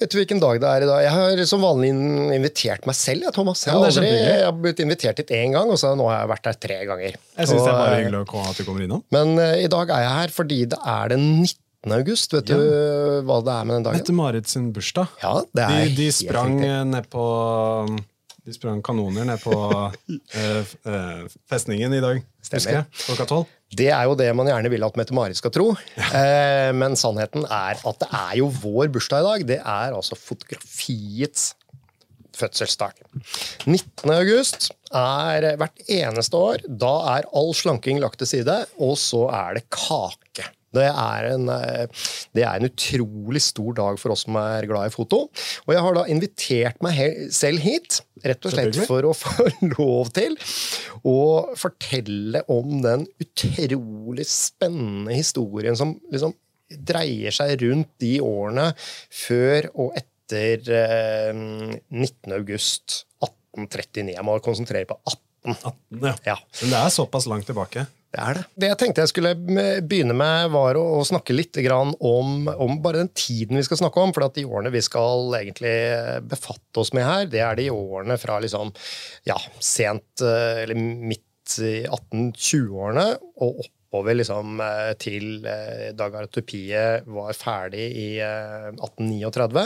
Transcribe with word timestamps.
vet 0.00 0.12
du 0.12 0.18
hvilken 0.20 0.40
dag 0.42 0.60
det 0.62 0.70
er 0.70 0.84
i 0.84 0.88
dag? 0.88 1.04
Jeg 1.06 1.14
har 1.14 1.44
som 1.50 1.64
vanlig 1.64 1.90
invitert 2.36 2.88
meg 2.88 2.96
selv, 2.98 3.26
jeg, 3.26 3.34
Thomas. 3.36 3.64
Jeg 3.66 3.74
har, 3.74 3.86
aldri, 3.88 4.10
jeg 4.10 4.42
har 4.46 4.56
blitt 4.56 4.82
invitert 4.84 5.22
hit 5.22 5.32
én 5.36 5.54
gang, 5.56 5.70
og 5.70 5.80
så 5.80 5.94
nå 5.98 6.08
har 6.10 6.22
jeg 6.22 6.32
vært 6.32 6.48
der 6.48 6.58
tre 6.66 6.80
ganger. 6.90 7.16
Jeg 7.18 7.50
syns 7.50 7.62
det 7.62 7.72
er 7.72 7.78
bare 7.78 7.94
eh, 7.94 8.02
hyggelig 8.02 8.42
at 8.44 8.60
du 8.60 8.66
kommer 8.66 8.84
innom. 8.86 9.06
Men 9.14 9.34
uh, 9.40 9.54
i 9.58 9.70
dag 9.72 9.94
er 9.94 10.04
jeg 10.04 10.20
her 10.20 10.36
fordi 10.36 10.60
det 10.74 10.78
er 10.94 11.14
den 11.14 11.26
19. 11.44 11.96
august. 11.98 12.36
Vet 12.36 12.52
du 12.52 12.62
hva 13.28 13.40
det 13.46 13.56
er 13.56 13.66
med 13.70 13.78
den 13.78 13.88
dagen? 13.88 14.02
Mette-Marit 14.02 14.52
sin 14.52 14.70
bursdag. 14.76 15.18
Ja, 15.24 15.34
det 15.56 15.66
er 15.66 15.82
De, 15.88 15.96
de 15.98 16.12
sprang 16.14 16.60
ned 16.62 17.10
på 17.12 17.26
De 18.48 18.54
sprang 18.56 18.78
kanoner 18.80 19.26
ned 19.28 19.42
på 19.42 19.52
eh, 20.40 20.70
eh, 20.88 21.24
festningen 21.50 21.92
i 21.92 22.00
dag, 22.00 22.22
Stemmer. 22.40 22.56
husker 22.56 22.76
jeg. 22.78 22.86
Klokka 23.04 23.26
tolv. 23.28 23.50
Det 23.76 23.90
er 23.92 24.06
jo 24.08 24.14
det 24.16 24.30
man 24.32 24.48
gjerne 24.48 24.70
vil 24.72 24.86
at 24.86 24.96
Mette-Marit 24.96 25.36
skal 25.36 25.52
tro. 25.52 25.66
Eh, 26.00 26.70
men 26.72 26.96
sannheten 26.96 27.44
er 27.44 27.76
at 27.76 28.00
det 28.00 28.08
er 28.08 28.38
jo 28.40 28.48
vår 28.62 28.88
bursdag 28.94 29.20
i 29.20 29.26
dag. 29.28 29.46
Det 29.50 29.58
er 29.60 29.96
altså 29.98 30.16
fotografiets 30.16 31.50
fødselsdag. 32.38 33.02
19. 33.66 34.14
august 34.14 34.70
er 34.96 35.50
hvert 35.60 35.84
eneste 35.90 36.40
år. 36.40 36.64
Da 36.64 36.94
er 37.18 37.28
all 37.36 37.52
slanking 37.58 38.00
lagt 38.00 38.22
til 38.22 38.30
side, 38.32 38.62
og 38.80 38.96
så 38.96 39.26
er 39.28 39.58
det 39.58 39.66
kake. 39.74 40.48
Det 40.76 40.84
er, 40.84 41.28
en, 41.32 41.48
eh, 41.48 42.08
det 42.36 42.44
er 42.44 42.58
en 42.58 42.68
utrolig 42.68 43.40
stor 43.44 43.76
dag 43.78 44.00
for 44.00 44.12
oss 44.12 44.26
som 44.26 44.36
er 44.40 44.66
glad 44.68 44.90
i 44.90 44.92
foto. 44.92 45.22
Og 45.64 45.72
jeg 45.72 45.84
har 45.84 45.96
da 45.96 46.04
invitert 46.12 46.82
meg 46.84 46.98
selv 47.34 47.64
hit, 47.64 48.02
rett 48.24 48.44
og 48.44 48.52
slett 48.52 48.80
for 48.88 49.08
å 49.08 49.14
få 49.22 49.48
lov 49.78 50.12
til 50.16 50.36
å 51.08 51.18
fortelle 51.56 52.44
om 52.52 52.82
den 52.84 53.06
utrolig 53.22 54.28
spennende 54.28 55.16
historien 55.16 55.78
som 55.78 55.96
liksom 56.12 56.36
dreier 56.68 57.32
seg 57.32 57.54
rundt 57.62 57.94
de 58.02 58.18
årene 58.20 58.70
før 59.14 59.70
og 59.72 59.96
etter 59.96 60.68
eh, 60.68 61.30
19. 61.32 62.34
august 62.36 63.06
1839. 63.24 64.12
Jeg 64.18 64.26
må 64.26 64.36
konsentrere 64.44 64.90
på 64.90 64.98
18. 65.00 65.24
18, 65.48 66.02
ja. 66.02 66.14
Ja, 66.26 66.36
Men 66.60 66.74
det 66.74 66.82
er 66.82 66.92
såpass 66.92 67.28
langt 67.30 67.48
tilbake. 67.48 67.86
Det 68.08 68.20
er 68.24 68.38
det. 68.38 68.42
Det 68.56 68.68
jeg 68.70 68.78
tenkte 68.80 69.04
jeg 69.04 69.10
skulle 69.10 69.34
begynne 69.84 70.14
med, 70.16 70.48
var 70.54 70.78
å, 70.80 71.02
snakke 71.04 71.36
litt 71.36 71.58
om, 71.68 72.48
om 72.48 72.78
bare 72.80 73.02
den 73.02 73.10
tiden 73.12 73.58
vi 73.60 73.64
skal 73.66 73.82
snakke 73.82 74.00
om. 74.00 74.14
For 74.16 74.24
de 74.32 74.46
årene 74.48 74.72
vi 74.72 74.82
skal 74.84 75.36
egentlig 75.42 75.74
befatte 76.30 76.80
oss 76.80 76.94
med 76.96 77.04
her, 77.04 77.26
det 77.28 77.42
er 77.44 77.58
de 77.60 77.68
årene 77.74 78.16
fra 78.20 78.38
liksom, 78.40 78.72
ja, 79.28 79.36
sent 79.60 80.24
eh, 80.24 80.62
eller 80.64 80.78
midt 80.78 81.58
i 81.64 81.82
1820-årene 81.84 83.10
og 83.44 83.60
oppover 83.88 84.18
liksom 84.18 84.60
eh, 84.60 84.92
til 85.00 85.46
eh, 85.48 85.90
dagartopiet 85.96 87.06
var 87.08 87.32
ferdig 87.36 87.86
i 87.96 88.08
eh, 88.20 88.68
1839. 88.76 89.64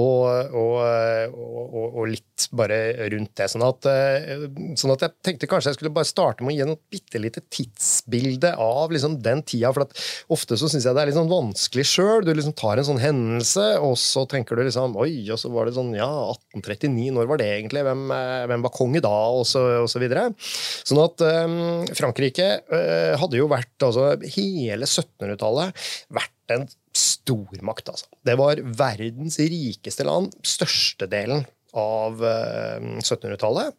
Og, 0.00 0.54
og, 0.56 0.76
og, 0.80 1.60
og, 1.60 1.98
og 2.00 2.08
litt 2.08 2.48
bare 2.56 3.08
rundt 3.12 3.34
det. 3.36 3.48
Sånn 3.52 3.64
at, 3.66 3.88
eh, 3.90 4.46
sånn 4.78 4.94
at 4.94 5.04
jeg 5.04 5.16
tenkte 5.26 5.48
kanskje 5.50 5.74
jeg 5.74 5.78
skulle 5.78 5.92
bare 5.94 6.08
starte 6.08 6.44
med 6.44 6.54
å 6.54 6.56
gi 6.56 6.64
et 6.64 6.84
bitte 6.96 7.20
lite 7.20 7.42
tidsbilde 7.52 8.54
av 8.56 8.94
liksom 8.94 9.18
den 9.22 9.44
tida. 9.44 9.72
For 9.76 9.86
ofte 10.32 10.58
så 10.60 10.70
syns 10.70 10.88
jeg 10.88 10.96
det 10.96 11.04
er 11.04 11.10
litt 11.10 11.18
sånn 11.18 11.30
vanskelig 11.30 11.86
sjøl. 11.90 12.24
Du 12.24 12.32
liksom 12.32 12.56
tar 12.58 12.80
en 12.80 12.88
sånn 12.88 13.02
hendelse, 13.02 13.66
og 13.84 13.96
så 14.00 14.24
tenker 14.30 14.56
du 14.56 14.64
liksom 14.66 14.96
Oi, 15.00 15.12
og 15.32 15.38
så 15.40 15.50
var 15.52 15.68
det 15.68 15.76
sånn 15.76 15.92
Ja, 15.96 16.08
1839, 16.32 17.10
når 17.16 17.28
var 17.30 17.40
det 17.42 17.50
egentlig? 17.58 17.84
Hvem, 17.86 18.06
eh, 18.16 18.46
hvem 18.50 18.64
var 18.66 18.74
konge 18.74 19.04
da? 19.04 19.14
Og 19.36 19.44
så, 19.48 19.62
og 19.84 19.90
så 19.92 20.02
videre. 20.02 20.30
Sånn 20.40 21.02
at 21.02 21.22
um, 21.44 21.86
Frankrike 21.96 22.48
uh, 22.70 23.14
hadde 23.20 23.38
jo 23.38 23.49
vært, 23.52 23.76
altså 23.86 24.12
hele 24.34 24.88
1700-tallet, 24.88 25.88
vært 26.16 26.54
en 26.56 26.66
stormakt, 26.96 27.92
altså. 27.92 28.10
Det 28.26 28.36
var 28.38 28.62
verdens 28.80 29.38
rikeste 29.38 30.06
land. 30.06 30.34
Størstedelen 30.46 31.46
av 31.78 32.24
eh, 32.26 32.86
1700-tallet. 33.00 33.76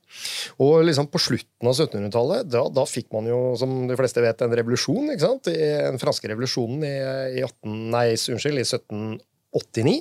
Og 0.63 0.85
liksom 0.87 1.09
på 1.11 1.21
slutten 1.21 1.67
av 1.67 1.75
1700-tallet, 1.75 2.47
da, 2.51 2.63
da 2.71 2.85
fikk 2.87 3.11
man 3.15 3.27
jo, 3.29 3.41
som 3.59 3.83
de 3.89 3.97
fleste 3.99 4.23
vet, 4.23 4.45
en 4.45 4.55
revolusjon. 4.61 5.11
ikke 5.11 5.25
sant? 5.25 5.51
Den 5.51 5.99
franske 6.01 6.31
revolusjonen 6.31 6.87
i, 6.87 6.95
i, 7.41 7.43
18, 7.43 7.75
nei, 7.93 8.07
unnskyld, 8.15 8.61
i 8.61 8.65
1789. 8.67 9.97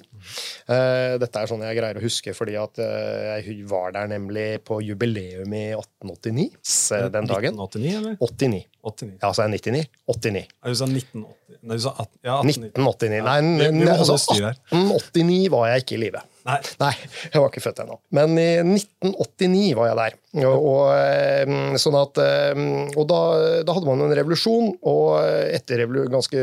Uh, 0.70 1.18
dette 1.18 1.40
er 1.40 1.50
sånn 1.50 1.64
jeg 1.66 1.74
greier 1.80 1.98
å 1.98 2.04
huske, 2.04 2.34
fordi 2.38 2.54
at 2.60 2.78
uh, 2.78 3.40
jeg 3.40 3.64
var 3.66 3.96
der 3.96 4.12
nemlig 4.12 4.60
på 4.62 4.78
jubileum 4.86 5.50
i 5.50 5.64
1889 5.74 7.10
den 7.16 7.26
dagen. 7.26 7.58
1989, 7.58 7.96
eller? 7.98 8.20
89. 8.22 8.62
89. 8.84 9.18
Ja, 9.22 9.30
så 9.32 9.42
er 9.44 9.48
jeg 9.50 9.60
99. 9.60 9.86
89. 10.08 10.46
Ja, 10.62 10.68
Du 10.68 10.74
sa 10.80 10.86
1980 10.86 11.36
Nei, 11.60 11.76
du 11.76 11.82
sa 11.82 11.90
18, 11.98 12.18
ja, 12.24 12.36
1989. 12.46 13.22
Nei, 13.26 13.40
vi- 13.42 13.66
vi 13.66 13.84
må 13.84 13.90
n- 13.90 13.96
holde 13.98 14.14
altså, 14.14 14.34
1889 14.72 15.48
var 15.50 15.66
jeg 15.68 15.82
ikke 15.84 15.96
i 15.98 16.00
live. 16.06 16.20
Nei. 16.46 16.56
Nei, 16.80 16.92
jeg 17.34 17.36
var 17.42 17.50
ikke 17.50 17.60
født 17.60 17.80
ennå. 17.82 17.98
Men 18.16 18.32
i 18.40 18.46
1989 18.64 19.74
var 19.76 19.90
jeg 19.90 19.96
der. 19.98 20.14
Og, 20.46 20.64
og, 20.70 20.84
eh, 20.94 21.76
sånn 21.82 21.96
at, 22.00 22.16
eh, 22.22 22.62
og 22.96 23.04
da, 23.10 23.18
da 23.66 23.74
hadde 23.76 23.84
man 23.90 24.00
en 24.06 24.14
revolusjon, 24.16 24.70
og 24.88 25.18
etter, 25.52 25.82
revolu 25.82 26.06
ganske, 26.08 26.40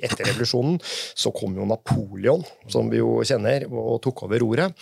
etter 0.00 0.24
revolusjonen 0.30 0.78
så 0.80 1.32
kom 1.36 1.56
jo 1.58 1.66
Napoleon, 1.68 2.44
som 2.70 2.88
vi 2.88 3.02
jo 3.02 3.18
kjenner, 3.26 3.66
og 3.70 4.00
tok 4.06 4.24
over 4.24 4.40
roret. 4.40 4.72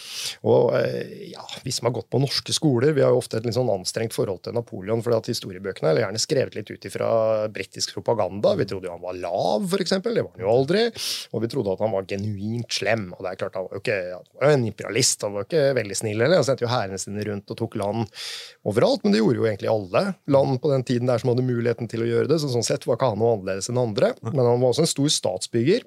Og 0.44 0.74
eh, 0.78 1.32
ja, 1.32 1.42
vi 1.64 1.72
som 1.74 1.88
har 1.88 1.96
gått 1.96 2.10
på 2.12 2.20
norske 2.22 2.54
skoler, 2.54 2.92
vi 2.94 3.02
har 3.02 3.10
jo 3.10 3.18
ofte 3.24 3.40
et 3.40 3.48
litt 3.48 3.56
sånn 3.58 3.72
anstrengt 3.74 4.14
forhold 4.14 4.44
til 4.46 4.54
Napoleon, 4.54 5.02
fordi 5.02 5.18
at 5.18 5.32
historiebøkene 5.32 5.90
er 5.96 6.04
gjerne 6.04 6.22
skrevet 6.22 6.51
litt 6.56 6.70
ut 6.72 6.86
ifra 6.88 7.08
britisk 7.52 7.94
propaganda. 7.96 8.54
Vi 8.58 8.66
trodde 8.68 8.88
jo 8.88 8.94
han 8.94 9.04
var 9.04 9.18
lav, 9.18 9.66
eksempel. 9.80 10.16
Det 10.16 10.24
var 10.26 10.34
han 10.36 10.44
jo 10.44 10.52
aldri. 10.52 10.84
Og 11.32 11.44
vi 11.44 11.50
trodde 11.52 11.76
at 11.76 11.84
han 11.84 11.94
var 11.94 12.08
genuint 12.10 12.78
slem. 12.78 13.08
Og 13.16 13.24
det 13.24 13.32
er 13.32 13.40
klart, 13.40 13.58
han 13.58 13.68
var 13.68 13.78
jo 13.78 13.82
ikke 13.82 13.98
han 14.12 14.28
var 14.40 14.52
en 14.56 14.68
imperialist, 14.68 15.24
han 15.26 15.34
var 15.36 15.44
jo 15.44 15.50
ikke 15.50 15.64
veldig 15.80 15.98
snill 15.98 16.24
heller. 16.24 16.40
Han 16.40 16.48
sendte 16.48 16.66
jo 16.66 16.72
hærene 16.72 17.00
sine 17.00 17.26
rundt 17.28 17.54
og 17.54 17.60
tok 17.62 17.78
land 17.80 18.22
overalt, 18.68 19.04
men 19.04 19.14
det 19.14 19.22
gjorde 19.22 19.40
jo 19.42 19.48
egentlig 19.48 19.72
alle 19.72 20.04
land 20.36 20.60
på 20.62 20.72
den 20.72 20.86
tiden 20.88 21.10
der 21.10 21.22
som 21.22 21.32
hadde 21.32 21.46
muligheten 21.46 21.90
til 21.90 22.04
å 22.04 22.10
gjøre 22.10 22.30
det. 22.32 22.40
Så 22.42 22.52
sånn 22.52 22.66
sett 22.66 22.86
var 22.88 22.98
ikke 22.98 23.12
han 23.12 23.22
noe 23.22 23.36
annerledes 23.38 23.70
enn 23.72 23.82
andre. 23.82 24.14
Men 24.28 24.44
han 24.44 24.62
var 24.62 24.72
også 24.72 24.86
en 24.86 24.94
stor 24.94 25.12
statsbygger. 25.20 25.86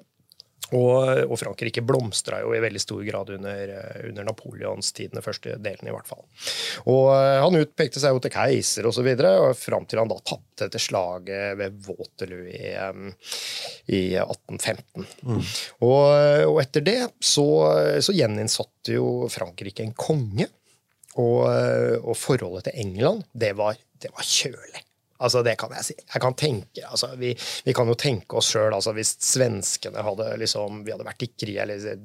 Og, 0.74 1.30
og 1.30 1.36
Frankrike 1.38 1.82
blomstra 1.86 2.40
jo 2.42 2.50
i 2.56 2.60
veldig 2.62 2.80
stor 2.82 3.02
grad 3.06 3.30
under, 3.36 3.70
eh, 3.70 4.08
under 4.08 4.26
den 4.26 5.22
første 5.22 5.54
delen 5.62 5.86
i 5.86 5.94
hvert 5.94 6.08
fall. 6.10 6.24
Og 6.90 7.12
eh, 7.14 7.38
Han 7.44 7.58
utpekte 7.60 8.02
seg 8.02 8.16
jo 8.16 8.22
til 8.24 8.34
keiser 8.34 8.88
osv., 8.90 9.06
fram 9.60 9.86
til 9.86 10.02
han 10.02 10.10
da 10.10 10.18
tapte 10.26 10.66
etter 10.66 10.82
slaget 10.82 11.54
ved 11.60 11.78
Waterloo 11.86 12.48
i, 12.50 12.72
eh, 12.74 13.30
i 13.94 14.02
1815. 14.18 15.06
Og, 15.86 16.04
og 16.50 16.60
etter 16.64 16.82
det 16.86 16.98
så, 17.22 17.46
så 18.02 18.16
gjeninnsatte 18.16 18.96
jo 18.96 19.30
Frankrike 19.30 19.86
en 19.86 19.94
konge. 19.94 20.50
Og, 21.16 21.46
og 22.02 22.12
forholdet 22.20 22.66
til 22.66 22.82
England, 22.82 23.22
det 23.32 23.54
var, 23.56 23.78
det 24.02 24.10
var 24.12 24.26
kjølig. 24.26 24.82
Altså, 25.20 25.42
det 25.46 25.54
kan 25.60 25.72
jeg 25.76 25.84
si. 25.88 25.94
Jeg 26.00 26.22
kan 26.22 26.34
tenke, 26.38 26.82
altså, 26.88 27.12
vi, 27.20 27.30
vi 27.64 27.72
kan 27.76 27.88
jo 27.88 27.94
tenke 28.00 28.36
oss 28.40 28.50
sjøl 28.52 28.74
altså, 28.76 28.92
hvis 28.96 29.14
svenskene 29.24 30.02
hadde 30.04 30.28
liksom, 30.42 30.82
vi 30.86 30.92
hadde 30.94 31.06
vært 31.08 31.24
i 31.24 31.30
krig 31.32 31.56
eller 31.62 31.96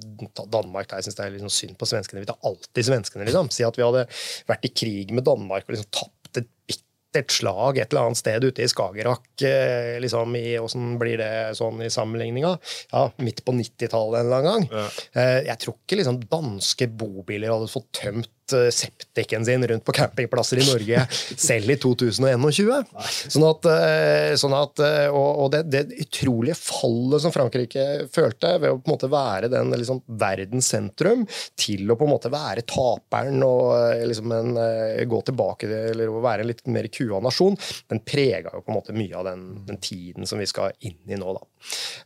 Danmark 0.51 0.87
der, 0.91 1.01
Jeg 1.01 1.09
syns 1.09 1.17
det 1.19 1.25
er 1.25 1.35
liksom 1.35 1.51
synd 1.57 1.77
på 1.81 1.89
svenskene. 1.89 2.23
Vi 2.23 2.29
tar 2.31 2.39
alltid 2.47 2.87
svenskene, 2.87 3.25
liksom. 3.27 3.51
Si 3.51 3.65
at 3.67 3.77
vi 3.79 3.83
hadde 3.87 4.05
vært 4.49 4.65
i 4.69 4.73
krig 4.83 5.11
med 5.15 5.27
Danmark 5.27 5.67
og 5.67 5.75
liksom 5.75 5.91
tapt 5.91 6.39
et 6.41 6.47
bittert 6.69 7.33
slag 7.35 7.77
et 7.81 7.91
eller 7.91 8.07
annet 8.07 8.19
sted 8.21 8.45
ute 8.47 8.63
i 8.63 8.69
Skagerrak. 8.71 9.25
eh, 9.43 9.97
Liksom, 9.99 10.35
i, 10.39 10.53
Åssen 10.63 10.93
blir 11.01 11.17
det 11.19 11.31
sånn 11.59 11.81
i 11.83 11.89
sammenligninga? 11.91 12.53
Ja, 12.93 13.09
midt 13.19 13.43
på 13.43 13.51
90-tallet 13.57 14.21
en 14.21 14.29
eller 14.29 14.37
annen 14.39 14.51
gang. 14.51 14.69
Ja. 14.71 14.85
Eh, 15.19 15.39
Jeg 15.49 15.59
tror 15.59 15.75
ikke 15.81 15.99
liksom 15.99 16.21
danske 16.31 16.87
bobiler 16.87 17.51
hadde 17.51 17.67
fått 17.67 17.89
tømt 17.99 18.31
septiken 18.73 19.45
sin 19.47 19.63
rundt 19.67 19.85
på 19.87 19.93
campingplasser 19.95 20.61
i 20.61 20.65
Norge 20.67 21.05
selv 21.47 21.69
i 21.73 21.77
2021. 21.81 22.91
Sånn 23.31 23.45
at, 23.47 23.67
eh, 23.71 24.33
sånn 24.39 24.55
at, 24.57 24.81
eh, 24.85 25.07
og 25.11 25.29
og 25.41 25.51
det, 25.53 25.61
det 25.73 25.83
utrolige 26.03 26.55
fallet 26.59 27.23
som 27.23 27.31
Frankrike 27.33 27.85
følte 28.13 28.53
ved 28.61 28.73
å 28.73 28.79
på 28.81 28.89
en 28.89 28.93
måte 28.95 29.09
være 29.11 29.49
den 29.51 29.71
liksom, 29.73 30.01
verdens 30.21 30.67
sentrum, 30.73 31.23
til 31.59 31.89
å 31.91 31.95
på 31.97 32.05
en 32.07 32.11
måte 32.13 32.31
være 32.33 32.65
taperen 32.69 33.41
og 33.47 33.71
eh, 33.77 34.03
liksom 34.11 34.33
en, 34.35 34.51
eh, 34.61 35.03
gå 35.09 35.21
tilbake 35.27 35.69
til- 35.69 35.91
eller 35.95 36.13
være 36.21 36.45
en 36.45 36.51
litt 36.51 36.63
mer 36.71 36.87
kua 36.93 37.21
nasjon, 37.23 37.57
den 37.91 38.03
prega 38.05 38.51
jo 38.53 38.61
på 38.65 38.71
en 38.73 38.77
måte 38.77 38.95
mye 38.95 39.15
av 39.17 39.25
den, 39.31 39.47
den 39.67 39.79
tiden 39.81 40.27
som 40.29 40.39
vi 40.41 40.45
skal 40.49 40.71
inn 40.87 40.97
i 41.09 41.17
nå. 41.19 41.33
da. 41.37 41.43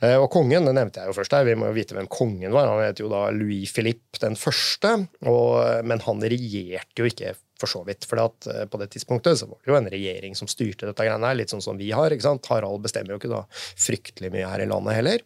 Eh, 0.01 0.15
Og 0.21 0.29
kongen 0.33 0.65
det 0.65 0.73
nevnte 0.77 1.01
jeg 1.03 1.11
jo 1.11 1.17
først 1.19 1.35
her, 1.35 1.45
vi 1.47 1.55
må 1.59 1.67
jo 1.69 1.75
vite 1.77 1.95
hvem 1.97 2.07
kongen 2.11 2.53
var. 2.55 2.67
Han 2.71 2.81
het 2.85 2.99
jo 3.03 3.09
da 3.11 3.25
Louis 3.35 3.71
Philippe 3.73 4.19
den 4.21 4.35
første, 4.39 4.93
og, 5.27 5.83
men 5.87 5.99
han 6.05 6.23
regjerte 6.35 7.01
jo 7.01 7.09
ikke 7.09 7.33
for 7.59 7.71
så 7.71 7.81
vidt. 7.87 8.05
For 8.07 8.19
uh, 8.19 8.65
på 8.69 8.79
det 8.81 8.89
tidspunktet 8.93 9.39
så 9.39 9.47
var 9.49 9.59
det 9.61 9.71
jo 9.71 9.77
en 9.77 9.89
regjering 9.91 10.35
som 10.37 10.49
styrte 10.51 10.89
dette 10.89 11.05
greiene 11.05 11.29
her, 11.29 11.37
litt 11.39 11.53
sånn 11.53 11.63
som 11.63 11.79
vi 11.79 11.91
har. 11.95 12.11
ikke 12.11 12.27
sant? 12.27 12.49
Harald 12.51 12.83
bestemmer 12.83 13.15
jo 13.15 13.19
ikke 13.21 13.31
da 13.31 13.43
fryktelig 13.51 14.31
mye 14.33 14.49
her 14.51 14.65
i 14.65 14.69
landet 14.69 14.99
heller. 14.99 15.23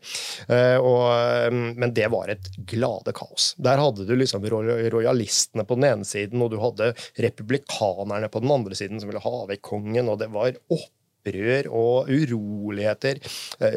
Uh, 0.51 0.77
og, 0.77 1.03
um, 1.49 1.65
men 1.79 1.95
det 1.97 2.09
var 2.13 2.33
et 2.33 2.51
glade 2.69 3.15
kaos. 3.17 3.53
Der 3.61 3.81
hadde 3.81 4.07
du 4.09 4.15
liksom 4.17 4.45
rojalistene 4.45 5.65
på 5.65 5.79
den 5.79 5.89
ene 5.89 6.07
siden, 6.07 6.41
og 6.45 6.53
du 6.53 6.59
hadde 6.61 6.93
republikanerne 7.17 8.31
på 8.31 8.43
den 8.43 8.55
andre 8.59 8.77
siden 8.77 9.01
som 9.01 9.11
ville 9.11 9.25
ha 9.25 9.43
vekk 9.49 9.65
kongen, 9.73 10.09
og 10.11 10.21
det 10.21 10.31
var 10.33 10.55
opp 10.69 10.89
opprør 11.19 11.67
og 11.75 12.07
uroligheter 12.07 13.19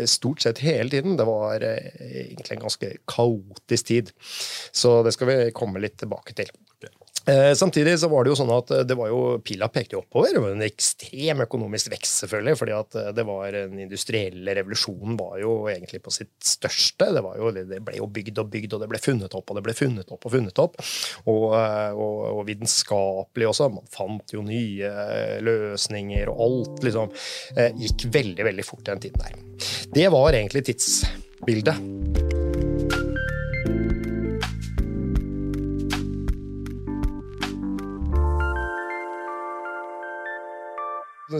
stort 0.06 0.44
sett 0.44 0.62
hele 0.62 0.88
tiden. 0.92 1.16
Det 1.18 1.26
var 1.26 1.64
egentlig 1.64 2.54
en 2.54 2.62
ganske 2.62 2.92
kaotisk 3.10 3.86
tid. 3.90 4.12
Så 4.70 5.00
det 5.02 5.16
skal 5.16 5.32
vi 5.32 5.38
komme 5.50 5.82
litt 5.82 5.98
tilbake 5.98 6.38
til. 6.38 6.52
Eh, 7.26 7.54
samtidig 7.54 7.98
så 8.00 8.08
var 8.10 8.24
det 8.24 8.32
jo 8.32 8.38
sånn 8.40 8.50
at 8.50 8.70
eh, 8.74 8.84
det 8.86 8.96
var 8.98 9.10
jo, 9.12 9.20
pila 9.46 9.68
pekte 9.72 9.98
oppover. 10.00 10.32
Det 10.34 10.42
var 10.42 10.56
en 10.56 10.64
ekstrem 10.66 11.44
økonomisk 11.44 11.92
vekst, 11.92 12.24
selvfølgelig. 12.24 12.56
fordi 12.58 12.74
at 12.76 12.98
eh, 12.98 13.10
det 13.14 13.26
var 13.28 13.52
Den 13.52 13.78
industrielle 13.84 14.54
revolusjonen 14.58 15.16
var 15.18 15.36
jo 15.42 15.52
egentlig 15.70 16.02
på 16.02 16.14
sitt 16.14 16.34
største. 16.46 17.12
Det, 17.14 17.22
jo, 17.38 17.52
det, 17.54 17.80
ble 17.84 17.98
jo 18.00 18.08
bygd 18.10 18.42
og 18.42 18.50
bygd, 18.50 18.74
og 18.74 18.82
det 18.82 18.90
ble 18.90 19.02
funnet 19.02 19.38
opp 19.38 19.50
og 19.52 19.58
det 19.58 19.64
ble 19.68 19.76
funnet 19.76 20.10
opp 20.14 20.26
og 20.26 20.34
funnet 20.34 20.62
opp. 20.62 20.80
Og, 21.30 21.46
og, 21.52 22.18
og 22.32 22.42
vitenskapelig 22.48 23.50
også. 23.52 23.70
Man 23.76 23.88
fant 23.92 24.34
jo 24.34 24.42
nye 24.46 24.90
løsninger, 25.44 26.32
og 26.32 26.44
alt 26.48 26.86
liksom 26.88 27.14
gikk 27.82 28.08
veldig, 28.12 28.46
veldig 28.50 28.66
fort 28.66 28.86
den 28.88 29.06
tiden 29.06 29.22
der. 29.22 29.40
Det 29.92 30.10
var 30.12 30.34
egentlig 30.34 30.66
tidsbildet. 30.72 32.31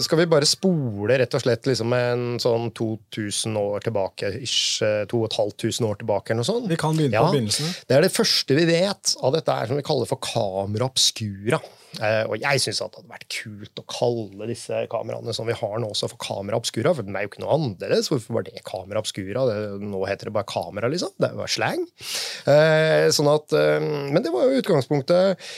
Skal 0.01 0.23
vi 0.23 0.29
bare 0.31 0.49
spole 0.49 1.19
rett 1.21 1.35
og 1.37 1.43
slett 1.45 1.69
liksom 1.69 1.93
en 1.97 2.25
sånn 2.43 2.71
2000 2.79 3.59
år 3.61 3.85
tilbake, 3.85 4.33
ish, 4.41 4.81
2500 5.11 5.89
år 5.89 6.01
tilbake? 6.01 6.33
eller 6.33 6.43
noe 6.43 6.49
sånt? 6.49 6.71
Vi 6.71 6.79
kan 6.81 6.97
begynne 6.97 7.19
ja, 7.19 7.27
på 7.27 7.37
begynnelsen. 7.37 7.71
Det 7.89 7.99
er 7.99 8.07
det 8.07 8.15
første 8.15 8.57
vi 8.57 8.67
vet 8.69 9.15
av 9.21 9.37
dette 9.37 9.57
er 9.57 9.71
som 9.71 9.81
vi 9.81 9.87
kaller 9.87 10.09
for 10.09 10.23
kamera 10.23 10.89
obscura. 10.89 11.61
Uh, 12.01 12.25
og 12.31 12.39
jeg 12.41 12.61
syns 12.63 12.79
det 12.81 12.87
hadde 12.87 13.11
vært 13.11 13.27
kult 13.29 13.81
å 13.83 13.85
kalle 13.91 14.47
disse 14.49 14.79
kameraene 14.89 15.35
som 15.37 15.45
vi 15.45 15.57
har 15.59 15.75
nå, 15.83 15.91
også 15.93 16.09
for 16.09 16.21
kamera 16.25 16.57
obscura, 16.57 16.95
for 16.97 17.05
den 17.05 17.19
er 17.19 17.27
jo 17.27 17.33
ikke 17.33 17.43
noe 17.43 17.57
annerledes. 17.59 18.09
Hvorfor 18.09 18.39
var 18.39 18.47
det 18.47 18.63
kamera 18.65 19.03
obscura? 19.03 19.45
Det, 19.51 19.57
nå 19.85 20.01
heter 20.09 20.31
det 20.31 20.35
bare 20.39 20.49
kamera, 20.49 20.89
liksom. 20.89 21.13
Det 21.21 21.31
var 21.37 21.53
slang. 21.53 21.85
Uh, 22.47 23.11
sånn 23.13 23.29
at, 23.29 23.53
uh, 23.53 23.77
men 24.09 24.25
det 24.25 24.33
var 24.33 24.49
jo 24.49 24.63
utgangspunktet. 24.63 25.51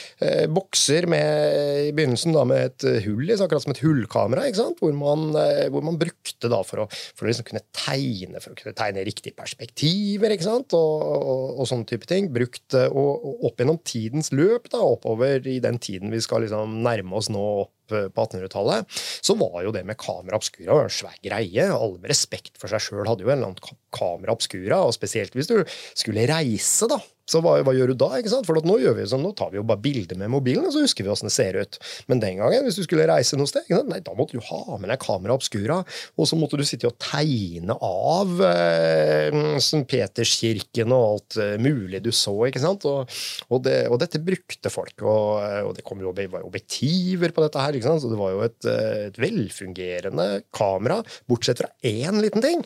bokser 0.51 1.07
med, 1.09 1.87
i 1.87 1.93
begynnelsen 1.95 2.35
da, 2.35 2.43
med 2.47 2.67
et 2.67 2.85
hull 3.05 3.29
i, 3.29 3.37
akkurat 3.37 3.63
som 3.63 3.71
et 3.71 3.81
hullkamera, 3.83 4.45
ikke 4.49 4.59
sant? 4.59 4.83
Hvor, 4.83 4.91
man, 4.97 5.29
hvor 5.71 5.85
man 5.85 5.99
brukte 6.01 6.51
da 6.51 6.59
for 6.67 6.83
å, 6.83 6.87
for 6.89 7.25
å 7.25 7.29
liksom 7.29 7.47
kunne 7.47 7.63
tegne 7.75 8.41
for 8.43 8.51
å 8.51 8.59
kunne 8.59 8.75
tegne 8.77 9.05
riktige 9.07 9.37
perspektiver 9.37 10.35
ikke 10.35 10.47
sant? 10.47 10.75
Og, 10.75 11.05
og, 11.15 11.45
og 11.61 11.69
sånne 11.69 11.87
type 11.89 12.09
ting. 12.09 12.29
Brukt 12.35 12.75
og, 12.75 13.25
opp 13.47 13.61
gjennom 13.61 13.79
tidens 13.87 14.31
løp, 14.35 14.69
da, 14.73 14.83
oppover 14.83 15.45
i 15.47 15.57
den 15.63 15.79
tiden 15.81 16.13
vi 16.13 16.24
skal 16.25 16.43
liksom 16.45 16.79
nærme 16.85 17.17
oss 17.17 17.29
nå 17.33 17.43
opp 17.65 17.95
eh, 17.95 18.07
på 18.09 18.25
1800-tallet, 18.25 18.97
så 19.25 19.37
var 19.39 19.61
jo 19.65 19.73
det 19.75 19.85
med 19.87 19.99
kamera 20.01 20.39
obscura 20.39 20.81
en 20.83 20.93
svær 20.93 21.17
greie. 21.23 21.69
Alle 21.69 22.01
med 22.01 22.11
respekt 22.11 22.59
for 22.61 22.71
seg 22.71 22.83
sjøl 22.83 23.07
hadde 23.09 23.25
jo 23.25 23.31
en 23.31 23.37
eller 23.37 23.53
annen 23.53 23.61
kamera 23.95 24.35
obscura, 24.35 24.83
og 24.85 24.95
spesielt 24.95 25.35
hvis 25.35 25.51
du 25.51 25.59
skulle 25.95 26.27
reise, 26.29 26.89
da. 26.91 27.01
Så 27.25 27.41
hva, 27.41 27.55
hva, 27.65 27.73
gjør 27.73 27.91
du 27.91 27.97
da? 27.97 28.11
ikke 28.19 28.29
sant? 28.29 28.45
For 28.45 28.57
nå, 28.61 28.77
gjør 28.83 28.99
vi 28.99 29.07
sånn, 29.09 29.23
nå 29.25 29.31
tar 29.37 29.49
vi 29.49 29.57
jo 29.57 29.65
bare 29.65 29.81
bilder 29.81 30.17
med 30.19 30.29
mobilen, 30.29 30.67
og 30.67 30.75
så 30.75 30.83
husker 30.83 31.05
vi 31.05 31.09
åssen 31.09 31.29
det 31.29 31.33
ser 31.33 31.57
ut. 31.57 31.79
Men 32.11 32.21
den 32.21 32.37
gangen, 32.37 32.67
hvis 32.67 32.77
du 32.77 32.83
skulle 32.85 33.07
reise 33.09 33.37
noe 33.39 33.49
sted, 33.49 33.65
nei, 33.89 33.97
da 34.05 34.13
måtte 34.17 34.37
du 34.37 34.45
ha 34.45 34.77
med 34.77 34.91
deg 34.91 35.01
kamera 35.01 35.37
obscura, 35.37 35.79
og 36.15 36.29
så 36.29 36.37
måtte 36.37 36.59
du 36.61 36.65
sitte 36.67 36.89
og 36.91 36.99
tegne 37.01 37.77
av 37.81 38.43
eh, 38.45 39.39
St. 39.57 39.81
Peterskirken 39.89 40.93
og 40.93 41.07
alt 41.07 41.39
eh, 41.41 41.55
mulig 41.61 42.03
du 42.05 42.11
så. 42.13 42.35
ikke 42.45 42.61
sant? 42.61 42.85
Og, 42.89 43.17
og, 43.49 43.57
det, 43.65 43.79
og 43.89 43.97
dette 44.03 44.21
brukte 44.21 44.73
folk, 44.73 44.95
og, 45.01 45.41
og, 45.65 45.73
det 45.79 45.85
kom 45.87 46.05
jo 46.05 46.13
objektiver 46.13 47.33
på 47.33 47.47
dette 47.47 47.65
her, 47.65 47.73
ikke 47.73 47.89
sant? 47.89 48.05
så 48.05 48.13
det 48.13 48.21
var 48.21 48.35
jo 48.35 48.45
et, 48.45 48.61
eh, 48.69 49.09
et 49.09 49.19
velfungerende 49.25 50.29
kamera, 50.53 51.01
bortsett 51.25 51.65
fra 51.65 51.73
én 51.81 52.21
liten 52.21 52.45
ting. 52.45 52.61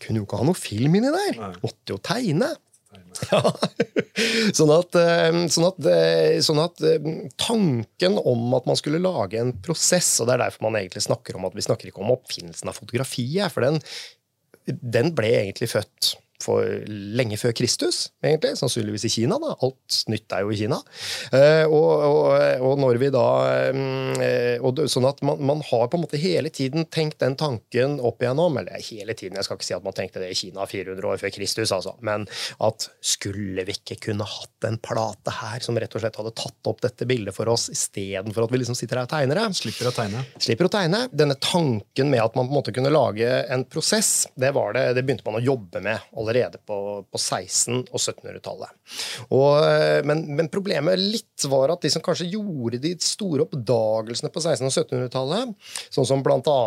Kunne 0.00 0.22
jo 0.22 0.26
ikke 0.26 0.40
ha 0.40 0.48
noe 0.48 0.58
film 0.58 0.96
inni 0.98 1.12
der. 1.12 1.40
Måtte 1.62 1.94
jo 1.94 2.00
tegne. 2.02 2.54
Ja. 3.30 3.40
sånn 4.56 4.72
at, 4.74 4.96
eh, 4.98 5.36
sånn 5.52 5.66
at, 5.68 5.84
eh, 5.90 6.38
sånn 6.44 6.62
at 6.62 6.82
eh, 6.86 7.10
tanken 7.40 8.16
om 8.18 8.56
at 8.58 8.66
man 8.68 8.78
skulle 8.78 9.02
lage 9.02 9.38
en 9.40 9.52
prosess, 9.64 10.12
og 10.20 10.28
det 10.28 10.36
er 10.36 10.44
derfor 10.46 10.66
man 10.68 10.80
egentlig 10.80 11.04
snakker 11.06 11.38
om 11.38 11.46
at 11.48 11.56
vi 11.56 11.66
snakker 11.66 11.90
ikke 11.90 12.02
om 12.04 12.14
oppfinnelsen 12.14 12.70
av 12.70 12.78
fotografiet, 12.80 13.52
for 13.54 13.66
den, 13.66 13.80
den 14.66 15.12
ble 15.16 15.32
egentlig 15.42 15.70
født 15.74 16.14
for 16.44 16.64
lenge 16.88 17.38
før 17.40 17.54
Kristus, 17.56 18.08
egentlig. 18.24 18.56
Sannsynligvis 18.58 19.06
i 19.08 19.12
Kina. 19.12 19.38
da. 19.42 19.54
Alt 19.60 20.00
nytt 20.10 20.34
er 20.34 20.44
jo 20.44 20.52
i 20.54 20.58
Kina. 20.58 20.80
Eh, 21.36 21.64
og, 21.66 21.90
og, 22.06 22.26
og, 22.64 22.74
når 22.80 23.00
vi 23.02 23.10
da 23.14 23.26
eh, 23.70 24.56
og 24.60 24.80
Sånn 24.90 25.06
at 25.06 25.20
man, 25.26 25.40
man, 25.44 25.60
har 25.66 25.88
på 25.90 25.98
en 25.98 26.04
måte 26.04 26.18
hele 26.20 26.50
tiden 26.54 26.86
tenkt 26.90 27.20
den 27.20 27.36
tanken 27.38 27.98
opp 28.00 28.22
igjennom. 28.22 28.56
Eller 28.60 28.80
hele 28.86 29.14
tiden, 29.18 29.38
jeg 29.38 29.46
skal 29.46 29.58
ikke 29.58 29.68
si 29.68 29.76
at 29.76 29.86
man 29.86 29.96
tenkte 29.96 30.22
det 30.22 30.32
i 30.32 30.38
Kina 30.38 30.66
400 30.66 31.10
år 31.12 31.20
før 31.20 31.34
Kristus, 31.34 31.74
altså. 31.76 31.94
Men 32.06 32.26
at 32.64 32.88
skulle 33.04 33.66
vi 33.68 33.76
ikke 33.76 33.98
kunne 34.08 34.26
hatt 34.28 34.68
en 34.68 34.80
plate 34.82 35.34
her 35.40 35.62
som 35.64 35.78
rett 35.78 35.94
og 35.94 36.04
slett 36.04 36.18
hadde 36.20 36.34
tatt 36.38 36.70
opp 36.70 36.82
dette 36.84 37.08
bildet 37.08 37.36
for 37.36 37.50
oss, 37.52 37.68
istedenfor 37.72 38.46
at 38.46 38.54
vi 38.54 38.62
liksom 38.62 38.78
sitter 38.78 39.02
her 39.02 39.08
og 39.08 39.12
tegner 39.12 39.42
det? 39.42 39.46
Slipper 39.60 39.90
å 39.90 39.94
tegne. 39.94 40.24
Slipper 40.40 40.70
å 40.70 40.72
tegne. 40.72 41.04
Denne 41.12 41.36
tanken 41.40 42.12
med 42.12 42.24
at 42.24 42.38
man 42.38 42.48
på 42.48 42.54
en 42.54 42.60
måte 42.62 42.74
kunne 42.76 42.92
lage 42.92 43.28
en 43.52 43.66
prosess, 43.68 44.28
det, 44.40 44.54
var 44.56 44.74
det, 44.76 44.88
det 44.96 45.04
begynte 45.04 45.26
man 45.28 45.38
å 45.38 45.44
jobbe 45.44 45.82
med 45.84 46.10
allerede 46.16 46.29
allerede 46.30 46.60
på, 46.66 46.78
på 47.10 47.18
1600- 47.18 47.90
og 47.90 48.00
1700-tallet. 48.00 48.70
Eh, 49.30 50.00
men, 50.06 50.24
men, 50.36 50.50
problemet 50.52 50.98
litt 51.00 51.46
var 51.50 51.72
at 51.74 51.82
de 51.84 51.90
som 51.92 52.04
kanskje 52.04 52.30
gjorde 52.32 52.80
de 52.82 52.94
store 53.04 53.46
oppdagelsene 53.46 54.32
på 54.32 54.42
1600- 54.42 54.70
og 54.70 54.74
1700-tallet, 54.74 55.54
sånn 55.90 56.08
som 56.08 56.24
bl.a. 56.24 56.58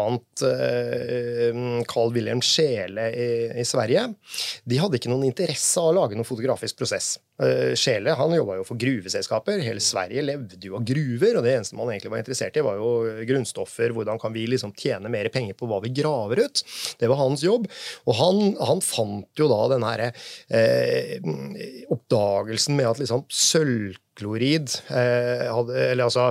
Eh, 0.50 1.62
Carl 1.89 2.13
Wilhelm 2.15 2.44
Schele 2.45 3.10
i, 3.12 3.30
i 3.62 3.68
Sverige, 3.68 4.10
de 4.63 4.81
hadde 4.81 5.00
ikke 5.00 5.12
noen 5.12 5.27
interesse 5.30 5.81
av 5.81 5.92
å 5.92 5.98
lage 6.01 6.18
noen 6.18 6.27
fotografisk 6.27 6.81
prosess. 6.81 7.16
Eh, 7.41 8.13
han 8.13 8.35
jobba 8.35 8.59
jo 8.59 8.65
for 8.68 8.77
gruveselskaper. 8.77 9.62
Hele 9.65 9.81
Sverige 9.81 10.21
levde 10.21 10.59
jo 10.62 10.77
av 10.77 10.85
gruver. 10.85 11.38
og 11.38 11.44
Det 11.44 11.56
eneste 11.56 11.75
man 11.75 11.89
egentlig 11.89 12.12
var 12.12 12.21
interessert 12.21 12.57
i, 12.57 12.62
var 12.62 12.77
jo 12.77 13.25
grunnstoffer. 13.25 13.94
Hvordan 13.95 14.19
kan 14.21 14.33
vi 14.33 14.45
liksom 14.47 14.74
tjene 14.77 15.09
mer 15.09 15.30
penger 15.33 15.57
på 15.57 15.68
hva 15.68 15.81
vi 15.81 15.89
graver 15.89 16.44
ut? 16.45 16.63
Det 17.00 17.09
var 17.09 17.18
hans 17.18 17.44
jobb. 17.44 17.65
Og 18.06 18.13
han, 18.19 18.56
han 18.61 18.83
fant 18.85 19.40
jo 19.40 19.49
da 19.49 19.61
denne 19.73 19.94
her, 19.94 20.23
eh, 20.54 21.18
oppdagelsen 21.94 22.78
med 22.78 22.92
at 22.92 23.02
liksom 23.02 23.25
sølvklorid 23.33 24.78
eh, 24.94 25.49
hadde, 25.49 25.83
Eller 25.90 26.06
altså 26.06 26.30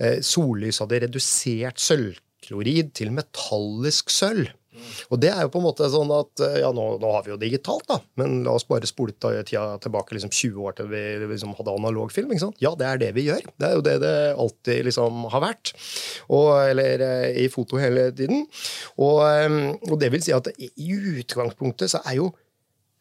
eh, 0.00 0.20
Sollys 0.24 0.80
hadde 0.82 1.04
redusert 1.06 1.82
sølvklorid 1.82 2.94
til 2.96 3.12
metallisk 3.14 4.10
sølv. 4.12 4.50
Og 5.10 5.20
det 5.22 5.32
er 5.32 5.44
jo 5.44 5.52
på 5.52 5.60
en 5.62 5.66
måte 5.66 5.88
sånn 5.92 6.10
at 6.14 6.44
ja, 6.62 6.70
nå, 6.74 6.86
nå 7.02 7.12
har 7.14 7.26
vi 7.26 7.32
jo 7.34 7.40
digitalt, 7.40 7.86
da, 7.90 7.98
men 8.20 8.42
la 8.46 8.56
oss 8.56 8.66
bare 8.68 8.88
spole 8.88 9.14
tida 9.16 9.64
tilbake 9.82 10.16
liksom 10.16 10.32
20 10.32 10.66
år 10.68 10.76
til 10.78 10.90
vi 10.92 11.02
liksom 11.30 11.54
hadde 11.58 11.74
analog 11.74 12.12
film. 12.14 12.32
ikke 12.32 12.46
sant? 12.46 12.60
Ja, 12.62 12.74
det 12.78 12.88
er 12.88 13.00
det 13.00 13.10
vi 13.16 13.26
gjør. 13.28 13.46
Det 13.56 13.68
er 13.68 13.76
jo 13.76 13.84
det 13.86 13.96
det 14.02 14.14
alltid 14.44 14.88
liksom 14.88 15.26
har 15.32 15.44
vært. 15.44 15.74
Og, 16.28 16.50
eller 16.72 17.04
eh, 17.06 17.42
i 17.44 17.48
foto 17.52 17.80
hele 17.80 18.10
tiden. 18.16 18.46
Og, 18.98 19.22
eh, 19.26 19.58
og 19.90 19.98
det 20.00 20.12
vil 20.14 20.24
si 20.24 20.34
at 20.36 20.50
i 20.58 20.92
utgangspunktet 21.22 21.94
så 21.94 22.02
er 22.06 22.20
jo 22.20 22.32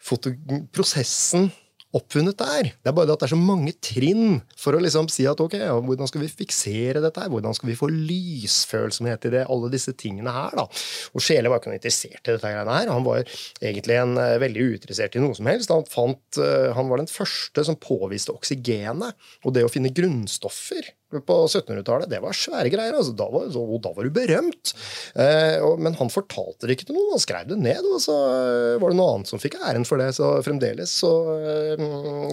fotoprosessen 0.02 1.52
oppfunnet 1.98 2.38
der. 2.40 2.70
Det 2.80 2.92
er 2.92 2.96
bare 2.96 3.10
det 3.10 3.16
at 3.16 3.24
det 3.24 3.28
er 3.28 3.34
så 3.34 3.40
mange 3.40 3.74
trinn 3.84 4.40
for 4.60 4.78
å 4.78 4.82
liksom 4.84 5.10
si 5.12 5.26
at 5.30 5.42
ok, 5.44 5.58
ja, 5.60 5.74
hvordan 5.76 6.10
skal 6.10 6.24
vi 6.24 6.30
fiksere 6.32 7.04
dette 7.04 7.24
her? 7.24 7.32
Hvordan 7.34 7.56
skal 7.58 7.72
vi 7.72 7.78
få 7.80 7.90
lysfølsomhet 7.92 9.28
i 9.28 9.34
det? 9.36 9.44
Alle 9.52 9.72
disse 9.74 9.94
tingene 10.00 10.34
her. 10.36 10.56
da. 10.58 10.68
Og 11.16 11.26
Sjele 11.26 11.52
var 11.52 11.62
ikke 11.62 11.74
noe 11.74 11.80
interessert 11.80 12.22
i 12.22 12.32
dette 12.32 12.42
greiene 12.46 12.78
her. 12.80 12.94
Han 12.94 13.08
var 13.08 13.26
egentlig 13.26 14.00
en, 14.00 14.16
uh, 14.20 14.40
veldig 14.42 14.70
uinteressert 14.72 15.18
i 15.18 15.24
noe 15.24 15.38
som 15.38 15.52
helst. 15.52 15.74
Han, 15.74 15.88
fant, 15.90 16.24
uh, 16.40 16.72
han 16.78 16.92
var 16.92 17.04
den 17.04 17.12
første 17.12 17.68
som 17.68 17.80
påviste 17.82 18.36
oksygenet 18.36 19.30
og 19.46 19.56
det 19.56 19.66
å 19.68 19.72
finne 19.72 19.94
grunnstoffer 19.96 20.94
på 21.20 21.38
1700-tallet, 21.48 22.10
det 22.12 22.22
var 22.24 22.38
svære 22.38 22.72
greier. 22.74 22.96
Altså. 22.98 23.16
Da, 23.18 23.28
var, 23.34 23.50
så, 23.54 23.66
da, 23.84 23.92
var, 23.96 24.08
du 24.08 24.16
berømt. 24.16 24.74
Eh, 25.16 25.58
og, 25.66 25.82
men 25.84 25.98
han 26.00 26.14
fortalte 26.14 26.70
det 26.70 26.78
ikke 26.78 26.90
til 26.92 26.98
noen, 26.98 27.12
han 27.16 27.24
skrev 27.24 27.50
det 27.52 27.60
ned. 27.60 27.84
Og 27.92 28.00
så 28.04 28.16
eh, 28.16 28.80
var 28.82 28.94
det 28.94 29.00
noe 29.00 29.18
annet 29.18 29.34
som 29.34 29.42
fikk 29.42 29.60
æren 29.60 29.88
for 29.88 30.02
det. 30.02 30.12
Så 30.18 30.32
fremdeles 30.46 30.96
så, 31.04 31.12
eh, 31.42 31.86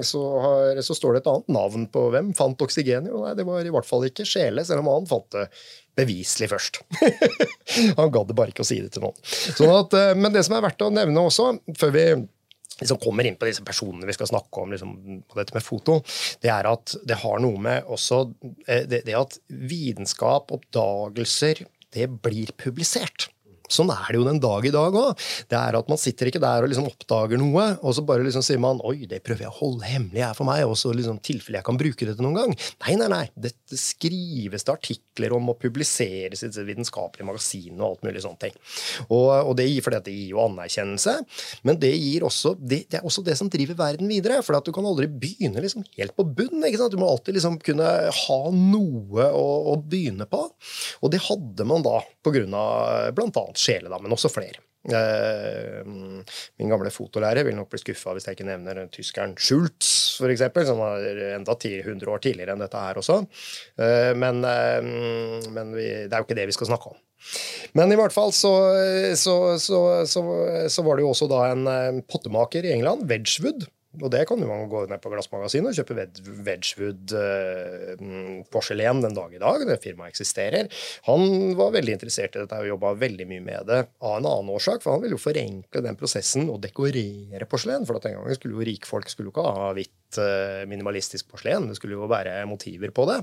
så, 0.06 0.22
har, 0.44 0.82
så 0.86 0.96
står 0.96 1.16
det 1.16 1.24
et 1.24 1.32
annet 1.34 1.52
navn 1.58 1.90
på 1.92 2.08
hvem 2.14 2.32
fant 2.38 2.66
oksygen. 2.68 3.10
Jo, 3.10 3.24
nei, 3.26 3.34
det 3.38 3.46
var 3.48 3.66
i 3.66 3.74
hvert 3.74 3.88
fall 3.88 4.06
ikke 4.08 4.26
Sjele, 4.28 4.64
selv 4.66 4.84
om 4.84 4.92
han 4.92 5.10
fant 5.10 5.30
det 5.34 5.48
beviselig 5.98 6.50
først. 6.52 6.80
han 7.98 8.12
gadd 8.14 8.34
bare 8.36 8.52
ikke 8.52 8.64
å 8.64 8.68
si 8.68 8.78
det 8.82 8.92
til 8.94 9.08
noen. 9.08 9.18
Sånn 9.26 9.74
at, 9.74 9.96
eh, 9.98 10.16
men 10.18 10.34
det 10.34 10.44
som 10.46 10.58
er 10.58 10.66
verdt 10.68 10.84
å 10.86 10.92
nevne 10.94 11.26
også, 11.26 11.50
før 11.78 11.94
vi 11.94 12.04
liksom 12.80 13.00
kommer 13.02 13.26
inn 13.26 13.38
på 13.38 13.48
disse 13.48 13.64
personene 13.66 14.08
vi 14.08 14.16
skal 14.16 14.30
snakke 14.30 14.62
om 14.62 14.74
liksom, 14.74 14.94
på 15.28 15.40
dette 15.40 15.56
med 15.56 15.64
foto, 15.64 15.98
det 16.42 16.52
er 16.54 16.68
at 16.70 16.94
det 17.08 17.20
har 17.24 17.42
noe 17.42 17.60
med 17.62 17.88
også 17.90 18.22
eh, 18.66 18.84
det, 18.88 19.04
det 19.08 19.16
at 19.18 19.38
vitenskap, 19.48 20.52
oppdagelser, 20.54 21.64
det 21.96 22.08
blir 22.22 22.52
publisert. 22.60 23.30
Sånn 23.72 23.92
er 23.92 24.08
det 24.10 24.18
jo 24.20 24.26
den 24.26 24.40
dag 24.42 24.66
i 24.66 24.72
dag 24.74 24.96
òg. 24.96 25.28
Det 25.48 25.58
er 25.58 25.78
at 25.78 25.88
Man 25.88 26.00
sitter 26.00 26.28
ikke 26.28 26.42
der 26.42 26.64
og 26.64 26.70
liksom 26.70 26.88
oppdager 26.88 27.40
noe, 27.40 27.64
og 27.80 27.94
så 27.96 28.04
bare 28.06 28.24
liksom 28.26 28.44
sier 28.44 28.60
man 28.60 28.80
oi, 28.86 29.06
det 29.08 29.22
prøver 29.24 29.46
jeg 29.46 29.52
å 29.52 29.58
holde 29.60 29.88
hemmelig 29.88 30.24
her 30.24 30.36
for 30.36 30.48
meg, 30.48 30.64
og 30.68 30.76
så 30.78 30.92
liksom 30.94 31.20
tilfelle 31.24 31.60
jeg 31.60 31.66
kan 31.66 31.78
bruke 31.80 32.08
dette 32.08 32.24
noen 32.24 32.36
gang. 32.36 32.54
Nei, 32.84 32.96
nei, 33.00 33.08
nei. 33.12 33.22
Dette 33.48 33.78
skrives 33.78 34.66
det 34.66 34.74
artikler 34.74 35.34
om 35.36 35.52
og 35.52 35.58
publiseres 35.62 36.44
i 36.44 36.50
vitenskapelige 36.68 37.26
magasiner 37.28 37.80
og 37.80 37.88
alt 37.88 38.06
mulig 38.08 38.24
sånne 38.24 38.42
ting. 38.46 38.56
Og, 39.08 39.26
og, 39.32 39.54
det 39.58 39.68
gir 39.68 39.84
fordi 39.84 40.02
det 40.08 40.16
gir 40.16 40.34
jo 40.34 40.42
anerkjennelse, 40.44 41.16
men 41.68 41.80
det, 41.80 41.92
gir 41.96 42.26
også, 42.28 42.54
det, 42.58 42.84
det, 42.92 43.00
er 43.00 43.08
også 43.08 43.24
det 43.26 43.36
som 43.38 43.50
driver 43.52 43.78
verden 43.78 44.10
videre. 44.10 44.40
For 44.44 44.58
du 44.64 44.72
kan 44.74 44.86
aldri 44.88 45.08
begynne 45.10 45.62
liksom 45.64 45.86
helt 45.96 46.14
på 46.16 46.26
bunn. 46.26 46.62
ikke 46.66 46.80
sant? 46.80 46.94
Du 46.94 47.00
må 47.00 47.08
alltid 47.10 47.38
liksom 47.38 47.58
kunne 47.64 47.88
ha 48.14 48.40
noe 48.54 49.28
å, 49.32 49.46
å 49.72 49.76
begynne 49.80 50.28
på. 50.30 50.44
Og 51.02 51.12
det 51.12 51.22
hadde 51.26 51.66
man 51.68 51.84
da 51.86 51.98
på 52.24 52.34
grunn 52.34 52.54
av 52.56 53.12
blant 53.16 53.36
annet 53.40 53.57
sjele, 53.58 53.90
da, 53.90 54.00
men 54.02 54.14
også 54.14 54.30
flere. 54.32 54.62
Eh, 54.88 55.82
min 55.84 56.70
gamle 56.70 56.90
fotolærer 56.94 57.44
vil 57.44 57.56
nok 57.58 57.68
bli 57.72 57.80
skuffa 57.82 58.14
hvis 58.14 58.28
jeg 58.28 58.38
ikke 58.38 58.46
nevner 58.48 58.86
tyskeren 58.94 59.34
Schultz, 59.36 60.20
f.eks., 60.22 60.44
som 60.68 60.80
var 60.80 61.02
enda 61.34 61.56
100 61.58 62.08
år 62.08 62.22
tidligere 62.24 62.54
enn 62.54 62.62
dette 62.62 62.84
her 62.84 63.00
også. 63.00 63.18
Eh, 63.82 64.12
men, 64.16 64.40
eh, 64.46 65.50
men 65.52 65.74
vi, 65.76 65.88
det 66.06 66.12
er 66.12 66.22
jo 66.22 66.28
ikke 66.28 66.38
det 66.38 66.48
vi 66.52 66.56
skal 66.56 66.70
snakke 66.70 66.94
om. 66.94 66.98
Men 67.76 67.92
i 67.92 67.98
hvert 67.98 68.14
fall 68.14 68.30
så, 68.32 68.52
så, 69.18 69.34
så, 69.58 69.80
så 70.06 70.84
var 70.86 70.96
det 70.96 71.02
jo 71.02 71.10
også 71.10 71.26
da 71.28 71.40
en 71.50 71.98
pottemaker 72.06 72.64
i 72.64 72.70
England, 72.76 73.08
Wedgwood, 73.10 73.66
og 74.02 74.10
det 74.12 74.26
kan 74.28 74.40
jo 74.40 74.46
man 74.48 74.68
gå 74.70 74.86
ned 74.90 75.00
på 75.02 75.10
Glassmagasinet 75.12 75.70
og 75.72 75.76
kjøpe 75.78 75.94
Wedgwood-porselen 76.46 78.98
eh, 78.98 79.02
den 79.04 79.16
dag 79.16 79.30
i 79.34 79.42
dag. 79.42 79.58
Det 79.68 79.82
firmaet 79.82 80.10
eksisterer. 80.14 80.64
Han 81.08 81.22
var 81.58 81.74
veldig 81.74 81.92
interessert 81.96 82.36
i 82.36 82.42
dette 82.42 82.60
og 82.62 82.72
jobba 82.72 82.88
veldig 83.00 83.26
mye 83.30 83.44
med 83.44 83.60
det 83.70 83.80
av 83.98 84.14
en 84.18 84.30
annen 84.30 84.54
årsak. 84.54 84.78
For 84.84 84.90
han 84.94 85.02
ville 85.04 85.16
jo 85.18 85.22
forenkle 85.22 85.80
den 85.84 85.98
prosessen 85.98 86.44
og 86.52 86.62
dekorere 86.64 87.50
porselen. 87.50 87.86
For 87.88 87.94
den 88.02 88.14
gangen 88.18 88.38
skulle 88.38 88.56
jo 88.58 88.68
rikfolk 88.68 89.08
skulle 89.12 89.30
ikke 89.32 89.46
ha 89.46 89.66
hvitt 89.76 90.12
eh, 90.22 90.62
minimalistisk 90.70 91.24
porselen. 91.32 91.68
Det 91.70 91.76
skulle 91.80 91.98
jo 91.98 92.10
være 92.10 92.32
motiver 92.50 92.90
på 92.94 93.02
det. 93.10 93.18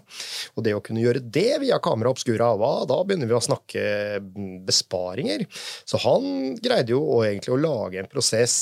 Og 0.55 0.61
det 0.65 0.73
å 0.75 0.85
kunne 0.85 1.03
gjøre 1.03 1.23
det 1.23 1.53
via 1.63 1.77
kamera 1.83 2.13
obscura, 2.13 2.47
da 2.89 2.97
begynner 3.03 3.29
vi 3.29 3.37
å 3.37 3.43
snakke 3.43 3.83
besparinger. 4.67 5.41
Så 5.87 5.95
han 6.03 6.23
greide 6.59 6.91
jo 6.95 7.01
egentlig 7.23 7.53
å 7.55 7.61
lage 7.61 7.97
en 8.01 8.11
prosess 8.11 8.55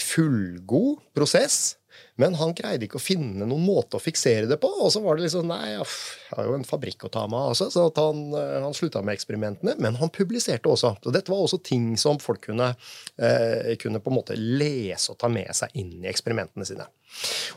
fullgod 0.00 1.00
prosess. 1.14 1.76
Men 2.18 2.34
han 2.38 2.54
greide 2.54 2.86
ikke 2.86 2.98
å 2.98 3.02
finne 3.02 3.46
noen 3.46 3.62
måte 3.66 3.98
å 3.98 4.02
fiksere 4.02 4.48
det 4.50 4.58
på. 4.62 4.68
Og 4.82 4.90
så 4.94 5.02
var 5.02 5.18
det 5.18 5.26
liksom 5.26 5.48
Nei, 5.50 5.60
jeg 5.72 5.86
har 6.34 6.48
jo 6.48 6.54
en 6.56 6.66
fabrikk 6.66 7.06
å 7.06 7.10
ta 7.12 7.24
meg 7.30 7.38
av 7.38 7.54
også. 7.54 7.68
Så 7.74 7.86
han, 7.98 8.20
eh, 8.38 8.58
han 8.62 8.76
slutta 8.76 9.02
med 9.02 9.16
eksperimentene. 9.18 9.76
Men 9.82 9.98
han 9.98 10.12
publiserte 10.14 10.70
også. 10.70 10.94
Så 11.02 11.14
dette 11.14 11.30
var 11.30 11.42
også 11.42 11.62
ting 11.62 11.92
som 12.00 12.20
folk 12.22 12.42
kunne, 12.46 12.74
eh, 13.18 13.74
kunne 13.82 14.02
på 14.02 14.12
en 14.12 14.18
måte 14.18 14.38
lese 14.38 15.10
og 15.10 15.18
ta 15.18 15.30
med 15.30 15.50
seg 15.54 15.74
inn 15.74 16.04
i 16.04 16.10
eksperimentene 16.10 16.66
sine. 16.66 16.86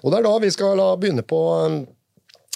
Og 0.04 0.12
det 0.12 0.20
er 0.20 0.30
da 0.30 0.40
vi 0.40 0.50
skal 0.54 0.82
begynne 0.98 1.26
på 1.26 1.44
eh, 1.66 1.86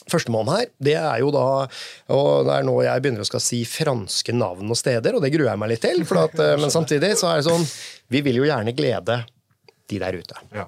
Førstemann 0.09 0.49
her, 0.49 0.65
det 0.81 0.95
er 0.97 1.19
jo 1.21 1.29
da 1.29 1.67
og 2.09 2.47
det 2.47 2.53
er 2.55 2.63
nå 2.65 2.73
jeg 2.81 3.03
begynner 3.03 3.21
å 3.21 3.27
skal 3.27 3.43
si 3.43 3.59
franske 3.69 4.33
navn 4.33 4.73
og 4.73 4.79
steder, 4.79 5.13
og 5.13 5.21
det 5.21 5.29
gruer 5.35 5.51
jeg 5.51 5.61
meg 5.61 5.69
litt 5.75 5.83
til. 5.85 6.01
At, 6.17 6.33
eh, 6.41 6.57
men 6.57 6.73
samtidig 6.73 7.13
så 7.19 7.29
er 7.29 7.41
det 7.41 7.45
sånn 7.45 7.67
Vi 8.11 8.23
vil 8.25 8.41
jo 8.41 8.47
gjerne 8.49 8.73
glede 8.75 9.21
de 9.91 9.99
der 10.01 10.17
ute. 10.17 10.43
Ja. 10.55 10.67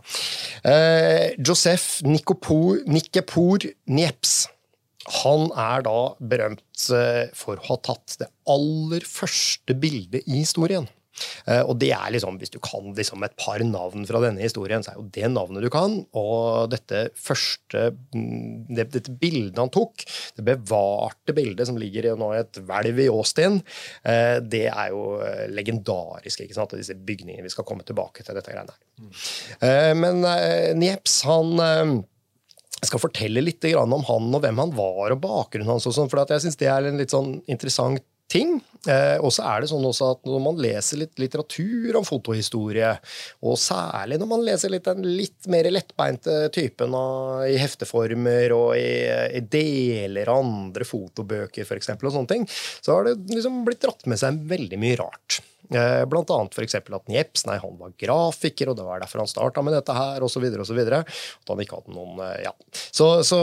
Eh, 0.69 1.35
Josef 1.39 2.01
Nikepor 2.05 3.65
Nieps. 3.85 4.35
Han 5.23 5.49
er 5.59 5.83
da 5.83 5.97
berømt 6.23 6.89
eh, 6.95 7.25
for 7.35 7.59
å 7.59 7.67
ha 7.71 7.79
tatt 7.83 8.19
det 8.21 8.29
aller 8.49 9.03
første 9.07 9.75
bildet 9.75 10.23
i 10.23 10.39
historien. 10.43 10.87
Uh, 11.47 11.61
og 11.61 11.77
det 11.81 11.91
er 11.95 12.13
liksom, 12.13 12.37
Hvis 12.41 12.53
du 12.53 12.59
kan 12.63 12.93
liksom 12.97 13.23
et 13.25 13.35
par 13.39 13.61
navn 13.65 14.07
fra 14.09 14.21
denne 14.23 14.43
historien, 14.43 14.83
så 14.83 14.93
er 14.93 14.99
jo 14.99 15.09
det 15.13 15.29
navnet 15.31 15.65
du 15.65 15.69
kan. 15.73 15.99
Og 16.19 16.69
dette 16.73 17.05
første 17.19 17.89
mm, 18.15 18.69
det, 18.73 18.89
Dette 18.95 19.15
bildet 19.19 19.59
han 19.61 19.71
tok, 19.73 20.05
det 20.37 20.45
bevarte 20.47 21.35
bildet 21.35 21.69
som 21.69 21.79
ligger 21.79 22.07
i 22.07 22.13
et 22.39 22.61
hvelv 22.65 23.03
i 23.03 23.09
Austin, 23.11 23.59
uh, 24.07 24.37
det 24.43 24.65
er 24.69 24.93
jo 24.93 25.03
eh, 25.23 25.45
legendarisk. 25.51 26.43
ikke 26.43 26.57
sant, 26.57 26.73
Disse 26.77 26.95
bygningene. 26.97 27.45
Vi 27.45 27.51
skal 27.53 27.65
komme 27.67 27.85
tilbake 27.85 28.25
til 28.25 28.35
dette 28.35 28.51
greiene 28.51 28.73
her. 28.73 29.93
Men 29.97 30.21
Nieps, 30.77 31.21
han 31.27 32.03
jeg 32.83 32.89
skal 32.89 33.01
fortelle 33.01 33.43
litt 33.43 33.63
om 33.79 33.93
han 34.09 34.35
og 34.35 34.41
hvem 34.43 34.59
han 34.59 34.73
var 34.75 35.13
og 35.15 35.21
bakgrunnen 35.23 35.71
hans. 35.71 35.87
sånn, 35.87 36.09
for 36.11 36.19
jeg 36.27 36.43
synes 36.43 36.59
det 36.59 36.67
er 36.67 36.89
en 36.89 36.99
litt 36.99 37.13
sånn 37.13 37.37
interessant 37.47 38.03
ting. 38.31 38.55
Eh, 38.87 39.15
og 39.23 39.31
så 39.31 39.45
er 39.47 39.63
det 39.63 39.69
sånn 39.71 39.85
også 39.87 40.09
at 40.15 40.25
når 40.27 40.41
man 40.43 40.59
leser 40.61 40.99
litt 40.99 41.21
litteratur 41.21 41.99
om 41.99 42.07
fotohistorie, 42.07 42.89
og 43.45 43.55
særlig 43.61 44.19
når 44.19 44.31
man 44.33 44.43
leser 44.43 44.73
litt 44.73 44.89
den 44.89 45.05
litt 45.07 45.47
mer 45.51 45.69
lettbeinte 45.71 46.49
typen 46.55 46.95
av, 46.97 47.45
i 47.47 47.55
hefteformer 47.61 48.55
og 48.57 48.73
i, 48.79 48.91
i 49.39 49.43
deler 49.45 50.33
av 50.33 50.43
andre 50.43 50.87
fotobøker 50.87 51.67
f.eks., 51.67 51.95
og 52.03 52.45
så 52.83 52.97
har 52.97 53.07
det 53.07 53.17
liksom 53.31 53.63
blitt 53.67 53.83
dratt 53.85 54.05
med 54.09 54.19
seg 54.19 54.43
veldig 54.51 54.79
mye 54.81 54.99
rart. 54.99 55.43
Eh, 55.71 56.05
blant 56.05 56.29
annet 56.29 56.53
f.eks. 56.53 56.75
at 56.75 57.07
Nieps 57.07 57.45
nei, 57.47 57.55
han 57.61 57.77
var 57.79 57.93
grafiker, 57.99 58.69
og 58.69 58.77
det 58.77 58.85
var 58.85 58.99
derfor 58.99 59.23
han 59.23 59.29
starta 59.31 59.63
med 59.63 59.75
dette 59.77 59.95
her, 59.95 60.23
osv. 60.25 60.43
At 60.43 61.49
han 61.49 61.63
ikke 61.63 61.79
hadde 61.79 61.95
noen 61.95 62.19
eh, 62.25 62.41
Ja. 62.43 62.51
Så, 62.93 63.23
så, 63.25 63.39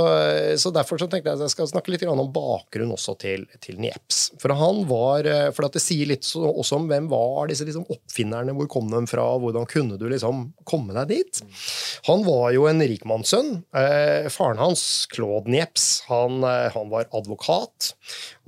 så, 0.61 0.73
derfor 0.75 1.00
så 1.00 1.09
tenkte 1.11 1.31
jeg 1.31 1.39
at 1.39 1.45
jeg 1.47 1.55
skal 1.55 1.71
snakke 1.71 1.93
litt 1.93 2.05
om 2.07 2.21
bakgrunnen 2.35 2.95
også 2.95 3.17
til, 3.21 3.47
til 3.62 3.79
Nieps. 3.81 4.31
For 4.43 4.53
han 4.55 4.85
var, 4.91 5.27
eh, 5.27 5.49
for 5.57 5.67
det 5.71 5.83
sier 5.83 6.11
litt 6.11 6.27
også 6.37 6.81
om 6.81 6.89
hvem 6.91 7.09
var 7.11 7.50
disse 7.50 7.67
liksom, 7.67 7.87
oppfinnerne, 7.91 8.55
hvor 8.59 8.69
kom 8.71 8.91
de 8.93 9.03
fra, 9.11 9.25
hvordan 9.41 9.67
kunne 9.71 9.99
du 10.00 10.07
liksom 10.11 10.50
komme 10.69 10.95
deg 10.99 11.15
dit? 11.15 11.43
Han 12.11 12.25
var 12.27 12.50
jo 12.55 12.67
en 12.71 12.83
rikmannssønn. 12.85 13.62
Faren 14.31 14.61
hans, 14.61 14.85
Claude 15.15 15.50
Nieps, 15.50 16.05
han, 16.11 16.43
han 16.45 16.93
var 16.93 17.09
advokat, 17.17 17.93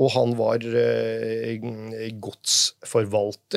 og 0.01 0.13
han 0.15 0.37
var 0.39 0.63
eh, 0.67 1.59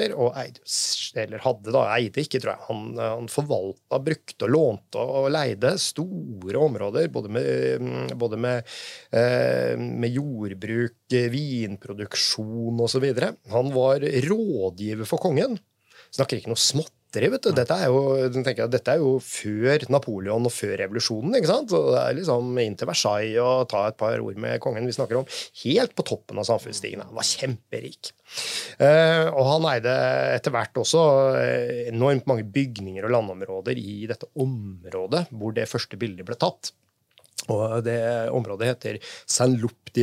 godsforvalter 0.05 0.13
og 0.15 0.35
eide, 0.39 1.23
eller 1.23 1.43
hadde 1.43 1.73
da, 1.73 1.83
eide 1.95 2.23
ikke, 2.23 2.41
tror 2.41 2.53
jeg. 2.53 2.63
Han, 2.69 2.81
han 2.99 3.29
forvalta, 3.31 3.99
brukte 4.03 4.45
og 4.45 4.53
lånte 4.53 4.99
og 4.99 5.29
leide 5.33 5.75
store 5.81 6.59
områder, 6.59 7.09
både 7.09 7.29
med, 7.29 8.15
både 8.15 8.37
med, 8.37 8.75
eh, 9.11 9.75
med 9.77 10.09
jordbruk, 10.13 10.95
vinproduksjon 11.09 12.81
osv. 12.81 13.07
Han 13.51 13.73
var 13.73 13.99
rådgiver 14.01 15.05
for 15.05 15.21
kongen. 15.21 15.57
Snakker 16.15 16.39
ikke 16.39 16.53
noe 16.53 16.61
smått 16.61 16.93
vet 17.31 17.45
du. 17.45 17.51
Dette 17.55 17.75
er, 17.79 17.91
jo, 17.93 18.15
jeg, 18.27 18.67
dette 18.71 18.93
er 18.93 19.01
jo 19.01 19.15
før 19.23 19.85
Napoleon 19.93 20.47
og 20.47 20.53
før 20.53 20.75
revolusjonen. 20.81 21.37
ikke 21.37 21.51
sant? 21.51 21.71
Så 21.71 21.81
det 21.93 22.01
er 22.01 22.17
liksom 22.19 22.61
inn 22.61 22.77
til 22.79 22.89
Versailles 22.89 23.41
og 23.43 23.67
ta 23.71 23.85
et 23.89 23.99
par 23.99 24.19
ord 24.19 24.39
med 24.41 24.59
kongen. 24.63 24.87
Vi 24.87 24.95
snakker 24.97 25.21
om 25.21 25.27
helt 25.63 25.95
på 25.95 26.05
toppen 26.07 26.41
av 26.41 26.47
samfunnsstigen. 26.49 27.03
Han 27.05 27.17
var 27.17 27.27
kjemperik. 27.29 28.11
Uh, 28.81 29.31
og 29.31 29.43
han 29.53 29.67
eide 29.75 29.93
etter 30.35 30.51
hvert 30.51 30.79
også 30.81 31.03
eh, 31.39 31.83
enormt 31.91 32.25
mange 32.27 32.43
bygninger 32.55 33.05
og 33.05 33.13
landområder 33.13 33.77
i 33.79 34.01
dette 34.09 34.27
området 34.41 35.27
hvor 35.31 35.53
det 35.55 35.69
første 35.69 35.99
bildet 36.01 36.27
ble 36.27 36.37
tatt. 36.41 36.73
Og 37.51 37.81
det 37.85 37.99
området 38.33 38.71
heter 38.71 39.01
Saint-Loup 39.29 39.93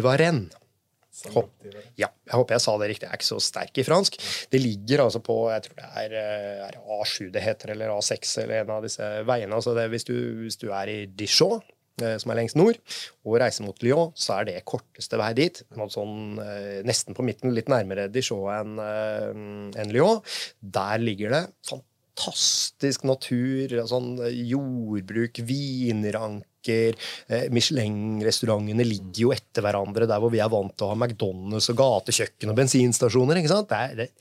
de 1.12 1.73
Ja, 2.00 2.09
jeg 2.09 2.35
håper 2.38 2.57
jeg 2.57 2.64
sa 2.64 2.75
det 2.81 2.88
riktig. 2.92 3.07
Jeg 3.07 3.12
er 3.12 3.21
ikke 3.21 3.28
så 3.28 3.40
sterk 3.42 3.78
i 3.78 3.85
fransk. 3.87 4.16
Det 4.52 4.61
ligger 4.62 5.04
altså 5.04 5.21
på 5.25 5.37
jeg 5.52 5.66
tror 5.66 5.78
det 5.78 5.90
er, 6.04 6.16
eh, 6.23 6.64
er 6.69 6.81
A7 6.81 7.31
det 7.35 7.45
heter, 7.45 7.75
eller 7.75 7.92
A6, 7.92 8.33
eller 8.45 8.62
en 8.62 8.75
av 8.78 8.87
disse 8.87 9.12
veiene. 9.28 9.54
Altså 9.54 9.76
det, 9.76 9.87
hvis, 9.92 10.09
du, 10.09 10.16
hvis, 10.42 10.59
du, 10.61 10.71
er 10.73 10.88
i 10.88 10.99
Dijon, 11.07 11.61
eh, 12.00 12.16
som 12.23 12.33
er 12.33 12.40
lengst 12.40 12.59
nord, 12.59 12.81
og 13.26 13.38
reiser 13.42 13.66
mot 13.66 13.85
Lyon, 13.85 14.12
så 14.16 14.38
er 14.38 14.49
det 14.49 14.59
korteste 14.69 15.21
vei 15.21 15.33
dit. 15.37 15.62
Sånn, 15.92 16.40
eh, 16.42 16.81
nesten 16.88 17.19
på 17.19 17.26
midten, 17.26 17.52
litt 17.57 17.71
nærmere 17.73 18.09
Dijon 18.12 18.49
enn 18.57 19.75
en 19.76 19.92
Lyon. 19.92 20.23
Der 20.61 21.02
ligger 21.02 21.37
det 21.37 21.45
fantastisk 21.69 23.04
natur, 23.09 23.76
sånn 23.88 24.16
jordbruk, 24.33 25.45
vinrank 25.45 26.49
butikker. 26.62 26.97
Eh, 27.28 27.50
Michelin-restaurantene 27.50 28.85
ligger 28.85 29.26
jo 29.26 29.33
etter 29.33 29.62
hverandre 29.62 30.07
der 30.07 30.21
hvor 30.21 30.31
vi 30.33 30.40
er 30.40 30.50
vant 30.50 30.75
til 30.76 30.87
å 30.87 30.92
ha 30.92 30.97
McDonald's 30.97 31.71
og 31.71 31.76
gatekjøkken 31.76 32.50
og 32.50 32.57
bensinstasjoner. 32.57 33.37
ikke 33.38 33.52
sant? 33.52 33.69
Det 33.69 33.76
er 33.78 34.07
et 34.07 34.12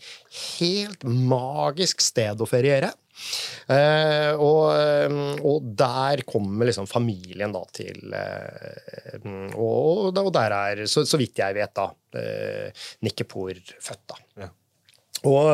helt 0.59 1.03
magisk 1.03 2.01
sted 2.01 2.41
å 2.41 2.49
feriere. 2.49 2.93
Eh, 3.69 4.33
og, 4.33 4.71
eh, 4.73 5.11
og, 5.45 5.61
der 5.77 6.23
kommer 6.25 6.65
liksom 6.65 6.87
familien 6.89 7.51
da 7.53 7.61
til 7.69 8.15
eh, 8.17 9.19
og, 9.53 10.17
og, 10.17 10.31
der 10.33 10.55
er, 10.55 10.85
så, 10.89 11.03
så, 11.05 11.19
vidt 11.21 11.37
jeg 11.37 11.53
vet, 11.59 11.75
da, 11.75 11.91
eh, 12.17 12.87
Nikkepor 13.05 13.53
født. 13.77 14.05
da. 14.09 14.21
Ja. 14.41 14.49
Og, 15.29 15.45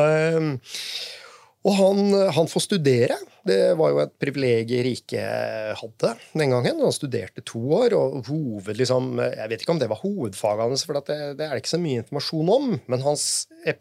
og 1.66 1.74
han, 1.74 1.98
han, 2.36 2.46
får 2.46 2.62
studere 2.62 3.16
Det 3.46 3.72
var 3.78 3.90
jo 3.90 3.98
et 4.04 4.12
privilegium 4.22 4.84
riket 4.86 5.80
hadde 5.80 6.12
den 6.38 6.52
gangen. 6.54 6.82
Han 6.84 6.94
studerte 6.94 7.42
to 7.46 7.60
år, 7.80 7.96
og 7.98 8.28
hoved, 8.28 8.70
liksom, 8.78 9.16
jeg 9.18 9.50
vet 9.50 9.64
ikke 9.64 9.74
om 9.74 9.80
det 9.82 9.90
var 9.90 10.02
hovedfaget 10.04 10.64
hans, 10.64 10.86
for 10.86 11.00
det, 11.00 11.18
det, 11.40 11.46
er 11.46 11.56
det 11.56 11.64
ikke 11.64 11.74
så 11.74 11.82
mye 11.82 12.04
informasjon 12.04 12.54
om. 12.54 12.70
Men 12.86 13.04
hans 13.06 13.26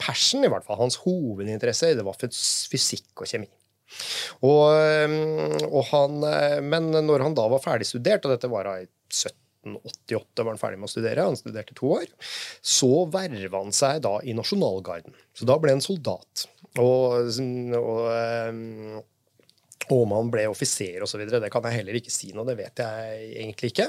passion, 0.02 0.46
i 0.46 0.52
hvert 0.52 0.66
fall, 0.66 0.82
hans 0.82 1.00
hovedinteresse, 1.04 1.94
det 2.00 2.08
var 2.08 2.18
fysikk 2.18 3.24
og 3.24 3.30
kjemi. 3.30 3.50
Og, 4.46 4.68
og 5.70 5.84
han, 5.92 6.22
men 6.68 6.92
når 6.92 7.28
han 7.28 7.38
da 7.38 7.48
var 7.52 7.64
ferdig 7.64 7.88
studert, 7.90 8.26
og 8.26 8.34
dette 8.34 8.52
var 8.52 8.68
i 8.74 8.88
1788 8.88 10.44
var 10.44 10.54
han 10.54 10.62
ferdig 10.62 10.82
med 10.82 10.90
å 10.90 10.92
studere, 10.92 11.28
han 11.30 11.40
studerte 11.40 11.76
to 11.78 11.94
år, 12.00 12.08
så 12.62 13.06
verva 13.14 13.64
han 13.64 13.76
seg 13.76 14.02
da 14.06 14.18
i 14.24 14.36
Nasjonalgarden. 14.38 15.16
Så 15.38 15.48
da 15.48 15.58
ble 15.62 15.76
han 15.76 15.84
soldat. 15.84 16.48
Og, 16.78 17.30
og 17.78 19.04
og 19.88 20.04
om 20.04 20.14
han 20.18 20.32
ble 20.32 20.44
offiser 20.52 21.04
osv., 21.04 21.22
det 21.30 21.52
kan 21.52 21.66
jeg 21.70 21.80
heller 21.80 21.98
ikke 22.00 22.12
si 22.12 22.34
noe. 22.36 22.46
Det 22.48 22.58
vet 22.60 22.82
jeg 22.84 23.30
egentlig 23.44 23.72
ikke. 23.72 23.88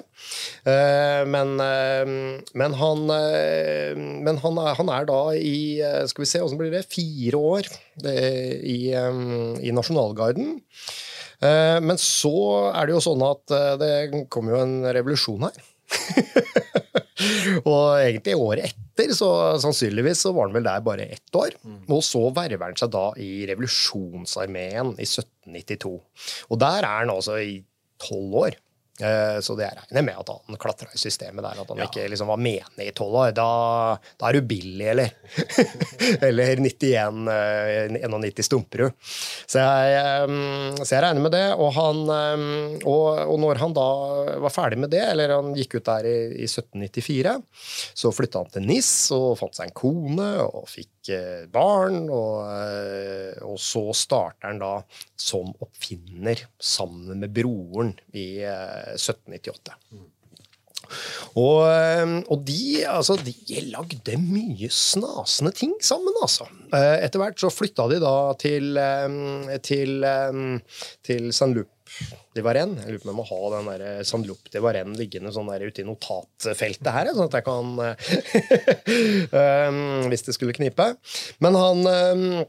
Eh, 0.71 1.23
men, 1.27 1.57
eh, 1.65 2.13
men, 2.55 2.77
han, 2.79 3.05
eh, 3.17 3.99
men 3.99 4.39
han, 4.45 4.61
er, 4.63 4.79
han, 4.79 4.93
er, 4.95 5.09
da 5.09 5.21
i 5.35 5.59
Skal 6.11 6.23
vi 6.23 6.31
se, 6.31 6.43
åssen 6.45 6.61
blir 6.61 6.71
det? 6.75 6.87
Fire 6.93 7.41
år 7.41 7.71
i, 8.07 8.79
i 8.95 9.75
Nasjonalgarden. 9.75 10.59
Men 11.39 11.99
så 12.03 12.37
er 12.75 12.89
det 12.89 12.97
jo 12.97 13.03
sånn 13.03 13.23
at 13.23 13.53
det 13.79 13.93
kommer 14.31 14.57
jo 14.57 14.63
en 14.65 14.79
revolusjon 14.95 15.47
her. 15.47 15.61
og 17.69 17.99
egentlig 18.01 18.37
året 18.39 18.69
etter, 18.69 19.13
så 19.17 19.31
sannsynligvis 19.63 20.25
så 20.25 20.33
var 20.37 20.49
han 20.49 20.57
vel 20.59 20.67
der 20.67 20.85
bare 20.85 21.09
ett 21.17 21.39
år. 21.39 21.57
Mm. 21.63 21.83
Og 21.95 22.03
så 22.07 22.23
verver 22.35 22.65
han 22.67 22.79
seg 22.79 22.93
da 22.95 23.07
i 23.21 23.31
revolusjonsarmeen 23.51 24.95
i 24.97 25.07
1792. 25.07 25.95
Og 26.49 26.63
der 26.63 26.81
er 26.83 27.03
han 27.03 27.15
altså 27.15 27.39
i 27.43 27.61
tolv 28.03 28.43
år. 28.45 28.59
Eh, 28.99 29.39
så 29.41 29.55
det 29.55 29.69
jeg 29.69 29.79
regner 29.79 30.05
med 30.09 30.19
at 30.19 30.31
han 30.33 30.59
klatra 30.61 30.91
i 30.95 31.01
systemet 31.01 31.45
der. 31.45 31.61
At 31.63 31.71
han 31.71 31.83
ja. 31.83 31.87
ikke 31.89 32.09
liksom 32.11 32.31
var 32.33 32.41
menig 32.43 32.89
i 32.89 32.95
tolv 32.97 33.19
år. 33.23 33.35
Da, 33.37 33.49
da, 34.19 34.29
er 34.29 34.39
du 34.39 34.49
billig, 34.51 34.89
eller? 34.93 35.15
eller 36.29 36.63
91, 36.65 37.23
91 37.99 38.29
eh, 38.29 38.47
Stumperud. 38.49 38.97
Så 39.47 39.63
eh, 39.63 40.27
så 40.83 40.97
jeg 40.97 41.05
regner 41.05 41.23
med 41.23 41.35
det. 41.35 41.47
Og, 41.59 41.71
han, 41.79 42.05
og, 42.83 43.07
og, 43.23 43.37
når 43.43 43.63
han 43.63 43.77
da 43.77 43.89
var 44.45 44.55
ferdig 44.55 44.81
med 44.83 44.93
det, 44.95 45.05
eller 45.13 45.37
han 45.37 45.55
gikk 45.57 45.79
ut 45.79 45.89
der 45.89 46.09
i, 46.09 46.19
i 46.43 46.49
1794, 46.49 47.37
så 48.03 48.15
flytta 48.15 48.43
han 48.43 48.55
til 48.55 48.69
NIS 48.69 48.93
og 49.17 49.31
fant 49.41 49.57
seg 49.57 49.71
en 49.71 49.79
kone 49.79 50.31
og 50.45 50.67
fikk 50.71 50.91
barn. 51.53 52.05
Og, 52.13 53.43
og 53.47 53.59
så 53.63 53.85
starter 53.97 54.51
han 54.51 54.63
da 54.63 54.75
som 55.19 55.51
oppfinner 55.65 56.47
sammen 56.61 57.25
med 57.25 57.35
broren 57.35 57.97
i 58.13 58.29
1798. 58.45 59.77
Og, 61.37 61.67
ehm, 61.69 62.19
og 62.33 62.45
de, 62.49 62.61
altså, 62.89 63.19
de 63.21 63.63
lagde 63.69 64.17
mye 64.23 64.71
snasende 64.73 65.53
ting 65.57 65.75
sammen, 65.85 66.17
altså. 66.23 66.49
Eh, 66.73 67.05
etter 67.05 67.21
hvert 67.23 67.41
så 67.41 67.51
flytta 67.53 67.89
de 67.93 68.01
da 68.03 68.15
til, 68.41 68.79
til, 69.67 70.09
til 71.07 71.29
Saint-Loup 71.37 71.73
de 72.37 72.45
Varenne. 72.45 72.83
Jeg 72.85 72.95
lurer 72.95 73.03
på 73.03 73.09
om 73.09 73.15
jeg 73.15 73.21
må 73.21 73.29
ha 73.31 73.41
den 73.57 73.71
der 73.73 74.05
Saint-Loup 74.09 74.53
de 74.53 74.63
Varenne 74.65 74.99
liggende 74.99 75.33
sånn 75.35 75.51
der 75.53 75.67
ute 75.67 75.83
i 75.83 75.89
notatfeltet 75.89 76.93
her, 76.95 77.13
sånn 77.15 77.31
at 77.31 77.39
jeg 77.39 77.47
kan 77.49 77.67
Hvis 80.13 80.25
det 80.27 80.37
skulle 80.37 80.57
knipe. 80.57 80.93
Men 81.45 81.59
han 81.59 81.85
um, 81.89 82.47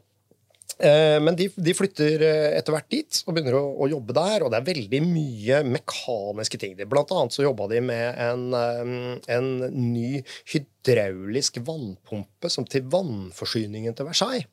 men 0.79 1.35
de, 1.35 1.49
de, 1.59 1.73
flytter 1.75 2.21
eh, 2.23 2.53
etter 2.55 2.71
hvert 2.71 2.87
dit 2.87 3.17
og 3.25 3.35
begynner 3.35 3.57
å, 3.59 3.63
å, 3.83 3.87
jobbe 3.91 4.15
der. 4.15 4.45
Og 4.45 4.51
det 4.51 4.61
er 4.61 4.69
veldig 4.69 5.01
mye 5.03 5.59
mekaniske 5.67 6.59
ting. 6.61 6.77
Blant 6.87 7.11
annet 7.11 7.35
så 7.35 7.43
jobba 7.43 7.67
de 7.73 7.81
med 7.83 8.21
en, 8.23 8.45
eh, 8.55 9.35
en 9.35 9.49
ny 9.75 10.21
hydro 10.53 10.78
hydraulisk 10.87 11.57
vannpumpe 11.57 12.49
som 12.49 12.65
til 12.65 12.85
vannforsyningen 12.89 13.95
til 13.95 14.07
Versailles. 14.07 14.47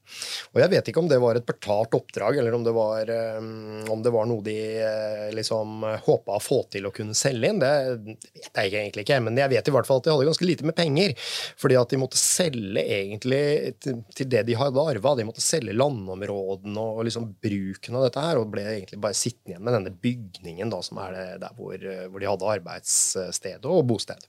Og 0.53 0.61
Jeg 0.61 0.71
vet 0.73 0.89
ikke 0.89 1.01
om 1.01 1.09
det 1.09 1.21
var 1.23 1.39
et 1.39 1.47
betalt 1.47 1.95
oppdrag, 1.95 2.39
eller 2.39 2.55
om 2.55 2.65
det 2.65 2.75
var, 2.75 3.11
um, 3.39 3.85
om 3.93 4.03
det 4.03 4.13
var 4.13 4.27
noe 4.27 4.43
de 4.45 4.57
uh, 4.83 5.31
liksom 5.35 5.85
håpa 6.07 6.37
å 6.37 6.43
få 6.43 6.63
til 6.73 6.87
å 6.87 6.93
kunne 6.95 7.15
selge 7.15 7.51
inn. 7.51 7.63
Det 7.63 7.73
vet 8.03 8.51
jeg 8.63 8.75
egentlig 8.75 9.07
ikke, 9.07 9.21
men 9.23 9.39
jeg 9.39 9.53
vet 9.55 9.71
i 9.71 9.77
hvert 9.77 9.89
fall 9.89 10.03
at 10.03 10.09
de 10.09 10.15
hadde 10.15 10.29
ganske 10.29 10.49
lite 10.49 10.67
med 10.67 10.77
penger. 10.79 11.17
Fordi 11.63 11.79
at 11.79 11.95
de 11.95 12.01
måtte 12.03 12.21
selge 12.21 12.83
egentlig 12.83 13.77
til, 13.83 14.03
det 14.27 14.45
de 14.49 14.59
hadde 14.59 14.87
arva. 14.93 15.17
De 15.17 15.29
måtte 15.29 15.45
selge 15.45 15.77
landområdene 15.77 16.83
og, 16.83 17.05
liksom 17.07 17.31
bruken 17.43 17.99
av 17.99 18.09
dette 18.09 18.23
her, 18.23 18.41
og 18.41 18.51
ble 18.53 18.67
egentlig 18.67 19.01
bare 19.03 19.17
sittende 19.17 19.55
igjen 19.55 19.67
med 19.67 19.79
denne 19.79 19.95
bygningen 20.03 20.73
da, 20.73 20.83
som 20.83 20.99
er 21.05 21.37
der 21.41 21.53
hvor, 21.55 21.77
hvor 22.11 22.23
de 22.23 22.31
hadde 22.33 22.57
arbeidsstedet 22.57 23.71
og 23.71 23.87
bosted. 23.87 24.27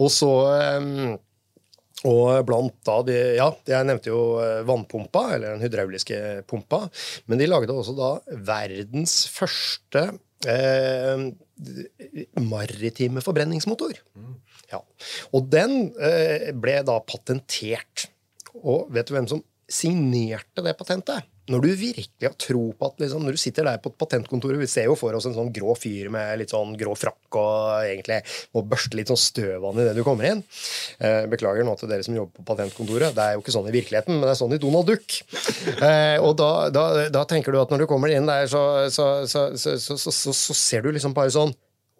Og 0.00 0.08
så 0.12 0.30
og 2.08 2.46
blant 2.48 2.76
da 2.86 2.96
de, 3.04 3.16
Ja, 3.36 3.50
jeg 3.68 3.88
nevnte 3.88 4.12
jo 4.12 4.22
eh, 4.40 4.62
vannpumpa, 4.68 5.26
eller 5.34 5.54
den 5.54 5.64
hydrauliske 5.64 6.20
pumpa. 6.48 6.86
Men 7.28 7.40
de 7.40 7.48
lagde 7.48 7.74
også 7.74 7.94
da 7.98 8.10
verdens 8.48 9.22
første 9.32 10.06
eh, 10.48 11.26
maritime 12.40 13.24
forbrenningsmotor. 13.24 14.00
Ja. 14.72 14.80
Og 15.36 15.50
den 15.52 15.90
eh, 16.00 16.50
ble 16.56 16.78
da 16.88 16.96
patentert. 17.04 18.08
Og 18.60 18.88
vet 18.94 19.10
du 19.10 19.14
hvem 19.16 19.28
som 19.30 19.44
signerte 19.70 20.64
det 20.64 20.74
patentet? 20.78 21.28
Når 21.50 21.64
du 21.64 21.68
virkelig 21.74 22.26
har 22.28 22.36
tro 22.40 22.62
på 22.76 22.88
at 22.88 23.02
liksom, 23.02 23.24
Når 23.26 23.36
du 23.36 23.40
sitter 23.40 23.66
der 23.66 23.80
på 23.82 23.90
et 23.92 23.98
patentkontor 24.00 24.56
Vi 24.60 24.68
ser 24.70 24.88
jo 24.90 24.96
for 24.98 25.16
oss 25.16 25.26
en 25.28 25.36
sånn 25.36 25.52
grå 25.54 25.74
fyr 25.78 26.10
med 26.12 26.38
litt 26.40 26.54
sånn 26.54 26.76
grå 26.78 26.94
frakk 26.98 27.38
og 27.40 27.86
egentlig 27.86 28.20
må 28.54 28.62
børste 28.66 28.98
litt 28.98 29.10
sånn 29.10 29.20
støv 29.20 29.64
av 29.68 29.78
idet 29.78 29.92
du 29.94 30.02
kommer 30.06 30.26
inn. 30.26 30.40
Eh, 30.98 31.26
beklager 31.30 31.64
nå 31.66 31.76
til 31.78 31.90
dere 31.90 32.02
som 32.02 32.16
jobber 32.16 32.40
på 32.40 32.46
patentkontoret. 32.48 33.14
Det 33.14 33.22
er 33.22 33.36
jo 33.36 33.42
ikke 33.44 33.54
sånn 33.54 33.68
i 33.70 33.74
virkeligheten, 33.74 34.16
men 34.16 34.26
det 34.26 34.32
er 34.32 34.40
sånn 34.40 34.54
i 34.56 34.60
Donald 34.62 34.90
Duck. 34.90 35.20
Eh, 35.80 36.18
og 36.18 36.34
da, 36.40 36.50
da, 36.74 36.84
da, 37.12 37.22
tenker 37.30 37.54
du 37.54 37.60
at 37.60 37.70
når 37.72 37.84
du 37.84 37.88
kommer 37.90 38.10
inn 38.12 38.26
der, 38.28 38.50
så, 38.50 38.64
så, 38.92 39.06
så, 39.30 39.46
så 39.54 40.56
ser 40.56 40.84
du 40.84 40.90
liksom 40.94 41.14
bare 41.16 41.32
sånn 41.34 41.54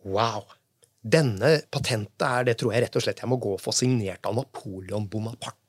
Wow! 0.08 0.48
Denne 1.00 1.60
patentet 1.72 2.26
er 2.26 2.50
det 2.50 2.58
tror 2.60 2.74
jeg 2.74 2.84
rett 2.84 2.98
og 2.98 3.06
slett 3.06 3.22
jeg 3.22 3.30
må 3.30 3.38
gå 3.40 3.54
og 3.56 3.62
få 3.62 3.72
signert 3.72 4.26
av 4.28 4.36
Napoleon 4.36 5.06
Bonaparte. 5.08 5.59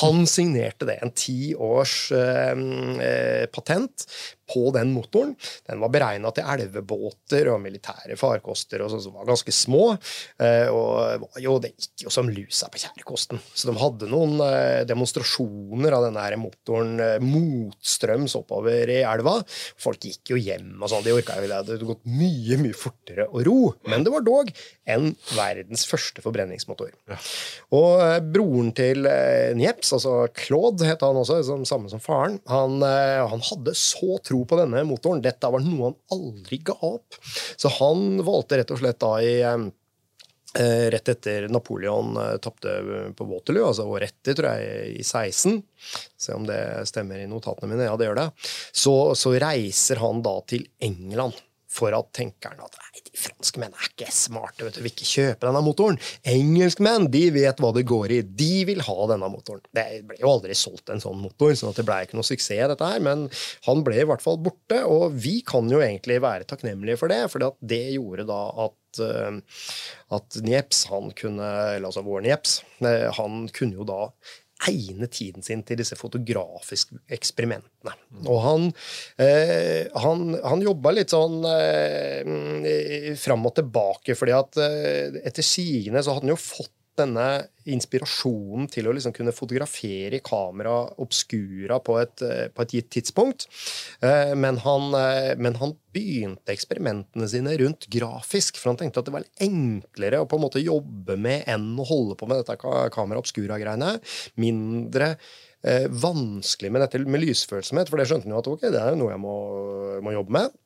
Han 0.00 0.26
signerte 0.26 0.86
det. 0.88 0.98
En 1.02 1.12
ti 1.14 1.54
års 1.54 2.12
eh, 2.12 2.56
eh 3.06 3.46
patent 3.52 4.06
på 4.52 4.70
den 4.74 4.92
motoren. 4.92 5.34
Den 5.68 5.80
var 5.82 5.92
beregna 5.92 6.32
til 6.34 6.48
elvebåter 6.54 7.48
og 7.52 7.60
militære 7.62 8.16
farkoster 8.20 8.82
og 8.84 8.92
sånn 8.92 9.04
som 9.06 9.16
var 9.16 9.28
ganske 9.28 9.54
små. 9.54 9.84
Eh, 10.42 10.68
og 10.72 11.26
jo, 11.42 11.56
det 11.62 11.72
gikk 11.74 12.06
jo 12.06 12.12
som 12.12 12.30
lusa 12.32 12.68
på 12.72 12.82
kjærekosten. 12.82 13.40
Så 13.54 13.70
de 13.70 13.76
hadde 13.80 14.10
noen 14.10 14.36
eh, 14.44 14.82
demonstrasjoner 14.88 15.96
av 15.96 16.06
denne 16.08 16.24
her 16.24 16.38
motoren 16.40 17.00
eh, 17.02 17.24
motstrøms 17.24 18.36
oppover 18.38 18.92
i 18.92 19.00
elva. 19.06 19.38
Folk 19.80 20.04
gikk 20.08 20.34
jo 20.34 20.40
hjem 20.40 20.74
og 20.80 20.92
sånn. 20.92 21.04
De 21.06 21.16
orka 21.16 21.38
jo 21.38 21.46
det 21.46 21.50
Det 21.52 21.76
hadde 21.76 21.88
gått 21.88 22.04
mye, 22.08 22.58
mye 22.60 22.76
fortere 22.76 23.28
å 23.28 23.44
ro. 23.46 23.58
Men 23.88 24.06
det 24.06 24.14
var 24.14 24.26
dog 24.26 24.52
en 24.92 25.12
verdens 25.36 25.86
første 25.88 26.24
forbrenningsmotor. 26.24 26.92
Og 27.76 28.30
broren 28.34 28.72
til 28.76 29.06
Nieps, 29.56 29.92
altså 29.94 30.26
Claude 30.36 30.86
het 30.88 31.04
han 31.04 31.18
også, 31.18 31.38
som, 31.46 31.64
samme 31.68 31.90
som 31.92 32.02
faren, 32.02 32.38
han, 32.50 32.82
han 32.82 33.44
hadde 33.46 33.74
så 33.78 34.18
tro 34.26 34.41
på 34.48 34.58
denne 34.58 34.82
motoren. 34.88 35.22
Dette 35.24 35.50
var 35.52 35.62
noe 35.64 35.90
han 35.90 36.18
aldri 36.18 36.58
ga 36.64 36.76
opp. 36.88 37.18
Så 37.56 37.70
han 37.78 38.22
valgte 38.24 38.60
rett 38.60 38.74
og 38.74 38.80
slett 38.82 39.00
da 39.02 39.12
i 39.22 39.34
eh, 39.42 40.86
rett 40.94 41.12
etter 41.14 41.48
Napoleon 41.52 42.16
eh, 42.16 42.34
tapte 42.42 42.76
på 43.16 43.28
Waterloo, 43.30 43.70
altså 43.70 43.86
året 43.88 44.12
etter, 44.12 44.36
tror 44.38 44.50
jeg, 44.58 44.98
i 44.98 45.04
16 45.04 45.62
Se 46.16 46.34
om 46.36 46.44
det 46.46 46.60
stemmer 46.90 47.22
i 47.22 47.30
notatene 47.30 47.72
mine. 47.72 47.88
Ja, 47.88 47.96
det 47.98 48.10
gjør 48.10 48.20
det. 48.20 48.28
Så, 48.70 48.94
så 49.18 49.34
reiser 49.34 50.02
han 50.02 50.22
da 50.24 50.36
til 50.46 50.68
England 50.84 51.40
for 51.72 51.94
at 51.96 52.12
tenkeren 52.14 52.60
at 52.62 52.76
nei, 52.76 52.91
de 53.12 53.20
franske 53.20 53.60
menn 53.60 53.74
er 53.76 53.88
ikke 53.90 54.08
smarte, 54.14 54.64
vet 54.64 54.76
du, 54.76 54.82
vil 54.84 54.92
ikke 54.92 55.08
kjøpe 55.08 55.46
denne 55.46 55.62
motoren. 55.64 55.98
Engelskmenn 56.28 57.10
de 57.12 57.26
vet 57.34 57.60
hva 57.60 57.72
det 57.76 57.84
går 57.88 58.16
i. 58.16 58.20
De 58.42 58.52
vil 58.68 58.82
ha 58.86 59.08
denne 59.10 59.28
motoren. 59.32 59.64
Det 59.76 59.86
ble 60.08 60.18
jo 60.20 60.32
aldri 60.32 60.56
solgt 60.56 60.92
en 60.92 61.02
sånn 61.02 61.20
motor, 61.20 61.52
så 61.58 61.74
det 61.76 61.84
ble 61.88 62.02
ikke 62.06 62.18
noe 62.18 62.26
suksess, 62.26 62.70
dette 62.72 62.88
her, 62.88 63.02
men 63.04 63.26
han 63.66 63.84
ble 63.84 64.00
i 64.00 64.06
hvert 64.08 64.24
fall 64.24 64.40
borte. 64.42 64.82
Og 64.88 65.12
vi 65.12 65.40
kan 65.46 65.68
jo 65.70 65.82
egentlig 65.84 66.20
være 66.24 66.48
takknemlige 66.48 67.00
for 67.00 67.12
det, 67.12 67.24
for 67.32 67.52
det 67.60 67.82
gjorde 67.94 68.28
da 68.28 68.42
at 68.66 69.02
uh, 69.04 69.36
at 70.12 70.36
Nieps, 70.44 70.86
han 70.90 71.10
kunne, 71.16 71.48
eller 71.76 71.88
altså 71.88 72.04
vår 72.04 72.24
Nieps, 72.26 72.58
eh, 72.84 73.08
han 73.16 73.46
kunne 73.54 73.78
jo 73.78 73.86
da 73.88 74.00
egne 74.68 75.08
tiden 75.10 75.44
sin 75.44 75.62
til 75.66 75.80
disse 75.80 75.96
fotografiske 75.98 77.00
eksperimentene. 77.12 77.94
Og 78.26 78.38
han, 78.44 78.68
eh, 79.22 79.88
han, 80.04 80.36
han 80.42 80.64
jobba 80.64 80.94
litt 80.94 81.14
sånn 81.14 81.42
eh, 81.48 83.12
fram 83.20 83.48
og 83.48 83.56
tilbake, 83.58 84.16
fordi 84.18 84.36
at 84.36 84.62
eh, 84.62 85.18
etter 85.24 85.46
sigende 85.46 86.04
så 86.04 86.16
hadde 86.16 86.28
han 86.28 86.34
jo 86.36 86.40
fått 86.40 86.74
denne 86.98 87.26
inspirasjonen 87.70 88.66
til 88.72 88.88
å 88.88 88.94
liksom 88.94 89.14
kunne 89.14 89.34
fotografere 89.34 90.18
i 90.18 90.24
kamera 90.24 90.74
obskura 91.02 91.78
på 91.84 91.98
et, 92.00 92.22
eh, 92.22 92.48
på 92.48 92.64
et 92.64 92.74
gitt 92.76 92.90
tidspunkt. 92.90 93.46
Eh, 94.02 94.34
men 94.34 94.58
han, 94.58 94.94
eh, 94.94 95.34
men 95.36 95.54
han, 95.54 95.76
begynte 95.92 96.48
eksperimentene 96.48 97.28
sine 97.28 97.52
rundt 97.60 97.84
grafisk, 97.92 98.56
for 98.56 98.70
han 98.70 98.78
tenkte 98.78 99.02
at 99.02 99.04
det 99.04 99.12
var 99.12 99.26
enklere 99.44 100.22
å 100.22 100.26
på 100.26 100.38
en 100.38 100.40
måte 100.40 100.64
jobbe 100.64 101.18
med 101.18 101.44
enn 101.46 101.76
å 101.76 101.84
holde 101.84 102.16
på 102.16 102.26
med 102.26 102.40
dette 102.40 102.56
kamera 102.56 103.20
obskura-greiene. 103.20 104.00
Mindre 104.40 105.18
vanskelig 105.62 106.72
med 106.72 106.80
dette 106.80 106.98
med 107.04 107.20
lysfølsomhet, 107.20 107.90
for 107.90 107.98
det 107.98 108.08
skjønte 108.08 108.24
han 108.24 108.32
jo 108.32 108.38
at 108.38 108.48
ok, 108.48 108.62
det 108.72 108.80
er 108.80 108.96
noe 108.96 109.12
jeg 109.12 109.20
må, 109.20 109.36
må 110.00 110.16
jobbe 110.16 110.32
med. 110.32 110.61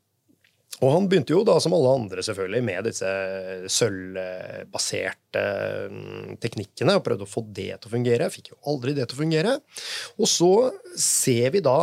Og 0.85 0.93
han 0.93 1.07
begynte 1.09 1.33
jo 1.33 1.41
da, 1.47 1.57
som 1.63 1.73
alle 1.77 1.95
andre, 1.97 2.25
selvfølgelig, 2.25 2.63
med 2.67 2.89
disse 2.91 3.11
sølvbaserte 3.73 5.45
mm, 5.93 6.37
teknikkene 6.43 6.99
og 6.99 7.05
prøvde 7.07 7.25
å 7.25 7.31
få 7.31 7.45
det 7.47 7.71
til 7.79 7.89
å 7.89 7.95
fungere. 7.95 8.29
Fikk 8.33 8.53
jo 8.53 8.61
aldri 8.73 8.93
det 8.97 9.09
til 9.09 9.17
å 9.17 9.23
fungere. 9.23 9.57
Og 10.21 10.29
så 10.29 10.53
ser 11.01 11.55
vi 11.57 11.65
da 11.65 11.79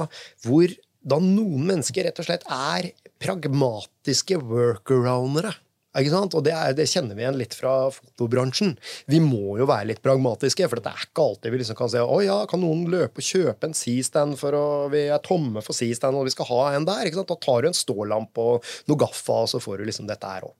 hvor 0.45 0.75
da 1.03 1.17
noen 1.19 1.65
mennesker 1.71 2.05
rett 2.07 2.21
og 2.21 2.27
slett 2.29 2.45
er 2.47 2.91
pragmatiske 3.23 4.37
workaroundere. 4.43 5.55
Og 5.93 6.41
det, 6.45 6.53
er, 6.53 6.73
det, 6.73 6.87
kjenner 6.89 7.17
vi 7.17 7.21
igjen 7.21 7.37
litt 7.37 7.53
fra 7.53 7.73
fotobransjen. 7.93 8.73
Vi 9.11 9.19
må 9.21 9.59
jo 9.59 9.67
være 9.69 9.91
litt 9.91 10.01
pragmatiske, 10.05 10.65
for 10.69 10.81
det 10.81 10.89
er 10.89 11.05
ikke 11.05 11.25
alltid 11.27 11.53
vi 11.53 11.61
liksom 11.61 11.77
kan 11.77 11.91
si 11.93 12.01
å 12.01 12.17
ja, 12.25 12.39
kan 12.49 12.63
noen 12.63 12.87
løpe 12.89 13.21
og 13.21 13.27
kjøpe 13.27 13.69
en 13.69 13.77
C-stand 13.77 14.39
for 14.41 14.57
å 14.57 14.65
Vi 14.93 15.05
er 15.13 15.21
tomme 15.25 15.61
for 15.65 15.77
C-stand, 15.77 16.17
og 16.17 16.25
vi 16.27 16.33
skal 16.33 16.49
ha 16.49 16.61
en 16.73 16.87
der. 16.89 17.11
Da 17.13 17.37
tar 17.37 17.63
du 17.63 17.69
en 17.69 17.77
stålampe 17.77 18.47
og 18.55 18.73
noe 18.89 18.99
gaffa, 19.05 19.43
og 19.45 19.51
så 19.53 19.61
får 19.63 19.81
du 19.81 19.87
liksom 19.89 20.09
dette 20.09 20.33
her 20.33 20.47
opp. 20.49 20.57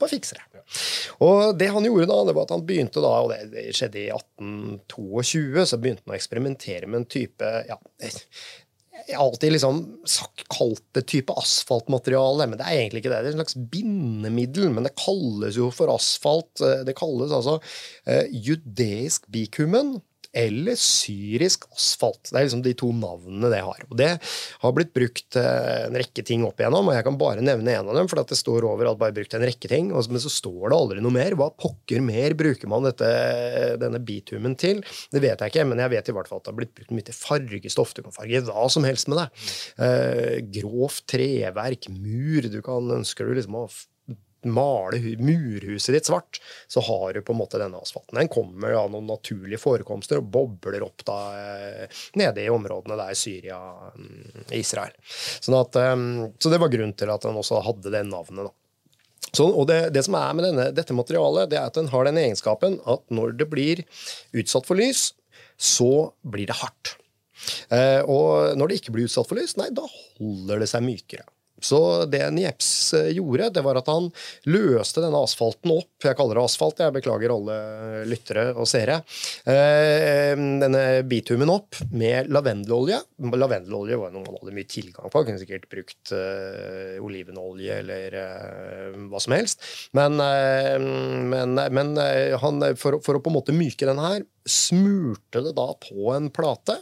Bare 0.00 0.12
fikser 0.12 0.40
det. 0.40 0.48
Ja. 0.56 0.64
Og 1.28 1.54
det 1.60 1.70
han 1.74 1.86
gjorde 1.86 2.08
da, 2.10 2.20
det 2.28 2.36
var 2.36 2.48
at 2.48 2.56
han 2.56 2.66
begynte 2.66 3.04
da, 3.04 3.14
og 3.24 3.32
det, 3.34 3.40
det 3.52 3.68
skjedde 3.76 4.00
i 4.00 4.08
1822, 4.14 5.66
så 5.68 5.80
begynte 5.80 6.06
han 6.06 6.14
å 6.14 6.18
eksperimentere 6.18 6.88
med 6.88 7.02
en 7.02 7.10
type 7.16 7.52
ja, 7.68 7.78
jeg 9.08 9.18
har 9.18 9.26
alltid 9.26 9.52
liksom 9.52 9.80
kalt 10.52 10.82
det 10.96 11.04
type 11.10 11.34
asfaltmateriale, 11.38 12.46
men 12.48 12.60
det 12.60 12.66
er 12.66 12.78
egentlig 12.78 13.02
ikke 13.02 13.12
det. 13.12 13.20
Det 13.20 13.30
er 13.30 13.36
en 13.36 13.42
slags 13.42 13.58
bindemiddel, 13.74 14.70
men 14.72 14.88
det 14.88 14.94
kalles 15.00 15.58
jo 15.60 15.68
for 15.74 15.92
asfalt. 15.92 16.62
Det 16.86 16.96
kalles 16.98 17.34
altså 17.34 17.58
uh, 17.60 18.24
judeisk 18.32 19.28
bikumen 19.32 19.98
eller 20.34 20.78
syrisk 20.78 21.66
asfalt. 21.72 22.28
Det 22.30 22.38
er 22.38 22.46
liksom 22.46 22.64
de 22.64 22.74
to 22.78 22.90
navnene 22.96 23.50
det 23.52 23.62
har. 23.64 23.84
Og 23.88 23.96
Det 23.98 24.10
har 24.64 24.74
blitt 24.76 24.92
brukt 24.96 25.38
eh, 25.38 25.86
en 25.86 25.98
rekke 25.98 26.24
ting 26.26 26.44
opp 26.46 26.60
igjennom, 26.60 26.90
og 26.90 26.96
jeg 26.96 27.06
kan 27.06 27.18
bare 27.20 27.44
nevne 27.44 27.76
en 27.76 27.90
av 27.92 27.98
dem, 27.98 28.10
for 28.10 28.20
det 28.20 28.38
står 28.38 28.66
over 28.68 28.90
at 28.90 29.00
bare 29.00 29.16
brukt 29.16 29.36
en 29.36 29.46
rekke 29.46 29.70
ting, 29.70 29.92
men 29.94 30.22
så 30.22 30.32
står 30.32 30.68
det 30.68 30.78
aldri 30.78 31.04
noe 31.04 31.14
mer. 31.14 31.38
Hva 31.38 31.50
pokker 31.54 32.02
mer 32.04 32.36
bruker 32.38 32.70
man 32.70 32.86
dette, 32.88 33.08
denne 33.80 34.02
bitumen 34.02 34.58
til? 34.60 34.82
Det 35.14 35.22
vet 35.22 35.40
jeg 35.40 35.54
ikke, 35.54 35.66
men 35.70 35.82
jeg 35.82 35.94
vet 35.94 36.10
i 36.10 36.16
hvert 36.18 36.30
fall 36.30 36.42
at 36.42 36.48
det 36.48 36.54
har 36.54 36.60
blitt 36.60 36.76
brukt 36.76 36.94
mye 36.94 37.08
til 37.08 37.18
fargestoff. 37.18 37.94
Du 37.96 38.04
kan 38.04 38.16
farge 38.16 38.44
hva 38.48 38.68
som 38.72 38.86
helst 38.88 39.10
med 39.12 39.22
det. 39.22 39.28
Eh, 39.86 40.38
grovt 40.60 41.06
treverk, 41.10 41.90
mur. 41.94 42.50
Du 42.50 42.60
kan, 42.64 42.94
ønsker 42.98 43.28
du 43.28 43.38
liksom 43.38 43.62
å 43.62 43.68
male 44.48 45.00
murhuset 45.20 45.94
ditt 45.94 46.08
svart, 46.08 46.40
så 46.70 46.82
har 46.84 47.14
du 47.14 47.22
på 47.24 47.34
en 47.34 47.40
måte 47.40 47.60
denne 47.60 47.80
asfalten. 47.80 48.18
Den 48.18 48.32
kommer 48.32 48.76
av 48.78 48.90
noen 48.92 49.08
naturlige 49.08 49.62
forekomster 49.62 50.20
og 50.20 50.30
bobler 50.34 50.84
opp 50.86 51.04
da 51.06 51.18
eh, 51.38 52.02
nede 52.20 52.44
i 52.44 52.50
områdene 52.52 52.98
der 53.00 53.16
Syria, 53.18 53.60
mm, 53.94 54.50
Israel. 54.58 54.94
Sånn 55.38 55.58
at, 55.60 55.80
eh, 55.80 55.96
så 56.38 56.52
det 56.52 56.60
var 56.62 56.72
grunnen 56.72 56.96
til 56.98 57.12
at 57.14 57.26
den 57.26 57.40
også 57.40 57.62
hadde 57.64 57.94
det 57.94 58.04
navnet. 58.10 58.50
da. 58.50 58.54
Så, 59.34 59.48
og 59.48 59.66
det, 59.66 59.88
det, 59.94 60.04
som 60.06 60.14
er 60.18 60.34
med 60.36 60.46
denne, 60.46 60.68
dette 60.74 60.94
materialet, 60.94 61.50
det 61.50 61.58
er 61.58 61.70
at 61.70 61.78
den 61.78 61.90
har 61.90 62.06
den 62.06 62.20
egenskapen 62.20 62.78
at 62.90 63.02
når 63.14 63.34
det 63.40 63.48
blir 63.50 63.82
utsatt 64.36 64.68
for 64.68 64.78
lys, 64.78 65.08
så 65.58 66.10
blir 66.22 66.50
det 66.50 66.58
hardt. 66.60 66.96
Eh, 67.74 68.00
og 68.06 68.54
når 68.58 68.70
det 68.70 68.80
ikke 68.80 68.94
blir 68.94 69.08
utsatt 69.08 69.28
for 69.28 69.38
lys, 69.38 69.56
nei, 69.58 69.70
da 69.74 69.86
holder 69.88 70.62
det 70.62 70.70
seg 70.70 70.84
mykere. 70.86 71.26
Så 71.64 71.80
det 72.10 72.22
Nieps 72.34 72.68
eh, 72.96 73.10
gjorde, 73.16 73.50
det 73.54 73.64
var 73.64 73.80
at 73.80 73.88
han 73.90 74.10
løste 74.50 75.02
denne 75.04 75.22
asfalten 75.24 75.72
opp. 75.74 75.92
Jeg 76.04 76.16
kaller 76.18 76.38
det 76.38 76.44
asfalt, 76.44 76.82
jeg 76.84 76.94
beklager 76.94 77.34
alle 77.34 77.58
lyttere 78.10 78.46
og 78.52 78.68
seere. 78.68 79.00
Eh, 79.48 80.34
denne 80.34 80.84
bitumen 81.08 81.52
opp 81.52 81.80
med 81.94 82.30
lavendelolje. 82.32 83.00
Lavendelolje 83.24 84.00
var 84.00 84.12
noe 84.14 84.26
man 84.26 84.38
hadde 84.40 84.56
mye 84.56 84.70
tilgang 84.70 85.10
på. 85.10 85.24
Kunne 85.24 85.40
sikkert 85.40 85.68
brukt 85.72 86.12
uh, 86.14 87.00
olivenolje 87.04 87.78
eller 87.80 88.16
hva 89.10 89.20
som 89.22 89.34
helst. 89.36 89.62
Men, 89.96 90.18
men, 90.18 91.54
men 91.56 91.92
han, 92.40 92.64
for, 92.80 92.98
for, 93.04 93.18
å 93.18 93.22
på 93.22 93.32
en 93.32 93.38
måte 93.38 93.56
myke 93.56 93.88
den 93.88 94.00
her, 94.02 94.24
smurte 94.48 95.42
det 95.44 95.54
da 95.56 95.70
på 95.80 96.12
en 96.14 96.30
plate. 96.34 96.78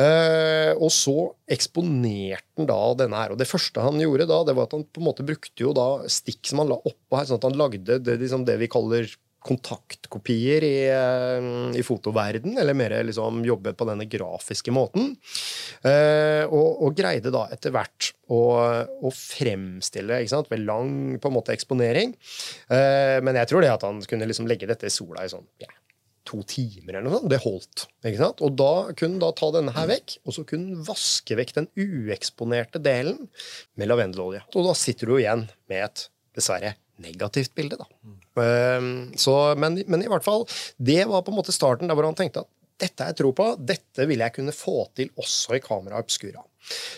Uh, 0.00 0.72
og 0.80 0.88
så 0.94 1.14
eksponerte 1.50 2.46
han 2.56 2.68
da 2.70 2.78
denne 3.02 3.22
her. 3.22 3.34
Og 3.34 3.40
det 3.40 3.48
første 3.50 3.82
han 3.84 4.00
gjorde 4.00 4.28
da, 4.30 4.42
det 4.48 4.54
var 4.56 4.68
at 4.68 4.76
han 4.78 4.86
på 4.86 5.02
en 5.02 5.10
måte 5.10 5.26
brukte 5.26 5.66
jo 5.66 5.74
da 5.76 5.88
stikk 6.10 6.46
som 6.48 6.62
han 6.62 6.70
la 6.72 6.78
oppå 6.78 7.18
her, 7.18 7.26
sånn 7.28 7.40
at 7.40 7.50
han 7.50 7.58
lagde 7.60 7.98
det, 8.00 8.20
liksom 8.22 8.46
det 8.48 8.56
vi 8.62 8.70
kaller 8.70 9.10
kontaktkopier 9.44 10.64
i, 10.66 10.78
uh, 10.92 11.76
i 11.76 11.84
fotoverden, 11.84 12.58
eller 12.60 12.76
mer 12.76 12.94
liksom 13.08 13.42
jobbet 13.44 13.76
på 13.76 13.88
denne 13.88 14.04
grafiske 14.08 14.72
måten. 14.72 15.14
Uh, 15.84 16.44
og, 16.48 16.68
og, 16.86 16.96
greide 16.96 17.32
da 17.32 17.46
etter 17.52 17.72
hvert 17.72 18.12
å, 18.28 18.40
å 19.00 19.12
fremstille 19.16 20.22
sant, 20.32 20.52
ved 20.52 20.64
lang 20.68 21.20
på 21.20 21.28
en 21.28 21.36
måte 21.38 21.56
eksponering. 21.56 22.12
men 22.70 23.38
jeg 23.40 23.48
tror 23.50 23.64
det 23.64 23.72
at 23.72 23.84
han 23.88 23.98
kunne 24.06 24.28
liksom 24.28 24.46
legge 24.46 24.68
dette 24.70 24.86
i 24.86 24.92
sola 24.92 25.24
i 25.24 25.32
sånn 25.32 25.48
yeah, 25.58 25.72
to 26.30 26.40
timer 26.48 26.96
eller 26.96 27.08
noe 27.08 27.18
sånt. 27.18 27.30
Det 27.32 27.40
holdt. 27.42 27.86
ikke 28.06 28.20
sant? 28.20 28.44
Og 28.46 28.54
da 28.58 28.72
kunne 28.92 29.16
den 29.16 29.22
da 29.22 29.32
ta 29.36 29.50
denne 29.54 29.74
her 29.74 29.90
vekk, 29.90 30.20
og 30.24 30.36
så 30.36 30.46
kunne 30.46 30.76
den 30.76 30.86
vaske 30.86 31.38
vekk 31.38 31.56
den 31.58 31.68
ueksponerte 31.74 32.82
delen 32.82 33.26
med 33.80 33.90
lavendelolje. 33.90 34.44
Og 34.54 34.70
da 34.70 34.76
sitter 34.78 35.10
du 35.10 35.18
igjen 35.18 35.48
med 35.70 35.88
et 35.88 36.06
dessverre 36.38 36.76
negativt 37.00 37.54
bilde, 37.56 37.80
da. 37.80 37.88
Mm. 38.04 39.12
Så, 39.18 39.34
men, 39.60 39.80
men, 39.90 40.04
i 40.04 40.08
hvert 40.10 40.24
fall, 40.24 40.46
det 40.76 41.02
var 41.10 41.24
på 41.26 41.32
en 41.32 41.40
måte 41.40 41.54
starten 41.54 41.90
der 41.90 41.98
hvor 41.98 42.06
han 42.06 42.18
tenkte 42.18 42.44
at 42.44 42.50
dette 42.80 43.08
er 43.10 43.16
tro 43.16 43.32
på, 43.36 43.46
dette 43.58 44.06
vil 44.08 44.22
jeg 44.22 44.32
kunne 44.36 44.54
få 44.56 44.86
til 44.96 45.10
også 45.20 45.58
i 45.58 45.64
kamera 45.64 46.00
obscura. 46.00 46.40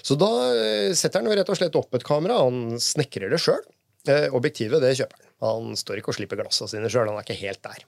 Så 0.02 0.14
da 0.18 0.28
eh, 0.52 0.92
setter 0.98 1.22
han 1.22 1.34
rett 1.34 1.50
og 1.50 1.58
slett 1.58 1.78
opp 1.78 1.94
et 1.96 2.06
kamera, 2.06 2.42
han 2.44 2.78
snekrer 2.82 3.32
det 3.32 3.40
sjøl. 3.42 3.62
Eh, 4.10 4.26
objektivet 4.34 4.82
det 4.82 4.96
kjøper 4.98 5.20
han. 5.20 5.28
Han 5.42 5.78
står 5.78 5.98
ikke 5.98 6.12
og 6.12 6.16
slipper 6.16 6.38
glassene 6.38 6.70
sine 6.70 6.90
sjøl, 6.90 7.08
han 7.10 7.18
er 7.18 7.26
ikke 7.26 7.38
helt 7.38 7.62
der. 7.66 7.84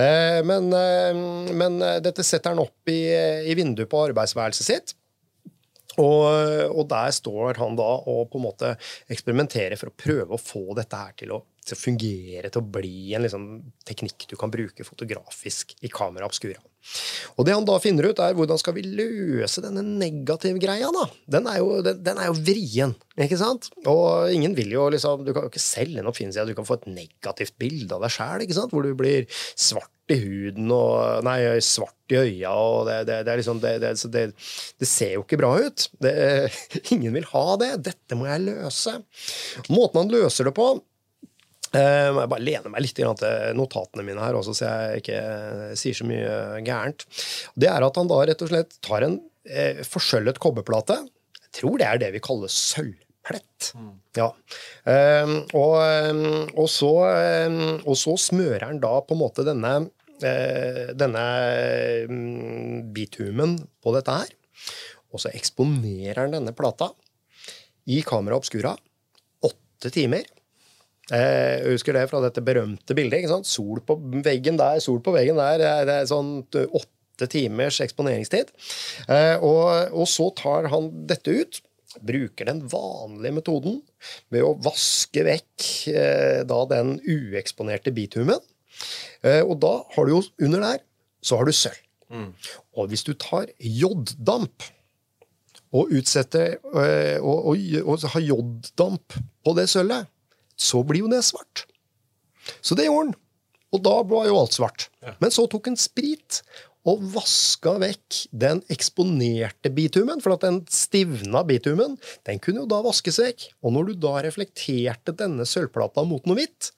Eh, 0.00 0.40
men, 0.44 0.68
eh, 0.76 1.52
men 1.56 1.78
dette 2.04 2.24
setter 2.24 2.52
han 2.52 2.62
opp 2.62 2.88
i, 2.92 3.00
i 3.48 3.56
vinduet 3.56 3.90
på 3.92 4.02
arbeidsværelset 4.08 4.68
sitt. 4.68 4.94
Og, 6.00 6.24
og, 6.72 6.86
der 6.88 7.10
står 7.12 7.58
han 7.60 7.74
da 7.76 7.88
og 8.08 8.30
på 8.32 8.38
en 8.38 8.46
måte 8.46 8.68
eksperimenterer 9.12 9.76
for 9.76 9.90
å 9.90 9.96
prøve 10.00 10.32
å 10.32 10.40
få 10.40 10.62
dette 10.78 10.96
her 10.96 11.12
til 11.20 11.34
å, 11.36 11.42
til 11.62 11.76
å 11.76 11.78
fungere, 11.78 12.50
til 12.50 12.62
å 12.62 12.68
bli 12.74 13.14
en 13.14 13.24
liksom, 13.26 13.48
teknikk 13.86 14.26
du 14.30 14.36
kan 14.38 14.50
bruke 14.52 14.86
fotografisk 14.86 15.76
i 15.82 15.90
kamera 15.92 16.26
obscura. 16.26 16.58
Og 17.38 17.46
det 17.46 17.54
han 17.54 17.66
da 17.66 17.76
finner 17.78 18.08
ut, 18.10 18.18
er 18.18 18.34
hvordan 18.34 18.58
skal 18.58 18.74
vi 18.74 18.82
løse 18.82 19.62
denne 19.62 19.84
negative 19.86 20.58
greia, 20.62 20.90
da? 20.94 21.06
Den 21.36 21.46
er 21.46 21.60
jo, 21.62 21.78
den, 21.86 22.02
den 22.02 22.18
er 22.18 22.28
jo 22.32 22.36
vrien, 22.40 22.96
ikke 23.14 23.38
sant? 23.38 23.70
Og 23.86 24.34
ingen 24.34 24.56
vil 24.58 24.74
jo 24.74 24.88
liksom 24.90 25.22
Du 25.22 25.30
kan 25.30 25.46
jo 25.46 25.52
ikke 25.52 25.62
selge 25.62 26.02
en 26.02 26.10
oppfinnelse 26.10 26.42
at 26.42 26.50
du 26.50 26.56
kan 26.58 26.66
få 26.66 26.80
et 26.80 26.90
negativt 26.90 27.54
bilde 27.62 27.94
av 27.94 28.02
deg 28.02 28.16
sjæl, 28.16 28.46
hvor 28.72 28.82
du 28.82 28.94
blir 28.98 29.28
svart 29.30 29.90
i 30.10 30.18
huden 30.18 30.70
og 30.74 31.22
Nei, 31.24 31.38
svart 31.64 32.12
i 32.12 32.18
øya, 32.18 32.52
og 32.52 32.88
det, 32.88 32.98
det, 33.08 33.22
det 33.26 33.32
er 33.32 33.40
liksom 33.40 33.60
det, 33.62 33.76
det, 33.80 34.88
ser 34.88 35.14
jo 35.14 35.22
ikke 35.22 35.38
bra 35.40 35.54
ut. 35.62 35.86
ingen 36.94 37.14
vil 37.14 37.28
ha 37.30 37.44
det. 37.62 37.70
Dette 37.92 38.18
må 38.18 38.26
jeg 38.28 38.48
løse. 38.50 38.98
Måten 39.70 40.02
han 40.02 40.12
løser 40.12 40.50
det 40.50 40.56
på, 40.58 40.74
Uh, 41.72 42.20
jeg 42.20 42.28
bare 42.28 42.44
lener 42.44 42.72
meg 42.72 42.84
litt 42.84 42.98
til 42.98 43.08
notatene 43.56 44.04
mine 44.04 44.20
her, 44.20 44.36
også, 44.36 44.52
så 44.56 44.68
jeg 44.68 45.02
ikke 45.02 45.20
sier 45.80 45.96
så 45.96 46.08
mye 46.08 46.34
gærent. 46.66 47.06
Det 47.56 47.70
er 47.70 47.86
at 47.86 47.96
han 47.96 48.10
da 48.10 48.18
rett 48.28 48.44
og 48.44 48.52
slett 48.52 48.76
tar 48.84 49.06
en 49.06 49.16
uh, 49.22 49.80
forsølvet 49.88 50.40
kobberplate. 50.42 50.98
Jeg 51.40 51.54
tror 51.62 51.80
det 51.80 51.88
er 51.88 52.02
det 52.02 52.10
vi 52.12 52.22
kaller 52.24 52.52
sølvplett. 52.52 53.72
Mm. 53.72 53.94
Ja. 54.20 54.28
Uh, 54.84 55.34
og, 55.56 55.78
og, 56.52 56.68
så, 56.68 56.92
og, 57.80 57.96
så, 57.96 58.18
smører 58.20 58.68
han 58.68 58.82
da 58.82 58.92
på 59.06 59.16
en 59.16 59.22
måte 59.22 59.46
denne, 59.48 59.72
denne 60.20 61.24
um, 62.10 62.92
bitumen 62.92 63.56
på 63.80 63.96
dette 63.96 64.20
her. 64.20 64.36
Og 65.12 65.24
så 65.24 65.32
eksponerer 65.32 66.26
han 66.26 66.36
denne 66.36 66.52
plata 66.56 66.92
i 67.88 68.02
kamera 68.06 68.36
obscura 68.36 68.76
åtte 69.44 69.90
timer. 69.92 70.28
Eh, 71.12 71.58
jeg 71.60 71.76
husker 71.76 71.96
det 71.96 72.06
fra 72.10 72.22
dette 72.24 72.44
berømte 72.44 72.96
bildet. 72.96 73.20
ikke 73.20 73.32
sant? 73.34 73.48
Sol 73.50 73.82
på 73.86 73.98
veggen 74.24 74.60
der, 74.60 74.80
sol 74.84 75.02
på 75.04 75.14
veggen 75.14 75.40
der. 75.40 75.64
Det 75.88 75.96
er 75.98 76.08
sånn 76.10 76.38
åtte 76.48 77.28
timers 77.32 77.80
eksponeringstid. 77.84 78.54
Eh, 79.08 79.36
og, 79.38 79.92
og 79.92 80.08
så 80.10 80.30
tar 80.38 80.70
han 80.72 80.90
dette 81.10 81.36
ut. 81.42 81.60
Bruker 82.00 82.48
den 82.48 82.62
vanlige 82.72 83.36
metoden 83.36 83.82
ved 84.32 84.46
å 84.46 84.54
vaske 84.64 85.26
vekk 85.26 85.66
eh, 85.92 86.40
da 86.48 86.62
den 86.70 86.96
ueksponerte 87.04 87.92
bitumen. 87.92 88.40
Eh, 89.20 89.42
og 89.44 89.58
da 89.60 89.74
har 89.92 90.08
du 90.08 90.14
jo 90.14 90.22
under 90.40 90.64
der 90.64 90.80
så 91.22 91.38
har 91.38 91.46
du 91.46 91.54
sølv. 91.54 91.82
Og 92.76 92.88
hvis 92.90 93.04
du 93.06 93.14
tar 93.16 93.48
joddamp 93.56 94.64
og 95.72 95.92
utsetter 95.96 96.58
øh, 96.60 97.18
og, 97.24 97.52
og, 97.52 97.62
og 97.88 98.08
har 98.12 98.24
joddamp 98.26 99.16
på 99.16 99.54
det 99.56 99.68
sølvet, 99.72 100.10
så 100.62 100.82
blir 100.86 101.04
jo 101.04 101.10
det 101.12 101.22
svart. 101.26 101.66
Så 102.62 102.78
det 102.78 102.88
gjorde 102.88 103.10
han. 103.10 103.16
Og 103.72 103.80
da 103.84 103.94
ble 104.04 104.26
jo 104.28 104.36
alt 104.36 104.56
svart. 104.56 104.90
Men 105.22 105.32
så 105.32 105.46
tok 105.50 105.70
han 105.70 105.78
sprit 105.80 106.42
og 106.88 107.02
vaska 107.14 107.76
vekk 107.78 108.18
den 108.34 108.60
eksponerte 108.72 109.70
bitumen. 109.74 110.20
For 110.22 110.34
at 110.34 110.44
den 110.44 110.60
stivna 110.72 111.44
bitumen 111.48 111.96
den 112.28 112.42
kunne 112.42 112.64
jo 112.64 112.70
da 112.70 112.82
vaskes 112.84 113.20
vekk. 113.22 113.46
Og 113.62 113.74
når 113.76 113.90
du 113.90 114.00
da 114.06 114.16
reflekterte 114.26 115.14
denne 115.16 115.46
sølvplata 115.48 116.04
mot 116.08 116.26
noe 116.28 116.42
hvitt 116.42 116.72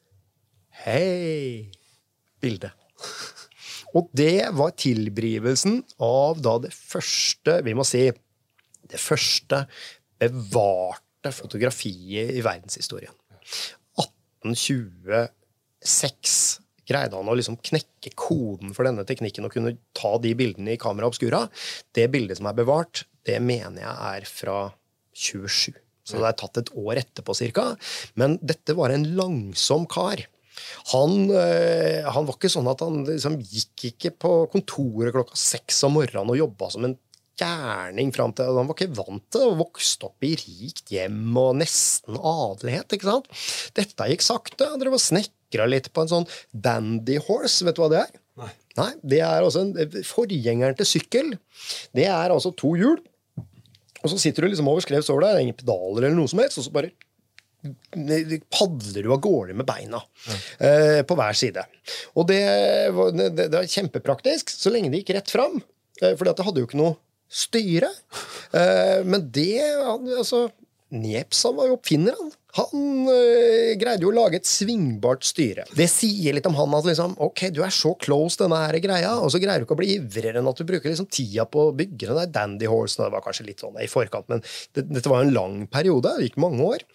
Hei! 0.84 1.70
Bilde. 2.42 2.72
Og 3.94 4.08
det 4.16 4.50
var 4.58 4.74
tilbrivelsen 4.74 5.78
av 6.02 6.40
da 6.42 6.56
det 6.64 6.72
første, 6.74 7.60
vi 7.62 7.76
må 7.78 7.86
si, 7.86 8.08
det 8.90 8.98
første 9.00 9.60
bevarte 10.18 11.30
fotografiet 11.32 12.34
i 12.34 12.42
verdenshistorien. 12.44 13.14
1826 14.00 16.64
greide 16.88 17.16
han 17.16 17.30
å 17.30 17.36
liksom 17.38 17.56
knekke 17.64 18.12
koden 18.18 18.74
for 18.76 18.86
denne 18.86 19.06
teknikken 19.08 19.46
og 19.46 19.54
kunne 19.54 19.76
ta 19.96 20.16
de 20.20 20.34
bildene 20.36 20.74
i 20.74 20.80
kamera 20.80 21.08
obscura. 21.08 21.46
Det 21.96 22.10
bildet 22.12 22.40
som 22.40 22.50
er 22.50 22.58
bevart, 22.58 23.04
det 23.24 23.38
mener 23.40 23.82
jeg 23.82 23.96
er 24.10 24.28
fra 24.28 24.58
27. 25.16 25.72
Så 26.04 26.20
det 26.20 26.28
er 26.28 26.36
tatt 26.36 26.60
et 26.60 26.72
år 26.76 27.00
etterpå 27.00 27.32
cirka. 27.36 27.70
Men 28.20 28.36
dette 28.44 28.76
var 28.76 28.92
en 28.92 29.06
langsom 29.16 29.86
kar. 29.88 30.20
Han, 30.92 31.30
øh, 31.32 32.04
han 32.04 32.26
var 32.28 32.36
ikke 32.36 32.52
sånn 32.52 32.68
at 32.70 32.84
han 32.84 33.00
liksom 33.08 33.40
gikk 33.40 33.88
ikke 33.90 34.12
på 34.22 34.34
kontoret 34.52 35.14
klokka 35.16 35.38
seks 35.38 35.80
om 35.88 35.96
morgenen 35.98 36.30
og 36.30 36.38
jobba 36.38 36.68
som 36.70 36.84
en 36.86 36.94
gærning 37.40 38.12
fram 38.14 38.32
til 38.36 38.50
Han 38.56 38.68
var 38.68 38.76
ikke 38.76 38.94
vant 38.96 39.24
til 39.34 39.46
å 39.48 39.56
vokse 39.58 39.98
opp 40.06 40.22
i 40.26 40.34
rikt 40.40 40.92
hjem 40.94 41.36
og 41.40 41.56
nesten 41.60 42.18
adelighet. 42.18 42.92
ikke 42.96 43.08
sant? 43.10 43.30
Dette 43.76 44.10
gikk 44.12 44.22
sakte. 44.26 44.68
Han 44.70 44.82
drev 44.82 44.96
og 44.98 45.02
snekra 45.02 45.66
litt 45.70 45.90
på 45.94 46.04
en 46.04 46.12
sånn 46.12 46.28
dandy 46.52 47.18
horse. 47.26 47.64
Vet 47.66 47.76
du 47.78 47.82
hva 47.84 47.90
det 47.94 48.02
er? 48.04 48.12
Nei. 48.40 48.50
Nei, 48.78 48.90
Det 49.06 49.20
er 49.22 49.44
altså 49.46 49.60
en, 49.62 49.74
forgjengeren 50.08 50.74
til 50.80 50.88
sykkel. 50.96 51.34
Det 51.94 52.08
er 52.10 52.32
altså 52.34 52.50
to 52.58 52.72
hjul. 52.78 52.98
Og 54.04 54.10
så 54.12 54.18
sitter 54.20 54.44
du 54.44 54.50
liksom 54.52 54.66
over 54.68 54.82
skrevs 54.84 55.06
over 55.08 55.22
deg, 55.24 55.30
det 55.32 55.38
er 55.40 55.44
ingen 55.46 55.56
pedaler 55.56 56.04
eller 56.08 56.18
noe 56.18 56.28
som 56.28 56.42
helst, 56.42 56.58
og 56.60 56.66
så 56.66 56.72
bare 56.74 56.90
padler 58.52 59.06
du 59.06 59.12
av 59.14 59.20
gårde 59.24 59.54
med 59.56 59.64
beina 59.68 60.00
eh, 60.60 61.00
på 61.08 61.16
hver 61.16 61.36
side. 61.38 61.62
Og 62.18 62.26
det, 62.28 62.40
var- 62.92 63.14
det, 63.16 63.30
det 63.38 63.48
var 63.54 63.70
kjempepraktisk 63.70 64.52
så 64.52 64.72
lenge 64.74 64.90
det 64.92 65.00
gikk 65.02 65.14
rett 65.16 65.32
fram. 65.32 65.56
Eh, 66.02 66.12
for 66.18 66.28
det 66.28 66.44
hadde 66.44 66.60
jo 66.60 66.68
ikke 66.68 66.80
noe 66.82 66.96
styre. 67.28 67.90
Eh, 68.54 69.00
men 69.06 69.28
det 69.34 69.60
altså, 69.64 70.48
Niepsan 70.94 71.56
var 71.58 71.70
jo 71.70 71.78
oppfinneren. 71.78 72.32
Han 72.54 73.08
øh, 73.10 73.72
greide 73.80 74.04
jo 74.06 74.12
å 74.12 74.14
lage 74.14 74.38
et 74.38 74.46
svingbart 74.46 75.26
styre. 75.26 75.64
Det 75.74 75.88
sier 75.90 76.36
litt 76.36 76.46
om 76.46 76.54
han 76.58 76.76
at 76.78 76.86
liksom, 76.86 77.16
ok, 77.24 77.48
du 77.54 77.62
er 77.66 77.74
så 77.74 77.94
close 77.98 78.38
denne 78.38 78.60
her 78.62 78.78
greia, 78.82 79.16
og 79.18 79.32
så 79.34 79.40
greier 79.42 79.62
du 79.62 79.66
ikke 79.66 79.74
å 79.74 79.80
bli 79.80 79.96
ivrigere 79.96 80.38
enn 80.38 80.50
at 80.50 80.60
du 80.60 80.66
bruker 80.68 80.92
liksom 80.92 81.08
tida 81.10 81.48
på 81.50 81.68
å 81.68 81.74
bygge 81.74 82.10
den 82.10 82.20
der 82.20 82.30
dandy 82.34 82.70
horse. 82.70 83.00
Det 83.00 83.10
var 83.10 83.24
kanskje 83.24 83.48
litt 83.48 83.64
sånn 83.64 83.80
i 83.82 83.90
forkant, 83.90 84.28
men 84.30 84.44
det, 84.76 84.86
dette 84.86 85.10
var 85.10 85.24
en 85.24 85.34
lang 85.34 85.58
periode. 85.72 86.14
Det 86.14 86.30
gikk 86.30 86.38
mange 86.44 86.70
år. 86.76 86.86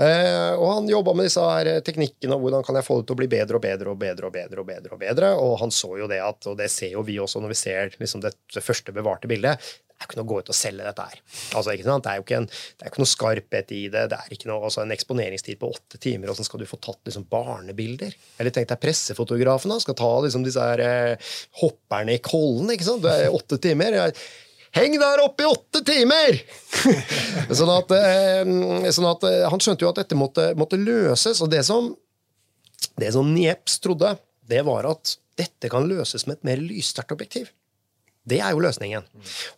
Eh, 0.00 0.52
og 0.56 0.66
han 0.78 0.90
jobba 0.90 1.16
med 1.18 1.28
disse 1.28 1.44
her 1.44 1.74
teknikkene 1.84 2.38
og 2.38 2.46
hvordan 2.46 2.64
kan 2.66 2.80
jeg 2.80 2.88
få 2.88 3.00
det 3.00 3.10
til 3.10 3.18
å 3.18 3.20
bli 3.20 3.30
bedre 3.36 3.60
og 3.60 3.66
bedre 3.66 3.92
og 3.92 4.00
bedre 4.00 4.30
og 4.30 4.36
bedre. 4.36 4.62
Og 4.62 4.68
bedre 4.72 4.96
og 4.96 5.00
bedre, 5.02 5.32
og 5.36 5.56
han 5.60 5.72
så 5.74 5.92
jo 6.00 6.08
det 6.10 6.22
at, 6.24 6.48
og 6.48 6.56
det 6.56 6.72
ser 6.72 6.96
jo 6.96 7.04
vi 7.04 7.20
også 7.20 7.42
når 7.42 7.52
vi 7.52 7.60
ser 7.60 7.96
liksom 7.98 8.24
det, 8.24 8.32
det 8.54 8.64
første 8.64 8.94
bevarte 8.96 9.28
bildet, 9.28 9.60
er 10.02 10.08
ikke 10.10 10.18
noe 10.20 10.26
å 10.26 10.30
gå 10.32 10.40
ut 10.42 10.52
og 10.52 10.58
selge 10.58 10.86
dette 10.86 11.06
her. 11.08 11.22
Altså? 11.56 11.72
Det 11.72 12.12
er 12.12 12.20
jo 12.20 12.26
ikke, 12.26 12.40
en, 12.42 12.48
det 12.50 12.84
er 12.84 12.92
ikke 12.92 13.02
noe 13.02 13.12
skarphet 13.12 13.74
i 13.74 13.82
det. 13.92 14.04
Det 14.12 14.18
er 14.18 14.36
ikke 14.36 14.50
noe, 14.50 14.60
altså, 14.68 14.82
en 14.84 14.94
eksponeringstid 14.94 15.60
på 15.60 15.72
åtte 15.72 16.00
timer, 16.02 16.34
så 16.36 16.46
skal 16.46 16.62
du 16.62 16.68
få 16.68 16.80
tatt 16.82 17.00
liksom, 17.08 17.26
barnebilder. 17.32 18.14
Eller 18.42 18.54
tenk 18.54 18.70
deg 18.72 18.82
pressefotografen 18.82 19.72
da, 19.72 19.80
skal 19.82 19.98
ta 19.98 20.12
liksom, 20.26 20.46
disse 20.46 20.70
her, 20.72 20.84
eh, 20.84 21.34
hopperne 21.62 22.16
i 22.16 22.22
Kollen. 22.24 22.72
ikke 22.74 22.88
sant? 22.88 23.04
Det 23.06 23.18
er 23.26 23.36
åtte 23.36 23.60
timer. 23.62 24.00
Heng 24.72 24.96
der 24.96 25.20
oppe 25.20 25.44
i 25.44 25.48
åtte 25.48 25.82
timer! 25.84 26.38
sånn 27.58 27.72
at, 27.74 27.92
eh, 27.92 28.52
sånn 28.94 29.08
at 29.10 29.26
eh, 29.28 29.42
Han 29.52 29.60
skjønte 29.60 29.84
jo 29.84 29.90
at 29.92 30.00
dette 30.00 30.16
måtte, 30.16 30.52
måtte 30.56 30.80
løses. 30.80 31.42
Og 31.44 31.50
det 31.52 31.60
som, 31.68 31.90
det 33.00 33.12
som 33.12 33.28
Nieps 33.34 33.78
trodde, 33.84 34.14
det 34.48 34.64
var 34.68 34.88
at 34.88 35.16
dette 35.40 35.68
kan 35.72 35.84
løses 35.88 36.26
med 36.26 36.40
et 36.40 36.48
mer 36.48 36.62
lyssterkt 36.62 37.12
objektiv. 37.14 37.52
Det 38.28 38.38
er 38.38 38.52
jo 38.54 38.60
løsningen. 38.62 39.02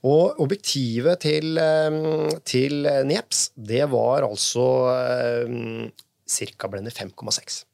Og 0.09 0.39
objektivet 0.41 1.21
til, 1.21 1.59
eh, 1.61 2.39
til 2.49 2.87
Nieps, 3.05 3.51
det 3.57 3.85
var 3.93 4.25
altså 4.25 4.65
ca. 6.25 6.69
blende 6.73 6.91
5,6. 6.91 7.65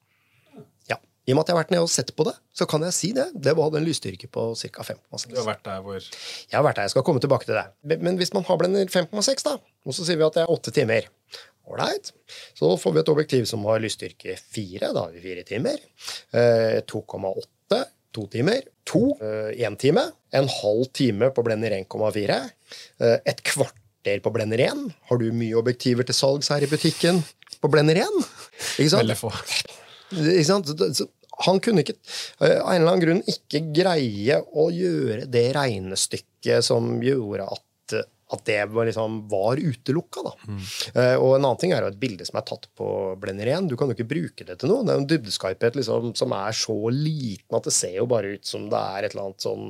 Ja. 0.91 0.97
I 1.27 1.33
og 1.33 1.37
med 1.39 1.45
at 1.45 1.49
jeg 1.53 1.55
har 1.57 1.63
vært 1.63 1.71
nede 1.71 1.85
og 1.87 1.93
sett 1.93 2.11
på 2.17 2.27
det, 2.27 2.35
så 2.53 2.67
kan 2.67 2.83
jeg 2.83 2.97
si 2.97 3.13
det. 3.15 3.29
Det 3.39 3.55
var 3.57 3.71
en 3.77 3.87
lysstyrke 3.87 4.27
på 4.33 4.49
ca. 4.59 4.83
5,6. 4.83 5.29
Du 5.31 5.39
har 5.39 5.47
vært 5.53 5.63
der 5.69 5.81
hvor 5.85 6.01
Jeg 6.01 6.57
har 6.59 6.67
vært 6.67 6.81
der, 6.81 6.89
jeg 6.89 6.95
skal 6.97 7.07
komme 7.07 7.23
tilbake 7.23 7.47
til 7.47 7.55
det. 7.55 8.01
Men- 8.03 8.19
hvis 8.19 8.35
man 8.35 8.45
har 8.45 8.57
blender 8.59 8.87
5,6, 8.91 9.45
da, 9.47 9.57
og 9.87 9.95
så 9.95 10.05
sier 10.05 10.17
vi 10.19 10.27
at 10.27 10.35
det 10.35 10.43
er 10.43 10.51
åtte 10.51 10.73
timer 10.75 11.07
Ålreit. 11.71 12.11
Så 12.59 12.67
får 12.81 12.93
vi 12.93 12.99
et 12.99 13.09
objektiv 13.09 13.45
som 13.47 13.63
har 13.65 13.79
lysstyrke 13.79 14.35
4, 14.37 14.93
da 14.93 15.05
har 15.05 15.13
vi 15.13 15.21
fire 15.23 15.45
timer. 15.47 15.79
Eh, 16.35 16.81
2,8 16.83 17.85
to 18.17 18.27
timer. 18.33 18.65
To 18.91 19.15
én 19.55 19.77
time. 19.79 20.09
En 20.33 20.49
halv 20.49 20.89
time 20.95 21.31
på 21.35 21.45
blender 21.47 21.75
1,4. 21.75 22.41
Eh, 23.01 23.17
et 23.27 23.43
kvarter 23.47 24.21
på 24.23 24.33
blender 24.35 24.63
1. 24.67 24.85
Har 25.11 25.21
du 25.21 25.31
mye 25.35 25.59
objektiver 25.59 26.07
til 26.07 26.17
salgs 26.17 26.51
her 26.53 26.65
i 26.65 26.71
butikken 26.71 27.23
på 27.61 27.71
blender 27.73 28.03
1? 28.05 28.21
Ikke 28.79 28.93
sant? 28.93 29.03
Veldig 29.03 29.19
få. 29.19 29.33
Ikke 30.15 30.47
sant? 30.49 30.71
Han 31.47 31.61
kunne 31.65 31.83
ikke, 31.83 31.97
eh, 32.45 32.59
av 32.61 32.75
en 32.75 32.83
eller 32.83 32.93
annen 32.93 33.05
grunn 33.05 33.23
ikke 33.31 33.63
greie 33.73 34.41
å 34.53 34.69
gjøre 34.75 35.25
det 35.31 35.47
regnestykket 35.57 36.67
som 36.67 36.99
gjorde 37.03 37.49
at, 37.49 37.97
at 38.31 38.45
det 38.47 38.61
var, 38.71 38.87
liksom, 38.87 39.17
var 39.29 39.59
utelukka. 39.59 40.23
Da. 40.27 40.33
Eh, 40.95 41.17
og 41.19 41.35
en 41.35 41.45
annen 41.45 41.61
ting 41.61 41.75
er 41.75 41.85
jo 41.85 41.91
et 41.91 42.01
bilde 42.01 42.27
som 42.29 42.39
er 42.39 42.47
tatt 42.47 42.69
på 42.79 42.89
blender 43.21 43.51
1. 43.51 43.71
Du 43.71 43.77
kan 43.79 43.91
jo 43.91 43.97
ikke 43.97 44.09
bruke 44.11 44.47
det 44.47 44.61
til 44.61 44.71
noe. 44.71 44.85
Det 44.87 44.95
er 44.95 45.03
en 45.03 45.09
dybdeskarphet 45.11 45.79
liksom, 45.81 46.13
som 46.19 46.35
er 46.37 46.57
så 46.57 46.77
liten 46.95 47.59
at 47.59 47.67
det 47.67 47.75
ser 47.75 47.97
jo 47.99 48.07
bare 48.11 48.37
ut 48.37 48.47
som 48.47 48.69
det 48.71 48.83
er 48.95 49.09
et 49.09 49.17
eller 49.17 49.31
annet 49.31 49.47
sånn 49.47 49.67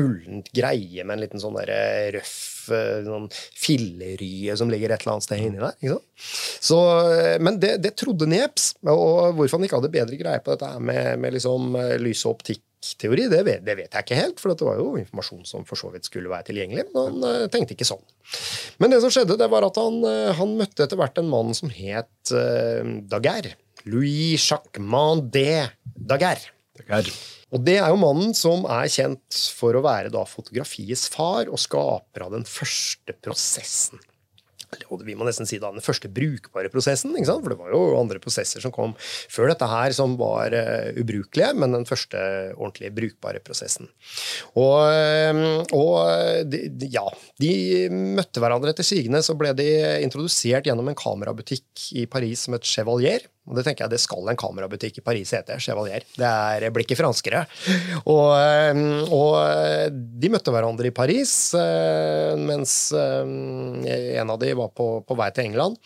ullent 0.00 0.50
greie 0.56 1.04
med 1.06 1.16
en 1.16 1.24
liten 1.24 1.42
sånn 1.42 1.56
der 1.56 1.72
røff 2.18 2.68
eh, 2.74 3.00
sånn 3.06 3.30
fillerye 3.32 4.56
som 4.60 4.72
ligger 4.72 4.92
et 4.92 5.04
eller 5.04 5.16
annet 5.16 5.28
sted 5.28 5.46
inni 5.46 5.62
der. 5.62 5.78
Ikke 5.80 5.96
sant? 5.96 6.28
Så, 6.68 6.80
eh, 7.14 7.38
men 7.40 7.58
det, 7.62 7.76
det 7.84 7.96
trodde 8.00 8.28
Niepce, 8.30 8.76
og 8.84 9.38
hvorfor 9.38 9.58
han 9.58 9.68
ikke 9.68 9.80
hadde 9.80 9.94
bedre 9.96 10.20
greie 10.20 10.44
på 10.44 10.54
dette 10.54 10.70
med, 10.80 11.18
med 11.24 11.36
liksom 11.38 11.74
eh, 11.80 11.96
lys- 12.02 12.26
og 12.28 12.36
optikkteori, 12.84 13.28
det 13.32 13.42
vet, 13.46 13.62
det 13.64 13.76
vet 13.78 13.94
jeg 13.94 14.04
ikke 14.04 14.18
helt, 14.18 14.40
for 14.40 14.52
det 14.52 14.66
var 14.66 14.78
jo 14.78 14.94
informasjon 15.00 15.44
som 15.48 15.64
for 15.64 15.80
så 15.80 15.90
vidt 15.92 16.04
skulle 16.04 16.30
være 16.30 16.50
tilgjengelig, 16.50 16.86
men 16.92 17.06
han 17.08 17.28
eh, 17.28 17.46
tenkte 17.52 17.74
ikke 17.74 17.88
sånn. 17.88 18.02
Men 18.78 18.92
det 18.92 19.00
som 19.02 19.12
skjedde, 19.12 19.38
det 19.40 19.48
var 19.50 19.64
at 19.66 19.78
han, 19.80 20.00
eh, 20.08 20.32
han 20.36 20.56
møtte 20.58 20.84
etter 20.84 21.00
hvert 21.00 21.18
en 21.20 21.30
mann 21.32 21.54
som 21.56 21.72
het 21.72 22.34
uh, 22.34 22.84
Daguerre. 23.08 23.56
Louis 23.88 24.40
Jacquemont 24.40 25.24
de 25.32 25.64
Daguerre. 25.94 26.52
Er 26.88 27.08
Og 27.54 27.62
det 27.64 27.78
er 27.78 27.92
jo 27.92 28.00
mannen 28.00 28.34
som 28.36 28.64
er 28.66 28.88
kjent 28.90 29.38
for 29.54 29.76
å 29.76 29.84
være 29.84 30.10
da 30.12 30.24
fotografiets 30.26 31.06
far 31.12 31.48
og 31.48 31.60
skaper 31.62 32.26
av 32.26 32.34
den 32.34 32.48
første 32.48 33.14
prosessen. 33.22 34.02
Og 34.90 35.04
vi 35.06 35.14
må 35.18 35.26
nesten 35.26 35.48
si 35.48 35.58
da 35.62 35.70
den 35.74 35.84
første 35.84 36.10
brukbare 36.12 36.70
prosessen, 36.72 37.14
for 37.24 37.52
det 37.52 37.58
var 37.60 37.72
jo 37.74 37.82
andre 37.98 38.20
prosesser 38.22 38.62
som 38.64 38.72
kom 38.74 38.94
før 38.98 39.50
dette 39.52 39.68
her 39.70 39.94
som 39.96 40.16
var 40.20 40.54
uh, 40.54 40.90
ubrukelige, 41.00 41.52
men 41.58 41.72
den 41.76 41.86
første 41.88 42.20
ordentlig 42.56 42.92
brukbare 42.96 43.42
prosessen. 43.44 43.88
Og, 44.56 44.80
eh, 44.90 45.40
og 45.74 46.48
de, 46.50 46.64
de- 46.70 46.90
ja, 46.94 47.04
de 47.42 47.52
møtte 47.90 48.42
hverandre 48.42 48.74
etter 48.74 48.86
sigende, 48.86 49.22
så 49.24 49.36
ble 49.38 49.52
de 49.56 49.68
introdusert 50.04 50.66
gjennom 50.68 50.88
en 50.90 50.98
kamerabutikk 50.98 51.88
i 52.00 52.06
Paris 52.10 52.46
som 52.46 52.56
het 52.56 52.66
Chevalier. 52.68 53.26
Og 53.44 53.58
det 53.58 53.66
tenker 53.66 53.84
jeg 53.84 53.92
det 53.92 54.00
skal 54.00 54.30
en 54.32 54.38
kamerabutikk 54.40 55.02
i 55.02 55.04
Paris 55.04 55.34
hete. 55.36 55.58
Chevalier. 55.60 56.04
Det 56.16 56.24
er 56.28 56.70
blikket 56.72 56.98
franskere. 56.98 57.44
Og, 58.08 58.30
eh, 58.38 58.80
og 59.12 59.92
de 59.92 60.30
møtte 60.32 60.54
hverandre 60.54 60.88
i 60.88 60.94
Paris, 60.96 61.34
eh, 61.58 62.32
mens 62.40 62.76
eh, 62.96 64.18
en 64.20 64.32
av 64.32 64.40
de 64.40 64.52
var 64.56 64.72
på, 64.76 64.88
på 65.04 65.18
vei 65.18 65.30
til 65.36 65.50
England. 65.50 65.76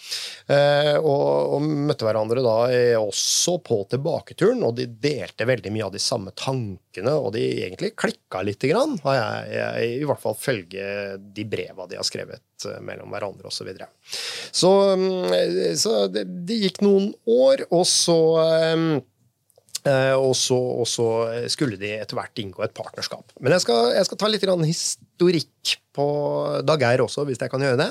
Eh, 0.47 0.95
Og, 0.99 1.55
og 1.57 1.63
møtte 1.63 2.07
hverandre 2.07 2.43
da 2.45 2.55
eh, 2.75 2.97
også 2.99 3.59
på 3.65 3.81
tilbaketuren, 3.93 4.63
og 4.67 4.75
de 4.79 4.87
delte 4.87 5.47
veldig 5.49 5.71
mye 5.75 5.87
av 5.87 5.95
de 5.95 6.01
samme 6.03 6.33
tankene, 6.37 7.15
og 7.15 7.33
de 7.37 7.45
egentlig 7.65 7.93
klikka 7.99 8.43
lite 8.47 8.71
grann, 8.71 8.97
har 9.05 9.19
jeg, 9.19 9.59
jeg 9.59 9.99
i 10.03 10.07
hvert 10.09 10.23
fall 10.23 10.37
følge 10.39 10.85
de 11.19 11.45
breva 11.49 11.87
de 11.91 11.99
har 11.99 12.07
skrevet 12.07 12.43
eh, 12.43 12.48
mellom 12.85 13.13
hverandre, 13.15 13.47
osv. 13.47 13.61
Så, 13.61 13.69
videre. 13.69 13.89
så 14.51 14.73
mm, 14.99 15.77
så 15.79 15.95
det, 16.13 16.25
det 16.49 16.59
gikk 16.65 16.83
noen 16.87 17.13
år, 17.29 17.67
og 17.71 17.87
så 17.89 18.19
eh, 18.43 18.99
Eh, 19.87 20.15
og, 20.17 20.35
så, 20.37 20.57
og, 20.57 20.87
så, 20.91 21.07
skulle 21.53 21.79
de 21.81 21.93
etter 22.01 22.19
hvert 22.19 22.41
inngå 22.43 22.65
et 22.65 22.75
partnerskap. 22.77 23.35
Men 23.41 23.55
jeg 23.55 23.65
skal, 23.65 23.93
jeg 23.97 24.09
skal 24.09 24.21
ta 24.21 24.31
litt 24.31 24.47
historikk 24.67 25.75
på 25.97 26.07
Dag 26.67 26.83
Geir 26.83 27.05
også, 27.05 27.25
hvis 27.29 27.41
jeg 27.41 27.53
kan 27.53 27.65
gjøre 27.65 27.79
det. 27.81 27.91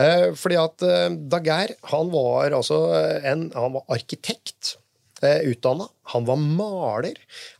Eh, 0.00 0.26
fordi 0.38 0.58
at 0.60 0.86
eh, 0.86 1.08
Dag 1.32 1.46
Geir 1.46 1.74
han 1.92 2.12
var 2.14 2.56
altså 2.56 2.80
en, 3.26 3.48
han 3.56 3.76
var 3.76 3.86
arkitekt 3.96 4.76
eh, 5.22 5.42
utdanna. 5.50 5.88
Han 6.14 6.28
var 6.28 6.40
maler. 6.40 7.18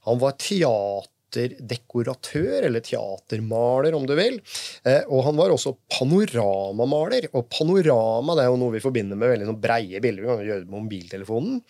Han 0.09 0.21
var 0.23 0.39
teater 0.41 1.11
teaterdekoratør, 1.31 2.67
eller 2.67 2.83
teatermaler, 2.85 3.95
om 3.95 4.07
du 4.09 4.15
vil. 4.19 4.39
Eh, 4.85 5.03
og 5.09 5.25
han 5.29 5.39
var 5.39 5.55
også 5.55 5.75
panoramamaler. 5.93 7.29
Og 7.35 7.49
panorama 7.53 8.37
det 8.37 8.45
er 8.45 8.51
jo 8.51 8.61
noe 8.61 8.75
vi 8.77 8.85
forbinder 8.85 9.19
med 9.19 9.35
veldig 9.35 9.51
sånn 9.51 9.61
breie 9.63 10.03
bilder. 10.03 10.25
Vi 10.25 10.31
kan 10.31 10.47
gjøre 10.47 10.65
det 10.65 10.71
med 10.71 10.85
mobiltelefonen. 10.87 11.61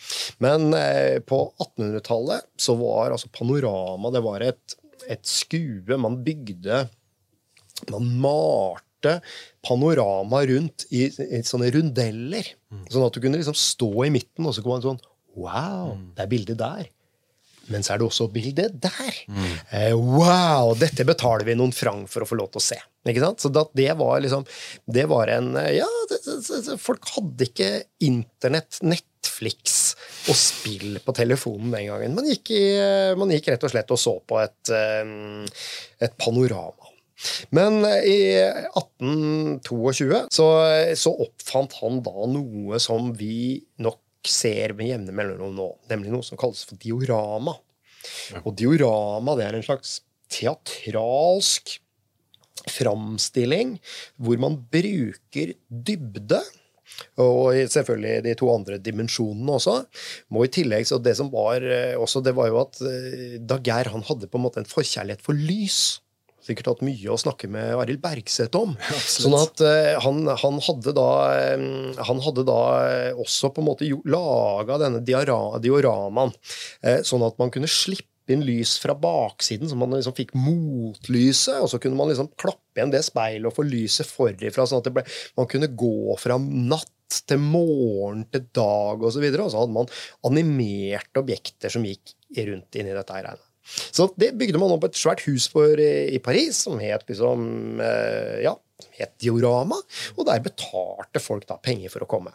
Men 0.45 0.69
eh, 0.79 1.19
på 1.25 1.43
1800-tallet 1.61 2.49
så 2.61 2.77
var 2.81 3.15
altså 3.15 3.33
panorama 3.35 4.13
det 4.15 4.25
var 4.25 4.45
et, 4.45 4.79
et 5.11 5.27
skue 5.27 5.97
man 6.01 6.21
bygde 6.25 6.87
Man 7.91 8.09
malte 8.21 9.15
panorama 9.65 10.43
rundt 10.45 10.85
i, 10.93 11.07
i 11.09 11.41
sånne 11.47 11.71
rundeller. 11.73 12.51
Mm. 12.69 12.85
Sånn 12.93 13.07
at 13.07 13.17
du 13.17 13.23
kunne 13.23 13.41
liksom 13.41 13.57
stå 13.57 13.91
i 14.05 14.13
midten, 14.13 14.45
og 14.45 14.53
så 14.53 14.65
kom 14.65 14.77
man 14.77 14.85
sånn 14.85 15.01
Wow, 15.39 15.95
mm. 15.95 16.07
det 16.17 16.25
er 16.25 16.31
bildet 16.31 16.59
der. 16.59 16.89
Men 17.71 17.85
så 17.87 17.95
er 17.95 18.01
det 18.01 18.09
også 18.09 18.29
bildet 18.35 18.79
der. 18.83 19.21
Mm. 19.31 19.53
Wow! 19.99 20.75
Dette 20.79 21.07
betaler 21.09 21.47
vi 21.47 21.57
noen 21.59 21.75
franc 21.75 22.11
for 22.11 22.25
å 22.25 22.29
få 22.29 22.39
lov 22.41 22.51
til 22.53 22.63
å 22.63 22.67
se. 22.71 22.81
Ikke 23.09 23.23
sant? 23.23 23.41
Så 23.41 23.49
det 23.49 23.93
var 23.97 24.21
liksom 24.21 24.45
Det 24.85 25.07
var 25.09 25.31
en 25.33 25.55
eh, 25.57 25.79
Ja, 25.79 25.87
folk 26.81 27.07
hadde 27.15 27.47
ikke 27.49 27.71
internett, 28.05 28.81
Netflix 28.85 29.95
og 30.29 30.37
spill 30.37 30.99
på 31.01 31.15
telefonen 31.17 31.73
den 31.73 31.89
gangen. 31.89 32.15
Man 32.19 32.29
gikk, 32.29 32.53
i, 32.53 32.65
eh, 32.77 33.17
man 33.17 33.33
gikk 33.33 33.49
rett 33.53 33.65
og 33.65 33.73
slett 33.73 33.95
og 33.95 34.01
så 34.01 34.19
på 34.21 34.41
et, 34.43 34.73
et 36.05 36.15
panorama. 36.21 36.91
Men 37.53 37.81
i 37.85 38.21
1822 38.41 40.23
så, 40.33 40.47
så 40.97 41.13
oppfant 41.25 41.77
han 41.83 42.01
da 42.05 42.29
noe 42.33 42.81
som 42.81 43.11
vi 43.17 43.61
nok 43.85 44.01
ser 44.29 44.75
med 44.77 44.91
jevne 44.91 45.15
mellomrom 45.17 45.55
nå, 45.57 45.69
nemlig 45.91 46.13
noe 46.13 46.27
som 46.27 46.41
kalles 46.41 46.63
for 46.69 46.81
diorama. 46.81 47.57
Ja. 48.33 48.43
Og 48.45 48.55
diorama 48.59 49.37
det 49.39 49.47
er 49.47 49.59
en 49.59 49.67
slags 49.67 50.01
teatralsk 50.31 51.79
framstilling 52.71 53.77
hvor 54.21 54.41
man 54.43 54.59
bruker 54.73 55.55
dybde. 55.69 56.41
Og 57.23 57.55
selvfølgelig 57.71 58.25
de 58.27 58.35
to 58.37 58.49
andre 58.53 58.77
dimensjonene 58.83 59.57
også. 59.57 59.77
Må 60.35 60.45
i 60.45 60.53
tillegg, 60.53 60.89
så 60.89 60.99
Det 60.99 61.15
som 61.17 61.31
var 61.33 61.63
eh, 61.63 61.97
også, 61.97 62.21
det 62.21 62.35
var 62.37 62.51
jo 62.51 62.61
at 62.61 62.81
eh, 62.85 63.39
Daguerre 63.41 63.95
han 63.95 64.05
hadde 64.05 64.29
på 64.29 64.41
en 64.41 64.45
måte 64.45 64.61
en 64.61 64.69
forkjærlighet 64.69 65.23
for 65.25 65.39
lys 65.39 66.01
sikkert 66.51 66.73
hatt 66.73 66.85
mye 66.87 67.13
å 67.13 67.19
snakke 67.21 67.51
med 67.53 67.73
Arild 67.81 68.03
Bergseth 68.03 68.59
om. 68.59 68.77
sånn 69.07 69.39
at 69.39 69.65
uh, 69.65 69.97
han, 70.05 70.23
han, 70.43 70.61
hadde 70.67 70.95
da, 70.97 71.09
um, 71.57 71.67
han 72.11 72.23
hadde 72.27 72.47
da 72.49 72.61
også 73.15 73.53
på 73.55 73.63
en 73.63 73.71
måte 73.71 73.91
laga 74.11 74.81
denne 74.83 75.03
dioramaen, 75.07 76.35
uh, 76.87 77.01
sånn 77.07 77.27
at 77.27 77.39
man 77.41 77.53
kunne 77.55 77.71
slippe 77.71 78.09
inn 78.31 78.45
lys 78.47 78.77
fra 78.79 78.95
baksiden, 78.95 79.69
så 79.69 79.77
man 79.79 79.95
liksom 79.97 80.15
fikk 80.17 80.33
motlyset. 80.39 81.59
Og 81.65 81.71
så 81.73 81.81
kunne 81.83 81.99
man 81.99 82.11
liksom 82.13 82.31
klappe 82.41 82.79
igjen 82.79 82.93
det 82.95 83.03
speilet 83.07 83.51
og 83.51 83.57
få 83.57 83.67
lyset 83.67 84.09
forifra, 84.09 84.67
sånn 84.69 84.83
at 84.85 84.93
ble, 84.95 85.05
man 85.39 85.51
kunne 85.51 85.71
gå 85.75 86.17
fra 86.21 86.39
natt 86.39 87.21
til 87.27 87.43
morgen 87.43 88.25
til 88.31 88.47
dag 88.55 89.03
osv. 89.03 89.25
Og, 89.27 89.35
så 89.35 89.45
og 89.45 89.53
så 89.53 89.63
hadde 89.65 89.79
man 89.81 89.95
animerte 90.31 91.23
objekter 91.23 91.73
som 91.73 91.87
gikk 91.87 92.15
rundt 92.39 92.79
inni 92.79 92.95
dette 92.95 93.17
regnet. 93.17 93.50
Så 93.91 94.09
det 94.21 94.33
bygde 94.41 94.61
man 94.61 94.73
opp 94.75 94.89
et 94.89 94.99
svært 94.99 95.25
hus 95.29 95.49
for 95.53 95.79
i 95.81 96.19
Paris, 96.23 96.65
som 96.67 96.81
het 96.83 97.07
liksom 97.11 97.81
eh, 97.85 98.41
Ja, 98.47 98.57
het 99.01 99.17
Diorama, 99.23 99.79
og 100.17 100.27
der 100.29 100.43
betalte 100.45 101.23
folk 101.23 101.47
da 101.49 101.59
penger 101.61 101.93
for 101.93 102.05
å 102.05 102.11
komme. 102.11 102.33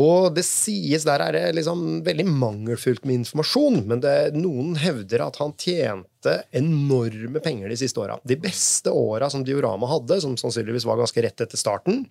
Og 0.00 0.32
det 0.36 0.44
sies 0.46 1.06
der 1.08 1.22
er 1.24 1.36
det 1.36 1.44
liksom 1.58 2.02
veldig 2.06 2.26
mangelfullt 2.30 3.04
med 3.06 3.22
informasjon, 3.22 3.82
men 3.88 4.02
det, 4.04 4.16
noen 4.36 4.76
hevder 4.80 5.26
at 5.26 5.38
han 5.42 5.54
tjente 5.58 6.10
enorme 6.54 7.40
penger 7.42 7.72
de 7.72 7.76
siste 7.80 7.98
åra. 8.00 8.16
De 8.28 8.36
beste 8.38 8.92
åra 8.94 9.28
som 9.32 9.42
Diorama 9.44 9.88
hadde, 9.90 10.20
som 10.22 10.36
sannsynligvis 10.38 10.86
var 10.88 11.00
ganske 11.00 11.24
rett 11.24 11.44
etter 11.44 11.60
starten, 11.60 12.04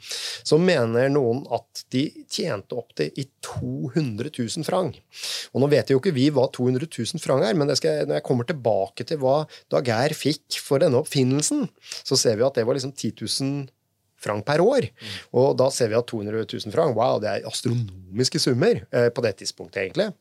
så 0.43 0.59
mener 0.61 1.11
noen 1.13 1.45
at 1.55 1.85
de 1.95 2.07
tjente 2.29 2.75
opp 2.77 2.93
til 2.97 3.11
i 3.15 3.27
200 3.45 4.31
000 4.35 4.67
franc. 4.67 4.99
Og 5.55 5.63
nå 5.63 5.71
vet 5.71 5.91
jo 5.91 6.01
ikke 6.01 6.15
vi 6.15 6.29
hva 6.33 6.47
200 6.53 6.87
000 6.91 7.23
franc 7.23 7.47
er, 7.47 7.57
men 7.57 7.71
skal, 7.79 8.05
når 8.07 8.19
jeg 8.19 8.27
kommer 8.27 8.47
tilbake 8.47 9.07
til 9.07 9.21
hva 9.23 9.41
Daguerre 9.71 10.17
fikk 10.17 10.59
for 10.61 10.83
denne 10.83 10.99
oppfinnelsen, 11.01 11.67
så 12.03 12.19
ser 12.19 12.37
vi 12.37 12.47
at 12.47 12.59
det 12.59 12.67
var 12.67 12.77
liksom 12.77 12.93
10 12.93 13.15
000 13.23 13.69
franc 14.23 14.45
per 14.47 14.63
år. 14.63 14.89
Mm. 14.89 15.15
Og 15.41 15.55
da 15.59 15.69
ser 15.73 15.91
vi 15.91 15.99
at 15.99 16.09
200 16.11 16.45
000 16.45 16.75
franc 16.75 16.97
wow, 16.97 17.19
det 17.21 17.31
er 17.31 17.49
astronomiske 17.49 18.41
summer 18.43 18.83
eh, 18.91 19.09
på 19.13 19.25
det 19.25 19.37
tidspunktet, 19.41 19.87
egentlig. 19.87 20.11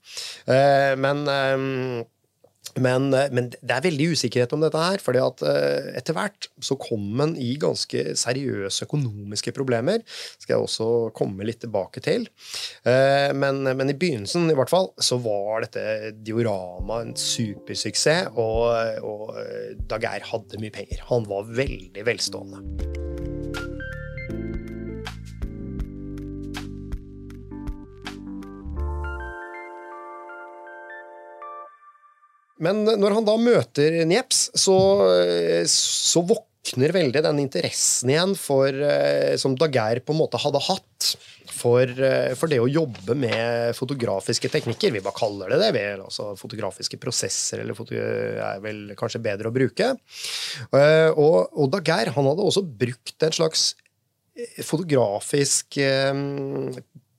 Eh, 0.51 0.95
men 1.01 1.27
eh, 1.31 2.09
men, 2.79 3.09
eh, 3.15 3.31
men, 3.35 3.49
det 3.51 3.75
er 3.75 3.83
veldig 3.83 4.11
usikkerhet 4.15 4.53
om 4.55 4.63
dette 4.63 4.79
her. 4.79 5.03
fordi 5.03 5.23
at 5.23 5.43
uh, 5.43 5.91
etter 5.99 6.15
hvert 6.15 6.49
så 6.63 6.77
kom 6.79 7.03
man 7.19 7.35
i 7.41 7.55
ganske 7.61 8.15
seriøse 8.19 8.87
økonomiske 8.87 9.55
problemer. 9.57 10.05
Skal 10.39 10.57
jeg 10.57 10.69
også 10.69 11.11
komme 11.17 11.47
litt 11.49 11.63
tilbake 11.65 12.03
til. 12.05 12.29
Uh, 12.87 13.33
men, 13.35 13.65
men, 13.65 13.91
i 13.91 13.99
begynnelsen 13.99 14.51
i 14.51 14.59
hvert 14.59 14.73
fall, 14.73 14.93
så 15.01 15.19
var 15.23 15.67
dette 15.67 16.15
diorama 16.23 17.03
en 17.05 17.15
supersuksess. 17.19 18.31
Og, 18.39 18.71
og 19.05 19.35
Daguerre 19.91 20.27
hadde 20.31 20.63
mye 20.63 20.75
penger. 20.75 21.03
Han 21.11 21.27
var 21.31 21.49
veldig 21.51 22.07
velstående. 22.07 23.10
Men 32.61 32.85
når 32.85 33.17
han 33.17 33.27
da 33.27 33.37
møter 33.41 34.03
Nieps, 34.09 34.49
så, 34.59 34.77
så 35.71 36.23
våkner 36.29 36.93
veldig 36.93 37.23
den 37.25 37.41
interessen 37.41 38.11
igjen 38.13 38.35
for, 38.39 38.69
eh, 38.69 39.37
som 39.41 39.57
Daguerre 39.59 40.03
på 40.05 40.13
en 40.13 40.21
måte 40.21 40.41
hadde 40.41 40.61
hatt 40.67 41.09
for, 41.51 41.89
eh, 41.89 42.35
for, 42.37 42.49
det 42.53 42.61
å 42.61 42.69
jobbe 42.69 43.17
med 43.17 43.75
fotografiske 43.77 44.51
teknikker. 44.53 44.93
Vi 44.93 45.01
bare 45.01 45.17
kaller 45.17 45.51
det 45.51 45.61
det. 45.65 45.73
Vel, 45.75 46.05
altså 46.05 46.35
fotografiske 46.39 47.01
prosesser 47.01 47.65
eller 47.65 47.75
foto 47.75 47.97
er 47.97 48.61
vel 48.63 48.95
kanskje 48.99 49.23
bedre 49.25 49.49
å 49.49 49.55
bruke. 49.57 49.95
Eh, 50.77 51.11
og, 51.11 51.51
og 51.57 51.71
Daguerre 51.73 52.15
han 52.17 52.29
hadde 52.29 52.45
også 52.47 52.65
brukt 52.65 53.27
en 53.27 53.37
slags 53.41 53.73
fotografisk 54.65 55.77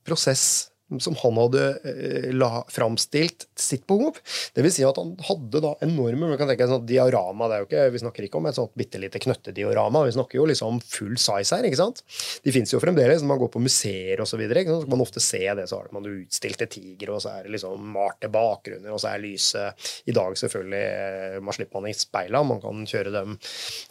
prosess 0.02 0.71
som 1.00 1.16
han 1.22 1.38
hadde 1.40 1.64
eh, 1.88 2.28
la, 2.34 2.64
framstilt 2.72 3.46
sitt 3.58 3.86
behov. 3.88 4.18
Det 4.54 4.64
vil 4.64 4.74
si 4.74 4.84
at 4.86 4.98
han 5.00 5.14
hadde 5.28 5.62
da 5.64 5.74
enorme 5.84 6.32
man 6.32 6.38
kan 6.40 6.50
tenke 6.50 6.68
sånn 6.68 6.86
diorama, 6.88 7.48
det 7.48 7.56
er 7.56 7.64
jo 7.64 7.68
ikke, 7.70 7.86
Vi 7.92 8.02
snakker 8.02 8.26
ikke 8.26 8.40
om 8.40 8.48
et 8.50 8.58
sånt 8.58 8.74
bitte 8.78 9.00
lite 9.00 9.20
knøttediorama, 9.22 10.04
vi 10.08 10.14
snakker 10.16 10.40
jo 10.40 10.48
liksom 10.50 10.80
full 10.84 11.16
size 11.20 11.54
her. 11.54 11.68
ikke 11.68 11.80
sant? 11.80 12.02
De 12.44 12.54
fins 12.54 12.72
jo 12.72 12.80
fremdeles 12.82 13.22
når 13.22 13.32
man 13.32 13.42
går 13.44 13.52
på 13.54 13.62
museer 13.62 14.20
osv. 14.20 14.32
Så, 14.32 14.38
videre, 14.40 14.64
så 14.64 14.78
kan 14.80 14.94
man 14.94 15.04
ofte 15.04 15.20
se 15.20 15.42
det. 15.44 15.66
Så 15.68 15.76
har 15.76 15.90
man 15.92 16.08
utstilte 16.08 16.66
tigre, 16.72 17.12
og 17.12 17.20
så 17.22 17.34
er 17.36 17.46
det 17.46 17.52
liksom 17.56 17.92
malte 17.92 18.30
bakgrunner, 18.32 18.94
og 18.94 19.00
så 19.02 19.12
er 19.12 19.22
lyset 19.22 19.92
I 20.08 20.14
dag 20.16 20.38
selvfølgelig 20.40 20.82
eh, 20.82 21.38
man 21.44 21.56
slipper 21.56 21.80
man 21.80 21.90
i 21.90 21.96
speila, 21.96 22.42
man 22.48 22.62
kan 22.62 22.84
kjøre 22.88 23.12
dem 23.14 23.36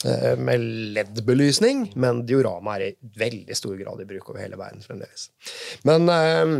eh, 0.09 0.33
med 0.41 0.65
LED-belysning, 0.97 1.85
men 2.01 2.23
diorama 2.27 2.77
er 2.77 2.89
i 2.89 3.11
veldig 3.21 3.57
stor 3.57 3.77
grad 3.79 4.01
i 4.01 4.09
bruk 4.09 4.31
over 4.31 4.43
hele 4.43 4.59
verden 4.59 4.83
fremdeles. 4.85 5.29
Men 5.87 6.09
eh, 6.11 6.55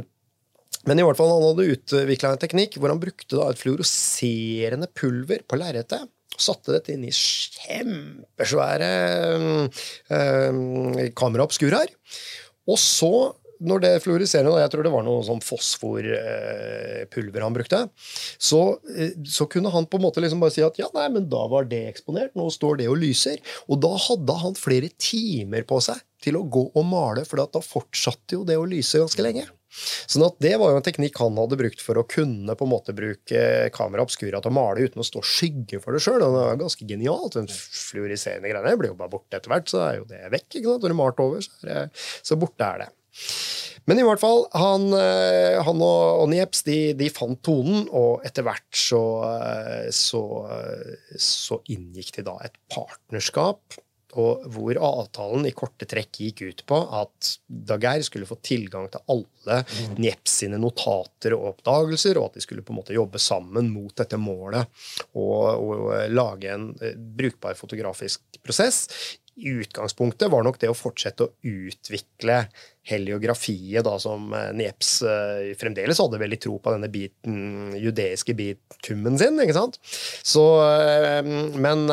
men 0.88 1.00
i 1.00 1.04
hvert 1.06 1.20
fall 1.20 1.30
han 1.30 1.44
hadde 1.46 1.68
utvikla 1.76 2.34
en 2.34 2.42
teknikk 2.42 2.80
hvor 2.80 2.94
han 2.94 3.02
brukte 3.02 3.38
da 3.38 3.52
et 3.52 3.60
fluoroserende 3.62 4.90
pulver 4.98 5.44
på 5.46 5.60
lerretet. 5.62 6.10
Satte 6.42 6.74
dette 6.74 6.96
inn 6.96 7.04
i 7.06 7.12
kjempesvære 7.14 8.90
øh, 10.16 11.04
kameraobskuraer. 11.18 11.92
Og 12.72 12.80
så, 12.82 13.12
når 13.62 13.84
det 13.84 13.92
fluoriserende, 14.06 14.56
jeg 14.64 14.74
tror 14.74 14.88
det 14.88 14.94
var 14.96 15.06
noe 15.06 15.22
sånn 15.28 15.44
fosforpulver 15.46 17.46
han 17.46 17.58
brukte, 17.58 17.84
så, 18.42 18.64
eh, 18.96 19.14
så, 19.28 19.46
kunne 19.52 19.74
han 19.76 19.90
på 19.92 20.00
en 20.00 20.08
måte 20.08 20.24
liksom 20.24 20.42
bare 20.42 20.56
si 20.56 20.66
at 20.66 20.80
ja, 20.82 20.90
nei, 20.96 21.08
men 21.14 21.30
da 21.30 21.46
var 21.52 21.70
det 21.70 21.84
eksponert, 21.92 22.34
nå 22.40 22.48
står 22.54 22.82
det 22.82 22.90
og 22.90 23.02
lyser. 23.04 23.38
Og 23.70 23.84
da 23.86 23.94
hadde 24.08 24.42
han 24.48 24.58
flere 24.58 24.90
timer 24.98 25.68
på 25.70 25.82
seg 25.84 26.02
til 26.24 26.40
å 26.40 26.48
gå 26.50 26.70
og 26.74 26.86
male, 26.90 27.28
for 27.28 27.44
da 27.44 27.66
fortsatte 27.66 28.40
jo 28.40 28.48
det 28.48 28.58
å 28.58 28.70
lyse 28.70 29.04
ganske 29.04 29.26
lenge. 29.26 29.46
Sånn 29.72 30.26
at 30.26 30.38
Det 30.44 30.54
var 30.60 30.74
jo 30.74 30.80
en 30.80 30.86
teknikk 30.86 31.20
han 31.22 31.38
hadde 31.40 31.60
brukt 31.60 31.84
for 31.84 32.00
å 32.00 32.08
kunne 32.08 32.56
på 32.58 32.68
en 32.68 32.74
måte 32.74 32.96
bruke 32.96 33.44
kamera 33.76 34.04
obscura 34.06 34.42
til 34.44 34.52
å 34.52 34.58
male 34.58 34.88
uten 34.88 35.04
å 35.04 35.08
stå 35.08 35.24
skygge 35.24 35.80
for 35.84 35.96
det 35.96 36.04
sjøl. 36.04 36.20
Det 36.22 36.32
var 36.36 36.60
ganske 36.60 36.88
genialt. 36.88 37.38
Den 37.38 37.50
fluoriserende 37.52 38.52
greia 38.52 38.78
blir 38.80 38.92
jo 38.92 39.00
bare 39.00 39.14
borte 39.14 39.40
etter 39.40 39.54
hvert, 39.54 39.72
så 39.72 39.86
er 39.88 40.00
jo 40.02 40.10
det 40.10 40.24
vekk. 40.34 40.50
ikke 40.50 40.68
sant? 40.68 40.84
Når 40.84 40.94
du 40.94 41.00
malt 41.00 41.24
over, 41.24 41.46
så, 41.46 41.56
det, 41.64 41.86
så 42.28 42.40
borte 42.40 42.68
er 42.68 42.84
det. 42.86 42.90
Men 43.90 44.00
i 44.00 44.04
hvert 44.06 44.22
fall, 44.22 44.44
han, 44.54 44.92
eh, 44.94 45.58
han 45.66 45.80
og, 45.82 46.22
og 46.22 46.28
Nieps 46.32 46.62
de, 46.68 46.78
de, 46.98 47.08
fant 47.14 47.40
tonen, 47.44 47.88
og 47.90 48.26
etter 48.28 48.46
hvert 48.46 48.78
så, 48.78 49.02
eh, 49.26 49.88
så, 49.96 50.22
så 51.18 51.58
inngikk 51.74 52.14
de 52.20 52.28
da 52.28 52.38
et 52.46 52.60
partnerskap 52.72 53.80
og 54.20 54.44
hvor 54.52 54.78
avtalen 54.82 55.48
i 55.48 55.54
korte 55.56 55.88
trekk 55.90 56.22
gikk 56.26 56.44
ut 56.44 56.64
på 56.68 56.80
at 57.02 57.32
Daguerre 57.48 58.04
skulle 58.06 58.28
få 58.30 58.38
tilgang 58.44 58.90
til 58.92 59.04
alle 59.14 59.62
Nieps 60.00 60.42
sine 60.42 60.60
notater 60.62 61.36
og 61.38 61.48
oppdagelser, 61.54 62.20
og 62.20 62.30
at 62.30 62.40
de 62.40 62.46
skulle 62.46 62.66
på 62.66 62.76
en 62.76 62.82
måte 62.82 62.96
jobbe 62.98 63.22
sammen 63.22 63.72
mot 63.74 63.94
dette 63.98 64.20
målet 64.22 64.68
og, 65.16 65.46
og 65.56 66.12
lage 66.12 66.52
en 66.52 66.72
eh, 66.82 66.98
brukbar 66.98 67.58
fotografisk 67.60 68.42
prosess. 68.44 68.86
I 69.42 69.54
utgangspunktet 69.64 70.30
var 70.30 70.44
nok 70.44 70.60
det 70.60 70.70
å 70.70 70.76
fortsette 70.76 71.24
å 71.24 71.32
utvikle 71.48 72.44
heliografiet, 72.86 73.80
da, 73.88 73.96
som 74.02 74.28
eh, 74.36 74.52
Nieps 74.58 74.98
uh, 75.08 75.54
fremdeles 75.58 76.02
hadde 76.04 76.20
veldig 76.22 76.42
tro 76.44 76.58
på 76.60 76.76
denne 76.76 76.92
biten, 76.92 77.72
judeiske 77.80 78.36
bitummen 78.38 79.18
sin. 79.22 79.40
ikke 79.42 79.58
sant? 79.58 79.80
Så, 80.28 80.44
men 81.62 81.88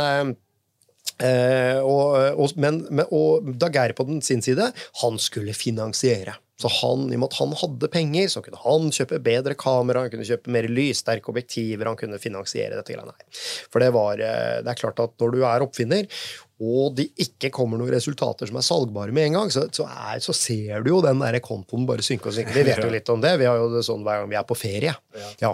Eh, 1.18 1.78
og, 1.82 2.18
og, 2.38 2.58
men, 2.60 2.82
og 3.10 3.48
Daguerre 3.58 3.96
på 3.96 4.06
den 4.08 4.20
sin 4.24 4.44
side, 4.44 4.70
han 5.02 5.18
skulle 5.22 5.56
finansiere. 5.56 6.36
Så 6.58 6.70
han, 6.80 7.04
I 7.06 7.14
og 7.14 7.22
med 7.22 7.28
at 7.28 7.38
han 7.38 7.52
hadde 7.60 7.90
penger, 7.92 8.30
så 8.32 8.42
kunne 8.42 8.58
han 8.64 8.88
kjøpe 8.94 9.20
bedre 9.22 9.54
kamera, 9.58 10.02
han 10.02 10.10
kunne 10.10 10.26
kjøpe 10.26 10.50
mer 10.50 10.66
lyssterke 10.66 11.30
objektiver, 11.30 11.86
han 11.86 11.98
kunne 11.98 12.18
finansiere 12.18 12.74
dette 12.74 12.96
greiene 12.96 13.14
her. 13.14 13.42
For 13.70 13.82
det, 13.82 13.92
var, 13.94 14.18
eh, 14.18 14.58
det 14.66 14.72
er 14.72 14.80
klart 14.80 15.02
at 15.04 15.14
når 15.22 15.36
du 15.36 15.44
er 15.44 15.66
oppfinner, 15.66 16.10
og 16.58 16.96
det 16.98 17.06
ikke 17.22 17.52
kommer 17.54 17.78
noen 17.78 17.92
resultater 17.94 18.48
som 18.48 18.56
er 18.58 18.64
salgbare 18.66 19.14
med 19.14 19.28
en 19.28 19.36
gang, 19.36 19.52
så, 19.54 19.62
så, 19.70 19.84
er, 19.86 20.18
så 20.22 20.34
ser 20.34 20.82
du 20.82 20.90
jo 20.90 21.02
den 21.04 21.20
der 21.22 21.38
kontoen 21.44 21.86
bare 21.86 22.02
synke 22.02 22.32
og 22.32 22.34
synke. 22.34 22.50
Vi 22.56 22.64
vet 22.66 22.82
jo 22.82 22.90
litt 22.90 23.12
om 23.14 23.22
det. 23.22 23.36
Vi 23.38 23.46
har 23.46 23.60
jo 23.60 23.68
det 23.76 23.84
sånn 23.86 24.02
hver 24.02 24.24
gang 24.24 24.32
vi 24.32 24.38
er 24.40 24.46
på 24.48 24.56
ferie. 24.58 24.94
Ja. 25.38 25.52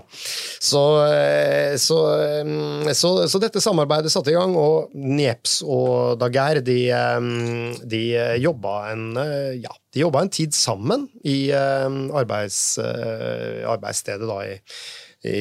Så, 0.64 0.82
eh, 1.04 1.76
så, 1.80 1.98
eh, 2.24 2.94
så, 2.96 3.42
dette 3.42 3.60
samarbeidet 3.60 4.14
satte 4.14 4.32
i 4.32 4.38
gang, 4.38 4.56
og 4.56 4.96
Nieps 4.96 5.58
og 5.60 6.16
Daguerre 6.22 6.64
de, 6.64 6.80
eh, 6.88 7.30
de 7.84 8.02
jobba 8.40 8.74
en, 8.94 9.06
ja, 9.60 9.76
de 9.92 10.06
jobba 10.06 10.24
en 10.24 10.32
tid 10.32 10.56
sammen 10.56 11.08
i 11.28 11.52
arbeids, 11.52 12.78
arbeidsstedet 12.80 14.26
da 14.28 14.40
i, 14.48 14.56
i 15.28 15.38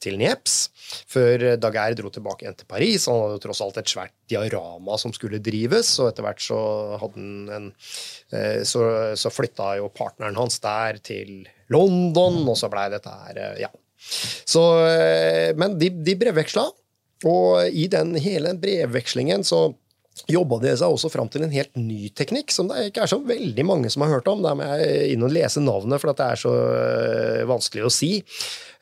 til 0.00 0.16
Nieps, 0.18 0.64
før 1.10 1.44
Daguerre 1.60 1.96
dro 1.98 2.10
tilbake 2.12 2.44
igjen 2.44 2.56
til 2.58 2.68
Paris. 2.70 3.06
Han 3.10 3.24
hadde 3.24 3.42
tross 3.44 3.62
alt 3.64 3.80
et 3.80 3.92
svært 3.92 4.14
diorama 4.30 4.98
som 5.00 5.14
skulle 5.16 5.42
drives, 5.42 5.92
og 6.02 6.10
etter 6.10 6.26
hvert 6.26 6.42
så, 6.44 6.60
en, 7.10 7.70
eh, 8.34 8.62
så, 8.68 8.84
så 9.18 9.32
flytta 9.32 9.74
jo 9.80 9.90
partneren 9.94 10.38
hans 10.38 10.60
der 10.62 11.00
til 11.04 11.44
London, 11.72 12.42
og 12.48 12.58
så 12.58 12.70
blei 12.72 12.88
dette 12.92 13.14
her 13.26 13.44
eh, 13.50 13.62
Ja. 13.66 13.72
Så, 14.48 14.62
eh, 14.88 15.50
men 15.60 15.76
de, 15.76 15.90
de 16.06 16.16
brevveksla, 16.16 16.64
og 17.28 17.68
i 17.68 17.84
den 17.92 18.14
hele 18.16 18.54
brevvekslingen 18.56 19.44
så 19.44 19.66
jobba 20.30 20.58
de 20.62 20.72
seg 20.76 20.92
også 20.92 21.10
fram 21.12 21.28
til 21.32 21.44
en 21.44 21.52
helt 21.52 21.76
ny 21.76 22.08
teknikk, 22.16 22.52
som 22.52 22.70
det 22.70 22.88
ikke 22.88 23.04
er 23.04 23.12
så 23.12 23.20
veldig 23.24 23.64
mange 23.66 23.92
som 23.92 24.04
har 24.04 24.14
hørt 24.14 24.28
om. 24.32 24.40
Der 24.44 24.56
må 24.56 24.66
jeg 24.72 25.12
inn 25.14 25.24
og 25.26 25.32
lese 25.32 25.62
navnet, 25.62 26.00
for 26.00 26.16
det 26.16 26.26
er 26.26 26.40
så 26.40 26.54
vanskelig 27.48 27.86
å 27.86 27.92
si. 27.92 28.10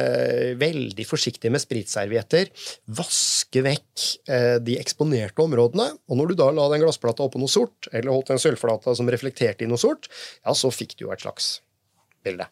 veldig 0.61 1.07
forsiktige 1.07 1.53
med 1.53 1.63
spritservietter 1.63 2.51
vaske 2.99 3.65
vekk 3.65 4.07
eh, 4.29 4.57
de 4.63 4.79
eksponerte 4.81 5.43
områdene. 5.43 5.91
Og 6.09 6.19
når 6.19 6.31
du 6.31 6.39
da 6.39 6.49
la 6.53 6.69
den 6.71 6.83
glassplata 6.85 7.25
oppå 7.25 7.41
noe 7.41 7.51
sort, 7.51 7.91
eller 7.91 8.13
holdt 8.13 8.33
en 8.33 8.41
sølvflate 8.41 8.95
som 8.97 9.11
reflekterte 9.11 9.65
i 9.65 9.69
noe 9.69 9.81
sort, 9.81 10.09
ja, 10.43 10.55
så 10.57 10.73
fikk 10.73 10.97
du 10.97 11.07
jo 11.07 11.13
et 11.15 11.23
slags 11.23 11.55
bilde. 12.23 12.47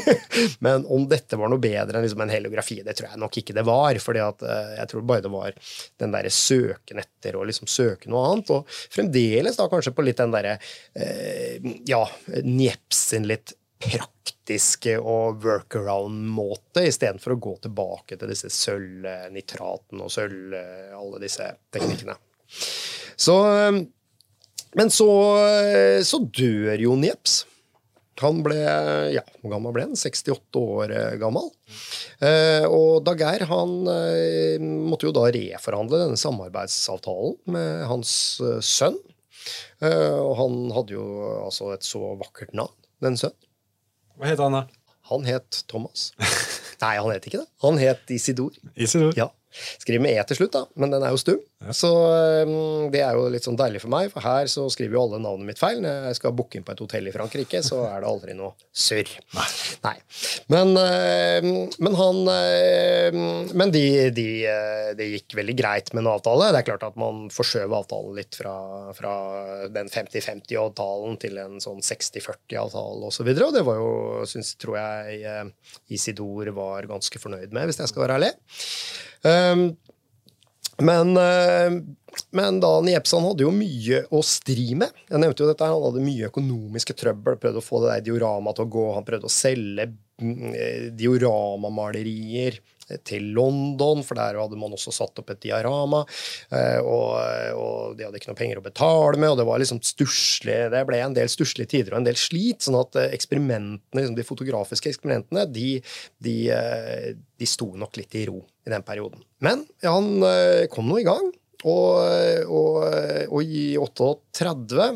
Men 0.64 0.86
om 0.86 1.08
dette 1.08 1.36
var 1.36 1.50
noe 1.50 1.62
bedre 1.62 1.98
enn 1.98 2.04
liksom 2.04 2.22
en 2.24 2.32
heliografi, 2.32 2.80
det 2.84 2.96
tror 2.96 3.10
jeg 3.10 3.20
nok 3.20 3.38
ikke 3.40 3.56
det 3.56 3.64
var. 3.66 3.98
for 4.02 4.18
uh, 4.18 4.46
jeg 4.76 4.88
tror 4.90 5.06
bare 5.08 5.24
det 5.24 5.32
var 5.32 5.56
den 6.02 6.14
derre 6.14 6.32
søken 6.32 7.00
etter 7.02 7.36
å 7.36 7.44
liksom 7.48 7.70
søke 7.70 8.10
noe 8.12 8.26
annet. 8.30 8.52
Og 8.54 8.76
fremdeles 8.92 9.58
da 9.58 9.68
kanskje 9.72 9.94
på 9.96 10.04
litt 10.06 10.20
den 10.20 10.34
derre 10.34 10.58
eh, 10.94 11.56
ja, 11.88 12.02
Njepsen 12.44 13.26
litt 13.28 13.56
praktiske 13.82 14.94
og 14.98 15.42
workaround-måte, 15.44 16.86
istedenfor 16.88 17.34
å 17.34 17.40
gå 17.48 17.56
tilbake 17.66 18.16
til 18.16 18.30
disse 18.30 18.48
sølvnitratene 18.54 20.06
og 20.06 20.12
sølv, 20.12 20.54
alle 20.96 21.20
disse 21.20 21.50
teknikkene. 21.74 22.16
Så, 23.16 23.36
uh, 23.44 23.82
men 24.76 24.90
så, 24.92 25.10
så 26.04 26.18
dør 26.20 26.82
jo 26.84 26.96
Nieps. 27.00 27.44
Han 28.22 28.40
ble 28.46 28.56
ja, 29.12 29.20
hvor 29.42 29.52
gammel 29.52 29.74
ble 29.76 29.86
han? 29.88 29.98
68 29.98 30.60
år 30.60 30.92
eh, 30.96 31.16
gammel. 31.20 31.50
Og 32.70 32.96
og 32.96 33.04
Daguerre 33.04 33.46
han 33.50 33.74
eh, 33.92 34.62
måtte 34.62 35.08
jo 35.08 35.14
da 35.16 35.26
reforhandle 35.34 36.00
denne 36.00 36.20
samarbeidsavtalen 36.20 37.36
med 37.52 37.84
hans 37.90 38.12
eh, 38.40 38.60
sønn. 38.64 38.96
Eh, 39.84 40.16
og 40.16 40.32
han 40.40 40.56
hadde 40.74 40.96
jo 40.96 41.04
altså 41.42 41.74
et 41.74 41.84
så 41.86 42.14
vakkert 42.20 42.54
navn, 42.56 42.74
den 43.04 43.18
sønnen. 43.20 43.38
Hva 44.16 44.30
het 44.30 44.40
han 44.40 44.56
da? 44.56 44.62
Han 45.10 45.26
het 45.28 45.60
Thomas. 45.70 46.08
Nei, 46.82 46.94
han 46.96 47.12
het 47.12 47.28
ikke 47.28 47.42
det. 47.42 47.50
Han 47.64 47.76
het 47.80 48.08
Isidor. 48.12 48.56
Isidor? 48.74 49.12
Ja. 49.18 49.28
Skriver 49.80 50.02
med 50.02 50.16
E 50.16 50.24
til 50.28 50.40
slutt, 50.40 50.54
da, 50.56 50.64
men 50.80 50.92
den 50.92 51.04
er 51.04 51.14
jo 51.14 51.20
stum. 51.20 51.42
Ja. 51.64 51.72
Så 51.72 51.88
um, 51.88 52.90
det 52.92 53.00
er 53.00 53.16
jo 53.16 53.28
litt 53.32 53.46
sånn 53.46 53.56
deilig 53.56 53.80
for 53.80 53.92
meg, 53.92 54.10
for 54.12 54.24
her 54.24 54.48
så 54.50 54.66
skriver 54.72 54.98
jo 54.98 55.04
alle 55.06 55.20
navnet 55.22 55.48
mitt 55.48 55.60
feil. 55.60 55.80
Når 55.82 56.10
jeg 56.10 56.18
skal 56.18 56.34
booke 56.36 56.58
inn 56.58 56.66
på 56.66 56.74
et 56.74 56.82
hotell 56.84 57.08
i 57.08 57.14
Frankrike, 57.14 57.62
så 57.64 57.80
er 57.88 58.02
det 58.02 58.10
aldri 58.10 58.36
noe 58.36 58.52
surr. 58.76 59.08
Nei. 59.36 59.46
Nei. 59.86 59.94
Men, 60.52 60.74
uh, 60.76 61.48
men, 61.80 61.96
han 62.00 62.20
uh, 62.28 63.18
Men 63.56 63.72
de, 63.74 63.84
de, 64.16 64.28
uh, 64.50 64.92
det 64.98 65.08
gikk 65.14 65.38
veldig 65.40 65.56
greit 65.58 65.92
med 65.94 66.04
en 66.04 66.12
avtale. 66.12 66.52
Det 66.52 66.60
er 66.60 66.68
klart 66.68 66.86
at 66.90 67.00
man 67.00 67.26
forskjøv 67.32 67.78
avtalen 67.80 68.20
litt 68.20 68.36
fra, 68.38 68.56
fra 68.96 69.16
den 69.72 69.90
50-50-avtalen 69.92 71.16
til 71.22 71.40
en 71.42 71.58
sånn 71.62 71.80
60-40-avtale 71.80 73.08
osv. 73.08 73.24
Og, 73.26 73.32
så 73.32 73.48
og 73.48 73.56
det 73.56 73.64
var 73.66 73.80
jo, 73.80 73.90
syns, 74.28 74.54
tror 74.60 74.78
jeg, 74.82 75.24
uh, 75.24 75.74
Isidor 75.96 76.52
var 76.56 76.90
ganske 76.90 77.22
fornøyd 77.22 77.56
med, 77.56 77.70
hvis 77.70 77.80
jeg 77.80 77.94
skal 77.94 78.04
være 78.06 78.20
ærlig. 78.20 78.34
Um, 79.22 79.68
men, 80.84 81.16
uh, 81.16 81.78
men 82.36 82.60
da 82.60 82.72
Niepsan 82.84 83.24
hadde 83.24 83.46
jo 83.46 83.52
mye 83.54 84.02
å 84.12 84.22
stri 84.26 84.74
med. 84.78 84.92
Jeg 85.08 85.22
nevnte 85.22 85.44
jo 85.44 85.50
dette, 85.50 85.68
Han 85.68 85.88
hadde 85.88 86.04
mye 86.04 86.30
økonomiske 86.30 86.96
trøbbel. 87.00 87.38
Prøvde 87.40 87.62
å 87.62 87.64
få 87.64 87.82
det 87.84 87.92
der 87.94 88.06
dioramaet 88.10 88.58
til 88.58 88.66
å 88.66 88.72
gå. 88.76 88.86
Han 88.98 89.06
prøvde 89.08 89.30
å 89.30 89.32
selge 89.32 89.88
mm, 90.20 90.48
eh, 90.52 90.88
dioramamalerier 90.96 92.60
til 93.06 93.30
London, 93.34 94.02
for 94.06 94.18
der 94.18 94.38
hadde 94.38 94.58
man 94.58 94.74
også 94.76 94.92
satt 94.94 95.18
opp 95.20 95.32
et 95.34 95.42
diarama. 95.42 96.02
Eh, 96.54 96.78
og, 96.82 97.16
og, 97.58 97.96
de 97.98 98.06
hadde 98.06 98.20
ikke 98.20 98.30
noe 98.30 98.38
penger 98.38 98.60
å 98.60 98.64
betale 98.64 99.20
med, 99.20 99.32
og 99.32 99.40
det 99.40 99.48
var 99.48 99.62
liksom 99.62 99.82
stusslig. 99.84 100.58
Det 100.72 100.84
ble 100.88 101.00
en 101.02 101.16
del 101.16 101.30
stusslige 101.32 101.72
tider 101.74 101.94
og 101.94 102.02
en 102.02 102.08
del 102.08 102.20
slit. 102.20 102.62
sånn 102.66 102.78
at 102.80 102.98
eh, 103.00 103.14
eksperimentene, 103.16 104.00
liksom 104.00 104.18
de 104.18 104.26
fotografiske 104.26 104.92
eksperimentene 104.92 105.46
de, 105.50 105.70
de, 106.22 106.36
eh, 106.54 107.08
de, 107.16 107.48
sto 107.48 107.72
nok 107.78 107.98
litt 107.98 108.14
i 108.18 108.26
ro 108.30 108.44
i 108.66 108.72
den 108.72 108.84
perioden. 108.86 109.22
Men 109.44 109.64
ja, 109.80 109.94
han 109.94 110.68
kom 110.72 110.88
nå 110.90 111.00
i 111.00 111.06
gang. 111.06 111.32
Og, 111.66 111.96
og, 112.52 112.82
og, 113.32 113.40
i 113.42 113.78
38 113.80 114.88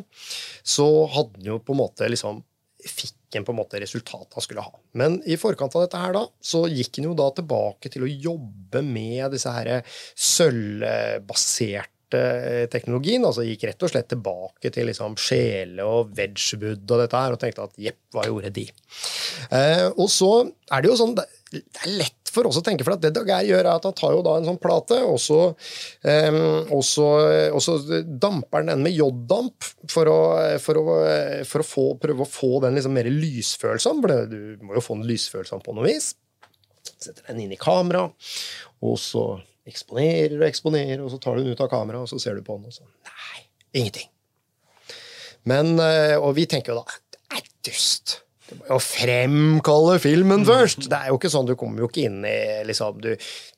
så 0.63 0.87
hadde 1.15 1.41
han 1.41 1.49
jo 1.49 1.57
på 1.65 1.73
en 1.75 1.81
måte 1.81 2.11
liksom 2.11 2.43
fikk 2.85 3.17
han 3.35 3.47
på 3.47 3.53
en 3.55 3.61
måte 3.61 3.81
resultat 3.81 4.35
han 4.35 4.45
skulle 4.45 4.65
ha. 4.65 4.73
Men 4.99 5.23
i 5.29 5.37
forkant 5.41 5.75
av 5.77 5.85
dette 5.85 6.01
her 6.01 6.15
da, 6.17 6.25
så 6.41 6.65
gikk 6.71 6.99
han 6.99 7.11
jo 7.11 7.17
da 7.19 7.31
tilbake 7.37 7.93
til 7.93 8.07
å 8.07 8.11
jobbe 8.11 8.83
med 8.87 9.31
disse 9.35 9.53
her 9.55 9.81
sølvbaserte 10.19 11.89
teknologien. 12.73 13.25
altså 13.27 13.45
Gikk 13.47 13.69
rett 13.69 13.85
og 13.87 13.93
slett 13.93 14.11
tilbake 14.11 14.73
til 14.75 14.89
liksom 14.91 15.17
sjele 15.21 15.87
og 15.87 16.15
Wedgwood 16.19 16.85
og 16.85 17.03
dette 17.05 17.25
her, 17.25 17.35
og 17.35 17.43
tenkte 17.43 17.67
at 17.69 17.77
jepp, 17.81 18.01
hva 18.15 18.27
gjorde 18.29 18.53
de? 18.57 18.67
Eh, 19.57 19.87
og 19.95 20.09
så 20.13 20.33
er 20.71 20.83
det 20.83 20.91
jo 20.91 20.99
sånn 20.99 21.17
Det 21.19 21.27
er 21.83 21.95
lett 21.99 22.17
for 22.31 22.47
oss 22.47 22.61
å 22.61 22.63
tenke, 22.63 22.85
for 22.87 22.95
at 22.95 23.03
det 23.03 23.11
Daguerre 23.17 23.49
gjør, 23.49 23.65
er 23.65 23.73
at 23.73 23.87
han 23.89 23.97
tar 23.99 24.15
jo 24.15 24.23
da 24.23 24.37
en 24.39 24.47
sånn 24.47 24.61
plate, 24.63 25.01
og 25.03 25.19
så, 25.19 25.41
um, 26.07 26.47
damper 28.23 28.61
han 28.61 28.71
den 28.71 28.85
med 28.87 28.95
joddamp 28.95 29.67
for 29.91 30.07
å, 30.13 30.21
for 30.63 30.79
å, 30.79 30.85
for 31.51 31.65
å 31.65 31.67
få, 31.67 31.87
prøve 31.99 32.23
å 32.23 32.31
få 32.31 32.61
den 32.63 32.79
liksom 32.79 32.95
mer 32.95 33.11
lysfølsom, 33.11 34.03
for 34.05 34.31
du 34.31 34.63
må 34.63 34.79
jo 34.79 34.85
få 34.85 35.01
den 35.01 35.11
lysfølsom 35.11 35.65
på 35.65 35.75
noe 35.75 35.89
vis. 35.89 36.13
Setter 37.01 37.25
den 37.33 37.43
inn 37.49 37.57
i 37.57 37.61
kamera, 37.61 38.07
og 38.87 38.97
så 39.03 39.27
eksponerer 39.69 40.39
og 40.39 40.47
eksponerer, 40.49 41.03
og 41.05 41.13
så 41.13 41.21
tar 41.21 41.37
du 41.37 41.45
den 41.45 41.53
ut 41.53 41.61
av 41.61 41.71
kameraet, 41.73 42.07
og 42.07 42.09
så 42.09 42.21
ser 42.23 42.39
du 42.39 42.47
på 42.47 42.57
den, 42.59 42.71
og 42.71 42.73
så 42.73 42.87
Nei, 42.87 43.45
ingenting. 43.83 44.09
Men, 45.49 45.79
eh, 45.81 46.17
Og 46.21 46.35
vi 46.37 46.45
tenker 46.47 46.75
jo 46.75 46.83
da 46.83 46.99
Det 47.13 47.39
er 47.39 47.47
dust. 47.65 48.21
Du 48.51 48.57
må 48.59 48.67
jo 48.67 48.79
fremkalle 48.83 49.99
filmen 50.03 50.43
først! 50.45 50.89
Det 50.91 50.99
er 50.99 51.13
jo 51.13 51.19
ikke 51.21 51.31
sånn, 51.31 51.47
Du 51.47 51.55
kommer 51.57 51.85
jo 51.85 51.89
ikke 51.89 52.03
inn 52.09 52.19
i 52.27 52.65
liksom, 52.67 52.99
Du 53.01 53.13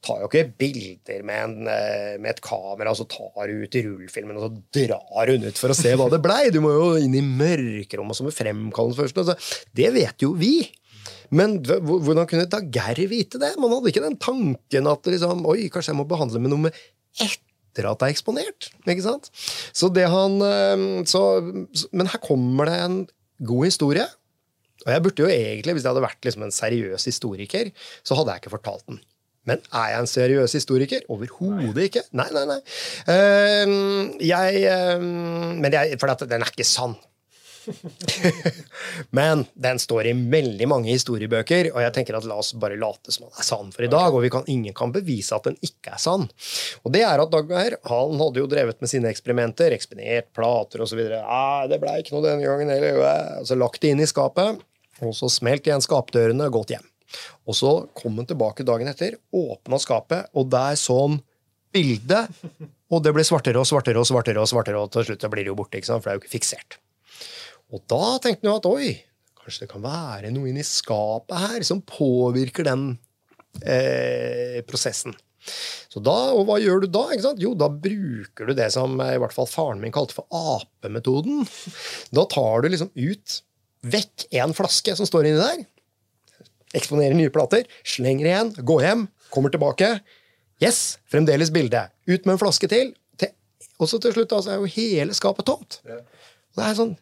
tar 0.04 0.20
jo 0.20 0.28
ikke 0.28 0.44
bilder 0.60 1.24
med, 1.24 1.38
en, 1.42 1.70
eh, 1.72 2.18
med 2.20 2.34
et 2.34 2.42
kamera, 2.44 2.92
og 2.92 3.00
så 3.00 3.08
tar 3.08 3.48
du 3.48 3.64
ut 3.64 3.78
i 3.78 3.84
rullfilmen 3.86 4.36
og 4.36 4.44
så 4.44 4.52
drar 4.82 5.32
hun 5.32 5.48
ut 5.48 5.58
for 5.58 5.72
å 5.72 5.78
se 5.78 5.94
hva 5.96 6.10
det 6.12 6.20
blei! 6.22 6.50
Du 6.52 6.60
må 6.60 6.74
jo 6.76 6.86
inn 7.00 7.16
i 7.16 7.24
mørkerommet 7.24 8.18
som 8.18 8.28
må 8.28 8.34
fremkalle 8.36 8.92
den 8.92 9.00
først. 9.00 9.22
Altså, 9.24 9.38
det 9.74 9.90
vet 9.96 10.26
jo 10.26 10.34
vi! 10.36 10.54
Men 11.32 11.56
hvordan 11.64 12.28
kunne 12.28 12.48
Daguerre 12.50 13.06
vite 13.08 13.40
det? 13.40 13.54
Man 13.60 13.72
hadde 13.72 13.92
ikke 13.92 14.04
den 14.04 14.18
tanken 14.20 14.90
at 14.90 15.08
liksom, 15.08 15.46
oi, 15.48 15.66
kanskje 15.72 15.94
jeg 15.94 16.00
må 16.00 16.08
behandle 16.08 16.42
med 16.42 16.52
noe 16.52 16.66
med 16.66 16.82
etter 17.22 17.88
at 17.88 18.00
det 18.02 18.08
er 18.08 18.12
eksponert. 18.12 18.68
ikke 18.84 19.04
sant? 19.04 19.30
Så 19.72 19.88
det 19.92 20.08
han, 20.12 20.36
eh, 20.44 20.88
så, 21.08 21.22
men 21.92 22.10
her 22.12 22.20
kommer 22.24 22.68
det 22.68 22.76
en 22.82 22.98
god 23.48 23.70
historie. 23.70 24.04
Og 24.82 24.90
jeg 24.90 25.02
burde 25.04 25.22
jo 25.22 25.30
egentlig, 25.30 25.74
Hvis 25.76 25.84
jeg 25.84 25.94
hadde 25.94 26.04
vært 26.04 26.26
liksom 26.26 26.42
en 26.42 26.54
seriøs 26.54 27.04
historiker, 27.06 27.70
så 28.02 28.18
hadde 28.18 28.34
jeg 28.34 28.42
ikke 28.42 28.56
fortalt 28.58 28.84
den. 28.90 29.00
Men 29.46 29.62
er 29.74 29.88
jeg 29.90 30.02
en 30.02 30.10
seriøs 30.10 30.52
historiker? 30.54 31.06
Overhodet 31.10 31.88
ikke. 31.88 32.04
Nei, 32.14 32.28
nei, 32.34 32.44
nei. 32.46 32.60
Uh, 33.08 34.12
jeg 34.22 34.60
uh, 34.70 35.02
Men 35.02 35.74
jeg, 35.74 35.98
for 35.98 36.12
den 36.26 36.44
er 36.44 36.52
ikke 36.52 36.66
sann. 36.66 36.94
Men 39.18 39.44
den 39.54 39.80
står 39.82 40.08
i 40.10 40.14
veldig 40.34 40.68
mange 40.70 40.90
historiebøker, 40.92 41.70
og 41.74 41.80
jeg 41.84 41.94
tenker 41.96 42.18
at 42.18 42.26
la 42.28 42.38
oss 42.42 42.52
bare 42.58 42.78
late 42.80 43.14
som 43.14 43.26
den 43.26 43.38
er 43.38 43.46
sann 43.46 43.72
for 43.74 43.86
i 43.86 43.90
dag. 43.92 44.14
Og 44.14 44.26
kan, 44.32 44.46
ingen 44.50 44.74
kan 44.76 44.94
bevise 44.94 45.36
at 45.36 45.48
den 45.48 45.58
ikke 45.64 45.94
er 45.96 46.02
sann. 46.02 46.28
Og 46.82 46.94
det 46.94 47.04
er 47.06 47.22
at 47.22 47.32
Daggeir 47.32 47.78
han 47.88 48.20
hadde 48.20 48.42
jo 48.42 48.50
drevet 48.50 48.82
med 48.82 48.92
sine 48.92 49.10
eksperimenter, 49.12 49.74
ekspedert 49.76 50.32
plater 50.36 50.84
osv. 50.84 51.02
Det 51.02 51.80
blei 51.82 51.98
ikke 52.02 52.16
noe 52.16 52.26
denne 52.26 52.46
gangen 52.46 52.72
heller. 52.72 53.02
Så 53.48 53.58
lagt 53.58 53.82
det 53.82 53.94
inn 53.94 54.02
i 54.02 54.08
skapet, 54.10 54.62
og 55.02 55.16
så 55.16 55.30
smelt 55.32 55.66
igjen 55.66 55.84
skapdørene 55.84 56.48
og 56.50 56.60
gått 56.60 56.76
hjem. 56.76 56.88
Og 57.48 57.56
så 57.58 57.72
kom 57.98 58.16
han 58.20 58.28
tilbake 58.28 58.64
dagen 58.66 58.88
etter, 58.88 59.18
åpna 59.36 59.80
skapet, 59.82 60.30
og 60.32 60.48
der 60.52 60.78
sånn 60.80 61.20
bilde 61.72 62.26
Og 62.92 63.00
det 63.00 63.14
ble 63.16 63.24
svartere 63.24 63.56
og 63.56 63.64
svartere 63.64 64.00
og 64.00 64.04
svartere, 64.04 64.40
og 64.42 64.48
svartere, 64.50 64.80
og 64.80 64.90
til 64.92 65.06
slutt 65.08 65.22
blir 65.32 65.46
det 65.46 65.52
jo 65.52 65.56
borte, 65.56 65.80
ikke 65.80 65.88
sant? 65.88 66.02
for 66.04 66.10
det 66.10 66.12
er 66.12 66.18
jo 66.18 66.22
ikke 66.26 66.34
fiksert. 66.34 66.76
Og 67.72 67.82
da 67.88 68.18
tenkte 68.22 68.48
han 68.48 68.60
at 68.60 68.68
oi, 68.68 68.92
kanskje 69.40 69.64
det 69.64 69.72
kan 69.72 69.84
være 69.84 70.32
noe 70.34 70.50
inni 70.50 70.64
skapet 70.66 71.40
her 71.40 71.66
som 71.66 71.82
påvirker 71.88 72.68
den 72.68 72.90
eh, 73.64 74.60
prosessen. 74.68 75.16
Så 75.90 76.00
da, 76.04 76.14
Og 76.36 76.46
hva 76.46 76.60
gjør 76.62 76.84
du 76.84 76.90
da? 76.92 77.08
Jo, 77.40 77.52
da 77.58 77.66
bruker 77.72 78.46
du 78.48 78.54
det 78.54 78.68
som 78.74 78.94
i 79.02 79.18
hvert 79.18 79.34
fall 79.34 79.48
faren 79.50 79.82
min 79.82 79.94
kalte 79.94 80.14
for 80.14 80.28
apemetoden. 80.30 81.42
Da 82.14 82.26
tar 82.30 82.62
du 82.62 82.70
liksom 82.70 82.92
ut 82.94 83.42
vekk 83.82 84.28
en 84.38 84.54
flaske 84.54 84.94
som 84.96 85.08
står 85.08 85.28
inni 85.28 85.42
der. 85.42 85.64
Eksponerer 86.78 87.16
nye 87.18 87.32
plater, 87.32 87.66
slenger 87.84 88.28
igjen, 88.28 88.52
går 88.64 88.86
hjem, 88.86 89.06
kommer 89.34 89.52
tilbake. 89.52 89.90
Yes, 90.62 90.98
fremdeles 91.10 91.50
bilde. 91.52 91.88
Ut 92.06 92.24
med 92.24 92.36
en 92.36 92.40
flaske 92.40 92.70
til. 92.70 92.94
til 93.20 93.34
og 93.82 93.90
så 93.90 93.98
til 94.00 94.14
slutt 94.14 94.32
altså, 94.36 94.54
er 94.54 94.62
jo 94.62 94.70
hele 94.78 95.16
skapet 95.18 95.48
tomt. 95.48 95.80
Det 95.82 96.62
er 96.62 96.78
sånn, 96.78 96.94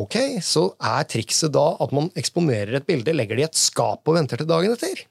Ok, 0.00 0.16
Så 0.44 0.70
er 0.80 1.04
trikset 1.08 1.52
da 1.52 1.66
at 1.82 1.92
man 1.96 2.08
eksponerer 2.18 2.78
et 2.78 2.86
bilde, 2.88 3.14
legger 3.16 3.36
det 3.36 3.44
i 3.44 3.48
et 3.50 3.58
skap 3.58 4.08
og 4.08 4.16
venter 4.16 4.40
til 4.40 4.48
dagen 4.48 4.72
etter. 4.72 5.04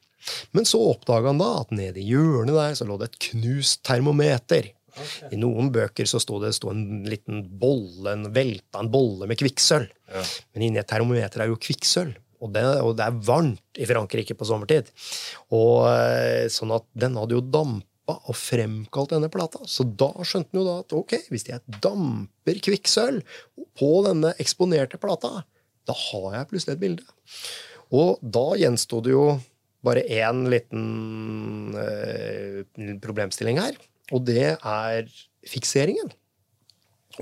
Men 0.56 0.68
så 0.68 0.82
oppdaga 0.92 1.32
han 1.32 1.42
da 1.42 1.50
at 1.62 1.72
nede 1.76 2.02
i 2.02 2.08
hjørnet 2.10 2.58
der 2.58 2.76
så 2.78 2.88
lå 2.88 2.98
det 3.00 3.12
et 3.12 3.20
knust 3.30 3.84
termometer. 3.88 4.72
Okay. 4.90 5.30
I 5.36 5.40
noen 5.40 5.70
bøker 5.72 6.10
så 6.10 6.20
sto 6.22 6.40
det 6.42 6.52
sto 6.58 6.72
en 6.74 7.06
liten 7.08 7.44
bolle, 7.62 8.16
en 8.16 8.32
velta 8.36 8.82
en 8.82 8.90
bolle 8.92 9.30
med 9.30 9.40
kvikksølv. 9.40 9.92
Ja. 10.12 10.26
Men 10.56 10.66
inni 10.66 10.82
et 10.82 10.90
termometer 10.90 11.46
er 11.46 11.54
jo 11.54 11.62
kvikksølv. 11.62 12.18
Og 12.40 12.54
det, 12.56 12.64
og 12.80 12.94
det, 12.96 13.04
er 13.04 13.24
varmt 13.28 13.80
i 13.80 13.88
Frankrike 13.88 14.36
på 14.40 14.48
sommertid. 14.48 14.88
Og 15.56 15.90
eh, 15.92 16.46
Sånn 16.52 16.72
at 16.72 16.86
den 16.96 17.18
hadde 17.20 17.36
jo 17.36 17.44
damp 18.10 18.30
og 18.30 18.36
fremkalt 18.38 19.14
denne 19.14 19.30
plata. 19.32 19.62
Så 19.66 19.84
da 19.84 20.12
skjønte 20.24 20.51
han 20.53 20.62
jo 20.62 20.66
da 20.68 20.76
at 20.84 20.95
ok, 20.97 21.16
hvis 21.30 21.47
jeg 21.49 21.80
damper 21.82 22.60
kvikksølv 22.66 23.22
på 23.78 23.91
denne 24.07 24.34
eksponerte 24.39 24.99
plata, 25.01 25.43
da 25.88 25.93
har 25.93 26.36
jeg 26.36 26.49
plutselig 26.49 26.76
et 26.76 26.84
bilde. 26.84 27.05
Og 27.95 28.20
da 28.22 28.45
gjensto 28.60 29.01
det 29.01 29.14
jo 29.16 29.39
bare 29.86 30.03
én 30.03 30.49
liten 30.51 31.74
øh, 31.74 32.64
problemstilling 33.01 33.60
her, 33.62 33.78
og 34.12 34.26
det 34.28 34.57
er 34.57 35.07
fikseringen. 35.47 36.12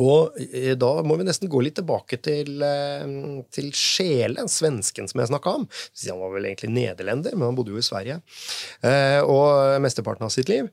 Og 0.04 0.38
eh, 0.38 0.74
da 0.80 0.90
må 1.06 1.18
vi 1.20 1.26
nesten 1.28 1.50
gå 1.52 1.62
litt 1.66 1.78
tilbake 1.80 2.20
til, 2.24 2.62
eh, 2.64 3.04
til 3.54 3.70
Skjele, 3.76 4.46
svensken 4.52 5.10
som 5.10 5.22
jeg 5.22 5.32
snakka 5.32 5.56
om. 5.60 5.68
Han 6.04 6.22
var 6.22 6.34
vel 6.36 6.50
egentlig 6.52 6.72
nederlender, 6.76 7.36
men 7.38 7.50
han 7.50 7.58
bodde 7.58 7.74
jo 7.74 7.82
i 7.82 7.86
Sverige. 7.86 8.20
Eh, 8.86 9.20
og 9.26 9.82
mesteparten 9.84 10.28
av 10.28 10.34
sitt 10.34 10.52
liv. 10.52 10.70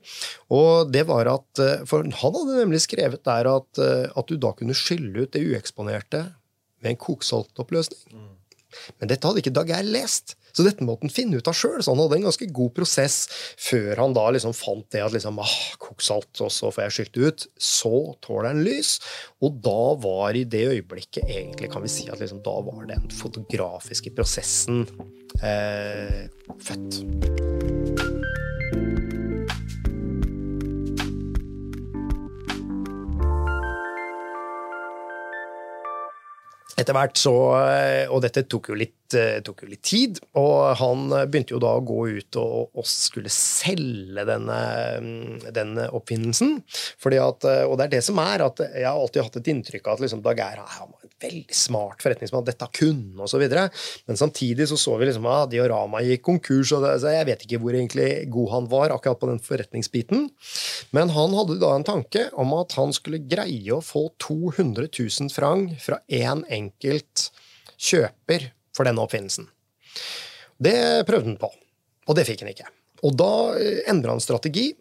Og 0.53 0.91
det 0.93 1.05
var 1.09 1.29
at 1.31 1.61
For 1.89 2.03
han 2.03 2.13
hadde 2.19 2.59
nemlig 2.59 2.81
skrevet 2.83 3.23
der 3.25 3.47
at, 3.49 3.79
at 3.79 4.29
du 4.29 4.35
da 4.41 4.51
kunne 4.57 4.75
skylle 4.77 5.25
ut 5.25 5.33
det 5.33 5.43
ueksponerte 5.45 6.21
med 6.83 6.93
en 6.93 7.01
koksaltoppløsning. 7.01 8.05
Mm. 8.13 8.33
Men 8.99 9.11
dette 9.11 9.27
hadde 9.27 9.41
ikke 9.41 9.53
Dag 9.55 9.69
Daguerre 9.69 9.93
lest. 9.95 10.35
Så 10.55 10.63
dette 10.63 10.85
måtte 10.87 11.03
han 11.03 11.11
finne 11.11 11.39
ut 11.39 11.49
av 11.51 11.57
sjøl. 11.57 11.81
Så 11.83 11.91
han 11.91 11.99
hadde 11.99 12.19
en 12.21 12.27
ganske 12.29 12.47
god 12.55 12.71
prosess 12.77 13.17
før 13.59 13.99
han 13.99 14.15
da 14.15 14.29
liksom 14.31 14.55
fant 14.55 14.87
det 14.95 15.03
at 15.03 15.15
liksom, 15.15 15.41
ah, 15.43 15.57
kok 15.81 16.03
og 16.05 16.51
så 16.51 16.71
får 16.71 16.85
jeg 16.85 16.95
skylt 16.95 17.19
ut. 17.19 17.47
Så 17.59 17.95
tåler 18.23 18.53
han 18.53 18.63
lys. 18.63 18.97
Og 19.43 19.59
da 19.65 19.95
var 19.99 20.37
i 20.37 20.45
det 20.47 20.63
øyeblikket 20.71 21.27
egentlig 21.27 21.71
kan 21.73 21.83
vi 21.83 21.91
si 21.91 22.07
at 22.11 22.23
liksom, 22.23 22.43
da 22.45 22.55
var 22.63 22.87
den 22.87 23.09
fotografiske 23.19 24.15
prosessen 24.15 24.85
eh, 25.43 26.25
født. 26.63 27.03
Etter 36.75 36.95
hvert 36.95 37.19
så 37.19 37.33
eh, 37.55 38.11
Og 38.11 38.21
dette 38.25 38.45
tok 38.51 38.71
jo, 38.71 38.79
litt, 38.79 38.97
tok 39.45 39.63
jo, 39.63 39.69
litt, 39.69 39.83
tid. 39.85 40.19
Og 40.39 40.75
han 40.79 41.07
begynte 41.29 41.55
jo 41.55 41.61
da 41.63 41.75
å 41.77 41.83
gå 41.85 41.99
ut 42.17 42.39
og, 42.41 42.75
og 42.75 42.87
skulle 42.89 43.31
selge 43.33 44.25
denne, 44.27 44.59
mm, 45.01 45.47
denne 45.55 45.89
oppfinnelsen. 45.95 46.57
At, 47.15 47.47
eh, 47.47 47.63
og 47.67 47.77
det 47.77 47.87
er 47.87 47.95
det 47.97 48.03
som 48.05 48.19
er 48.23 48.45
at 48.45 48.61
jeg 48.65 48.87
har 48.87 48.97
alltid 48.97 49.27
hatt 49.27 49.41
et 49.41 49.51
inntrykk 49.53 49.87
av 49.87 49.97
at 49.97 50.05
liksom 50.05 50.23
Dag 50.25 50.41
Eir 50.41 50.63
er 50.63 50.93
veldig 51.25 51.55
smart 51.55 52.03
forretningsmann, 52.03 52.45
dette 52.47 52.67
kunne 52.75 53.25
osv. 53.25 53.43
Men 53.45 54.19
samtidig 54.19 54.67
så 54.69 54.77
så 54.79 54.97
vi 54.99 55.09
liksom 55.09 55.27
at 55.31 55.51
Diorama 55.53 56.01
gikk 56.03 56.25
konkurs, 56.27 56.73
og 56.75 56.83
det, 56.85 56.97
jeg 57.15 57.29
vet 57.29 57.45
ikke 57.45 57.61
hvor 57.63 57.77
egentlig 57.77 58.09
god 58.33 58.51
han 58.55 58.69
var 58.71 58.95
akkurat 58.95 59.21
på 59.21 59.31
den 59.31 59.41
forretningsbiten. 59.43 60.27
Men 60.95 61.13
han 61.15 61.35
hadde 61.37 61.59
da 61.61 61.71
en 61.75 61.87
tanke 61.87 62.27
om 62.33 62.53
at 62.59 62.75
han 62.79 62.93
skulle 62.95 63.23
greie 63.23 63.71
å 63.73 63.83
få 63.83 64.07
200 64.23 64.89
000 64.89 65.33
franc 65.33 65.77
fra 65.83 66.01
én 66.11 66.43
enkelt 66.51 67.29
kjøper 67.75 68.51
for 68.75 68.87
denne 68.87 69.03
oppfinnelsen. 69.03 69.47
Det 70.55 70.77
prøvde 71.07 71.33
han 71.33 71.39
på, 71.39 71.51
og 72.07 72.17
det 72.17 72.27
fikk 72.27 72.43
han 72.45 72.51
ikke. 72.53 72.67
Og 73.05 73.15
da 73.19 73.31
endra 73.91 74.15
han 74.15 74.23
strategi. 74.23 74.71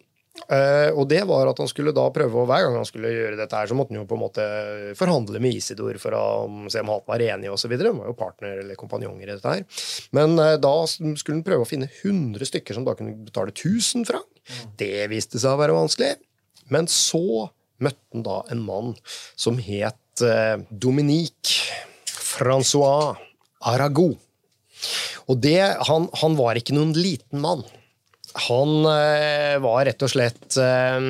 Uh, 0.50 0.90
og 0.98 1.06
det 1.06 1.20
var 1.28 1.46
at 1.46 1.60
han 1.62 1.68
skulle 1.70 1.92
da 1.94 2.08
prøve, 2.10 2.42
hver 2.48 2.64
gang 2.64 2.74
han 2.74 2.86
skulle 2.88 3.12
gjøre 3.12 3.36
dette, 3.38 3.54
her, 3.54 3.68
så 3.70 3.76
måtte 3.78 3.94
han 3.94 4.00
jo 4.00 4.08
på 4.10 4.16
en 4.16 4.22
måte 4.24 4.46
forhandle 4.98 5.38
med 5.42 5.54
Isidor 5.60 5.94
for 6.02 6.16
å 6.18 6.24
se 6.72 6.82
om 6.82 6.90
han 6.90 7.04
var 7.06 7.22
enig 7.22 7.52
osv. 7.54 7.70
Han 7.78 8.00
var 8.00 8.10
jo 8.10 8.16
partner 8.18 8.64
eller 8.64 8.78
kompanjonger 8.78 9.28
i 9.28 9.32
dette 9.36 9.52
her. 9.52 9.62
Men 10.16 10.34
uh, 10.40 10.56
da 10.60 10.74
skulle 10.90 11.38
han 11.38 11.44
prøve 11.46 11.66
å 11.66 11.70
finne 11.70 11.86
100 11.86 12.50
stykker 12.50 12.76
som 12.76 12.86
da 12.86 12.96
kunne 12.98 13.14
betale 13.28 13.54
1000 13.54 14.08
frank. 14.10 14.26
Det 14.80 15.06
viste 15.12 15.38
seg 15.38 15.54
å 15.54 15.60
være 15.60 15.76
vanskelig. 15.78 16.16
Men 16.74 16.90
så 16.90 17.46
møtte 17.82 18.02
han 18.16 18.26
da 18.26 18.40
en 18.50 18.64
mann 18.64 18.92
som 19.38 19.58
het 19.62 20.00
Dominique 20.70 21.74
Francois 22.06 23.18
Arago. 23.70 24.12
Og 25.30 25.40
det, 25.40 25.58
han, 25.88 26.08
han 26.20 26.36
var 26.36 26.58
ikke 26.60 26.76
noen 26.76 26.92
liten 26.96 27.40
mann. 27.44 27.64
Han 28.48 28.82
eh, 28.90 29.56
var 29.62 29.84
rett 29.88 30.02
og 30.04 30.10
slett 30.10 30.58
Eh, 30.58 31.06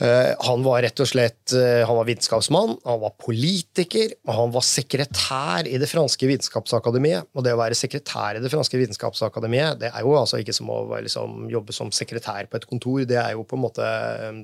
han 0.00 0.62
var 0.64 0.80
rett 0.84 1.00
og 1.02 1.08
slett 1.08 1.52
eh, 1.56 1.82
han 1.86 1.96
var 1.98 2.06
vitenskapsmann, 2.08 2.76
han 2.84 3.00
var 3.02 3.12
politiker, 3.20 4.14
og 4.28 4.32
han 4.36 4.54
var 4.54 4.64
sekretær 4.64 5.68
i 5.68 5.76
det 5.80 5.88
franske 5.90 6.28
vitenskapsakademiet. 6.30 7.28
Og 7.36 7.44
det 7.44 7.52
å 7.52 7.60
være 7.60 7.76
sekretær 7.76 8.38
i 8.38 8.42
det 8.42 8.50
franske 8.52 8.80
vitenskapsakademiet, 8.80 9.80
det 9.82 9.90
er 9.90 10.06
jo 10.06 10.14
altså 10.16 10.40
ikke 10.40 10.54
som 10.56 10.70
å 10.72 10.78
liksom, 11.04 11.44
jobbe 11.52 11.76
som 11.76 11.92
sekretær 11.92 12.48
på 12.48 12.60
et 12.60 12.68
kontor. 12.70 13.02
Det 13.08 13.18
er 13.20 13.34
jo 13.36 13.44
på 13.44 13.58
en 13.58 13.64
måte, 13.66 13.90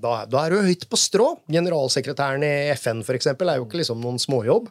Da, 0.02 0.14
da 0.28 0.44
er 0.44 0.52
du 0.52 0.68
høyt 0.68 0.86
på 0.90 1.00
strå. 1.00 1.30
Generalsekretæren 1.52 2.44
i 2.44 2.52
FN 2.76 3.00
for 3.06 3.16
eksempel, 3.16 3.48
er 3.48 3.60
jo 3.60 3.66
ikke 3.68 3.80
liksom 3.80 4.02
noen 4.04 4.20
småjobb. 4.20 4.68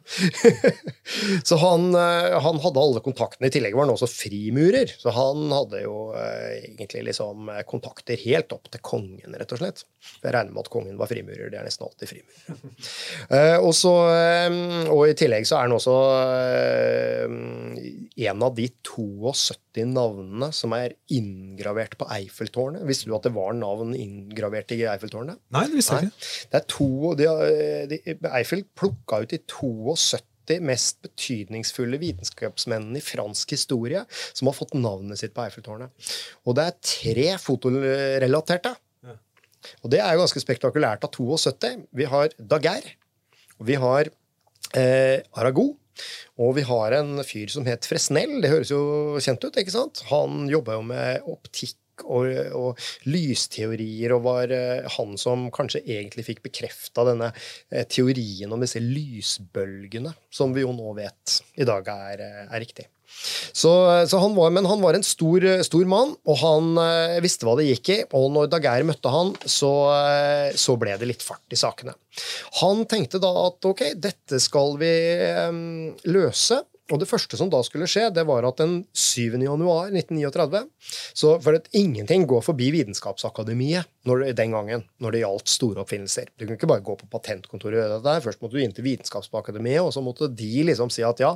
så 1.50 1.60
han, 1.62 1.90
eh, 1.98 2.38
han, 2.46 2.62
hadde 2.66 2.82
alle 2.82 3.04
kontaktene. 3.06 3.50
I 3.50 3.56
tillegg 3.58 3.76
var 3.78 3.88
han 3.88 3.96
også 3.96 4.10
frimurer, 4.12 4.94
så 5.02 5.14
han 5.16 5.50
hadde 5.54 5.82
jo 5.84 5.98
egentlig 6.16 7.08
liksom 7.10 7.50
kontakter 7.70 8.20
helt 8.26 8.54
opp 8.56 8.70
til 8.72 8.82
kongen, 8.86 9.34
rett 9.34 9.54
og 9.56 9.62
slett. 9.62 9.86
Jeg 10.22 10.34
regner 10.34 10.54
med 10.54 10.66
at 10.66 10.72
kongen 10.76 11.00
var 11.00 11.10
frimurer. 11.10 11.50
Det 11.52 11.60
er 11.60 11.68
nesten 11.68 11.88
alltid 11.88 12.12
frimurer. 12.12 12.60
uh, 13.32 13.58
og, 13.62 13.72
så, 13.78 13.94
um, 14.52 14.60
og, 14.94 15.06
i 15.10 15.18
tillegg 15.18 15.48
så 15.48 15.58
er 15.60 15.68
han 15.68 15.76
også 15.76 15.96
uh, 15.96 17.36
en 18.30 18.46
av 18.48 18.56
de 18.58 18.68
72 18.86 19.88
navnene 19.92 20.52
som 20.56 20.76
er 20.78 20.96
inngravert 21.16 21.98
på 22.00 22.08
Eiffeltårnet. 22.18 22.86
Visste 22.88 23.10
du 23.10 23.18
at 23.18 23.26
det 23.28 23.34
var 23.36 23.56
navn 23.58 23.96
inngravert 23.98 24.76
i 24.76 24.84
Eiffeltårnet? 24.88 25.42
Nei, 25.56 25.66
det 25.72 25.82
visste 25.82 26.00
jeg 26.00 26.12
ikke. 26.12 26.30
Det 26.52 26.62
er 26.62 26.70
to, 26.76 26.92
de, 27.20 27.28
de, 27.92 28.00
Eiffel 28.36 28.64
plukka 28.78 29.24
ut 29.24 29.34
de 29.34 29.42
72 29.42 30.24
mest 30.62 31.00
betydningsfulle 31.02 31.98
vitenskapsmennene 32.02 33.00
i 33.00 33.04
fransk 33.04 33.56
historie 33.56 34.04
som 34.12 34.50
har 34.50 34.58
fått 34.58 34.76
navnet 34.78 35.20
sitt 35.20 35.34
på 35.36 35.46
Eiffeltårnet. 35.46 35.90
Og 36.46 36.58
det 36.58 36.68
er 36.70 36.82
tre 36.86 37.30
fotorelaterte. 37.42 38.76
Og 39.84 39.94
det 39.94 40.02
er 40.04 40.16
jo 40.16 40.24
ganske 40.24 40.44
spektakulært 40.44 41.08
av 41.08 41.14
72. 41.16 41.88
Vi 41.96 42.10
har 42.12 42.36
Daguerre, 42.40 42.96
vi 43.64 43.80
har 43.80 44.12
eh, 44.76 45.20
Arago. 45.36 45.74
Og 46.44 46.58
vi 46.58 46.66
har 46.68 46.92
en 46.98 47.22
fyr 47.24 47.48
som 47.54 47.64
het 47.70 47.88
Fresnel. 47.88 48.42
Det 48.44 48.52
høres 48.52 48.74
jo 48.74 49.16
kjent 49.24 49.46
ut. 49.46 49.56
ikke 49.56 49.72
sant? 49.72 50.04
Han 50.10 50.50
jobba 50.52 50.76
jo 50.76 50.82
med 50.90 51.30
optikk 51.32 51.80
og, 52.04 52.28
og, 52.52 52.82
lysteorier, 53.08 54.16
og 54.16 54.26
var 54.26 54.52
eh, 54.52 54.88
han 54.98 55.16
som 55.20 55.48
kanskje 55.56 55.84
egentlig 55.86 56.26
fikk 56.28 56.42
bekrefta 56.44 57.06
denne 57.08 57.32
eh, 57.72 57.86
teorien 57.88 58.52
om 58.52 58.64
disse 58.64 58.82
lysbølgene, 58.84 60.12
som 60.28 60.56
vi 60.56 60.66
jo 60.66 60.74
nå 60.76 60.96
vet 61.00 61.40
i 61.56 61.68
dag 61.68 61.88
er, 61.94 62.26
eh, 62.26 62.44
er 62.50 62.64
riktig. 62.66 62.90
Så, 63.56 63.72
så 64.10 64.20
han 64.22 64.36
var, 64.38 64.52
men 64.54 64.68
han 64.70 64.82
var 64.84 64.98
en 64.98 65.06
stor, 65.06 65.46
stor 65.66 65.88
mann, 65.90 66.14
og 66.28 66.40
han 66.42 66.76
eh, 66.82 67.18
visste 67.24 67.48
hva 67.48 67.56
det 67.60 67.70
gikk 67.70 67.92
i. 67.94 68.00
Og 68.18 68.30
når 68.36 68.52
Daguerre 68.52 68.88
møtte 68.88 69.12
han, 69.14 69.34
så, 69.50 69.72
eh, 69.96 70.56
så, 70.60 70.78
ble 70.80 70.98
det 71.00 71.10
litt 71.10 71.26
fart 71.26 71.56
i 71.56 71.60
sakene. 71.60 71.96
Han 72.62 72.86
tenkte 72.90 73.22
da 73.24 73.32
at 73.48 73.66
ok, 73.68 73.88
dette 74.02 74.40
skal 74.44 74.76
vi 74.82 74.94
eh, 75.16 75.62
løse 76.12 76.62
og 76.94 77.02
det 77.02 77.08
første 77.10 77.38
som 77.40 77.50
da 77.50 77.64
skulle 77.66 77.88
skje, 77.90 78.12
det 78.14 78.26
var 78.30 78.46
at 78.46 78.60
den 78.62 78.84
7. 78.94 79.40
januar 79.42 79.90
1939 79.90 80.66
så 81.18 81.32
For 81.42 81.58
at 81.58 81.70
ingenting 81.74 82.28
går 82.30 82.44
forbi 82.46 82.68
Vitenskapsakademiet 82.76 83.90
den 84.06 84.52
gangen 84.54 84.84
når 85.02 85.16
det 85.16 85.22
gjaldt 85.24 85.50
store 85.50 85.82
oppfinnelser. 85.82 86.30
Du 86.38 86.44
kunne 86.44 86.60
ikke 86.60 86.70
bare 86.70 86.84
gå 86.86 86.94
på 87.00 87.08
patentkontoret 87.10 87.74
og 87.74 87.80
gjøre 87.80 87.96
det 87.96 88.06
der. 88.06 88.22
Først 88.22 88.44
måtte 88.44 88.58
du 88.58 88.62
inn 88.62 88.76
til 88.76 88.86
Vitenskapsakademiet, 88.86 89.82
og 89.82 89.90
så 89.96 90.04
måtte 90.06 90.30
de 90.30 90.52
liksom 90.68 90.92
si 90.94 91.02
at 91.06 91.24
ja, 91.24 91.32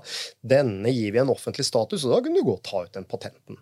denne 0.46 0.94
gir 0.94 1.16
vi 1.16 1.22
en 1.24 1.32
offentlig 1.34 1.66
status, 1.66 2.06
og 2.06 2.14
da 2.14 2.20
kunne 2.26 2.38
du 2.38 2.46
gå 2.46 2.58
og 2.60 2.62
ta 2.66 2.84
ut 2.86 2.94
den 2.94 3.08
patenten. 3.10 3.58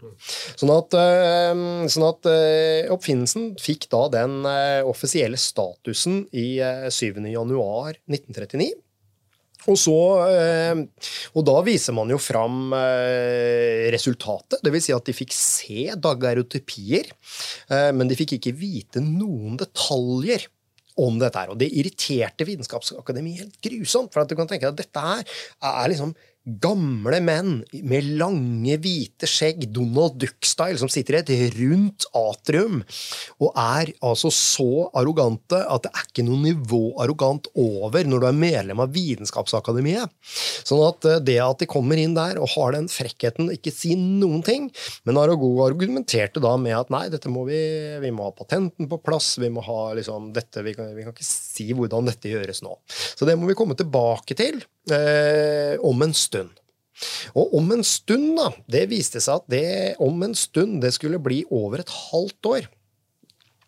Sånn 0.59 0.73
at, 0.75 0.97
øh, 0.99 1.63
sånn 1.93 2.07
at 2.09 2.31
øh, 2.33 2.91
oppfinnelsen 2.97 3.53
fikk 3.63 3.87
da 3.93 4.03
den 4.17 4.41
øh, 4.43 4.81
offisielle 4.91 5.39
statusen 5.39 6.25
i 6.35 6.49
7. 6.91 7.23
januar 7.31 7.95
1939. 8.11 8.75
Og, 9.67 9.75
så, 9.79 9.95
eh, 10.31 10.81
og 11.35 11.45
da 11.47 11.57
viser 11.65 11.95
man 11.95 12.11
jo 12.11 12.19
fram 12.21 12.71
eh, 12.77 13.87
resultatet. 13.93 14.61
Dvs. 14.63 14.87
Si 14.87 14.95
at 14.95 15.09
de 15.09 15.15
fikk 15.15 15.35
se 15.35 15.87
dagerotypier, 16.07 17.11
eh, 17.73 17.89
men 17.95 18.07
de 18.07 18.17
fikk 18.19 18.37
ikke 18.37 18.55
vite 18.55 19.03
noen 19.03 19.59
detaljer 19.59 20.47
om 21.03 21.19
dette 21.21 21.43
her. 21.43 21.51
Og 21.53 21.59
det 21.61 21.69
irriterte 21.77 22.47
Vitenskapsakademiet 22.47 23.43
helt 23.43 23.59
grusomt. 23.67 24.13
For 24.13 24.23
at 24.23 24.31
du 24.31 24.37
kan 24.39 24.49
tenke 24.49 24.71
at 24.71 24.79
dette 24.79 25.03
her 25.03 25.21
er 25.21 25.91
liksom 25.91 26.15
gamle 26.47 27.19
menn 27.23 27.61
med 27.83 28.07
lange, 28.19 28.77
hvite 28.79 29.27
skjegg, 29.27 29.65
Donald 29.75 30.15
Duck-style, 30.21 30.79
som 30.79 30.91
sitter 30.91 31.17
i 31.17 31.21
et 31.21 31.57
rundt 31.57 32.07
atrium 32.15 32.81
og 33.43 33.51
er 33.59 33.91
altså 34.05 34.31
så 34.33 34.87
arrogante 34.97 35.59
at 35.67 35.83
det 35.85 35.91
er 35.91 36.07
ikke 36.07 36.25
noe 36.27 36.39
nivå 36.45 36.81
arrogant 37.03 37.49
over 37.59 38.07
når 38.07 38.23
du 38.23 38.27
er 38.29 38.39
medlem 38.39 38.83
av 38.83 38.93
Vitenskapsakademiet. 38.95 40.13
Sånn 40.67 40.83
at 40.85 41.07
eh, 41.09 41.19
det 41.27 41.37
at 41.43 41.61
de 41.61 41.69
kommer 41.69 41.99
inn 41.99 42.15
der 42.17 42.39
og 42.41 42.51
har 42.55 42.77
den 42.77 42.87
frekkheten, 42.91 43.51
ikke 43.53 43.73
si 43.73 43.95
noen 43.97 44.43
ting 44.45 44.67
Men 45.07 45.19
Arago 45.19 45.49
argumenterte 45.65 46.41
da 46.43 46.53
med 46.61 46.75
at 46.77 46.91
nei, 46.93 47.05
dette 47.11 47.31
må 47.31 47.43
vi, 47.47 47.59
vi 48.01 48.11
må 48.13 48.29
ha 48.29 48.35
patenten 48.35 48.89
på 48.89 49.01
plass, 49.03 49.35
vi 49.41 49.51
må 49.53 49.63
ha 49.65 49.81
liksom 49.97 50.31
dette, 50.35 50.63
vi 50.65 50.73
kan, 50.77 50.93
vi 50.95 51.05
kan 51.05 51.15
ikke 51.15 51.27
si 51.27 51.69
hvordan 51.75 52.07
dette 52.07 52.31
gjøres 52.31 52.63
nå. 52.65 52.77
Så 52.87 53.27
det 53.27 53.37
må 53.39 53.49
vi 53.49 53.57
komme 53.57 53.77
tilbake 53.77 54.37
til 54.37 54.61
eh, 54.93 55.75
om 55.85 56.01
en 56.05 56.15
stund. 56.15 56.53
Og 57.37 57.53
om 57.59 57.71
en 57.75 57.83
stund, 57.85 58.31
da 58.39 58.49
Det 58.65 58.87
viste 58.89 59.21
seg 59.21 59.43
at 59.43 59.49
det 59.53 59.95
om 60.01 60.23
en 60.25 60.33
stund 60.33 60.81
det 60.81 60.95
skulle 60.95 61.21
bli 61.21 61.43
over 61.53 61.83
et 61.83 61.93
halvt 62.11 62.49
år. 62.49 62.69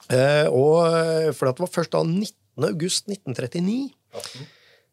Eh, 0.10 0.48
og, 0.50 1.34
for 1.38 1.46
det 1.46 1.62
var 1.62 1.70
først 1.70 1.94
da 1.94 2.02
19. 2.02 2.34
august 2.66 3.12
1939. 3.12 3.92
18. 4.14 4.48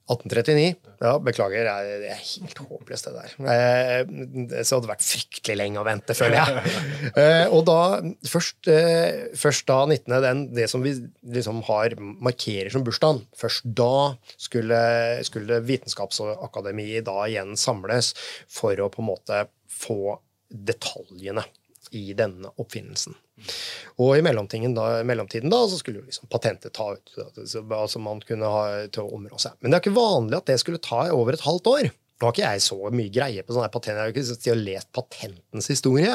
1839. 0.07 0.76
Ja, 1.02 1.16
beklager. 1.18 1.66
Det 1.66 2.11
er 2.12 2.20
helt 2.20 2.61
håpløst, 2.62 3.09
det 3.09 3.14
der. 3.16 3.32
Eh, 3.52 4.61
så 4.62 4.76
hadde 4.76 4.86
det 4.86 4.92
vært 4.92 5.07
fryktelig 5.07 5.57
lenge 5.59 5.80
å 5.82 5.86
vente, 5.86 6.16
føler 6.18 6.38
jeg. 6.38 6.62
Eh, 7.16 7.46
og 7.54 7.62
da, 7.68 8.02
først, 8.28 8.68
eh, 8.70 9.28
først 9.38 9.66
da 9.68 9.78
19., 9.86 10.14
den, 10.22 10.42
det 10.54 10.66
som 10.70 10.82
vi 10.84 10.92
liksom 11.32 11.62
har 11.68 11.94
markerer 11.98 12.68
som 12.72 12.84
bursdagen, 12.86 13.22
først 13.38 13.66
da 13.78 14.16
skulle, 14.36 14.80
skulle 15.26 15.62
Vitenskapsakademiet 15.64 17.07
da 17.09 17.24
igjen 17.24 17.54
samles 17.59 18.12
for 18.52 18.76
å 18.82 18.90
på 18.92 19.02
en 19.02 19.11
måte 19.11 19.44
få 19.72 20.18
detaljene 20.50 21.46
i 21.97 22.14
denne 22.18 22.53
oppfinnelsen. 22.61 23.16
Og 24.01 24.16
i 24.16 24.24
mellomtiden 24.24 24.76
da, 24.76 25.03
mellomtiden 25.09 25.53
da 25.53 25.62
så 25.68 25.80
skulle 25.80 26.05
liksom 26.05 26.30
patentet 26.32 26.74
ta 26.76 26.92
ut 26.97 27.16
altså 27.64 28.01
man 28.01 28.22
kunne 28.24 28.49
ha 28.53 28.64
til 28.92 29.05
å 29.05 29.18
områ 29.18 29.40
seg. 29.40 29.57
Men 29.61 29.72
det 29.72 29.78
er 29.78 29.84
ikke 29.84 29.99
vanlig 29.99 30.40
at 30.40 30.51
det 30.51 30.59
skulle 30.62 30.82
ta 30.84 31.07
over 31.14 31.36
et 31.36 31.44
halvt 31.47 31.72
år. 31.72 31.90
Nå 32.16 32.24
har 32.24 32.32
ikke 32.32 32.49
jeg 32.49 32.62
så 32.64 32.76
mye 32.97 33.12
greie 33.12 33.42
på 33.44 33.53
sånne 33.53 33.68
patent, 33.72 33.92
jeg 33.92 34.01
har 34.01 34.12
ikke 34.14 34.55
lest 34.57 34.88
patentens 34.97 35.66
historie, 35.68 36.14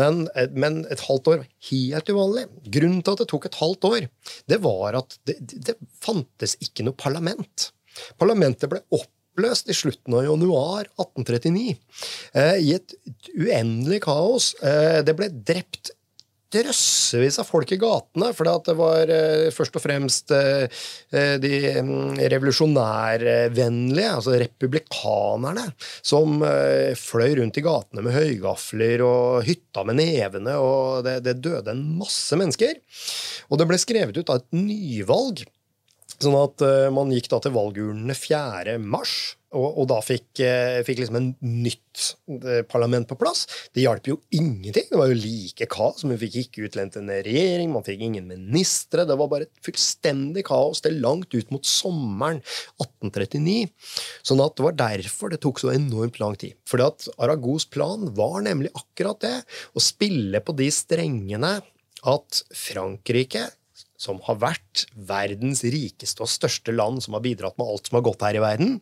men, 0.00 0.22
men, 0.56 0.78
et 0.88 1.02
halvt 1.04 1.28
år 1.28 1.42
helt 1.68 2.08
uvanlig. 2.08 2.46
Grunnen 2.72 3.02
til 3.04 3.12
at 3.12 3.20
det 3.20 3.28
tok 3.34 3.48
et 3.50 3.58
halvt 3.60 3.88
år, 3.90 4.06
det 4.48 4.58
var 4.64 4.96
at 5.02 5.18
det, 5.28 5.36
det 5.68 5.76
fantes 6.00 6.56
ikke 6.64 6.86
noe 6.88 6.96
parlament. 6.96 7.68
Parlamentet 8.16 8.72
ble 8.72 8.80
opp 8.96 9.10
oppløst 9.32 9.70
i 9.72 9.76
slutten 9.76 10.14
av 10.14 10.26
januar 10.26 10.86
1839 11.00 11.74
eh, 12.36 12.60
i 12.60 12.76
et 12.76 12.94
uendelig 13.32 14.02
kaos. 14.04 14.52
Eh, 14.60 15.00
det 15.04 15.16
ble 15.16 15.32
drept 15.32 15.94
drøssevis 16.52 17.38
av 17.40 17.48
folk 17.48 17.70
i 17.72 17.78
gatene, 17.80 18.28
for 18.36 18.44
det 18.44 18.74
var 18.76 19.08
eh, 19.08 19.46
først 19.54 19.78
og 19.78 19.84
fremst 19.86 20.34
eh, 20.36 20.66
eh, 21.16 21.38
de 21.40 21.52
mm, 21.80 22.20
revolusjonærvennlige, 22.28 24.10
altså 24.18 24.36
republikanerne, 24.42 25.64
som 26.04 26.44
eh, 26.44 26.92
fløy 26.98 27.38
rundt 27.40 27.56
i 27.56 27.64
gatene 27.64 28.04
med 28.04 28.16
høygafler 28.18 29.06
og 29.06 29.48
hytta 29.48 29.86
med 29.88 30.02
nevene, 30.02 30.58
og 30.60 31.08
det, 31.08 31.22
det 31.24 31.38
døde 31.40 31.72
en 31.72 31.82
masse 32.02 32.36
mennesker. 32.36 32.76
Og 33.48 33.56
det 33.56 33.70
ble 33.72 33.80
skrevet 33.80 34.20
ut 34.20 34.28
av 34.28 34.42
et 34.42 34.52
nyvalg 34.60 35.46
Sånn 36.22 36.38
at 36.38 36.62
uh, 36.62 36.88
man 36.94 37.12
gikk 37.14 37.30
da 37.32 37.40
til 37.42 37.54
valgurnene 37.54 38.14
4. 38.14 38.76
mars, 38.78 39.34
og, 39.52 39.66
og 39.82 39.88
da 39.90 39.98
fikk, 40.04 40.40
uh, 40.40 40.80
fikk, 40.86 41.02
liksom 41.02 41.18
en 41.18 41.28
nytt 41.42 42.04
uh, 42.30 42.62
parlament 42.70 43.08
på 43.10 43.18
plass. 43.20 43.44
Det 43.74 43.82
hjalp 43.82 44.06
jo 44.08 44.18
ingenting. 44.32 44.86
Det 44.88 45.00
var 45.00 45.10
jo 45.10 45.18
like 45.18 45.68
kaos. 45.72 46.04
Man 46.08 46.20
fikk 46.20 46.38
ikke 46.44 46.66
utlendt 46.68 46.98
en 47.00 47.10
regjering, 47.12 47.72
man 47.74 47.86
fikk 47.86 48.04
ingen 48.06 48.28
ministre. 48.30 49.06
Det 49.08 49.18
var 49.18 49.30
bare 49.32 49.48
et 49.48 49.64
fullstendig 49.66 50.46
kaos 50.48 50.84
til 50.84 51.00
langt 51.02 51.34
ut 51.34 51.52
mot 51.54 51.66
sommeren 51.68 52.40
1839. 52.78 53.72
Sånn 54.22 54.44
at 54.44 54.56
det 54.56 54.66
var 54.68 54.78
derfor 54.84 55.32
det 55.32 55.42
tok 55.42 55.62
så 55.62 55.74
enormt 55.74 56.22
lang 56.22 56.38
tid. 56.40 56.56
Fordi 56.70 56.88
at 56.88 57.10
Aragos 57.18 57.66
plan 57.68 58.08
var 58.16 58.40
nemlig 58.46 58.72
akkurat 58.78 59.20
det. 59.26 59.36
Å 59.74 59.82
spille 59.82 60.40
på 60.44 60.54
de 60.56 60.70
strengene 60.72 61.58
at 62.02 62.44
Frankrike 62.56 63.50
som 64.02 64.18
har 64.26 64.40
vært 64.42 64.86
verdens 65.08 65.62
rikeste 65.62 66.24
og 66.24 66.30
største 66.30 66.74
land, 66.74 67.02
som 67.04 67.14
har 67.16 67.24
bidratt 67.24 67.58
med 67.60 67.68
alt 67.70 67.88
som 67.88 68.00
har 68.00 68.06
gått 68.08 68.24
her 68.26 68.38
i 68.38 68.42
verden, 68.42 68.80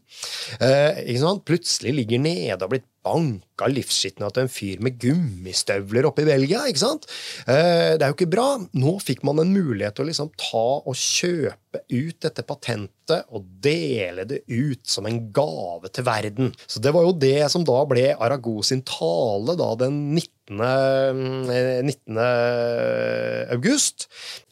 eh, 0.60 1.04
plutselig 1.44 1.94
ligger 1.94 2.22
nede 2.24 2.56
og 2.56 2.68
har 2.68 2.74
blitt 2.74 2.88
banka 3.04 3.68
livsskitten 3.70 4.26
til 4.28 4.44
en 4.44 4.52
fyr 4.52 4.80
med 4.84 4.98
gummistøvler 5.00 6.08
oppe 6.08 6.24
i 6.24 6.28
Belgia. 6.28 6.66
ikke 6.68 6.82
sant? 6.82 7.06
Eh, 7.46 7.96
det 7.96 8.04
er 8.04 8.12
jo 8.12 8.16
ikke 8.18 8.34
bra. 8.34 8.48
Nå 8.76 8.98
fikk 9.00 9.24
man 9.24 9.40
en 9.40 9.52
mulighet 9.54 9.96
til 9.96 10.04
å 10.04 10.10
liksom 10.10 10.30
ta 10.36 10.66
og 10.84 10.96
kjøpe 10.96 11.80
ut 11.90 12.20
dette 12.20 12.44
patentet 12.44 13.30
og 13.30 13.46
dele 13.62 14.26
det 14.28 14.42
ut 14.48 14.84
som 14.86 15.06
en 15.08 15.20
gave 15.32 15.90
til 15.90 16.04
verden. 16.06 16.52
Så 16.66 16.82
det 16.82 16.92
var 16.92 17.06
jo 17.06 17.16
det 17.16 17.50
som 17.52 17.64
da 17.64 17.80
ble 17.88 18.10
Arago 18.18 18.60
sin 18.66 18.84
tale 18.86 19.56
da 19.58 19.72
den 19.80 20.14
19. 20.14 20.60
19. 21.86 22.20
Eh, 22.20 23.48
august. 23.54 24.08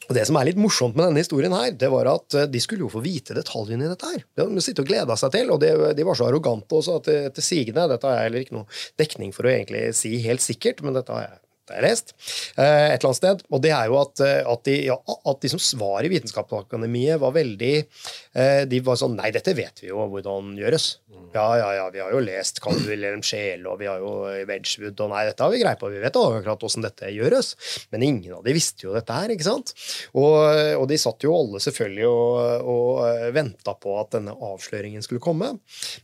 Og 0.09 0.15
Det 0.17 0.23
som 0.25 0.39
er 0.39 0.47
litt 0.49 0.57
morsomt 0.57 0.95
med 0.97 1.11
denne 1.11 1.21
historien, 1.21 1.53
her, 1.53 1.75
det 1.77 1.89
var 1.93 2.09
at 2.09 2.37
eh, 2.37 2.47
de 2.49 2.61
skulle 2.63 2.87
jo 2.87 2.93
få 2.93 3.03
vite 3.05 3.37
detaljene 3.37 3.85
i 3.85 3.91
dette. 3.91 4.09
her. 4.09 4.23
De 4.39 4.63
sitte 4.65 4.81
og 4.81 4.89
gleda 4.89 5.17
seg 5.19 5.35
til, 5.35 5.51
og 5.53 5.61
de, 5.61 5.69
de, 5.93 6.07
var 6.07 6.17
så 6.17 6.29
arrogante 6.29 6.79
også 6.79 6.97
til, 7.05 7.27
til 7.35 7.45
sigende. 7.45 7.85
Dette 7.91 8.09
har 8.09 8.17
jeg 8.17 8.29
heller 8.29 8.45
ikke 8.47 8.57
noe 8.57 8.79
dekning 8.97 9.35
for 9.35 9.45
å 9.45 9.53
egentlig 9.53 9.83
si 9.99 10.15
helt 10.25 10.41
sikkert, 10.41 10.81
men 10.85 10.97
dette 10.97 11.13
har 11.13 11.27
jeg 11.27 11.37
det 11.69 11.77
har 11.77 11.85
jeg 11.85 11.93
lest 11.93 12.13
eh, 12.57 12.63
et 12.65 12.97
eller 12.97 13.09
annet 13.09 13.19
sted. 13.19 13.43
Og 13.53 13.61
det 13.63 13.73
er 13.75 13.89
jo 13.89 13.99
at, 14.01 14.23
eh, 14.25 14.39
at, 14.53 14.63
de, 14.65 14.77
ja, 14.89 14.97
at 15.31 15.43
de, 15.43 15.51
som 15.53 15.61
svar 15.61 16.05
i 16.05 16.11
Vitenskapsakademiet, 16.11 17.19
var 17.21 17.35
veldig 17.35 17.75
eh, 17.77 18.63
De 18.69 18.81
var 18.85 18.97
sånn 18.99 19.17
Nei, 19.19 19.31
dette 19.35 19.53
vet 19.57 19.83
vi 19.83 19.91
jo 19.91 20.07
hvordan 20.09 20.55
gjøres. 20.59 20.95
Ja, 21.29 21.45
ja, 21.59 21.67
ja, 21.75 21.85
vi 21.93 21.99
har 22.01 22.13
jo 22.13 22.21
lest 22.23 22.57
Carl 22.63 22.79
Wilhelm 22.87 23.21
Scheel, 23.25 23.65
og 23.69 23.77
vi 23.81 23.85
har 23.85 23.99
jo 24.01 24.13
Wedgwood, 24.49 24.97
og 25.03 25.11
nei, 25.11 25.25
dette 25.27 25.43
har 25.43 25.51
vi 25.53 25.59
greie 25.61 25.77
på, 25.77 25.89
vi 25.93 25.99
vet 26.01 26.15
akkurat 26.17 26.63
åssen 26.65 26.85
dette 26.85 27.11
gjøres. 27.13 27.51
Men 27.93 28.05
ingen 28.07 28.33
av 28.39 28.47
de 28.47 28.55
visste 28.55 28.87
jo 28.87 28.95
dette 28.95 29.13
her, 29.13 29.29
ikke 29.33 29.45
sant? 29.45 29.75
Og, 30.17 30.39
og 30.79 30.87
de 30.89 30.97
satt 30.97 31.25
jo 31.25 31.35
alle 31.37 31.61
selvfølgelig 31.61 32.07
og, 32.09 32.71
og 32.73 33.35
venta 33.35 33.75
på 33.77 33.93
at 34.01 34.15
denne 34.15 34.33
avsløringen 34.33 35.05
skulle 35.05 35.21
komme. 35.21 35.51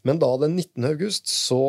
Men 0.05 0.21
da 0.21 0.29
den 0.43 0.59
19. 0.59 0.85
august 0.91 1.31
så 1.31 1.63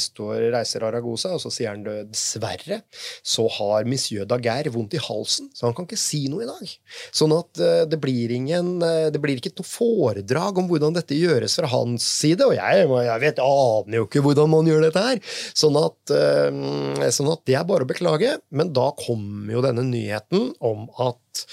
står, 0.00 0.48
reiser 0.54 0.88
Aragosa, 0.88 1.34
og 1.36 1.44
så 1.44 1.52
sier 1.52 1.74
han 1.74 1.84
dessverre 1.84 2.80
så 3.22 3.46
har 3.58 3.88
monsieur 3.88 4.26
Daguerre 4.28 4.72
vondt 4.74 4.96
i 4.96 5.02
halsen, 5.02 5.50
så 5.54 5.68
han 5.68 5.76
kan 5.76 5.88
ikke 5.88 6.00
si 6.00 6.24
noe 6.30 6.44
i 6.44 6.48
dag. 6.48 6.74
Sånn 7.14 7.34
at 7.36 7.62
uh, 7.62 7.84
det, 7.88 8.00
blir 8.02 8.32
ingen, 8.34 8.76
uh, 8.82 9.08
det 9.12 9.22
blir 9.22 9.40
ikke 9.40 9.54
noe 9.58 9.68
foredrag 9.68 10.60
om 10.60 10.68
hvordan 10.70 10.96
dette 10.98 11.18
gjøres 11.18 11.58
fra 11.60 11.70
hans 11.72 12.06
side, 12.20 12.46
og 12.46 12.56
jeg, 12.56 12.86
jeg 13.08 13.24
vet, 13.24 13.42
aner 13.44 14.00
jo 14.00 14.08
ikke 14.08 14.24
hvordan 14.24 14.52
man 14.52 14.70
gjør 14.70 14.88
dette 14.88 15.06
her. 15.08 15.22
Sånn 15.56 15.78
at, 15.80 15.98
uh, 16.14 17.08
sånn 17.14 17.32
at 17.34 17.44
det 17.48 17.58
er 17.58 17.66
bare 17.68 17.86
å 17.86 17.90
beklage. 17.90 18.36
Men 18.54 18.72
da 18.76 18.90
kommer 18.98 19.58
jo 19.58 19.64
denne 19.64 19.84
nyheten 19.86 20.52
om 20.64 20.86
at 21.02 21.46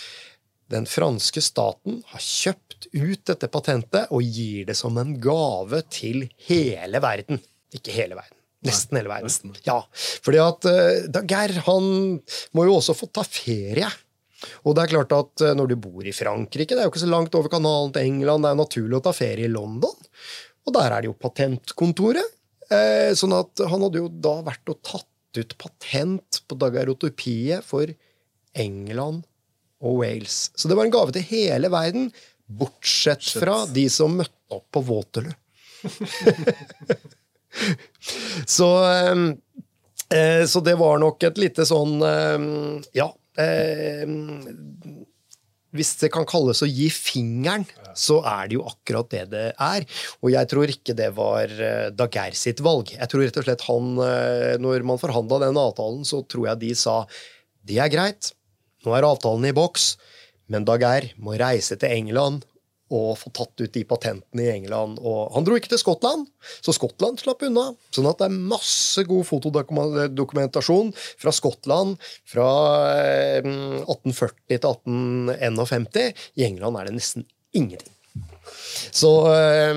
den 0.74 0.88
franske 0.90 1.44
staten 1.46 2.02
har 2.10 2.24
kjøpt 2.24 2.90
ut 2.96 3.22
dette 3.30 3.50
patentet 3.54 4.10
og 4.14 4.26
gir 4.26 4.66
det 4.70 4.78
som 4.78 4.98
en 4.98 5.14
gave 5.22 5.84
til 5.94 6.26
hele 6.48 7.02
verden. 7.04 7.42
Ikke 7.76 7.94
hele 7.94 8.18
verden. 8.18 8.45
Nesten 8.66 9.00
hele 9.00 9.12
verden. 9.12 9.30
Nesten. 9.30 9.54
Ja, 9.68 9.80
fordi 10.26 10.42
at 10.44 10.68
uh, 10.70 11.06
Daguerre 11.14 11.64
han 11.68 11.92
må 12.58 12.66
jo 12.68 12.80
også 12.80 12.96
få 12.98 13.10
ta 13.14 13.26
ferie. 13.28 13.90
Og 14.66 14.76
det 14.76 14.84
er 14.84 14.94
klart 14.96 15.14
at 15.16 15.46
uh, 15.46 15.54
når 15.58 15.72
du 15.72 15.76
bor 15.82 16.06
i 16.06 16.16
Frankrike, 16.16 16.74
det 16.74 16.84
er 16.84 16.90
jo 16.90 16.94
ikke 16.94 17.06
så 17.06 17.12
langt 17.12 17.38
over 17.38 17.52
kanalen 17.54 17.94
til 17.96 18.10
England, 18.10 18.46
det 18.46 18.52
er 18.52 18.58
jo 18.58 18.64
naturlig 18.64 19.00
å 19.00 19.06
ta 19.06 19.16
ferie 19.16 19.50
i 19.50 19.54
London. 19.54 20.10
Og 20.66 20.74
der 20.76 20.90
er 20.92 21.04
det 21.04 21.12
jo 21.12 21.20
patentkontoret. 21.22 22.34
Uh, 22.66 23.12
sånn 23.18 23.36
at 23.38 23.62
han 23.70 23.86
hadde 23.86 24.02
jo 24.02 24.10
da 24.10 24.40
vært 24.46 24.74
og 24.74 24.82
tatt 24.86 25.12
ut 25.36 25.58
patent 25.60 26.42
på 26.48 26.58
dagerotopiet 26.58 27.66
for 27.68 27.92
England 28.56 29.26
og 29.86 30.00
Wales. 30.02 30.50
Så 30.56 30.72
det 30.72 30.78
var 30.80 30.88
en 30.88 30.96
gave 30.96 31.14
til 31.14 31.28
hele 31.28 31.70
verden, 31.74 32.10
bortsett 32.46 33.26
fra 33.38 33.64
de 33.70 33.86
som 33.92 34.16
møtte 34.18 34.56
opp 34.56 34.68
på 34.74 34.82
Waterloo. 34.86 35.36
så, 38.58 38.70
ehm, 38.92 39.28
eh, 40.10 40.44
så 40.50 40.62
det 40.66 40.78
var 40.80 41.02
nok 41.02 41.24
et 41.28 41.42
lite 41.42 41.68
sånn 41.68 42.00
ehm, 42.06 42.50
Ja. 42.98 43.12
Ehm, 43.42 45.04
hvis 45.76 45.92
det 46.00 46.08
kan 46.14 46.24
kalles 46.24 46.62
å 46.64 46.70
gi 46.70 46.88
fingeren, 46.88 47.66
så 48.00 48.22
er 48.24 48.48
det 48.48 48.56
jo 48.56 48.66
akkurat 48.68 49.10
det 49.12 49.24
det 49.34 49.46
er. 49.52 49.86
Og 50.24 50.32
jeg 50.32 50.50
tror 50.52 50.72
ikke 50.72 50.96
det 50.96 51.10
var 51.18 51.52
uh, 51.52 51.90
Daguerre 51.92 52.38
sitt 52.40 52.62
valg. 52.64 52.94
Jeg 52.96 53.12
tror 53.12 53.26
rett 53.26 53.40
og 53.42 53.48
slett 53.48 53.66
han, 53.68 53.90
uh, 54.00 54.56
Når 54.62 54.86
man 54.88 55.02
forhandla 55.02 55.42
den 55.44 55.60
avtalen, 55.60 56.08
så 56.08 56.22
tror 56.32 56.48
jeg 56.54 56.62
de 56.64 56.72
sa 56.80 57.02
det 57.66 57.80
er 57.82 57.90
greit, 57.90 58.32
nå 58.86 58.94
er 58.94 59.08
avtalen 59.08 59.48
i 59.50 59.56
boks, 59.58 59.96
men 60.54 60.68
Daguerre 60.68 61.16
må 61.18 61.34
reise 61.40 61.76
til 61.82 61.92
England 61.92 62.46
og 62.94 63.16
få 63.18 63.32
tatt 63.34 63.64
ut 63.64 63.74
de 63.74 63.84
patentene 63.88 64.46
i 64.46 64.52
England. 64.54 65.00
Og 65.02 65.34
han 65.34 65.46
dro 65.48 65.58
ikke 65.58 65.72
til 65.74 65.82
Skottland, 65.82 66.28
så 66.62 66.76
Skottland 66.76 67.22
slapp 67.22 67.42
unna. 67.48 67.72
Sånn 67.96 68.10
at 68.10 68.22
det 68.22 68.30
er 68.30 68.46
masse 68.54 69.06
god 69.10 69.26
fotodokumentasjon 69.30 70.94
fra 70.94 71.34
Skottland 71.36 71.98
fra 72.30 72.50
1840 73.42 74.38
eh, 74.52 74.62
til 74.62 74.62
1851. 74.62 76.14
I 76.38 76.48
England 76.50 76.80
er 76.80 76.90
det 76.90 76.98
nesten 77.00 77.28
ingenting. 77.56 77.92
Så, 78.96 79.10
eh, 79.34 79.74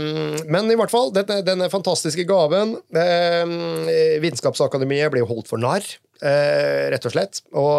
men 0.46 0.68
i 0.70 0.76
hvert 0.78 0.92
fall, 0.92 1.10
denne, 1.16 1.40
denne 1.46 1.70
fantastiske 1.72 2.26
gaven 2.28 2.76
eh, 2.92 4.20
Vitenskapsakademiet 4.22 5.10
ble 5.14 5.24
holdt 5.26 5.48
for 5.50 5.60
narr. 5.62 5.86
Eh, 6.18 6.88
rett 6.92 7.06
og 7.06 7.14
slett. 7.14 7.42
Og, 7.52 7.78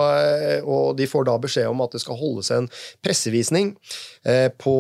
og, 0.64 0.86
de 1.00 1.10
får 1.10 1.28
da 1.28 1.36
beskjed 1.42 1.68
om 1.72 1.84
at 1.84 1.96
det 1.96 2.04
skal 2.06 2.20
holdes 2.20 2.54
en 2.56 2.70
pressevisning 3.04 3.74
eh, 4.24 4.48
på 4.56 4.78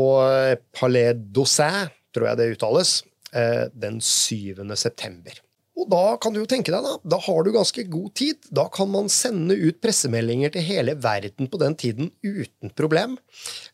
Palais 0.79 1.19
d'Aussin, 1.19 1.91
tror 2.15 2.31
jeg 2.31 2.39
det 2.39 2.49
uttales, 2.55 2.95
eh, 3.33 3.67
den 3.75 3.99
7. 4.01 4.63
september. 4.79 5.43
Og 5.79 5.87
da 5.87 6.17
kan 6.19 6.33
du 6.35 6.41
jo 6.41 6.49
tenke 6.49 6.73
deg, 6.73 6.83
da, 6.83 6.97
da 7.13 7.19
har 7.23 7.45
du 7.45 7.53
ganske 7.55 7.85
god 7.91 8.11
tid. 8.19 8.47
Da 8.55 8.65
kan 8.73 8.89
man 8.91 9.07
sende 9.11 9.55
ut 9.55 9.79
pressemeldinger 9.83 10.51
til 10.51 10.65
hele 10.67 10.97
verden 10.99 11.47
på 11.51 11.59
den 11.61 11.77
tiden 11.79 12.11
uten 12.25 12.73
problem. 12.75 13.15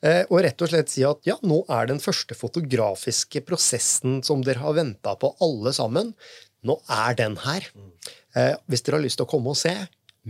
Eh, 0.06 0.22
og 0.30 0.44
rett 0.46 0.62
og 0.62 0.70
slett 0.70 0.94
si 0.94 1.06
at 1.08 1.26
ja, 1.26 1.40
nå 1.42 1.64
er 1.66 1.90
den 1.90 2.02
første 2.04 2.38
fotografiske 2.38 3.42
prosessen 3.48 4.22
som 4.26 4.46
dere 4.46 4.62
har 4.62 4.78
venta 4.78 5.16
på 5.18 5.34
alle 5.46 5.74
sammen, 5.76 6.14
nå 6.66 6.78
er 6.94 7.18
den 7.18 7.40
her. 7.42 7.66
Eh, 8.36 8.54
hvis 8.70 8.84
dere 8.86 9.00
har 9.00 9.06
lyst 9.06 9.20
til 9.22 9.28
å 9.28 9.32
komme 9.32 9.54
og 9.54 9.60
se, 9.60 9.74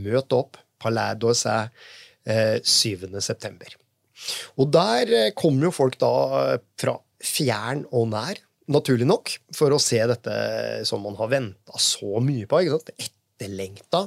møt 0.02 0.36
opp 0.36 0.60
Palais 0.82 1.18
d'Orsay 1.20 1.70
eh, 2.26 2.60
7.9. 2.62 3.76
Og 4.62 4.72
der 4.74 5.14
eh, 5.14 5.32
kommer 5.38 5.70
jo 5.70 5.76
folk 5.76 5.98
da 6.02 6.14
eh, 6.42 6.58
fra 6.80 6.98
fjern 7.26 7.86
og 7.96 8.10
nær 8.14 8.42
naturlig 8.72 9.06
nok, 9.06 9.30
for 9.54 9.76
å 9.76 9.82
se 9.82 10.00
dette 10.10 10.36
som 10.90 11.04
man 11.06 11.18
har 11.20 11.30
venta 11.30 11.82
så 11.82 12.22
mye 12.24 12.48
på. 12.50 12.64
ikke 12.64 12.80
sant? 12.80 12.90
Etterlengta. 12.98 14.02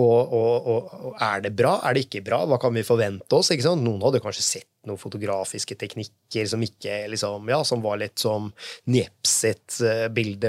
Og, 0.00 0.34
og, 0.34 0.70
og, 0.74 1.12
er 1.22 1.44
det 1.44 1.52
bra? 1.54 1.76
Er 1.86 1.94
det 1.94 2.08
ikke 2.08 2.24
bra? 2.26 2.42
Hva 2.50 2.58
kan 2.62 2.74
vi 2.74 2.86
forvente 2.86 3.38
oss? 3.38 3.52
Noen 3.70 4.02
hadde 4.02 4.22
kanskje 4.24 4.46
sett 4.46 4.69
noen 4.88 5.00
fotografiske 5.00 5.76
teknikker 5.78 6.46
som 6.48 6.62
ikke 6.64 7.02
liksom, 7.12 7.48
ja, 7.52 7.58
som 7.66 7.82
var 7.84 7.98
litt 8.00 8.20
som 8.20 8.48
Nieps 8.90 9.34
sitt 9.42 9.76
eh, 9.84 10.06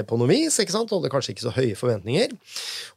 på 0.08 0.18
noe 0.20 0.30
vis. 0.30 0.56
ikke 0.62 0.74
sant? 0.74 0.92
Hadde 0.94 1.10
kanskje 1.12 1.34
ikke 1.34 1.44
så 1.44 1.54
høye 1.56 1.76
forventninger. 1.78 2.32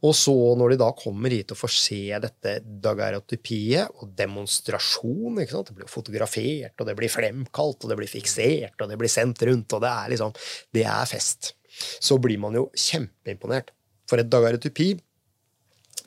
Og 0.05 0.15
så, 0.15 0.35
når 0.59 0.73
de 0.73 0.79
da 0.83 0.89
kommer 0.97 1.35
hit 1.35 1.51
og 1.51 1.59
får 1.59 1.75
se 1.75 2.01
dette 2.23 2.55
daguerreotypiet 2.63 3.99
og 3.99 4.15
demonstrasjon 4.17 5.43
ikke 5.43 5.57
sant? 5.57 5.71
Det 5.71 5.79
blir 5.81 5.91
fotografert, 5.91 6.75
og 6.79 6.89
det 6.89 6.97
blir 6.99 7.11
fremkalt, 7.11 7.83
og 7.83 7.91
det 7.91 7.99
blir 7.99 8.11
fiksert, 8.11 8.77
og 8.79 8.91
det 8.91 8.99
blir 9.01 9.11
sendt 9.11 9.43
rundt, 9.47 9.75
og 9.75 9.83
det 9.83 9.91
er 9.91 10.15
liksom 10.15 10.35
Det 10.75 10.83
er 10.87 11.05
fest. 11.09 11.53
Så 11.75 12.17
blir 12.21 12.39
man 12.39 12.55
jo 12.55 12.69
kjempeimponert. 12.71 13.73
For 14.09 14.21
et 14.21 14.29
daguerreotypi, 14.29 14.93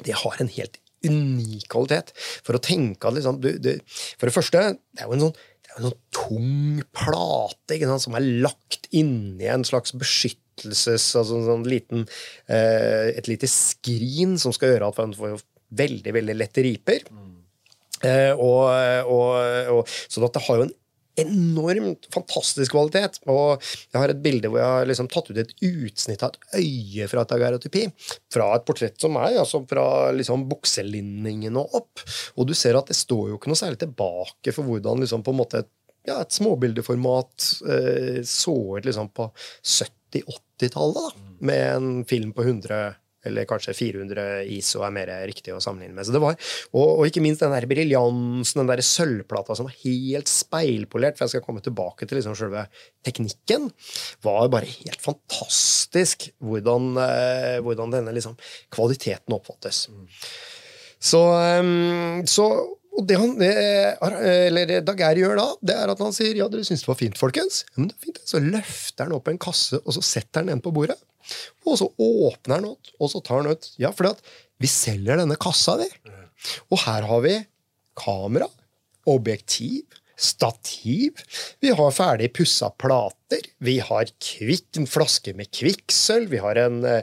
det 0.06 0.14
har 0.22 0.40
en 0.40 0.50
helt 0.54 0.78
unik 1.06 1.68
kvalitet. 1.72 2.12
For 2.46 2.58
å 2.58 2.62
tenke 2.62 3.08
at 3.08 3.18
liksom, 3.18 3.40
du, 3.42 3.52
du, 3.62 3.72
For 4.18 4.28
det 4.28 4.34
første, 4.34 4.64
det 4.74 5.04
er 5.04 5.08
jo 5.08 5.18
en 5.18 5.24
sånn, 5.28 5.38
en 5.76 5.86
sånn 5.88 5.98
tung 6.16 6.82
plate 6.96 7.78
sant, 7.82 8.04
som 8.06 8.18
er 8.18 8.26
lagt 8.44 8.88
inni 8.96 9.50
en 9.50 9.66
slags 9.68 9.94
beskyttelses 9.98 11.10
altså 11.20 11.42
sånn 11.46 11.66
liten, 11.68 12.06
eh, 12.50 13.14
Et 13.14 13.30
lite 13.30 13.50
skrin 13.50 14.38
som 14.40 14.54
skal 14.54 14.74
gjøre 14.74 14.90
at 14.90 15.00
man 15.02 15.14
får 15.16 15.38
veldig 15.78 16.14
veldig 16.16 16.36
lette 16.38 16.64
riper. 16.64 17.04
Mm. 17.12 17.34
Eh, 18.08 18.32
og, 18.32 18.62
og, 19.10 19.78
og, 19.78 19.96
så 20.08 20.22
det 20.22 20.44
har 20.46 20.60
jo 20.60 20.68
en 20.68 20.76
enormt 21.22 22.08
fantastisk 22.14 22.74
kvalitet. 22.74 23.20
Og 23.30 23.62
jeg 23.62 24.00
har 24.00 24.12
et 24.12 24.22
bilde 24.24 24.50
hvor 24.50 24.62
jeg 24.62 24.74
har 24.76 24.90
liksom 24.90 25.10
tatt 25.12 25.30
ut 25.30 25.40
et 25.40 25.54
utsnitt 25.64 26.24
av 26.24 26.34
et 26.34 26.60
øye 26.62 27.08
fra 27.10 27.24
et 27.24 27.32
daguerreotypi. 27.34 27.86
Fra 28.34 28.50
et 28.56 28.66
portrett 28.68 28.98
som 29.00 29.14
meg, 29.16 29.38
altså 29.40 29.62
fra 29.68 29.86
liksom 30.16 30.46
bukselinningen 30.50 31.58
og 31.60 31.80
opp. 31.82 32.06
Og 32.36 32.48
du 32.48 32.54
ser 32.58 32.78
at 32.78 32.90
det 32.90 32.98
står 32.98 33.32
jo 33.32 33.40
ikke 33.40 33.52
noe 33.52 33.60
særlig 33.60 33.82
tilbake 33.82 34.54
for 34.54 34.68
hvordan 34.68 35.04
liksom 35.04 35.26
på 35.26 35.34
en 35.34 35.42
måte 35.42 35.64
ja, 36.08 36.22
et 36.22 36.32
småbildeformat 36.32 37.48
eh, 37.68 38.20
så 38.24 38.56
ut 38.78 38.86
liksom 38.86 39.10
på 39.12 39.28
70-80-tallet, 39.60 41.18
med 41.44 41.74
en 41.74 41.90
film 42.08 42.32
på 42.32 42.46
100 42.46 42.94
Eller 43.26 43.48
kanskje 43.50 43.74
400 43.74 44.44
ISO 44.54 44.84
er 44.86 44.92
mer 44.94 45.10
riktig 45.26 45.50
å 45.54 45.60
sammenligne 45.62 45.96
med. 45.96 46.06
Så 46.06 46.14
det 46.14 46.22
var, 46.22 46.36
og, 46.70 46.86
og 46.86 47.08
ikke 47.08 47.22
minst 47.24 47.42
den 47.42 47.54
der 47.54 47.66
briljansen, 47.70 48.62
den 48.62 48.70
der 48.70 48.82
sølvplata 48.86 49.56
som 49.58 49.66
var 49.66 49.74
helt 49.82 50.30
speilpolert, 50.30 51.18
for 51.18 51.26
jeg 51.26 51.36
skal 51.36 51.44
komme 51.46 51.64
tilbake 51.64 52.06
til 52.06 52.20
liksom 52.20 52.36
selve 52.38 52.68
teknikken, 53.06 53.68
var 54.24 54.46
bare 54.52 54.70
helt 54.70 55.02
fantastisk 55.02 56.28
hvordan, 56.38 56.92
eh, 57.02 57.58
hvordan 57.66 57.98
denne 57.98 58.14
liksom, 58.14 58.38
kvaliteten 58.74 59.34
oppfattes. 59.34 59.86
Så, 60.98 61.20
um, 61.62 62.26
så 62.26 62.48
og 62.98 63.04
det 63.06 63.14
han, 63.14 63.36
eller 63.38 64.80
Daguerre 64.82 65.20
gjør 65.22 65.36
da, 65.38 65.44
det 65.70 65.74
er 65.78 65.90
at 65.92 66.00
han 66.02 66.14
sier 66.16 66.34
ja, 66.40 66.48
dere 66.50 66.66
syns 66.66 66.82
det 66.82 66.90
var 66.90 66.98
fint, 66.98 67.18
folkens. 67.20 67.60
Ja, 67.68 67.76
men 67.76 67.92
det 67.92 67.94
er 67.94 68.06
fint. 68.08 68.18
Så 68.26 68.40
løfter 68.42 69.06
han 69.06 69.14
opp 69.14 69.30
en 69.30 69.38
kasse, 69.38 69.78
og 69.84 69.94
så 69.94 70.02
setter 70.02 70.42
han 70.42 70.50
den 70.50 70.62
på 70.64 70.72
bordet. 70.74 70.98
Og 71.66 71.78
så 71.80 71.88
åpner 71.92 72.58
han 72.58 72.72
ut, 72.72 72.92
og 72.98 73.12
så 73.12 73.22
tar 73.24 73.42
han 73.42 73.52
ut 73.52 73.70
Ja, 73.80 73.92
for 73.94 74.10
vi 74.58 74.70
selger 74.70 75.20
denne 75.20 75.38
kassa, 75.40 75.76
vi. 75.80 75.88
Og 76.72 76.82
her 76.84 77.06
har 77.06 77.22
vi 77.24 77.36
kamera, 77.98 78.48
objektiv, 79.08 79.84
stativ. 80.18 81.20
Vi 81.62 81.70
har 81.78 81.94
ferdig 81.94 82.32
pussa 82.34 82.70
plater. 82.74 83.44
Vi 83.62 83.76
har 83.84 84.10
kvikk, 84.22 84.80
en 84.80 84.88
flaske 84.90 85.34
med 85.38 85.50
kvikksølv. 85.54 86.32
Vi 86.32 86.40
har 86.42 86.58
en, 86.64 86.80
eh, 86.84 87.02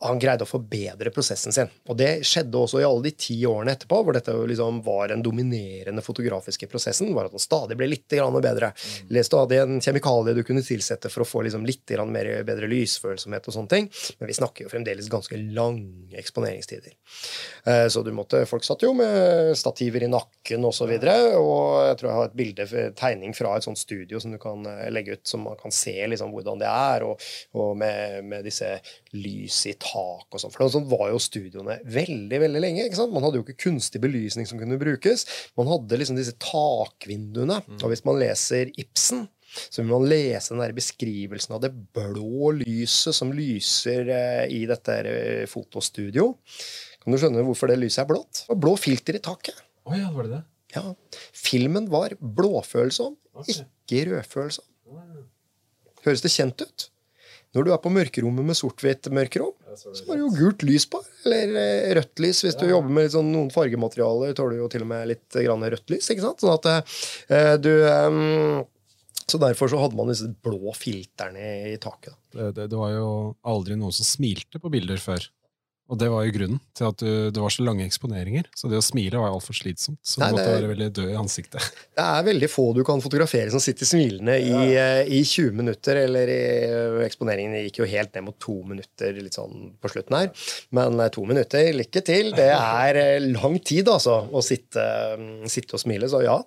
han 0.04 0.20
greide 0.20 0.44
å 0.44 0.48
forbedre 0.48 1.12
prosessen 1.14 1.54
sin. 1.54 1.70
Og 1.88 1.96
det 1.98 2.10
skjedde 2.28 2.60
også 2.60 2.80
i 2.82 2.86
alle 2.86 3.06
de 3.06 3.12
ti 3.16 3.36
årene 3.48 3.72
etterpå, 3.74 4.00
hvor 4.04 4.16
dette 4.16 4.34
liksom 4.50 4.82
var 4.84 5.08
den 5.12 5.22
dominerende 5.24 6.04
fotografiske 6.04 6.68
prosessen. 6.70 7.14
var 7.16 7.28
At 7.28 7.36
den 7.36 7.42
stadig 7.42 7.78
ble 7.80 7.88
litt 7.88 8.08
bedre. 8.08 8.72
Mm. 9.08 9.22
Stadig 9.24 9.60
en 9.62 9.80
kjemikalie 9.80 10.34
du 10.36 10.42
kunne 10.44 10.64
tilsette 10.64 11.08
for 11.12 11.24
å 11.24 11.28
få 11.28 11.44
liksom 11.46 11.64
litt 11.64 11.90
mer, 12.04 12.30
bedre 12.44 12.68
lysfølsomhet. 12.68 13.48
og 13.48 13.56
sånne 13.56 13.72
ting. 13.72 13.88
Men 14.18 14.28
vi 14.28 14.36
snakker 14.36 14.66
jo 14.66 14.72
fremdeles 14.72 15.08
ganske 15.08 15.36
lange 15.56 16.18
eksponeringstider. 16.20 16.92
Eh, 17.64 17.86
så 17.88 18.02
du 18.02 18.12
måtte, 18.12 18.44
folk 18.46 18.64
satt 18.64 18.84
jo 18.84 18.92
med 18.96 19.56
stativer 19.56 20.04
i 20.04 20.10
nakken 20.10 20.64
osv. 20.64 20.90
Og, 20.90 21.08
så 21.08 21.40
og 21.40 21.88
jeg 21.88 21.98
tror 22.00 22.10
jeg 22.10 22.18
har 22.18 22.28
et 22.28 22.38
bilde, 22.38 22.68
tegning 22.98 23.34
fra 23.36 23.56
et 23.56 23.66
sånt 23.66 23.80
studio 23.80 24.20
som 24.20 24.34
du 24.34 24.40
kan 24.42 24.66
eh, 24.68 24.90
legge 24.92 25.16
ut, 25.16 25.24
som 25.28 25.46
man 25.48 25.58
kan 25.60 25.72
se 25.74 25.96
liksom 26.12 26.34
hvordan 26.34 26.60
det 26.60 26.68
er, 26.70 27.08
og, 27.08 27.24
og 27.56 27.76
med, 27.80 28.20
med 28.28 28.44
disse 28.46 28.76
lys 29.14 29.64
i 29.70 29.76
tak 29.94 30.34
og 30.34 30.42
sånn. 30.42 30.52
For 30.54 30.72
sånn 30.72 30.88
var 30.90 31.12
jo 31.12 31.20
studioene 31.22 31.78
veldig 31.86 32.40
veldig 32.42 32.62
lenge. 32.64 32.88
ikke 32.88 32.98
sant? 32.98 33.14
Man 33.14 33.24
hadde 33.26 33.38
jo 33.38 33.46
ikke 33.46 33.68
kunstig 33.68 34.02
belysning 34.02 34.48
som 34.50 34.58
kunne 34.60 34.80
brukes. 34.80 35.26
Man 35.58 35.70
hadde 35.70 36.00
liksom 36.00 36.18
disse 36.18 36.34
takvinduene. 36.42 37.60
Mm. 37.62 37.78
Og 37.78 37.92
hvis 37.92 38.04
man 38.08 38.18
leser 38.18 38.72
Ibsen, 38.80 39.28
så 39.54 39.82
vil 39.82 39.92
man 39.92 40.08
lese 40.10 40.54
den 40.54 40.62
der 40.64 40.74
beskrivelsen 40.74 41.54
av 41.56 41.62
det 41.62 41.70
blå 41.94 42.50
lyset 42.58 43.14
som 43.16 43.30
lyser 43.34 44.10
eh, 44.10 44.42
i 44.50 44.64
dette 44.70 44.96
eh, 45.06 45.44
fotostudio. 45.50 46.32
Kan 47.02 47.14
du 47.14 47.20
skjønne 47.20 47.44
hvorfor 47.46 47.70
det 47.70 47.78
lyset 47.82 48.02
er 48.02 48.10
blått? 48.10 48.42
Det 48.42 48.54
var 48.54 48.62
blå 48.66 48.74
filter 48.80 49.18
i 49.18 49.22
taket. 49.22 49.60
Oh, 49.84 49.94
ja, 49.94 50.08
var 50.14 50.26
det 50.26 50.38
det? 50.38 50.42
Ja. 50.74 50.88
Filmen 51.36 51.86
var 51.92 52.16
blåfølsom, 52.18 53.14
okay. 53.36 53.62
ikke 53.62 54.08
rødfølsom. 54.10 54.66
Høres 56.04 56.24
det 56.24 56.32
kjent 56.34 56.64
ut? 56.64 56.88
Når 57.54 57.66
du 57.66 57.70
er 57.70 57.80
på 57.82 57.92
mørkerommet 57.94 58.46
med 58.48 58.58
sort-hvitt 58.58 59.08
mørkerom, 59.14 59.54
så 59.78 59.92
har 60.08 60.18
du 60.18 60.24
jo 60.24 60.32
gult 60.34 60.64
lys 60.66 60.86
på. 60.90 61.00
Eller 61.24 61.54
eh, 61.60 61.94
rødt 61.98 62.22
lys 62.22 62.42
hvis 62.44 62.58
du 62.58 62.66
jobber 62.66 62.94
med 62.98 63.12
sånn, 63.14 63.30
noen 63.34 63.50
fargematerialer. 63.54 64.34
tåler 64.34 64.58
jo 64.58 64.68
til 64.72 64.84
og 64.86 64.90
med 64.90 65.10
litt 65.12 65.38
rødt 65.38 65.94
lys. 65.94 66.10
ikke 66.10 66.24
sant? 66.24 66.42
Sånn 66.42 66.56
at 66.58 66.70
eh, 67.30 67.54
du 67.62 67.72
så 69.24 69.38
Derfor 69.40 69.70
så 69.72 69.78
hadde 69.80 69.96
man 69.96 70.10
disse 70.10 70.28
blå 70.44 70.74
filterne 70.76 71.46
i 71.70 71.78
taket. 71.80 72.12
Det, 72.34 72.50
det, 72.58 72.66
det, 72.68 72.76
var 72.76 72.90
jo 72.92 73.08
aldri 73.48 73.78
noen 73.80 73.94
som 73.94 74.04
smilte 74.04 74.60
på 74.60 74.72
bilder 74.72 75.00
før. 75.00 75.24
Og 75.92 75.98
det 76.00 76.06
var 76.08 76.24
jo 76.24 76.32
grunnen 76.32 76.60
til 76.72 76.86
at 76.88 77.02
du, 77.02 77.08
det 77.34 77.40
var 77.42 77.52
så 77.52 77.64
lange 77.66 77.84
eksponeringer. 77.84 78.46
Så 78.56 78.70
det 78.72 78.78
å 78.80 78.84
smile 78.84 79.20
var 79.20 79.34
altfor 79.34 79.56
slitsomt. 79.56 79.98
Så 80.00 80.22
Nei, 80.22 80.30
du 80.32 80.38
måtte 80.38 80.54
være 80.54 80.70
veldig 80.70 80.86
død 80.96 81.10
i 81.12 81.18
ansiktet. 81.20 81.66
Det 81.94 82.02
er 82.02 82.24
veldig 82.26 82.48
få 82.50 82.64
du 82.74 82.80
kan 82.86 83.02
fotografere 83.02 83.52
som 83.52 83.60
sitter 83.62 83.86
smilende 83.86 84.34
i, 84.42 84.54
ja. 84.72 84.86
i 85.04 85.20
20 85.22 85.52
minutter. 85.54 86.00
Eller 86.00 86.32
i, 86.32 86.40
eksponeringen 87.04 87.66
gikk 87.66 87.82
jo 87.82 87.88
helt 87.90 88.16
ned 88.16 88.24
mot 88.26 88.38
to 88.42 88.56
minutter 88.66 89.20
litt 89.20 89.36
sånn 89.36 89.74
på 89.78 89.90
slutten 89.92 90.16
her. 90.16 90.48
Men 90.74 90.98
eh, 90.98 91.10
to 91.14 91.26
minutter, 91.28 91.68
lykke 91.76 92.02
til. 92.06 92.32
Det 92.34 92.48
er 92.56 93.00
eh, 93.02 93.28
lang 93.28 93.60
tid, 93.60 93.92
altså, 93.92 94.16
å 94.32 94.42
sitte, 94.44 94.86
sitte 95.52 95.76
og 95.76 95.84
smile. 95.84 96.08
Så 96.10 96.24
ja, 96.24 96.38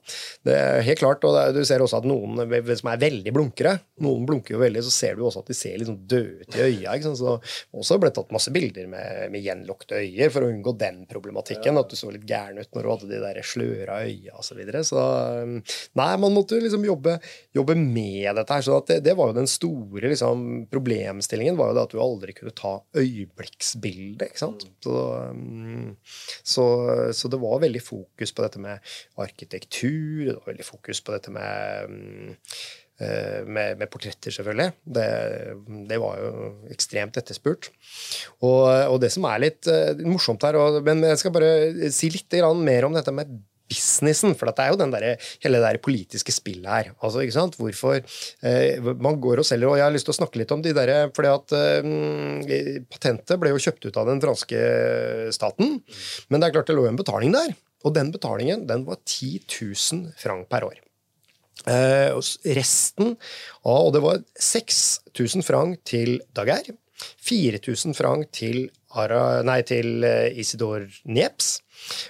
det 0.50 0.58
er 0.58 0.84
helt 0.90 1.04
klart. 1.04 1.30
Og 1.30 1.56
du 1.56 1.62
ser 1.68 1.86
også 1.86 2.02
at 2.02 2.10
noen 2.10 2.42
som 2.74 2.92
er 2.92 3.06
veldig 3.06 3.36
blunkere, 3.38 3.78
noen 4.04 4.26
blunker 4.28 4.58
jo 4.58 4.66
veldig, 4.66 4.84
så 4.90 4.98
ser 4.98 5.16
du 5.16 5.24
også 5.30 5.46
at 5.46 5.54
de 5.54 5.60
ser 5.62 5.78
litt 5.78 5.92
sånn 5.92 6.02
døde 6.10 6.42
ut 6.42 6.58
i 6.58 6.66
øya. 6.66 6.98
Ikke 6.98 7.12
sant? 7.12 7.22
Så 7.22 7.38
også 7.78 8.02
ble 8.02 8.12
tatt 8.18 8.34
masse 8.34 8.52
bilder 8.54 8.90
med 8.92 9.27
med 9.34 9.44
gjenlukte 9.46 10.00
øyer 10.02 10.32
for 10.34 10.46
å 10.46 10.52
unngå 10.52 10.74
den 10.80 11.04
problematikken. 11.10 11.80
At 11.80 11.92
du 11.92 11.98
så 12.00 12.12
litt 12.14 12.28
gæren 12.30 12.60
ut 12.62 12.72
når 12.76 12.86
du 12.86 12.92
hadde 12.92 13.10
de 13.12 13.22
der 13.24 13.40
sløra 13.46 14.00
øya 14.06 14.36
osv. 14.38 14.48
Så, 14.48 14.58
videre. 14.58 14.84
så 14.88 15.02
um, 15.44 15.58
nei, 16.00 16.10
man 16.24 16.34
måtte 16.34 16.58
liksom 16.62 16.86
jobbe, 16.88 17.18
jobbe 17.56 17.76
med 17.78 18.40
dette 18.40 18.58
her. 18.58 18.66
Så 18.66 18.80
det, 18.88 19.02
det, 19.06 19.14
var 19.20 19.32
jo 19.32 19.38
den 19.38 19.52
store 19.52 20.14
liksom, 20.14 20.48
problemstillingen 20.72 21.60
var 21.60 21.72
jo 21.72 21.78
det 21.78 21.86
at 21.86 21.94
du 21.94 22.02
aldri 22.02 22.36
kunne 22.38 22.56
ta 22.58 22.74
øyeblikksbilde. 22.98 24.32
ikke 24.32 24.44
sant? 24.44 24.66
Så, 24.84 24.98
um, 25.30 25.94
så, 26.42 26.66
så, 27.14 27.32
det 27.32 27.42
var 27.44 27.62
veldig 27.64 27.84
fokus 27.84 28.34
på 28.34 28.46
dette 28.46 28.64
med 28.64 28.98
arkitektur, 29.22 30.28
det 30.32 30.38
var 30.40 30.52
veldig 30.52 30.68
fokus 30.68 31.04
på 31.04 31.16
dette 31.16 31.34
med 31.34 31.92
um, 31.92 32.36
med, 32.98 33.78
med, 33.78 33.90
portretter, 33.94 34.34
selvfølgelig. 34.34 34.72
Det, 34.98 35.08
det, 35.90 36.00
var 36.02 36.18
jo 36.18 36.48
ekstremt 36.74 37.20
etterspurt. 37.20 37.70
Og, 38.42 38.64
og 38.94 38.98
det 39.04 39.12
som 39.14 39.28
er 39.30 39.44
litt 39.44 39.70
uh, 39.70 39.94
morsomt 40.10 40.42
her 40.48 40.58
og, 40.58 40.80
Men 40.86 41.04
jeg 41.06 41.22
skal 41.22 41.36
bare 41.36 41.92
si 41.94 42.10
litt 42.14 42.40
mer 42.58 42.88
om 42.88 42.98
dette 42.98 43.14
med 43.14 43.38
businessen. 43.68 44.36
For 44.38 44.50
det 44.50 44.64
er 44.64 44.72
jo 44.72 44.80
den 44.80 44.94
der, 44.94 45.08
hele 45.44 45.62
det 45.64 45.84
politiske 45.86 46.34
spillet 46.36 46.70
her. 46.72 46.92
Altså, 47.02 47.24
ikke 47.24 47.38
sant? 47.38 47.58
Hvorfor 47.60 48.00
eh, 48.00 48.90
man 49.04 49.20
går 49.24 49.44
og 49.44 49.48
selger. 49.48 49.70
Og 49.70 49.80
jeg 49.80 49.88
har 49.88 49.94
lyst 49.96 50.10
til 50.10 50.16
å 50.16 50.20
snakke 50.22 50.42
litt 50.42 50.56
om 50.56 50.64
de 50.64 50.74
der, 50.78 51.12
fordi 51.16 51.34
at 51.34 51.56
eh, 51.60 52.82
patentet 52.94 53.38
ble 53.42 53.54
jo 53.54 53.64
kjøpt 53.68 53.90
ut 53.90 54.02
av 54.02 54.12
den 54.12 54.24
franske 54.24 54.66
staten. 55.36 55.80
Men 56.30 56.42
det 56.42 56.50
er 56.50 56.58
klart 56.58 56.72
det 56.72 56.78
lå 56.78 56.88
en 56.90 57.00
betaling 57.00 57.36
der. 57.36 57.56
Og 57.86 57.94
den 57.96 58.12
betalingen 58.12 58.66
den 58.70 58.88
var 58.88 59.00
10 59.04 59.46
000 59.46 60.14
franc 60.20 60.48
per 60.52 60.68
år. 60.68 60.82
Eh, 61.66 62.14
resten 62.56 63.16
av 63.66 63.88
Og 63.88 63.94
det 63.96 64.02
var 64.04 64.22
6000 64.40 65.44
franc 65.44 65.80
til 65.88 66.20
Daguerre. 66.36 66.78
4000 67.22 67.94
franc 67.98 68.32
til, 68.34 68.70
til 69.68 70.04
eh, 70.04 70.40
Isidor 70.40 70.88
Nieps. 71.06 71.62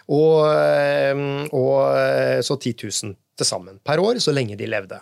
Og, 0.08 0.44
eh, 0.50 1.24
og 1.54 1.80
eh, 1.94 2.42
så 2.46 2.58
10 2.58 2.76
000 2.84 3.18
til 3.38 3.46
sammen 3.46 3.76
per 3.86 4.02
år, 4.02 4.18
så 4.18 4.34
lenge 4.34 4.56
de 4.58 4.66
levde. 4.66 4.98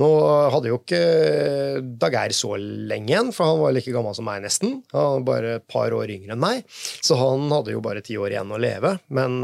Nå 0.00 0.06
hadde 0.54 0.70
jo 0.70 0.78
ikke 0.78 1.82
Daguerre 2.00 2.32
så 2.32 2.54
lenge 2.56 3.12
igjen, 3.12 3.28
for 3.36 3.50
han 3.50 3.60
var 3.60 3.74
like 3.76 3.92
gammel 3.92 4.16
som 4.16 4.24
meg, 4.24 4.40
nesten. 4.40 4.78
Han 4.94 5.18
var 5.18 5.26
bare 5.28 5.50
et 5.58 5.66
par 5.68 5.92
år 5.92 6.14
yngre 6.14 6.32
enn 6.32 6.40
meg, 6.40 6.64
så 7.04 7.18
han 7.20 7.44
hadde 7.52 7.74
jo 7.74 7.84
bare 7.84 8.00
ti 8.04 8.16
år 8.16 8.32
igjen 8.32 8.56
å 8.56 8.62
leve. 8.64 8.94
Men, 9.12 9.36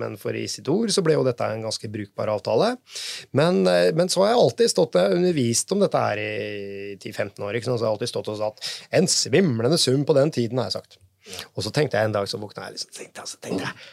men 0.00 0.16
for 0.20 0.36
Isidor 0.40 0.88
så 0.88 1.04
ble 1.04 1.18
jo 1.18 1.26
dette 1.26 1.50
en 1.52 1.66
ganske 1.68 1.92
brukbar 1.92 2.32
avtale. 2.32 2.72
Men, 3.36 3.60
men 3.68 4.08
så 4.08 4.24
har 4.24 4.32
jeg 4.32 4.44
alltid 4.46 4.72
stått 4.72 4.96
og 5.02 5.16
undervist 5.20 5.76
om 5.76 5.84
dette 5.84 6.06
her 6.06 6.22
i 6.22 6.30
10-15 6.96 7.44
år, 7.44 7.58
ikke 7.60 7.68
sant? 7.68 7.82
så 7.82 7.90
jeg 7.90 7.92
alltid 7.92 8.14
stått 8.14 8.32
og 8.32 8.40
sagt 8.40 8.72
en 8.96 9.10
svimlende 9.18 9.76
sum 9.76 10.08
på 10.08 10.16
den 10.16 10.32
tiden, 10.32 10.64
har 10.64 10.72
jeg 10.72 10.80
sagt. 10.80 10.96
Og 11.54 11.64
så 11.64 11.72
tenkte 11.74 11.98
jeg 11.98 12.08
en 12.08 12.16
dag 12.16 12.28
så 12.30 12.40
våkna 12.40 12.68
jeg 12.68 12.78
liksom, 12.78 12.92
tenkte, 12.94 13.28
så 13.28 13.40
tenkte 13.42 13.66
jeg, 13.66 13.86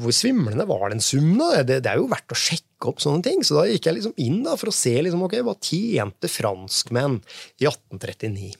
hvor 0.00 0.14
svimlende 0.14 0.66
var 0.68 0.88
den 0.92 1.02
summen? 1.04 1.42
Det, 1.66 1.80
det, 1.84 1.90
er 1.90 2.00
jo 2.00 2.08
verdt 2.10 2.34
å 2.34 2.38
sjekke 2.38 2.90
opp 2.90 3.02
sånne 3.02 3.24
ting. 3.26 3.44
Så 3.46 3.56
da 3.58 3.66
gikk 3.68 3.88
jeg 3.88 3.98
liksom 3.98 4.16
inn 4.22 4.40
da, 4.46 4.56
for 4.60 4.72
å 4.72 4.74
se 4.74 4.94
liksom, 5.04 5.22
okay, 5.26 5.44
hva 5.46 5.56
tjente 5.56 6.30
franskmenn 6.32 7.20
i 7.62 7.68
1839. 7.68 8.50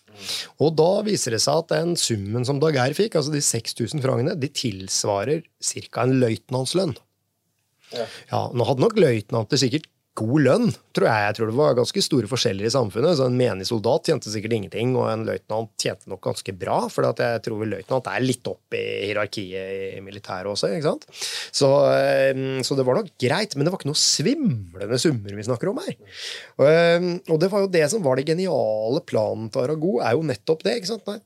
Og 0.64 0.72
da 0.78 0.90
viser 1.07 1.36
det 1.36 1.42
seg 1.44 1.62
at 1.62 1.74
den 1.74 1.94
summen 2.01 2.46
som 2.46 2.62
Daguerre 2.62 2.96
fikk, 2.96 3.18
altså 3.18 3.34
de 3.34 3.42
6000 3.44 4.03
frangene, 4.05 4.38
de 4.38 4.51
tilsvarer 4.51 5.44
ca. 5.44 6.07
en 6.07 6.16
løytnantslønn. 6.22 6.96
Ja. 7.94 8.05
ja, 8.28 8.40
nå 8.53 8.66
hadde 8.68 8.84
nok 8.84 8.99
løytnanter 9.01 9.61
sikkert 9.61 9.86
god 10.19 10.43
lønn, 10.45 10.73
tror 10.97 11.07
jeg. 11.09 11.25
Jeg 11.25 11.37
tror 11.37 11.51
det 11.51 11.59
var 11.59 11.77
ganske 11.79 12.03
store 12.05 12.31
forskjeller 12.31 12.69
i 12.69 12.73
samfunnet. 12.73 13.16
så 13.19 13.29
En 13.29 13.39
menig 13.39 13.69
soldat 13.69 14.09
tjente 14.09 14.33
sikkert 14.33 14.57
ingenting, 14.57 14.95
og 14.99 15.09
en 15.12 15.25
løytnant 15.29 15.71
tjente 15.81 16.11
nok 16.11 16.23
ganske 16.27 16.55
bra. 16.59 16.81
For 16.93 17.07
jeg 17.09 17.45
tror 17.47 17.64
løytnant 17.69 18.11
er 18.11 18.25
litt 18.25 18.51
opp 18.51 18.77
i 18.77 18.83
hierarkiet 19.09 19.97
i 19.99 20.03
militæret 20.05 20.51
også. 20.51 20.73
ikke 20.75 20.89
sant? 20.91 21.09
Så, 21.55 21.71
eh, 21.95 22.61
så, 22.66 22.79
det 22.79 22.87
var 22.89 23.01
nok 23.01 23.14
greit, 23.21 23.57
men 23.57 23.66
det 23.66 23.75
var 23.75 23.81
ikke 23.81 23.93
noe 23.93 24.03
svimlende 24.03 25.01
summer 25.01 25.39
vi 25.39 25.49
snakker 25.49 25.73
om 25.73 25.83
her. 25.85 25.97
Og, 26.59 26.66
eh, 26.69 27.09
og 27.29 27.41
det 27.41 27.53
var 27.55 27.64
jo 27.64 27.73
det 27.79 27.87
som 27.93 28.05
var 28.05 28.19
det 28.19 28.29
geniale 28.29 29.03
planen 29.07 29.49
til 29.53 29.66
Arago, 29.66 29.99
er 30.03 30.19
jo 30.19 30.27
nettopp 30.27 30.66
det. 30.66 30.79
ikke 30.81 30.93
sant? 30.95 31.07
Nei, 31.09 31.21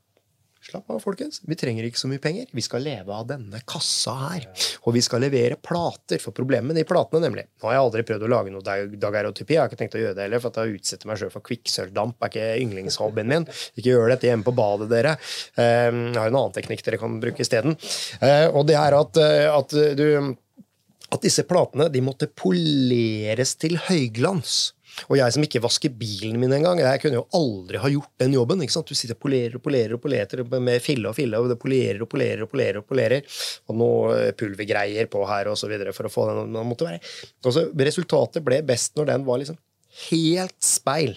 Slapp 0.63 0.91
av, 0.95 1.01
folkens. 1.03 1.41
Vi 1.43 1.57
trenger 1.59 1.89
ikke 1.89 1.99
så 1.99 2.07
mye 2.07 2.23
penger. 2.23 2.47
Vi 2.55 2.63
skal 2.63 2.85
leve 2.87 3.11
av 3.11 3.25
denne 3.27 3.59
kassa 3.67 4.13
her. 4.21 4.45
Og 4.87 4.95
vi 4.95 5.01
skal 5.03 5.25
levere 5.25 5.57
plater. 5.59 6.21
For 6.23 6.35
problemet 6.37 6.71
med 6.71 6.79
de 6.79 6.85
platene, 6.87 7.25
nemlig 7.25 7.49
Nå 7.59 7.67
har 7.67 7.75
jeg 7.75 7.87
aldri 7.87 8.05
prøvd 8.07 8.27
å 8.27 8.31
lage 8.31 8.53
noe 8.55 8.77
dagerotypi. 9.03 9.57
Jeg 9.57 9.63
har 9.63 9.71
ikke 9.71 9.81
tenkt 9.81 9.97
å 9.99 10.03
gjøre 10.05 10.15
det 10.19 10.27
heller, 10.29 10.43
for 10.43 10.55
at 10.55 10.61
jeg 10.63 10.79
utsetter 10.79 11.11
meg 11.11 11.19
sjøl 11.19 11.33
for 11.35 11.47
kvikksølvdamp 11.49 12.23
er 12.23 12.31
ikke 12.31 12.47
yndlingshobbyen 12.63 13.33
min. 13.33 13.49
Ikke 13.75 13.89
gjør 13.91 14.15
dette 14.15 14.31
hjemme 14.31 14.47
på 14.47 14.55
badet, 14.55 14.89
dere. 14.93 15.17
Ehm, 15.59 16.05
jeg 16.13 16.21
har 16.21 16.31
en 16.31 16.39
annen 16.45 16.55
teknikk 16.55 16.87
dere 16.87 17.03
kan 17.03 17.19
bruke 17.23 17.43
isteden. 17.43 17.75
Eh, 18.23 18.47
og 18.53 18.69
det 18.71 18.79
er 18.79 18.99
at, 19.01 19.19
eh, 19.19 19.49
at 19.51 19.77
du 19.99 20.07
at 21.13 21.25
disse 21.27 21.45
platene 21.45 21.91
de 21.93 22.01
måtte 22.05 22.31
poleres 22.31 23.57
til 23.61 23.77
høyglans. 23.89 24.73
Og 25.09 25.17
jeg 25.19 25.35
som 25.35 25.47
ikke 25.47 25.63
vasker 25.65 25.95
bilen 25.97 26.39
min 26.41 26.53
engang, 26.57 26.81
jeg 26.83 27.03
kunne 27.03 27.21
jo 27.21 27.27
aldri 27.39 27.81
ha 27.83 27.91
gjort 27.93 28.13
den 28.23 28.37
jobben. 28.37 28.63
ikke 28.65 28.77
sant? 28.77 28.89
Du 28.89 28.99
sitter 28.99 29.17
og 29.17 29.23
polerer 29.25 29.57
og 29.59 29.65
polerer 29.65 29.97
og 29.97 30.03
polerer 30.05 30.45
med 30.61 30.85
fille 30.85 31.09
og 31.09 31.17
fille, 31.19 31.41
og 31.41 31.51
det 31.53 31.59
polerer 31.63 32.05
og 32.05 32.11
polerer 32.13 32.45
og 32.45 32.53
polerer. 32.53 32.81
Og 32.83 32.89
polerer, 32.89 33.43
og 33.69 33.79
noe 33.79 34.15
eh, 34.19 34.31
pulvergreier 34.39 35.11
på 35.13 35.25
her 35.29 35.51
og 35.53 35.59
så 35.61 35.71
videre 35.71 35.95
for 35.97 36.09
å 36.09 36.13
få 36.13 36.29
den. 36.31 36.57
måtte 36.69 36.89
være. 36.89 37.03
Altså, 37.45 37.69
resultatet 37.73 38.45
ble 38.47 38.63
best 38.67 38.97
når 38.99 39.13
den 39.15 39.29
var 39.29 39.43
liksom 39.43 39.59
helt 40.09 40.57
speil. 40.65 41.17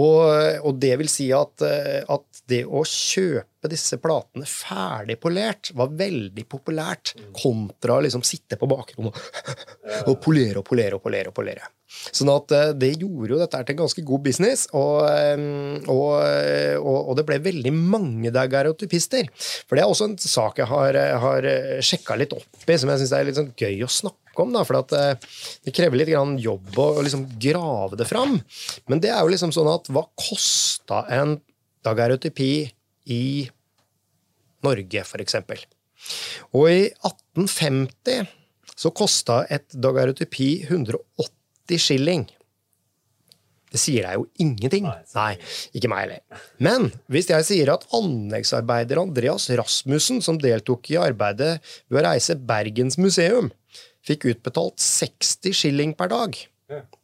Og, 0.00 0.20
og, 0.62 0.76
det 0.80 0.94
vil 1.00 1.10
si 1.10 1.28
at, 1.36 1.64
eh, 1.66 2.02
at, 2.08 2.28
det 2.50 2.64
å 2.66 2.82
kjøpe 2.84 3.68
disse 3.70 3.96
platene 4.02 4.46
ferdig 4.48 5.14
polert 5.22 5.70
var 5.78 5.92
veldig 5.94 6.42
populært, 6.50 7.14
kontra 7.36 7.96
å 7.96 8.02
liksom 8.02 8.24
sitte 8.26 8.58
på 8.58 8.66
bakrommet 8.68 9.14
og, 10.08 10.16
polere 10.20 10.60
og 10.60 10.66
polere 10.66 10.98
og 10.98 11.04
polere. 11.04 11.30
og 11.30 11.36
polere. 11.36 11.70
Sånn 11.92 12.32
at 12.32 12.52
eh, 12.56 12.72
det 12.76 12.94
gjorde 12.96 13.34
jo 13.34 13.40
dette 13.42 13.60
til 13.62 13.76
en 13.76 13.82
ganske 13.84 14.04
god 14.08 14.24
business, 14.24 14.64
og, 14.72 15.04
eh, 15.06 15.86
og, 15.92 16.96
og 16.96 17.14
det 17.18 17.26
ble 17.28 17.38
veldig 17.44 17.74
mange 17.76 18.32
daguerreotypister. 18.34 19.30
For 19.68 19.78
det 19.78 19.84
er 19.84 19.92
også 19.92 20.10
en 20.10 20.18
sak 20.18 20.62
jeg 20.62 20.70
har, 20.72 20.98
har 21.26 21.48
sjekka 21.84 22.18
litt 22.18 22.34
opp 22.36 22.66
i, 22.66 22.80
som 22.80 22.90
jeg 22.90 23.04
syns 23.04 23.14
er 23.16 23.28
litt 23.28 23.38
sånn 23.38 23.54
gøy 23.54 23.84
å 23.86 23.92
snakke 23.92 24.21
om. 24.40 24.52
Da, 24.54 24.64
for 24.64 24.80
det 24.88 25.74
krever 25.74 26.00
litt 26.00 26.12
jobb 26.12 26.78
å 26.78 26.88
liksom 27.04 27.26
grave 27.42 27.98
det 28.00 28.08
fram. 28.08 28.38
Men 28.88 29.02
det 29.02 29.12
er 29.12 29.20
jo 29.20 29.32
liksom 29.32 29.52
sånn 29.54 29.70
at 29.72 29.90
hva 29.92 30.06
kosta 30.18 31.04
en 31.12 31.36
dagerotypi 31.84 32.52
i 33.12 33.24
Norge, 34.62 35.02
f.eks.? 35.02 35.40
Og 36.54 36.68
i 36.70 36.84
1850 37.02 38.30
så 38.78 38.90
kosta 38.94 39.42
et 39.52 39.68
dagerotypi 39.74 40.52
180 40.68 41.82
skilling. 41.82 42.24
Det 43.72 43.80
sier 43.80 44.04
deg 44.04 44.18
jo 44.18 44.26
ingenting. 44.44 44.84
Nei, 44.84 45.32
ikke 45.72 45.88
meg 45.88 46.02
heller. 46.04 46.40
Men 46.60 46.90
hvis 47.12 47.30
jeg 47.32 47.46
sier 47.48 47.72
at 47.72 47.86
anleggsarbeider 47.96 49.00
Andreas 49.00 49.48
Rasmussen, 49.56 50.20
som 50.24 50.40
deltok 50.40 50.90
i 50.92 50.98
arbeidet 51.00 51.54
ved 51.88 52.02
å 52.02 52.04
reise 52.10 52.36
Bergens 52.36 52.98
museum, 53.00 53.48
fikk 54.06 54.26
utbetalt 54.32 54.82
60 54.82 55.54
skilling 55.56 55.94
per 55.98 56.12
dag, 56.12 56.38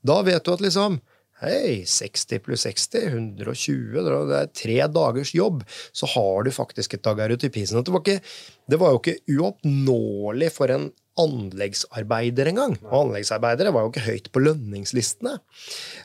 da 0.07 0.19
vet 0.27 0.45
du 0.45 0.55
at 0.55 0.65
liksom 0.65 1.01
Hei, 1.39 1.85
60 1.87 2.41
pluss 2.43 2.65
60, 2.67 3.13
120, 3.13 3.93
det 4.27 4.39
er 4.41 4.49
tre 4.59 4.79
dagers 4.91 5.31
jobb, 5.37 5.61
så 5.95 6.09
har 6.11 6.43
du 6.43 6.51
faktisk 6.51 6.97
et 6.97 7.05
daguerreotypi. 7.07 7.63
Sånn 7.63 7.85
det, 7.87 7.93
var 7.95 8.03
det 8.03 8.79
var 8.81 8.91
jo 8.91 8.99
ikke 8.99 9.37
uoppnåelig 9.37 10.49
for 10.57 10.75
en 10.75 10.89
anleggsarbeider 11.19 12.51
engang. 12.51 12.75
Og 12.89 12.97
anleggsarbeidere 13.05 13.71
var 13.75 13.87
jo 13.87 13.93
ikke 13.93 14.07
høyt 14.09 14.29
på 14.35 14.43
lønningslistene. 14.43 15.37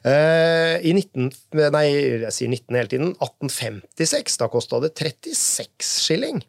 Eh, 0.05 0.77
I 0.85 0.93
19, 0.99 1.31
nei, 1.73 1.85
jeg 2.27 2.33
sier 2.37 2.53
19 2.53 2.77
hele 2.77 2.93
tiden, 2.93 3.13
1856, 3.17 4.37
da 4.41 4.51
kosta 4.53 4.83
det 4.85 4.93
36 4.99 5.93
skilling. 6.05 6.43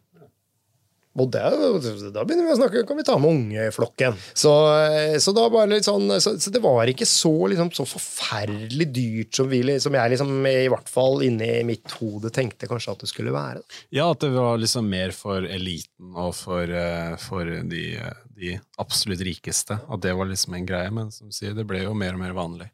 Og 1.15 1.29
det, 1.31 1.43
da 2.11 2.25
begynner 2.27 2.49
vi 2.49 2.53
å 2.53 2.57
snakke, 2.59 2.83
kan 2.87 2.99
vi 2.99 3.05
ta 3.07 3.15
med 3.21 3.31
ungeflokken. 3.31 4.17
Så, 4.35 4.51
så, 5.23 5.33
det 5.35 5.61
litt 5.71 5.87
sånn, 5.87 6.09
så, 6.19 6.33
så 6.41 6.51
det 6.51 6.59
var 6.63 6.91
ikke 6.91 7.07
så, 7.07 7.31
liksom, 7.51 7.71
så 7.75 7.85
forferdelig 7.87 8.89
dyrt 8.91 9.39
som, 9.39 9.47
vi, 9.51 9.61
som 9.79 9.95
jeg 9.95 10.11
liksom, 10.11 10.33
i 10.49 10.67
hvert 10.71 10.91
fall 10.91 11.23
inni 11.23 11.49
mitt 11.67 11.95
hode 12.01 12.33
tenkte 12.35 12.67
kanskje 12.67 12.97
at 12.97 13.05
det 13.05 13.11
skulle 13.13 13.35
være. 13.35 13.63
Ja, 13.95 14.09
at 14.11 14.25
det 14.25 14.33
var 14.35 14.59
liksom 14.59 14.91
mer 14.91 15.15
for 15.15 15.47
eliten 15.47 16.11
og 16.19 16.35
for, 16.35 16.67
eh, 16.67 17.15
for 17.21 17.47
de, 17.47 17.85
de, 18.35 18.57
absolutt 18.81 19.23
rikeste. 19.23 19.79
At 19.87 20.03
det 20.03 20.15
var 20.19 20.27
liksom 20.27 20.59
en 20.59 20.67
greie. 20.67 20.91
Men 20.91 21.15
som 21.15 21.31
sier, 21.31 21.55
det 21.55 21.67
ble 21.69 21.85
jo 21.85 21.95
mer 21.95 22.17
og 22.17 22.25
mer 22.25 22.35
vanlig. 22.35 22.69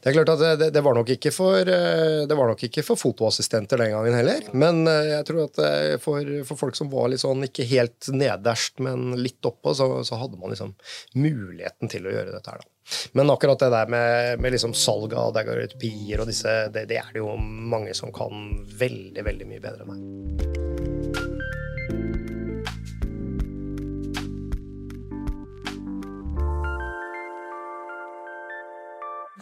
Det 0.00 0.10
er 0.10 0.16
klart 0.18 0.32
at 0.34 0.60
det, 0.60 0.70
det, 0.74 0.82
var 0.84 0.96
nok 0.96 1.10
ikke 1.14 1.32
for, 1.34 1.60
eh, 1.60 2.24
det 2.28 2.38
var 2.38 2.50
nok 2.50 2.66
ikke 2.68 2.84
for 2.86 3.00
fotoassistenter 3.00 3.80
den 3.80 3.94
gangen 3.94 4.16
heller. 4.16 4.50
Men 4.56 4.84
eh, 4.90 5.14
jeg 5.14 5.28
tror 5.28 5.46
at 5.46 5.62
eh, 5.64 5.94
for, 6.02 6.34
for 6.48 6.60
folk 6.66 6.78
som 6.78 6.90
var 6.92 7.10
litt 7.12 7.24
sånn, 7.24 7.46
ikke 7.48 7.66
helt 7.70 8.10
nederst, 8.12 8.78
men 8.84 9.12
litt 9.20 9.44
oppå, 9.44 9.74
så, 9.76 9.88
så, 10.06 10.18
hadde 10.20 10.40
man 10.40 10.54
liksom 10.54 10.74
muligheten 11.18 11.90
til 11.92 12.08
å 12.08 12.14
gjøre 12.14 12.34
dette 12.36 12.54
her, 12.54 12.62
da. 12.64 12.70
Men 13.16 13.32
akkurat 13.32 13.62
det 13.62 13.70
der 13.72 13.88
med, 13.88 14.42
med 14.44 14.52
liksom 14.52 14.74
salg 14.76 15.14
av 15.16 15.32
daguerreotypier 15.36 16.20
og 16.20 16.28
disse, 16.28 16.52
det, 16.74 16.84
det 16.90 17.00
er 17.00 17.14
det 17.14 17.24
jo 17.24 17.32
mange 17.40 17.96
som 17.96 18.12
kan 18.12 18.60
veldig, 18.76 19.24
veldig 19.24 19.48
mye 19.48 19.64
bedre 19.64 19.86
enn 19.86 19.94
meg. 19.94 20.63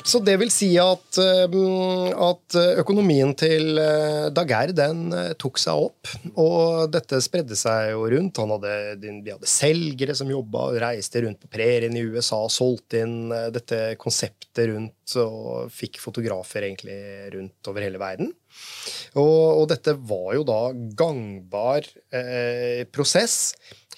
Så 0.04 0.18
det 0.24 0.34
vil 0.40 0.50
si 0.50 0.68
at, 0.82 1.18
at 1.18 2.56
økonomien 2.82 3.32
til 3.38 3.78
Daguerre 4.34 4.74
den 4.74 5.14
tok 5.40 5.60
seg 5.62 5.84
opp. 5.86 6.10
Og 6.34 6.90
dette 6.92 7.20
spredde 7.22 7.56
seg 7.58 7.92
jo 7.92 8.08
rundt. 8.10 8.40
Hadde, 8.52 8.74
de 8.98 9.14
hadde 9.30 9.50
selgere 9.50 10.16
som 10.18 10.30
jobba 10.30 10.66
og 10.70 10.80
reiste 10.82 11.22
rundt 11.22 11.40
på 11.44 11.52
prærien 11.54 11.94
i 11.96 12.02
USA 12.02 12.42
og 12.42 12.52
solgte 12.52 13.04
inn 13.04 13.32
dette 13.54 13.94
konseptet 14.02 14.72
rundt 14.72 15.16
og 15.22 15.70
fikk 15.72 16.00
fotografer 16.02 16.66
egentlig 16.66 16.98
rundt 17.34 17.70
over 17.70 17.84
hele 17.84 18.00
verden. 18.02 18.32
Og, 19.18 19.62
og 19.62 19.68
dette 19.72 19.94
var 20.08 20.32
jo 20.36 20.44
da 20.48 20.60
gangbar 20.98 21.86
eh, 22.14 22.84
prosess 22.92 23.54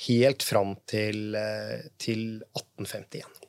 helt 0.09 0.43
fram 0.47 0.75
til, 0.91 1.35
eh, 1.39 1.87
til 2.01 2.43
1851. 2.55 3.41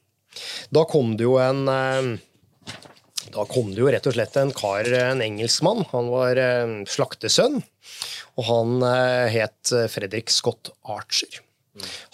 Da 0.75 0.83
kom 0.89 1.15
det 1.17 1.27
jo 1.27 1.37
en 1.41 1.65
eh, 1.71 2.15
da 3.33 3.47
kom 3.49 3.71
det 3.73 3.81
jo 3.81 3.89
rett 3.93 4.09
og 4.09 4.17
slett 4.17 4.37
en 4.41 4.53
kar, 4.55 4.89
en 4.99 5.23
engelskmann. 5.25 5.85
Han 5.93 6.11
var 6.13 6.41
eh, 6.41 6.77
slaktesønn. 6.89 7.61
Og 8.35 8.47
han 8.49 8.81
het 9.31 9.71
Fredrik 9.93 10.33
Scott 10.33 10.73
Archer. 10.91 11.39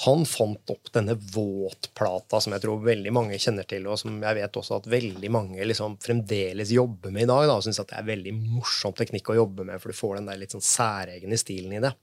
Han 0.05 0.23
fant 0.25 0.71
opp 0.73 0.89
denne 0.95 1.13
våtplata 1.13 2.39
som 2.41 2.55
jeg 2.55 2.63
tror 2.63 2.81
veldig 2.85 3.11
mange 3.13 3.37
kjenner 3.41 3.67
til, 3.69 3.85
og 3.85 3.99
som 4.01 4.15
jeg 4.23 4.37
vet 4.39 4.57
også 4.57 4.79
at 4.79 4.89
veldig 4.89 5.29
mange 5.33 5.67
liksom 5.69 5.99
fremdeles 6.01 6.73
jobber 6.73 7.13
med 7.13 7.27
i 7.27 7.29
dag. 7.29 7.45
Da, 7.45 7.57
og 7.59 7.65
syns 7.65 7.81
at 7.83 7.91
det 7.91 7.99
er 7.99 8.07
veldig 8.09 8.33
morsom 8.39 8.95
teknikk 8.97 9.29
å 9.31 9.37
jobbe 9.37 9.67
med, 9.67 9.81
for 9.81 9.93
du 9.93 9.97
får 9.97 10.17
den 10.17 10.31
der 10.31 10.41
litt 10.41 10.55
sånn 10.55 10.65
særegne 10.65 11.37
stilen 11.39 11.75
i 11.77 11.83
det. 11.83 11.93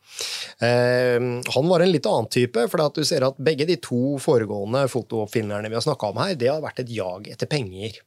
Eh, 0.62 1.18
han 1.56 1.72
var 1.72 1.84
en 1.84 1.94
litt 1.94 2.06
annen 2.10 2.30
type, 2.30 2.68
for 2.70 2.86
du 2.94 3.02
ser 3.06 3.26
at 3.26 3.42
begge 3.42 3.66
de 3.68 3.78
to 3.82 4.18
foregående 4.22 4.86
fotooppfinnerne 4.92 5.70
vi 5.70 5.78
har 5.78 5.86
snakka 5.86 6.12
om 6.12 6.22
her, 6.22 6.38
det 6.38 6.52
har 6.52 6.62
vært 6.62 6.84
et 6.84 6.94
jag 6.94 7.26
etter 7.32 7.50
penger. 7.50 7.98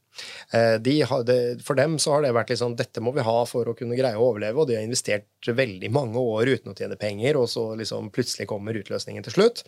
Eh, 0.54 0.76
de 0.84 0.96
hadde, 1.08 1.38
for 1.66 1.80
dem 1.80 1.98
så 2.02 2.16
har 2.16 2.26
det 2.26 2.34
vært 2.36 2.54
liksom 2.54 2.76
dette 2.80 3.04
må 3.04 3.14
vi 3.16 3.26
ha 3.26 3.38
for 3.50 3.70
å 3.70 3.76
kunne 3.78 3.98
greie 4.00 4.20
å 4.20 4.30
overleve, 4.32 4.62
og 4.62 4.70
de 4.70 4.78
har 4.78 4.86
investert 4.86 5.52
veldig 5.62 5.92
mange 5.94 6.22
år 6.22 6.54
uten 6.56 6.74
å 6.74 6.78
tjene 6.78 7.00
penger, 7.00 7.40
og 7.40 7.50
så 7.52 7.72
liksom 7.80 8.12
plutselig 8.16 8.50
kommer 8.52 8.78
utløsningen 8.78 9.28
til 9.28 9.38
slutt. 9.38 9.64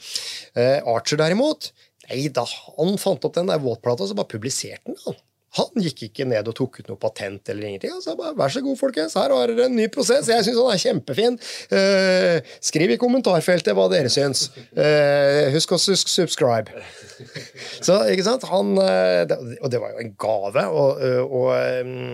Eh, 0.60 0.80
Archer 0.80 1.22
derimot, 1.22 1.72
nei 2.10 2.26
da, 2.34 2.46
han 2.78 2.98
fant 3.02 3.26
opp 3.28 3.38
den 3.38 3.52
der 3.52 3.64
våtplata, 3.64 4.08
så 4.08 4.18
bare 4.18 4.34
publiserte 4.36 4.92
den. 4.92 5.00
han. 5.06 5.22
Han 5.60 5.84
gikk 5.86 6.08
ikke 6.08 6.26
ned 6.30 6.48
og 6.50 6.56
tok 6.58 6.80
ut 6.82 6.90
noe 6.90 7.00
patent 7.02 7.52
eller 7.52 7.68
ingenting. 7.68 7.94
Han 7.94 8.02
sa 8.04 8.16
bare 8.18 8.34
vær 8.38 8.54
så 8.54 8.64
god, 8.66 8.80
folkens, 8.80 9.16
her 9.20 9.34
har 9.34 9.52
dere 9.52 9.68
en 9.70 9.78
ny 9.78 9.86
prosess. 9.94 10.32
Jeg 10.32 10.48
syns 10.48 10.60
han 10.60 10.74
er 10.74 10.82
kjempefin. 10.82 11.40
Uh, 11.74 12.56
skriv 12.64 12.96
i 12.96 13.00
kommentarfeltet 13.02 13.78
hva 13.78 13.86
dere 13.92 14.12
syns. 14.14 14.48
Uh, 14.74 15.54
husk 15.54 15.76
å 15.76 15.82
subscribe. 15.82 16.84
Så, 17.86 18.00
ikke 18.12 18.26
sant? 18.26 18.48
Han, 18.50 18.76
uh, 18.80 19.24
og 19.62 19.70
det 19.74 19.82
var 19.84 19.94
jo 19.94 20.04
en 20.04 20.14
gave. 20.26 20.68
Og, 20.74 21.08
og, 21.24 21.50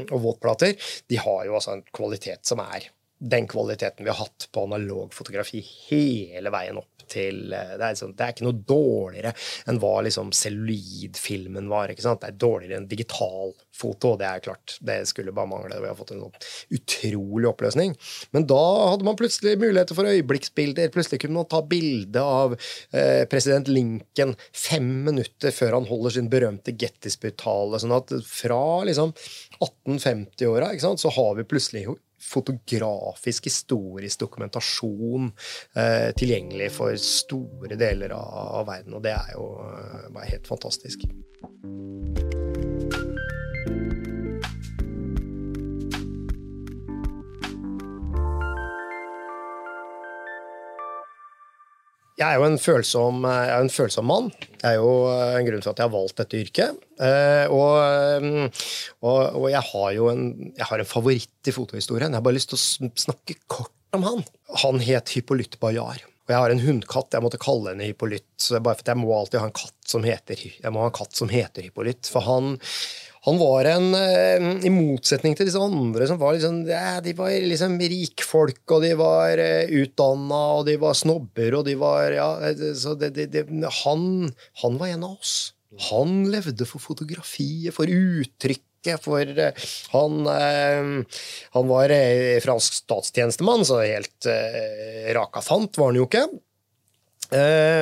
og 0.10 0.24
våtplater 0.24 0.76
de 1.10 1.20
har 1.20 1.44
jo 1.48 1.60
altså 1.60 1.78
en 1.78 1.86
kvalitet 1.96 2.44
som 2.48 2.62
er 2.64 2.90
den 3.20 3.48
kvaliteten 3.52 4.06
vi 4.06 4.12
har 4.12 4.20
hatt 4.22 4.48
på 4.52 4.64
analog 4.64 5.12
fotografi 5.16 5.60
hele 5.90 6.52
veien 6.54 6.80
opp 6.80 6.99
til 7.10 7.54
eh, 7.54 7.76
Det 7.76 7.84
er, 7.84 7.94
liksom, 7.94 8.14
det 8.18 8.26
er 8.26 8.36
ikke 8.36 8.48
noe 8.48 8.62
dårligere 8.70 9.34
enn 9.70 9.80
hva 9.82 9.94
liksom 10.06 10.32
celluloidfilmen 10.36 11.70
var. 11.72 11.92
ikke 11.92 12.06
sant? 12.06 12.22
Det 12.24 12.32
er 12.32 12.40
dårligere 12.42 12.80
enn 12.82 12.90
digital 12.90 13.54
foto. 13.76 14.16
Det 14.20 14.28
er 14.28 14.44
klart, 14.44 14.76
det 14.86 15.00
skulle 15.10 15.34
bare 15.36 15.50
mangle. 15.52 15.80
Vi 15.82 15.90
har 15.90 15.98
fått 15.98 16.14
en 16.16 16.26
sånn 16.26 16.80
utrolig 16.80 17.50
oppløsning. 17.52 17.96
Men 18.36 18.48
da 18.50 18.62
hadde 18.92 19.08
man 19.08 19.20
plutselig 19.20 19.58
muligheter 19.62 19.98
for 19.98 20.10
øyeblikksbilder. 20.10 20.92
Plutselig 20.94 21.22
kunne 21.24 21.40
man 21.40 21.50
ta 21.52 21.62
bilde 21.66 22.24
av 22.24 22.58
eh, 22.58 23.24
president 23.32 23.72
Lincoln 23.72 24.36
fem 24.56 24.92
minutter 25.08 25.56
før 25.56 25.80
han 25.80 25.90
holder 25.90 26.18
sin 26.18 26.30
berømte 26.32 26.76
Gettysburg-tale. 26.76 27.82
Sånn 27.82 27.96
at 27.96 28.14
fra 28.28 28.62
liksom 28.88 29.16
1850-åra 29.60 30.74
så 30.80 31.12
har 31.16 31.36
vi 31.38 31.48
plutselig 31.48 31.88
fotografisk, 32.22 33.50
historisk 33.50 34.26
dokumentasjon 34.26 35.32
eh, 35.76 36.10
tilgjengelig 36.20 36.72
for 36.76 37.00
store 37.02 37.80
deler 37.80 38.16
av, 38.18 38.34
av, 38.62 38.68
verden. 38.70 38.98
Og 38.98 39.06
det 39.06 39.16
er 39.16 39.36
jo 39.36 39.52
eh, 39.68 40.10
bare 40.16 40.34
helt 40.34 40.50
fantastisk. 40.50 41.08
Jeg 52.20 52.28
er 52.28 52.42
jo 52.42 52.48
en 52.50 52.60
følsom, 52.60 53.24
følsom, 53.72 54.08
mann. 54.10 54.26
Det 54.60 54.68
er 54.68 54.76
jo 54.76 54.92
en 55.08 55.46
grunn 55.48 55.64
til 55.64 55.72
at 55.72 55.80
jeg 55.80 55.88
har 55.88 55.94
valgt 55.94 56.18
dette 56.20 56.42
yrket. 56.42 56.82
Eh, 57.00 57.46
og, 57.48 58.50
og, 59.00 59.20
og 59.40 59.46
jeg 59.54 59.64
har 59.70 59.94
jo 59.96 60.10
en, 60.12 60.26
har 60.60 60.84
en 60.84 60.90
favoritt 60.90 61.48
i 61.48 61.56
fotohistorien. 61.56 62.12
Jeg 62.12 62.20
har 62.20 62.26
bare 62.26 62.36
lyst 62.36 62.52
til 62.52 62.60
å 62.60 62.92
snakke 63.06 63.38
kort 63.48 63.72
om 63.96 64.04
han. 64.04 64.26
Han 64.66 64.84
het 64.84 65.16
Hippolytt 65.16 65.56
Bajar. 65.64 66.04
Og 66.30 66.34
jeg 66.34 66.44
har 66.44 66.54
en 66.54 66.62
hundkatt. 66.62 67.16
Jeg 67.16 67.26
måtte 67.26 67.40
kalle 67.42 67.72
henne 67.72 67.88
Hippolytt. 67.88 68.50
Bare 68.60 68.76
for 68.76 68.92
jeg 68.92 69.00
må 69.00 69.16
alltid 69.16 69.40
ha 69.42 69.48
en 69.50 69.60
katt 69.64 69.78
som 69.90 70.04
heter, 70.06 70.44
jeg 70.60 70.74
må 70.76 70.84
ha 70.84 70.92
en 70.92 71.00
katt 71.00 71.16
som 71.18 71.32
heter 71.32 71.66
Hippolytt. 71.66 72.12
For 72.12 72.28
han 72.28 72.58
han 73.28 73.40
var 73.40 73.68
en 73.68 73.92
eh, 73.98 74.46
I 74.66 74.72
motsetning 74.72 75.36
til 75.36 75.50
disse 75.50 75.60
andre 75.60 76.08
som 76.08 76.20
var 76.22 76.38
liksom 76.38 76.62
ja, 76.70 77.00
De 77.04 77.14
var 77.18 77.34
liksom 77.34 77.76
rikfolk, 77.80 78.64
og 78.72 78.86
de 78.86 78.94
var 79.00 79.42
uh, 79.42 79.74
utdanna, 79.82 80.42
og 80.60 80.66
de 80.70 80.78
var 80.80 80.98
snobber, 80.98 81.60
og 81.60 81.68
de 81.68 81.76
var 81.80 82.16
Ja, 82.16 82.30
så 82.78 82.96
det, 83.00 83.14
det, 83.18 83.30
det, 83.36 83.46
han, 83.84 84.30
han 84.64 84.80
var 84.80 84.94
en 84.94 85.06
av 85.10 85.20
oss. 85.20 85.36
Han 85.90 86.24
levde 86.32 86.68
for 86.68 86.82
fotografiet, 86.84 87.76
for 87.76 87.92
uttrykket. 87.92 88.66
For 89.04 89.28
han, 89.92 90.14
han 90.24 91.66
var 91.68 91.92
fransk 92.46 92.78
statstjenestemann, 92.78 93.66
så 93.68 93.82
helt 93.84 94.28
raka 95.18 95.44
fant 95.44 95.76
var 95.76 95.92
han 95.92 96.00
jo 96.00 96.06
ikke. 96.08 96.22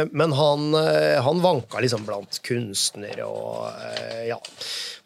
Men 0.09 0.33
han, 0.39 0.73
han 0.73 1.43
vanka 1.45 1.83
liksom 1.85 2.01
blant 2.09 2.41
kunstnere 2.49 3.29
og 3.29 3.69
ja, 4.25 4.41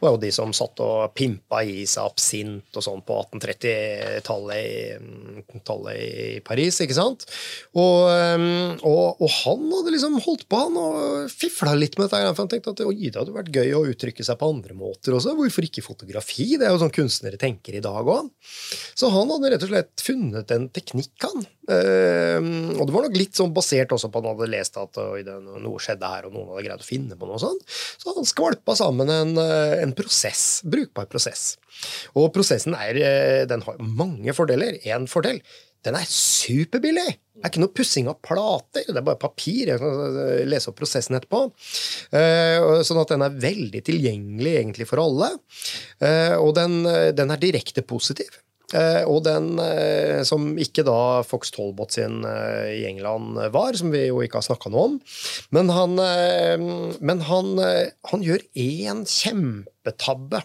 var 0.01 0.15
jo 0.15 0.21
de 0.21 0.31
som 0.33 0.53
satt 0.55 0.81
og 0.83 1.13
pimpa 1.17 1.61
i 1.63 1.85
seg 1.89 2.03
absint 2.09 2.77
og 2.77 2.83
sånn 2.85 3.03
på 3.05 3.17
1830-tallet 3.27 4.57
i, 4.61 6.01
i, 6.01 6.39
Paris, 6.45 6.81
ikke 6.83 6.97
sant? 6.97 7.25
Og, 7.77 8.09
um, 8.09 8.75
og, 8.87 9.21
og, 9.21 9.29
han 9.41 9.67
hadde 9.75 9.93
liksom 9.95 10.17
holdt 10.25 10.47
på, 10.49 10.61
han, 10.65 10.75
og 10.81 11.29
fifla 11.31 11.75
litt 11.77 11.97
med 11.99 12.07
dette. 12.07 12.33
For 12.33 12.43
han 12.43 12.51
tenkte 12.51 12.73
at 12.73 12.81
det 12.81 12.89
hadde 13.15 13.35
vært 13.35 13.53
gøy 13.55 13.69
å 13.77 13.85
uttrykke 13.91 14.25
seg 14.25 14.39
på 14.41 14.51
andre 14.55 14.77
måter 14.77 15.15
også. 15.17 15.35
Hvorfor 15.37 15.67
ikke 15.67 15.85
fotografi? 15.85 16.49
Det 16.57 16.65
er 16.67 16.73
jo 16.73 16.81
sånn 16.81 16.95
kunstnere 16.95 17.39
tenker 17.41 17.77
i 17.77 17.83
dag 17.83 18.01
òg. 18.01 18.31
Så 18.97 19.11
han 19.13 19.31
hadde 19.31 19.53
rett 19.53 19.65
og 19.65 19.73
slett 19.73 20.05
funnet 20.05 20.55
en 20.55 20.69
teknikk, 20.73 21.15
han. 21.23 21.47
Uh, 21.71 22.73
og 22.75 22.83
det 22.87 22.93
var 22.95 23.05
nok 23.05 23.17
litt 23.19 23.37
sånn 23.37 23.53
basert 23.55 23.93
også 23.93 24.09
på 24.11 24.19
at 24.19 24.25
han 24.25 24.33
hadde 24.35 24.51
lest 24.51 24.79
at 24.81 24.97
det, 25.23 25.35
noe 25.61 25.81
skjedde 25.81 26.09
her, 26.09 26.27
og 26.27 26.35
noen 26.35 26.49
hadde 26.51 26.65
greid 26.67 26.83
å 26.83 26.87
finne 26.87 27.17
på 27.19 27.29
noe 27.29 27.39
sånt. 27.41 27.63
Så 28.01 28.15
han 28.15 28.27
skvalpa 28.27 28.75
sammen 28.77 29.11
en, 29.13 29.37
en 29.37 29.90
en 29.91 29.97
prosess, 29.97 30.45
brukbar 30.67 31.09
prosess. 31.11 31.55
Og 32.15 32.31
prosessen 32.35 32.75
er, 32.77 32.97
eh, 32.97 33.43
den 33.49 33.63
har 33.65 33.81
mange 33.81 34.33
fordeler. 34.37 34.79
Én 34.85 35.09
fordel 35.11 35.41
den 35.81 35.95
er 35.97 36.05
superbillig! 36.05 37.15
Det 37.41 37.47
er 37.47 37.49
ikke 37.49 37.61
noe 37.63 37.73
pussing 37.73 38.09
av 38.11 38.19
plater, 38.21 38.83
det 38.85 38.99
er 38.99 39.05
bare 39.07 39.17
papir. 39.17 39.71
Jeg 39.71 39.81
kan 39.81 40.17
eh, 40.21 40.43
lese 40.45 40.69
opp 40.69 40.77
prosessen 40.77 41.17
etterpå. 41.17 41.39
Eh, 42.13 42.83
sånn 42.85 43.01
at 43.01 43.15
den 43.15 43.25
er 43.25 43.39
veldig 43.47 43.81
tilgjengelig 43.87 44.53
egentlig 44.59 44.85
for 44.89 45.01
alle. 45.01 45.31
Og 46.37 46.53
den, 46.57 46.83
den 47.17 47.33
er 47.33 47.41
direkte 47.41 47.81
positiv. 47.81 48.29
Eh, 48.71 49.03
og 49.03 49.25
den 49.25 49.57
eh, 49.59 50.21
som 50.27 50.53
ikke 50.59 50.85
da 50.87 51.23
Fox 51.27 51.51
Tolbot 51.51 51.95
sin 51.97 52.21
eh, 52.27 52.77
i 52.79 52.83
England 52.87 53.39
var, 53.51 53.75
som 53.77 53.91
vi 53.91 54.05
jo 54.05 54.21
ikke 54.23 54.39
har 54.39 54.47
snakka 54.47 54.71
noe 54.71 54.85
om. 54.91 54.95
Men 55.55 55.71
han, 55.75 55.97
men 57.03 57.25
han, 57.27 57.51
han 58.11 58.23
gjør 58.23 58.45
én 58.59 59.03
kjempetabbe. 59.09 60.43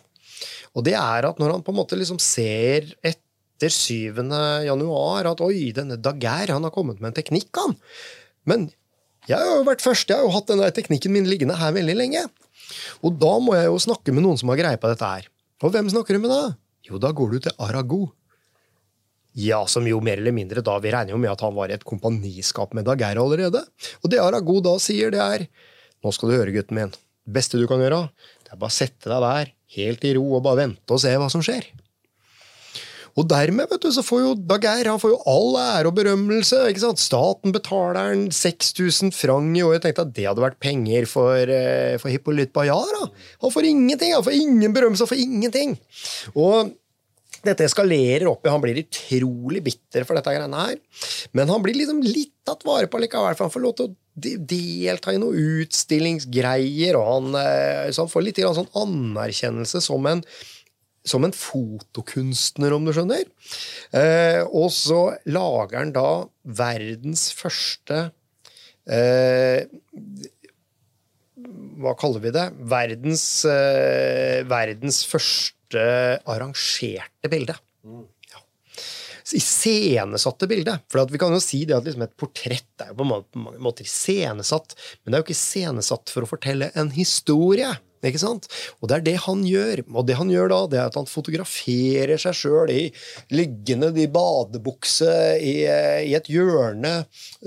Og 0.76 0.84
det 0.86 0.96
er 0.98 1.28
at 1.28 1.38
når 1.40 1.54
han 1.54 1.64
på 1.64 1.72
en 1.72 1.78
måte 1.78 1.98
liksom 1.98 2.18
ser 2.22 2.90
etter 3.06 3.72
7. 3.72 4.18
januar 4.66 5.30
at 5.30 5.40
oi, 5.44 5.70
denne 5.76 5.96
Daguerre 5.96 6.58
han 6.58 6.66
har 6.66 6.74
kommet 6.74 7.00
med 7.00 7.12
en 7.12 7.16
teknikk, 7.16 7.48
han. 7.56 7.78
Men 8.46 8.68
jeg 9.26 9.40
har 9.40 9.62
jo 9.62 9.64
vært 9.66 9.82
først, 9.82 10.10
jeg 10.10 10.20
har 10.20 10.26
jo 10.26 10.34
hatt 10.34 10.50
denne 10.50 10.68
teknikken 10.74 11.14
min 11.14 11.30
liggende 11.30 11.56
her 11.58 11.72
veldig 11.74 11.96
lenge. 11.96 12.26
Og 13.06 13.16
da 13.22 13.32
må 13.42 13.56
jeg 13.56 13.70
jo 13.70 13.80
snakke 13.86 14.12
med 14.14 14.26
noen 14.26 14.38
som 14.38 14.50
har 14.52 14.60
greie 14.60 14.80
på 14.82 14.90
dette 14.90 15.08
her. 15.08 15.26
Og 15.64 15.72
hvem 15.72 15.88
snakker 15.90 16.16
du 16.16 16.22
med 16.26 16.34
da? 16.34 16.42
Jo, 16.86 17.00
da 17.02 17.10
går 17.16 17.32
du 17.34 17.38
til 17.46 17.56
Arago. 17.62 18.06
Ja, 19.36 19.60
som 19.68 19.84
jo 19.88 19.98
mer 20.00 20.16
eller 20.16 20.32
mindre 20.32 20.62
da 20.64 20.78
Vi 20.80 20.92
regner 20.94 21.12
jo 21.12 21.18
med 21.20 21.28
at 21.28 21.42
han 21.44 21.56
var 21.56 21.68
i 21.68 21.76
et 21.76 21.84
kompaniskap 21.84 22.72
med 22.76 22.86
Daguerre 22.88 23.20
allerede. 23.20 23.60
Og 24.02 24.12
det 24.12 24.22
Arago 24.22 24.60
da 24.64 24.76
sier, 24.80 25.12
det 25.12 25.20
er 25.20 25.48
Nå 26.04 26.12
skal 26.14 26.30
du 26.30 26.36
høre, 26.36 26.52
gutten 26.54 26.76
min. 26.78 26.92
Det 26.92 27.34
beste 27.34 27.58
du 27.58 27.66
kan 27.66 27.80
gjøre, 27.82 28.06
det 28.46 28.52
er 28.54 28.60
bare 28.60 28.70
å 28.70 28.76
sette 28.76 29.10
deg 29.10 29.24
der, 29.24 29.48
helt 29.74 30.04
i 30.06 30.12
ro, 30.14 30.22
og 30.36 30.44
bare 30.44 30.60
vente 30.60 30.94
og 30.94 31.00
se 31.02 31.10
hva 31.18 31.26
som 31.32 31.42
skjer. 31.42 31.66
Og 33.16 33.24
dermed 33.30 33.70
vet 33.70 33.80
du, 33.80 33.88
så 33.94 34.04
får 34.04 34.22
jo 34.22 34.32
Daguerre 34.36 34.92
han 34.92 35.00
får 35.00 35.14
jo 35.14 35.20
all 35.30 35.56
ære 35.60 35.90
og 35.90 35.96
berømmelse. 35.96 36.62
ikke 36.68 36.84
sant? 36.84 37.00
Staten 37.00 37.54
betaler 37.54 38.00
han 38.10 38.26
6000 38.34 39.14
franc 39.16 39.56
i 39.56 39.64
år. 39.64 39.78
Jeg 39.78 39.86
tenkte 39.86 40.04
at 40.04 40.16
det 40.16 40.26
hadde 40.28 40.44
vært 40.44 40.60
penger 40.60 41.08
for, 41.08 41.36
eh, 41.40 41.96
for 42.02 42.12
Hippolyt 42.12 42.52
Bayard. 42.52 42.92
Da. 42.92 43.08
Han 43.46 43.54
får 43.54 43.70
ingenting! 43.70 44.12
Han 44.12 44.26
får 44.26 44.36
ingen 44.36 44.74
berømmelse, 44.76 45.06
han 45.06 45.14
får 45.14 45.24
ingenting! 45.24 45.78
Og 46.36 46.74
dette 47.46 47.66
eskalerer 47.66 48.26
opp 48.30 48.46
i 48.46 48.50
Han 48.50 48.62
blir 48.62 48.80
utrolig 48.80 49.62
bitter 49.64 50.06
for 50.06 50.18
dette 50.18 50.32
greiene 50.32 50.64
her. 50.66 50.76
Men 51.36 51.48
han 51.52 51.62
blir 51.64 51.78
liksom 51.78 52.02
litt 52.04 52.34
tatt 52.46 52.64
vare 52.66 52.90
på 52.90 53.00
likevel, 53.02 53.36
for 53.36 53.46
han 53.46 53.54
får 53.54 53.64
lov 53.64 53.76
til 53.78 53.88
å 53.88 53.96
delta 54.16 55.12
i 55.12 55.20
noen 55.20 55.36
utstillingsgreier, 55.60 56.96
og 56.96 57.08
han, 57.10 57.34
eh, 57.40 57.92
han 57.92 58.12
får 58.12 58.24
litt 58.24 58.40
sånn 58.40 58.70
anerkjennelse 58.80 59.82
som 59.84 60.06
en, 60.08 60.22
som 61.06 61.26
en 61.26 61.34
fotokunstner, 61.34 62.74
om 62.74 62.86
du 62.86 62.92
skjønner. 62.94 63.26
Eh, 63.96 64.42
og 64.46 64.70
så 64.74 65.16
lager 65.30 65.80
han 65.80 65.94
da 65.94 66.08
verdens 66.58 67.28
første 67.36 68.08
eh, 68.90 69.66
Hva 71.82 71.94
kaller 71.98 72.24
vi 72.24 72.34
det? 72.34 72.48
Verdens, 72.72 73.26
eh, 73.50 74.42
verdens 74.48 75.04
første 75.06 75.86
arrangerte 76.26 77.30
bilde. 77.30 77.54
Ja. 78.32 78.42
Iscenesatte 79.36 80.48
bilde. 80.50 80.78
For 80.90 81.10
vi 81.10 81.20
kan 81.20 81.34
jo 81.34 81.42
si 81.42 81.62
at 81.68 81.86
liksom 81.86 82.06
et 82.06 82.16
portrett 82.18 82.82
er 82.82 82.92
jo 82.92 83.00
på 83.02 83.10
mange 83.10 83.60
måter 83.62 83.86
iscenesatt, 83.86 84.74
men 85.02 85.12
det 85.12 85.18
er 85.18 85.22
jo 85.22 85.28
ikke 85.28 85.38
iscenesatt 85.38 86.14
for 86.14 86.26
å 86.26 86.30
fortelle 86.30 86.72
en 86.78 86.94
historie. 86.96 87.74
Ikke 88.04 88.20
sant? 88.22 88.48
Og 88.80 88.90
det 88.90 88.98
er 88.98 89.06
det 89.06 89.16
han 89.24 89.44
gjør. 89.46 89.84
Og 89.94 90.06
det 90.08 90.18
han 90.18 90.32
gjør 90.32 90.52
da, 90.52 90.60
det 90.70 90.80
er 90.80 90.90
at 90.90 90.98
han 90.98 91.08
fotograferer 91.10 92.20
seg 92.20 92.36
sjøl 92.36 92.74
liggende 93.30 93.92
i 94.00 94.08
badebukse 94.10 95.14
i, 95.38 95.56
i, 95.62 96.14
et 96.16 96.30
hjørne, 96.30 96.98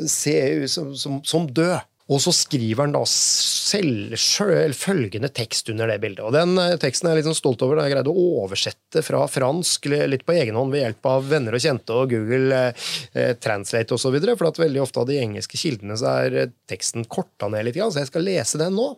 ser 0.07 0.63
ut 0.63 0.71
som, 0.71 0.91
som, 0.97 1.19
som 1.27 1.47
død. 1.51 1.79
Og 2.09 2.17
så 2.23 2.31
skriver 2.33 2.87
han 2.87 2.93
da 2.95 3.03
selv, 3.05 4.15
selv, 4.17 4.73
følgende 4.73 5.29
tekst 5.29 5.69
under 5.69 5.91
det 5.91 5.99
bildet. 6.01 6.23
Og 6.25 6.33
den 6.33 6.57
eh, 6.57 6.73
teksten 6.81 7.05
er 7.05 7.13
jeg 7.13 7.21
litt 7.21 7.27
sånn 7.29 7.37
stolt 7.37 7.61
over. 7.65 7.83
Jeg 7.83 7.93
greide 7.93 8.09
å 8.09 8.23
oversette 8.41 9.03
fra 9.05 9.21
fransk 9.29 9.85
litt 10.09 10.25
på 10.25 10.33
egen 10.33 10.57
hånd 10.57 10.73
ved 10.73 10.87
hjelp 10.87 11.09
av 11.11 11.27
venner 11.29 11.53
og 11.53 11.61
kjente 11.61 11.93
og 11.93 12.15
Google 12.15 12.63
eh, 12.71 13.35
Translate 13.37 13.93
osv. 13.93 14.17
For 14.31 14.49
at 14.49 14.61
veldig 14.63 14.81
ofte 14.81 15.03
av 15.03 15.09
de 15.11 15.19
engelske 15.21 15.61
kildene 15.61 15.99
så 16.01 16.15
er 16.23 16.39
eh, 16.47 16.51
teksten 16.71 17.05
korta 17.05 17.51
ned 17.53 17.69
litt, 17.69 17.77
så 17.77 18.01
jeg 18.01 18.09
skal 18.09 18.25
lese 18.25 18.61
den 18.61 18.73
nå. 18.79 18.89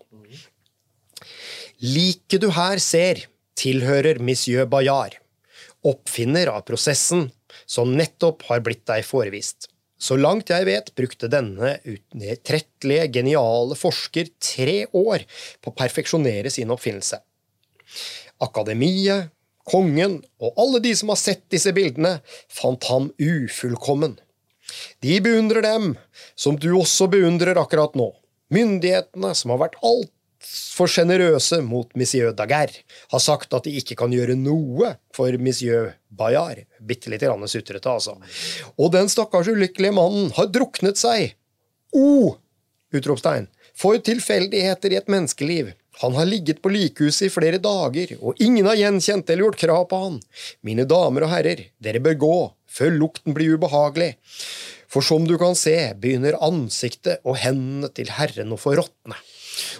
Liket 1.82 2.44
du 2.44 2.52
her 2.54 2.78
ser, 2.78 3.24
tilhører 3.58 4.20
monsieur 4.22 4.68
Bayard, 4.70 5.16
oppfinner 5.82 6.52
av 6.54 6.62
prosessen 6.68 7.32
som 7.66 7.96
nettopp 7.98 8.46
har 8.52 8.62
blitt 8.62 8.84
deg 8.86 9.02
forevist. 9.02 9.66
Så 9.98 10.14
langt 10.20 10.54
jeg 10.54 10.68
vet, 10.70 10.92
brukte 10.94 11.30
denne 11.34 11.80
utrettelige, 11.82 13.08
geniale 13.18 13.74
forsker 13.78 14.30
tre 14.38 14.86
år 14.94 15.26
på 15.58 15.74
å 15.74 15.76
perfeksjonere 15.82 16.54
sin 16.54 16.70
oppfinnelse. 16.70 17.18
Akademiet, 18.46 19.34
kongen 19.66 20.20
og 20.38 20.62
alle 20.62 20.86
de 20.86 20.94
som 20.98 21.10
har 21.10 21.22
sett 21.24 21.48
disse 21.50 21.74
bildene, 21.74 22.20
fant 22.46 22.92
ham 22.94 23.10
ufullkommen. 23.18 24.20
De 25.02 25.18
beundrer 25.18 25.66
dem, 25.66 25.96
som 26.38 26.62
du 26.62 26.76
også 26.78 27.10
beundrer 27.10 27.58
akkurat 27.58 27.98
nå. 27.98 28.12
Myndighetene, 28.54 29.34
som 29.34 29.58
har 29.58 29.66
vært 29.66 29.82
alt 29.82 30.14
for 30.42 30.90
sjenerøse 30.90 31.62
mot 31.66 31.90
monsieur 31.98 32.34
Daguerre, 32.36 32.84
har 33.14 33.22
sagt 33.22 33.54
at 33.54 33.68
de 33.68 33.76
ikke 33.80 33.98
kan 34.00 34.14
gjøre 34.14 34.38
noe 34.40 34.96
for 35.16 35.36
monsieur 35.38 35.94
Bayard. 36.10 36.66
Bitte 36.80 37.12
lite 37.14 37.30
grann 37.30 37.50
sutrete, 37.52 37.92
altså. 37.92 38.18
Og 38.78 38.92
den 38.96 39.12
stakkars 39.12 39.52
ulykkelige 39.52 39.96
mannen 39.96 40.32
har 40.38 40.50
druknet 40.54 41.00
seg. 41.02 41.36
O! 41.94 42.06
Oh! 42.06 42.40
Utropstegn. 42.92 43.48
For 43.78 44.02
tilfeldigheter 44.04 44.92
i 44.92 44.98
et 45.00 45.12
menneskeliv. 45.12 45.72
Han 46.02 46.16
har 46.18 46.28
ligget 46.28 46.62
på 46.64 46.72
likhuset 46.72 47.28
i 47.28 47.32
flere 47.32 47.60
dager, 47.62 48.16
og 48.20 48.40
ingen 48.42 48.68
har 48.68 48.80
gjenkjent 48.80 49.30
eller 49.30 49.48
gjort 49.48 49.62
krav 49.62 49.84
på 49.92 50.00
han. 50.02 50.18
Mine 50.66 50.88
damer 50.90 51.28
og 51.28 51.32
herrer, 51.34 51.68
dere 51.84 52.02
bør 52.04 52.18
gå, 52.24 52.38
før 52.72 52.96
lukten 52.96 53.36
blir 53.38 53.56
ubehagelig. 53.56 54.16
For 54.92 55.06
som 55.06 55.28
du 55.28 55.38
kan 55.40 55.56
se, 55.56 55.76
begynner 56.00 56.40
ansiktet 56.44 57.22
og 57.24 57.38
hendene 57.44 57.92
til 57.96 58.12
herren 58.18 58.52
å 58.52 58.60
få 58.60 58.76
råtne. 58.80 59.20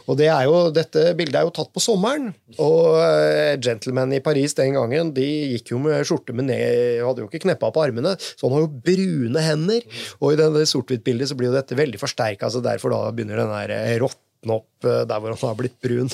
Og 0.10 0.18
det 0.20 0.28
jo, 0.28 0.56
Dette 0.76 1.12
bildet 1.18 1.40
er 1.40 1.48
jo 1.48 1.54
tatt 1.56 1.72
på 1.74 1.84
sommeren, 1.84 2.32
og 2.58 2.98
uh, 2.98 3.54
gentlemen 3.62 4.16
i 4.16 4.22
Paris 4.24 4.56
den 4.58 4.76
gangen 4.78 5.14
de 5.16 5.28
gikk 5.54 5.74
jo 5.74 5.82
med 5.84 6.04
skjorte 6.08 6.36
med 6.36 6.50
ned, 6.50 7.02
hadde 7.06 7.24
jo 7.24 7.30
ikke 7.30 7.44
kneppa 7.46 7.72
på 7.74 7.86
armene, 7.86 8.16
så 8.20 8.48
han 8.48 8.58
har 8.58 8.66
jo 8.66 8.74
brune 8.90 9.46
hender. 9.46 9.88
Og 10.20 10.34
i 10.34 10.40
det 10.40 10.68
sort-hvitt-bildet 10.72 11.32
så 11.32 11.38
blir 11.40 11.52
jo 11.52 11.58
dette 11.58 11.78
veldig 11.78 12.02
forsterka, 12.02 12.52
så 12.52 12.64
derfor 12.64 12.94
da 12.94 13.06
begynner 13.16 13.44
den 13.44 13.56
der 13.56 13.76
eh, 13.78 13.96
råtne 14.02 14.60
opp 14.60 14.90
uh, 14.90 15.04
der 15.08 15.18
hvor 15.22 15.34
han 15.34 15.48
har 15.54 15.60
blitt 15.60 15.80
brun. 15.84 16.12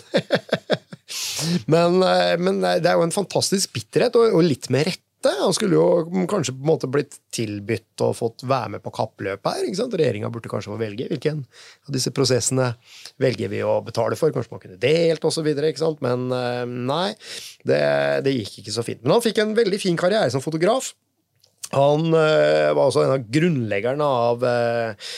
men, 1.74 2.00
men, 2.44 2.64
det 2.64 2.90
er 2.90 2.98
jo 2.98 3.08
en 3.08 3.16
fantastisk 3.16 3.74
bitterhet, 3.76 4.18
og, 4.20 4.38
og 4.38 4.48
litt 4.48 4.70
med 4.74 4.90
rette 4.92 5.07
dette. 5.18 5.34
Han 5.42 5.54
skulle 5.54 5.78
jo 5.78 6.26
kanskje 6.30 6.54
på 6.56 6.64
en 6.64 6.70
måte 6.70 6.90
blitt 6.92 7.20
tilbudt 7.34 8.04
og 8.06 8.16
fått 8.18 8.46
være 8.48 8.76
med 8.76 8.84
på 8.84 8.94
kappløpet 8.96 9.50
her. 9.50 9.66
ikke 9.66 9.80
sant? 9.80 9.96
Regjeringa 9.98 10.30
burde 10.34 10.52
kanskje 10.52 10.74
få 10.74 10.80
velge 10.80 11.08
hvilken 11.10 11.44
av 11.88 11.96
disse 11.96 12.14
prosessene 12.16 12.74
velger 13.22 13.52
vi 13.52 13.64
å 13.66 13.80
betale 13.86 14.18
for. 14.20 14.34
Kanskje 14.36 14.54
man 14.54 14.64
kunne 14.64 14.80
delt 14.82 15.26
osv. 15.28 15.50
Men 16.06 16.30
eh, 16.32 16.64
nei, 16.68 17.10
det, 17.68 17.82
det 18.26 18.38
gikk 18.38 18.62
ikke 18.62 18.78
så 18.78 18.86
fint. 18.86 19.04
Men 19.04 19.18
han 19.18 19.26
fikk 19.26 19.44
en 19.44 19.58
veldig 19.58 19.82
fin 19.82 20.00
karriere 20.00 20.32
som 20.34 20.44
fotograf. 20.44 20.94
Han 21.74 22.14
uh, 22.14 22.72
var 22.72 22.86
også 22.86 23.02
en 23.04 23.18
av 23.18 23.26
grunnleggerne 23.28 24.06
av 24.08 24.44
uh, 24.48 25.10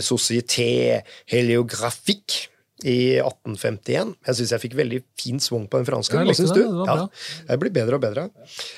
Société 0.00 1.02
Heliographique 1.28 2.48
i 2.86 3.18
1851. 3.18 4.14
Jeg 4.28 4.38
syns 4.38 4.54
jeg 4.54 4.62
fikk 4.62 4.78
veldig 4.78 5.00
fin 5.18 5.40
svung 5.42 5.66
på 5.70 5.80
den 5.80 5.88
franske. 5.88 6.14
Hva 6.14 6.36
syns 6.36 6.54
du? 6.54 6.62
Det, 6.62 6.86
ja, 6.86 7.06
det 7.50 7.60
blir 7.62 7.74
bedre 7.74 7.98
og 7.98 8.04
bedre. 8.04 8.28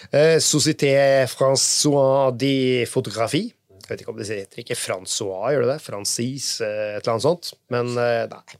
Eh, 0.08 0.38
Société 0.40 0.94
François 1.30 2.30
de 2.36 2.86
Photographie. 2.88 3.52
Jeg 3.80 3.96
vet 3.96 4.04
ikke 4.04 4.12
om 4.12 4.18
det 4.20 4.28
heter 4.30 4.60
ikke 4.62 4.78
Francois, 4.78 5.50
gjør 5.50 5.64
det 5.64 5.72
det? 5.72 5.80
Francis, 5.82 6.48
eh, 6.62 6.96
et 6.96 7.02
eller 7.02 7.16
annet 7.16 7.26
sånt. 7.26 7.52
Men 7.74 7.90
eh, 7.98 8.24
nei. 8.30 8.58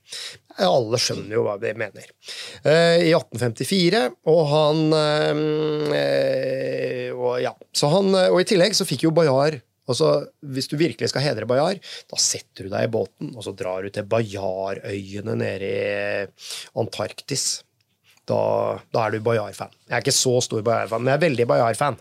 Alle 0.67 0.99
skjønner 1.01 1.37
jo 1.39 1.45
hva 1.47 1.55
de 1.63 1.71
mener. 1.79 2.09
I 2.67 3.13
1854, 3.15 4.01
og 4.29 4.41
han 4.51 4.83
og, 7.15 7.31
ja, 7.41 7.55
så 7.73 7.89
han, 7.95 8.11
og 8.27 8.37
i 8.43 8.49
tillegg 8.51 8.77
så 8.77 8.85
fikk 8.85 9.07
jo 9.07 9.15
Bayard 9.15 9.63
Altså, 9.91 10.11
Hvis 10.41 10.71
du 10.71 10.77
virkelig 10.81 11.11
skal 11.13 11.25
hedre 11.25 11.49
Bajar, 11.51 11.81
da 12.11 12.21
setter 12.21 12.67
du 12.67 12.75
deg 12.75 12.87
i 12.87 12.93
båten 12.93 13.35
og 13.35 13.45
så 13.47 13.55
drar 13.57 13.83
du 13.85 13.91
til 13.95 14.07
Bajarøyene 14.11 15.37
nede 15.41 15.67
i 15.67 16.79
Antarktis. 16.81 17.65
Da, 18.31 18.79
da 18.95 19.07
er 19.07 19.17
du 19.17 19.25
Bayard-fan. 19.27 19.73
Jeg 19.89 19.97
er 19.97 20.05
ikke 20.05 20.15
så 20.15 20.37
stor 20.45 20.63
Bayard-fan, 20.67 21.03
men 21.03 21.11
jeg 21.11 21.19
er 21.19 21.25
veldig 21.25 21.47
Bayard-fan. 21.51 21.97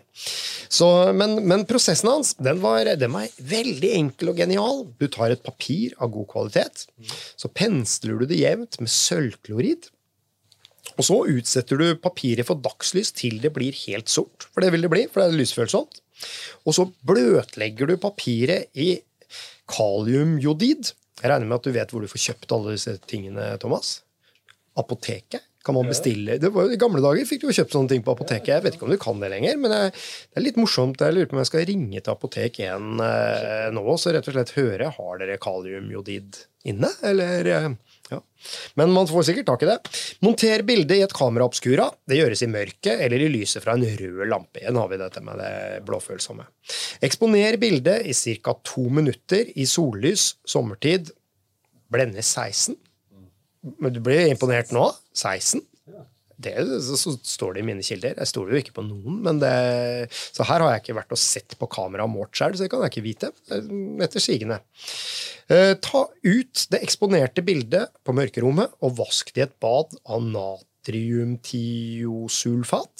Men, 1.18 1.40
men, 1.50 1.64
prosessen 1.70 2.12
hans 2.12 2.36
den 2.38 2.60
var, 2.62 2.86
den 3.02 3.16
var, 3.16 3.30
veldig 3.50 3.94
enkel 3.98 4.34
og 4.34 4.42
genial. 4.42 4.84
Du 5.02 5.08
tar 5.10 5.34
et 5.34 5.46
papir 5.46 5.96
av 5.98 6.12
god 6.14 6.28
kvalitet, 6.30 6.86
så 7.40 7.50
pensler 7.50 8.22
du 8.22 8.30
det 8.30 8.42
jevnt 8.44 8.78
med 8.84 8.94
sølvklorid. 8.94 9.90
Og 11.00 11.06
så 11.08 11.18
utsetter 11.32 11.80
du 11.80 11.88
papiret 12.04 12.48
for 12.48 12.60
dagslys 12.60 13.14
til 13.16 13.40
det 13.40 13.54
blir 13.56 13.76
helt 13.86 14.12
sort. 14.12 14.50
For 14.52 14.64
det 14.64 14.74
vil 14.76 14.84
det 14.84 14.92
bli, 14.92 15.06
for 15.08 15.24
det 15.24 15.30
er 15.30 15.40
lysfølsomt. 15.40 16.02
Og 16.68 16.76
så 16.76 16.90
bløtlegger 17.08 17.88
du 17.88 17.96
papiret 18.02 18.68
i 18.76 18.98
kaliumjodid. 19.72 20.92
Jeg 21.20 21.32
regner 21.32 21.48
med 21.48 21.60
at 21.60 21.68
du 21.68 21.76
vet 21.76 21.94
hvor 21.94 22.04
du 22.04 22.12
får 22.12 22.26
kjøpt 22.30 22.56
alle 22.56 22.76
disse 22.76 22.98
tingene, 23.08 23.54
Thomas? 23.64 24.02
Apoteket 24.80 25.46
kan 25.66 25.76
man 25.76 25.90
bestille. 25.92 26.38
Var, 26.40 26.72
I 26.72 26.80
gamle 26.80 27.02
dager 27.04 27.28
fikk 27.28 27.44
du 27.44 27.50
jo 27.50 27.56
kjøpt 27.58 27.76
sånne 27.76 27.92
ting 27.92 28.04
på 28.04 28.14
apoteket. 28.16 28.52
Jeg 28.54 28.64
vet 28.64 28.78
ikke 28.78 28.88
om 28.88 28.94
du 28.94 29.00
kan 29.02 29.20
det 29.22 29.32
lenger, 29.34 29.58
men 29.60 29.74
det 29.74 29.80
er 29.92 30.46
litt 30.46 30.60
morsomt. 30.60 31.04
Jeg 31.04 31.16
lurer 31.16 31.30
på 31.30 31.36
om 31.36 31.42
jeg 31.44 31.52
skal 31.52 31.66
ringe 31.68 32.00
til 32.00 32.14
Apotek 32.14 32.62
1 32.64 33.04
eh, 33.06 33.66
nå 33.76 33.98
så 34.00 34.14
rett 34.16 34.30
og 34.32 34.38
slett 34.38 34.56
høre 34.56 34.92
har 34.96 35.20
dere 35.20 35.40
kaliumjodid 35.44 36.40
inne, 36.72 36.92
eller 37.12 37.52
eh, 37.52 37.68
ja. 38.12 38.20
Men 38.80 38.94
man 38.96 39.08
får 39.10 39.28
sikkert 39.30 39.48
tak 39.50 39.64
i 39.64 39.70
det. 39.70 39.78
Monter 40.26 40.64
bildet 40.68 40.98
i 40.98 41.04
et 41.06 41.16
kamera 41.16 41.48
obscura. 41.50 41.90
Det 42.08 42.18
gjøres 42.20 42.44
i 42.46 42.50
mørket 42.52 43.04
eller 43.06 43.24
i 43.24 43.30
lyset 43.32 43.64
fra 43.64 43.76
en 43.78 43.86
rød 43.86 44.22
lampe. 44.30 44.62
Igjen 44.62 44.80
har 44.80 44.92
vi 44.92 45.00
dette 45.02 45.24
med 45.26 45.42
det 45.42 45.54
blåfølsomme. 45.88 46.46
Eksponer 47.06 47.60
bildet 47.62 48.08
i 48.10 48.16
ca. 48.16 48.56
to 48.64 48.88
minutter 48.90 49.52
i 49.56 49.68
sollys 49.70 50.34
sommertid. 50.48 51.12
Blende 51.90 52.24
16. 52.24 52.78
Men 53.80 53.94
du 53.94 54.00
blir 54.04 54.30
imponert 54.30 54.72
nå? 54.76 54.88
16? 55.18 55.62
Det 56.40 56.54
så 56.96 57.12
står 57.18 57.58
det 57.58 57.62
i 57.64 57.66
mine 57.68 57.84
kilder. 57.84 58.14
Jeg 58.16 58.28
stoler 58.30 58.54
jo 58.56 58.60
ikke 58.62 58.78
på 58.78 58.84
noen. 58.88 59.18
men 59.26 59.40
det, 59.42 59.54
Så 60.32 60.46
her 60.48 60.60
har 60.64 60.70
jeg 60.72 60.82
ikke 60.86 61.00
vært 61.02 61.16
og 61.16 61.20
sett 61.20 61.52
på 61.60 61.68
kamera 61.72 62.04
og 62.08 62.14
målt 62.14 62.34
sjøl, 62.40 62.54
så 62.56 62.62
det 62.64 62.72
kan 62.72 62.84
jeg 62.86 62.92
ikke 62.94 63.10
vite. 63.10 63.28
Etter 64.06 64.22
sigende. 64.24 64.58
Eh, 65.52 65.74
ta 65.84 66.02
ut 66.08 66.56
det 66.72 66.80
eksponerte 66.86 67.42
bildet 67.44 67.86
på 68.06 68.12
mørkerommet 68.16 68.68
og 68.80 68.96
vask 69.02 69.26
det 69.36 69.42
i 69.42 69.48
et 69.50 69.60
bad 69.60 69.88
av 70.08 70.20
natriumtiosulfat. 70.32 72.96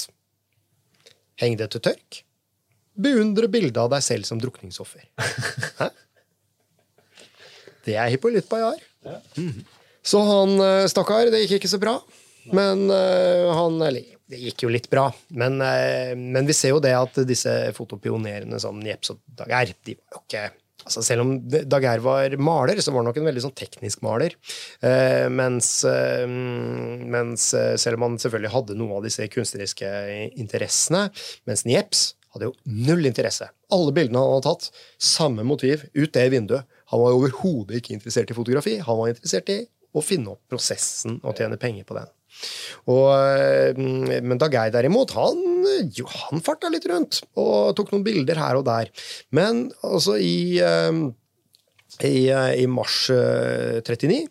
Heng 1.40 1.56
det 1.60 1.68
til 1.72 1.82
tørk. 1.88 2.10
Beundre 3.00 3.48
bildet 3.48 3.80
av 3.80 3.88
deg 3.94 4.02
selv 4.04 4.24
som 4.28 4.40
drukningsoffer. 4.44 5.04
Hæ? 5.80 5.88
Det 7.88 7.96
er 7.96 8.12
Hippolytt 8.12 8.50
Bayard. 8.52 8.82
Så 10.04 10.20
han 10.28 10.60
eh, 10.60 10.84
stakkar, 10.92 11.32
det 11.32 11.40
gikk 11.46 11.56
ikke 11.62 11.72
så 11.72 11.80
bra. 11.82 11.96
Men 12.56 12.88
uh, 12.92 13.50
han 13.56 13.82
Eller 13.82 14.16
det 14.30 14.40
gikk 14.44 14.66
jo 14.66 14.72
litt 14.74 14.90
bra. 14.92 15.08
Men, 15.38 15.60
uh, 15.62 16.16
men 16.16 16.48
vi 16.50 16.56
ser 16.58 16.76
jo 16.76 16.82
det 16.84 16.96
at 16.98 17.22
disse 17.28 17.54
fotopionerene 17.78 18.60
som 18.62 18.82
Jeps 18.86 19.16
og 19.16 19.22
Daguerre, 19.26 19.78
de 19.86 19.98
var 20.00 20.20
jo 20.20 20.26
ikke 20.26 20.50
altså 20.80 21.02
Selv 21.04 21.22
om 21.26 21.34
Daguerre 21.46 22.02
var 22.02 22.34
maler, 22.42 22.80
så 22.82 22.90
var 22.90 23.04
han 23.04 23.10
nok 23.10 23.18
en 23.20 23.28
veldig 23.28 23.42
sånn 23.44 23.58
teknisk 23.58 24.00
maler. 24.02 24.34
Uh, 24.82 25.28
mens, 25.30 25.68
mens 25.84 27.50
selv 27.52 28.00
om 28.00 28.06
han 28.08 28.16
selvfølgelig 28.24 28.54
hadde 28.54 28.78
noen 28.80 28.96
av 28.98 29.04
disse 29.06 29.28
kunstneriske 29.30 29.90
interessene, 30.40 31.04
mens 31.46 31.66
Jeps 31.68 32.06
hadde 32.34 32.50
jo 32.50 32.56
null 32.88 33.10
interesse. 33.10 33.50
Alle 33.76 33.94
bildene 33.94 34.22
han 34.22 34.38
hadde 34.38 34.48
tatt, 34.48 34.70
samme 35.02 35.46
motiv, 35.46 35.84
ut 35.94 36.14
det 36.16 36.26
vinduet. 36.34 36.80
Han 36.94 37.04
var 37.04 37.18
overhodet 37.18 37.82
ikke 37.82 37.98
interessert 37.98 38.32
i 38.32 38.38
fotografi. 38.38 38.78
Han 38.86 39.02
var 39.02 39.12
interessert 39.12 39.52
i 39.54 39.60
å 39.94 40.06
finne 40.06 40.34
opp 40.34 40.46
prosessen 40.50 41.20
og 41.24 41.38
tjene 41.38 41.60
penger 41.62 41.86
på 41.90 41.98
den. 41.98 42.10
Og, 42.90 43.78
mm, 43.78 44.26
men 44.26 44.42
Dageir 44.42 44.74
derimot, 44.74 45.14
han, 45.18 45.42
jo, 45.96 46.08
han 46.10 46.44
farta 46.46 46.72
litt 46.72 46.88
rundt 46.90 47.22
og 47.40 47.76
tok 47.78 47.94
noen 47.94 48.06
bilder 48.06 48.40
her 48.42 48.60
og 48.60 48.68
der. 48.70 48.92
Men 49.36 49.68
altså 49.86 50.18
i, 50.18 50.60
eh, 50.64 51.02
i, 52.06 52.30
eh, 52.34 52.52
i 52.64 52.68
mars 52.72 53.08
39 53.10 54.14
eh, 54.20 54.30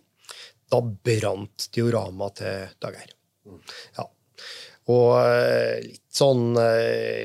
da 0.68 0.82
brant 0.84 1.68
dioramaet 1.72 2.40
til 2.42 2.72
Dageir. 2.84 3.12
Ja. 3.96 4.08
Og 4.88 5.12
litt 5.84 6.16
sånn 6.16 6.56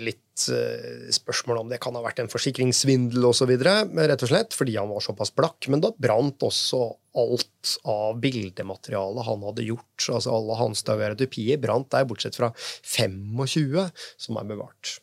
litt 0.04 0.23
Eh, 0.23 0.23
spørsmål 0.34 1.60
om 1.62 1.70
det 1.70 1.80
kan 1.84 1.96
ha 1.98 2.02
vært 2.04 2.24
en 2.24 2.32
forsikringssvindel 2.32 3.26
osv., 3.30 3.52
rett 3.54 4.26
og 4.26 4.32
slett, 4.32 4.56
fordi 4.58 4.76
han 4.80 4.90
var 4.90 5.04
såpass 5.06 5.34
blakk. 5.36 5.70
Men 5.72 5.84
da 5.84 5.94
brant 5.94 6.44
også 6.46 6.82
alt 7.22 7.76
av 7.90 8.18
bildematerialet 8.24 9.28
han 9.28 9.46
hadde 9.46 9.68
gjort. 9.68 10.08
altså 10.10 10.34
Alle 10.34 10.58
hans 10.60 10.84
daguerreotypier 10.88 11.62
brant 11.62 11.92
der, 11.94 12.08
bortsett 12.10 12.38
fra 12.40 12.52
25 12.58 13.90
som 14.18 14.42
er 14.42 14.50
bevart. 14.50 14.98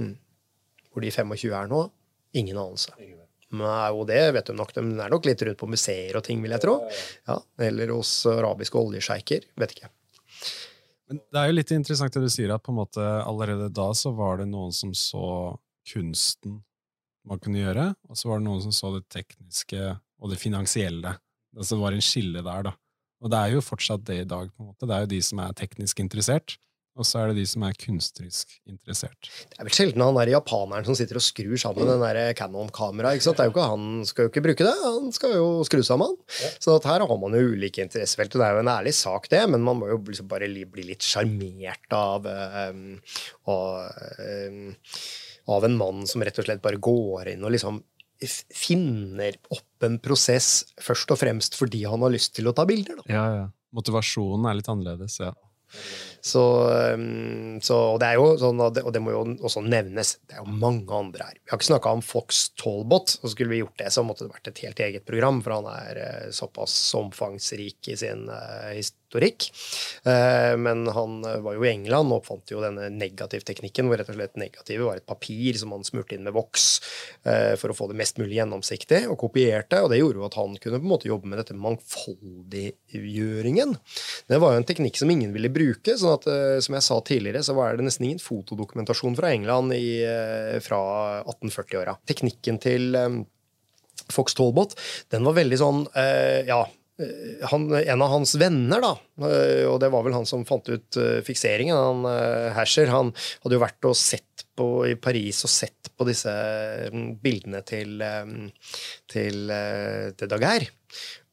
Mm. 0.00 0.16
Hvor 0.92 1.04
de 1.04 1.12
25 1.14 1.54
er 1.56 1.70
nå, 1.72 1.84
ingen 2.36 2.60
anelse. 2.60 2.94
Nei, 3.54 3.90
og 3.94 4.06
det 4.10 4.20
vet 4.34 4.48
du 4.50 4.56
nok, 4.58 4.72
De 4.74 4.82
er 4.82 5.12
nok 5.12 5.26
litt 5.28 5.42
rundt 5.46 5.60
på 5.60 5.68
museer 5.70 6.16
og 6.18 6.24
ting, 6.26 6.40
vil 6.42 6.54
jeg 6.56 6.64
tro. 6.64 6.80
Ja, 7.28 7.38
eller 7.68 7.92
hos 7.94 8.16
arabiske 8.30 8.80
oljesjeiker. 8.80 9.46
Vet 9.60 9.76
ikke. 9.76 9.92
Men 11.10 11.20
det 11.32 11.40
er 11.40 11.50
jo 11.50 11.56
litt 11.58 11.72
interessant 11.74 12.14
det 12.16 12.22
du 12.24 12.32
sier, 12.32 12.52
at 12.54 12.64
på 12.64 12.72
en 12.72 12.80
måte 12.80 13.02
allerede 13.02 13.68
da 13.74 13.90
så 13.96 14.12
var 14.16 14.40
det 14.40 14.48
noen 14.48 14.72
som 14.72 14.94
så 14.96 15.26
kunsten 15.90 16.62
man 17.28 17.40
kunne 17.40 17.60
gjøre, 17.60 17.90
og 18.08 18.18
så 18.20 18.30
var 18.30 18.40
det 18.40 18.46
noen 18.46 18.62
som 18.64 18.72
så 18.74 18.92
det 18.96 19.04
tekniske 19.12 19.82
og 20.20 20.32
det 20.32 20.40
finansielle. 20.40 21.14
Altså 21.56 21.76
det 21.76 21.84
var 21.84 21.96
en 21.96 22.04
skille 22.04 22.42
der, 22.44 22.68
da. 22.68 22.74
Og 23.24 23.32
det 23.32 23.40
er 23.40 23.54
jo 23.54 23.64
fortsatt 23.64 24.04
det 24.04 24.18
i 24.22 24.28
dag. 24.28 24.50
på 24.52 24.62
en 24.62 24.70
måte. 24.72 24.88
Det 24.88 24.96
er 24.96 25.04
jo 25.04 25.12
de 25.14 25.20
som 25.24 25.40
er 25.40 25.56
teknisk 25.56 26.00
interessert, 26.04 26.56
og 26.94 27.06
så 27.06 27.20
er 27.20 27.30
det 27.30 27.40
de 27.40 27.44
som 27.50 27.64
er 27.66 27.74
kunstnerisk 27.74 28.52
interessert. 28.70 29.28
Det 29.50 29.58
er 29.58 29.66
vel 29.66 29.74
sjelden 29.74 30.04
han 30.04 30.18
er 30.22 30.30
japaneren 30.30 30.86
som 30.86 30.94
sitter 30.94 31.18
og 31.18 31.24
skrur 31.26 31.58
sammen 31.58 31.88
den 31.90 32.02
der 32.04 32.36
Canon-kameraet. 32.38 33.26
Han 33.58 33.86
skal 34.06 34.28
jo 34.28 34.30
ikke 34.30 34.44
bruke 34.44 34.66
det, 34.66 34.74
han 34.84 35.10
skal 35.14 35.34
jo 35.34 35.48
skru 35.66 35.82
sammen. 35.86 36.14
Ja. 36.38 36.52
Så 36.62 36.76
her 36.86 37.02
har 37.02 37.18
man 37.18 37.34
jo 37.34 37.54
ulike 37.54 37.82
interessefelt. 37.82 38.36
Det 38.38 38.46
er 38.46 38.54
jo 38.54 38.62
en 38.62 38.70
ærlig 38.76 38.94
sak, 38.94 39.26
det, 39.32 39.42
men 39.50 39.66
man 39.66 39.80
må 39.80 39.90
jo 39.90 39.98
liksom 40.06 40.30
bare 40.30 40.46
bli 40.46 40.86
litt 40.92 41.02
sjarmert 41.02 41.98
av, 41.98 42.30
um, 42.70 42.86
av, 43.50 43.66
um, 44.46 44.62
av 45.58 45.66
en 45.66 45.76
mann 45.82 46.06
som 46.10 46.22
rett 46.22 46.38
og 46.38 46.46
slett 46.46 46.62
bare 46.62 46.78
går 46.78 47.34
inn 47.34 47.42
og 47.42 47.56
liksom 47.56 47.82
finner 48.54 49.34
opp 49.52 49.84
en 49.84 49.98
prosess 50.00 50.62
først 50.80 51.10
og 51.10 51.18
fremst 51.20 51.58
fordi 51.58 51.82
han 51.90 52.06
har 52.06 52.14
lyst 52.14 52.36
til 52.38 52.46
å 52.48 52.54
ta 52.56 52.64
bilder. 52.68 53.02
Da. 53.02 53.10
Ja, 53.10 53.24
ja. 53.40 53.46
Motivasjonen 53.74 54.46
er 54.46 54.60
litt 54.60 54.70
annerledes, 54.70 55.18
ja. 55.18 55.34
Så, 56.24 56.40
um, 56.96 57.58
så, 57.60 57.76
det 58.00 58.08
er 58.08 58.16
jo 58.16 58.30
sånn, 58.40 58.60
og 58.64 58.72
det, 58.72 58.80
og 58.88 58.94
det, 58.96 59.02
må 59.04 59.12
jo 59.12 59.24
også 59.44 59.60
nevnes, 59.60 60.14
det 60.24 60.38
er 60.38 60.40
jo 60.40 60.54
mange 60.56 60.88
andre 60.96 61.26
her. 61.28 61.36
Vi 61.36 61.52
har 61.52 61.60
ikke 61.60 61.68
snakka 61.68 61.90
om 61.98 62.00
Fox 62.00 62.46
Talbot, 62.56 63.18
og 63.20 63.34
Skulle 63.34 63.52
vi 63.52 63.58
gjort 63.60 63.76
det, 63.82 63.90
så 63.92 64.00
måtte 64.06 64.24
det 64.24 64.32
vært 64.32 64.48
et 64.48 64.62
helt 64.64 64.80
eget 64.86 65.04
program, 65.04 65.42
for 65.44 65.58
han 65.58 65.68
er 65.68 66.00
uh, 66.00 66.30
såpass 66.32 66.72
omfangsrik 66.96 67.90
i 67.92 67.98
sin 68.00 68.24
uh, 68.32 68.72
historikk. 68.72 69.50
Uh, 70.08 70.56
men 70.56 70.88
han 70.96 71.20
var 71.44 71.58
jo 71.58 71.66
i 71.66 71.74
England 71.74 72.08
og 72.08 72.22
oppfant 72.22 72.54
jo 72.54 72.64
denne 72.64 72.88
negativteknikken, 72.94 73.90
hvor 73.90 74.00
rett 74.00 74.08
og 74.08 74.16
slett 74.16 74.40
negativet 74.40 74.88
var 74.88 75.02
et 75.02 75.10
papir 75.10 75.60
som 75.60 75.76
han 75.76 75.84
smurte 75.84 76.16
inn 76.16 76.24
med 76.24 76.32
voks 76.36 76.70
for 77.60 77.72
å 77.72 77.76
få 77.76 77.86
det 77.88 77.96
mest 77.96 78.18
mulig 78.20 78.36
gjennomsiktig, 78.36 79.08
og 79.08 79.16
kopierte. 79.20 79.82
Og 79.84 79.90
det 79.90 79.98
gjorde 80.00 80.18
jo 80.20 80.26
at 80.26 80.34
han 80.36 80.56
kunne 80.60 80.78
på 80.80 80.84
en 80.84 80.92
måte 80.92 81.08
jobbe 81.08 81.28
med 81.30 81.38
dette 81.40 81.54
mangfoldiggjøringen. 81.56 83.76
Det 84.28 84.38
var 84.42 84.50
jo 84.52 84.58
en 84.60 84.68
teknikk 84.68 84.96
som 85.00 85.10
ingen 85.12 85.32
ville 85.34 85.50
bruke. 85.52 85.92
sånn 85.96 86.13
at, 86.16 86.28
eh, 86.30 86.58
som 86.64 86.76
jeg 86.76 86.86
sa 86.86 87.00
tidligere, 87.04 87.42
så 87.46 87.56
var 87.56 87.76
det 87.76 87.86
nesten 87.86 88.08
ingen 88.08 88.22
fotodokumentasjon 88.22 89.16
fra 89.18 89.32
England 89.34 89.74
i, 89.76 90.02
eh, 90.06 90.56
fra 90.64 90.80
1840-åra. 91.24 91.96
Teknikken 92.08 92.60
til 92.62 92.94
um, 92.98 93.20
Fox 94.12 94.36
Talbot 94.36 94.74
den 95.14 95.24
var 95.24 95.36
veldig 95.38 95.56
sånn 95.56 95.84
Ja, 95.94 96.64
han, 97.48 97.62
en 97.78 98.02
av 98.04 98.10
hans 98.12 98.34
venner, 98.38 98.82
da, 98.82 98.90
og 99.70 99.78
det 99.82 99.88
var 99.90 100.04
vel 100.04 100.14
han 100.14 100.26
som 100.28 100.44
fant 100.46 100.68
ut 100.68 100.98
fikseringen, 101.26 101.74
han 101.74 102.52
Hasher, 102.54 102.90
han 102.92 103.10
hadde 103.42 103.56
jo 103.56 103.62
vært 103.62 103.88
og 103.88 103.96
sett 103.98 104.44
på, 104.54 104.68
i 104.90 104.94
Paris 105.00 105.40
og 105.46 105.50
sett 105.50 105.90
på 105.96 106.06
disse 106.06 106.34
mm, 106.92 107.08
bildene 107.24 107.64
til, 107.66 108.04
til, 109.10 109.54
til 110.18 110.30
Daguerre. 110.30 110.70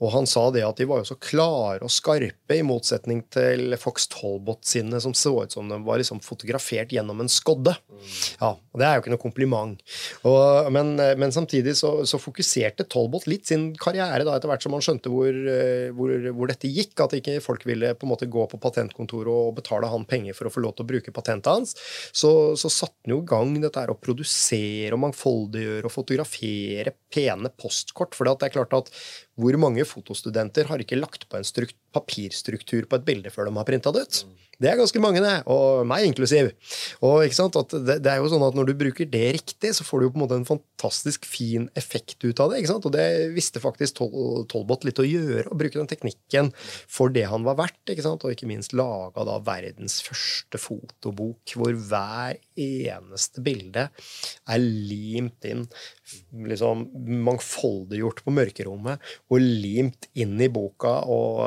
Og 0.02 0.10
han 0.16 0.28
sa 0.30 0.48
det 0.54 0.64
at 0.66 0.80
de 0.82 0.88
var 0.90 1.02
jo 1.02 1.10
så 1.12 1.18
klare 1.22 1.86
og 1.86 1.94
skarpe, 1.94 2.38
i 2.52 2.66
motsetning 2.66 3.22
til 3.32 3.76
Fox 3.80 4.08
Talbot 4.12 4.66
sine, 4.68 5.00
som 5.00 5.14
så 5.16 5.32
ut 5.46 5.54
som 5.54 5.70
de 5.70 5.78
var 5.86 6.02
liksom 6.02 6.20
fotografert 6.26 6.92
gjennom 6.92 7.22
en 7.24 7.30
skodde. 7.32 7.76
Ja, 8.42 8.56
og 8.58 8.82
Det 8.82 8.88
er 8.88 8.98
jo 8.98 9.04
ikke 9.04 9.14
noe 9.14 9.22
kompliment. 9.22 9.84
Og, 10.28 10.72
men, 10.74 10.96
men, 10.98 11.34
samtidig 11.34 11.76
så, 11.78 11.94
så, 12.10 12.20
fokuserte 12.22 12.88
Talbot 12.90 13.28
litt 13.30 13.48
sin 13.50 13.70
karriere 13.80 14.26
da, 14.26 14.36
etter 14.36 14.50
hvert 14.52 14.66
som 14.66 14.76
han 14.76 14.84
skjønte 14.84 15.14
hvor, 15.14 15.38
hvor, 15.96 16.14
hvor, 16.32 16.52
dette 16.52 16.72
gikk, 16.72 16.96
at 17.06 17.16
ikke 17.20 17.38
folk 17.46 17.66
ville 17.70 17.94
på 17.96 18.08
en 18.08 18.14
måte 18.14 18.30
gå 18.32 18.48
på 18.50 18.60
patentkontoret 18.62 19.32
og 19.32 19.56
betale 19.62 19.90
han 19.92 20.08
penger 20.10 20.38
for 20.38 20.50
å 20.50 20.54
få 20.54 20.66
lov 20.66 20.76
til 20.76 20.88
å 20.88 20.92
bruke 20.92 21.14
patentet 21.16 21.54
hans. 21.54 21.78
Så, 22.10 22.58
så 22.60 22.74
satte 22.74 23.06
han 23.06 23.16
jo 23.16 23.22
i 23.22 23.30
gang 23.30 23.54
dette 23.62 23.86
her 23.86 23.94
å 23.94 24.00
produsere 24.02 24.98
og 24.98 25.06
mangfoldiggjøre 25.06 25.88
og 25.88 25.94
fotografere 25.94 26.96
pene 27.14 27.54
postkort. 27.54 28.18
For 28.18 28.28
det 28.28 28.50
er 28.50 28.58
klart 28.58 28.80
at 28.82 28.92
hvor 29.40 29.58
mange 29.60 29.86
fotostudenter 29.88 30.68
har 30.70 30.82
ikke 30.84 31.00
lagt 31.00 31.28
på 31.30 31.40
en 31.40 31.74
papirstruktur 31.96 32.88
på 32.88 33.00
et 33.00 33.08
bilde 33.08 33.32
før 33.32 33.48
de 33.48 33.56
har 33.58 33.68
printa 33.68 33.94
det 33.96 34.06
ut? 34.06 34.24
Det 34.62 34.70
er 34.70 34.78
ganske 34.78 35.02
mange, 35.02 35.22
det. 35.24 35.38
Og 35.50 35.82
meg 35.90 36.06
inklusiv. 36.06 36.52
Og 37.02 37.24
det, 37.26 37.96
det, 38.04 38.12
er 38.12 38.20
jo 38.20 38.30
sånn 38.30 38.44
at 38.46 38.58
Når 38.58 38.70
du 38.70 38.74
bruker 38.78 39.08
det 39.10 39.24
riktig, 39.40 39.72
så 39.74 39.86
får 39.86 40.00
du 40.00 40.06
jo 40.06 40.12
på 40.14 40.20
en 40.20 40.24
måte 40.26 40.38
en 40.38 40.46
fantastisk 40.46 41.26
fin 41.26 41.66
effekt 41.80 42.22
ut 42.22 42.38
av 42.44 42.52
det. 42.52 42.62
ikke 42.62 42.74
sant? 42.76 42.86
Og 42.86 42.94
det 42.94 43.08
visste 43.34 43.64
faktisk 43.64 43.98
Tol 43.98 44.46
Tolbot 44.52 44.86
litt 44.86 45.02
å 45.02 45.08
gjøre, 45.08 45.48
å 45.50 45.58
bruke 45.58 45.80
den 45.80 45.90
teknikken 45.90 46.52
for 46.60 47.14
det 47.14 47.26
han 47.32 47.48
var 47.48 47.58
verdt. 47.64 47.82
ikke 47.90 48.06
sant? 48.06 48.22
Og 48.22 48.36
ikke 48.36 48.50
minst 48.50 48.76
laga 48.78 49.26
da 49.26 49.40
verdens 49.42 49.98
første 50.06 50.62
fotobok, 50.62 51.56
hvor 51.58 51.74
hver 51.74 52.38
eneste 52.60 53.44
bilde 53.46 53.88
er 53.92 54.62
limt 54.62 55.46
inn, 55.48 55.66
liksom 56.48 56.88
mangfoldiggjort 57.28 58.24
på 58.26 58.34
mørkerommet, 58.36 59.04
og 59.32 59.44
limt 59.44 60.10
inn 60.14 60.36
i 60.42 60.50
boka 60.52 60.98
og, 61.12 61.46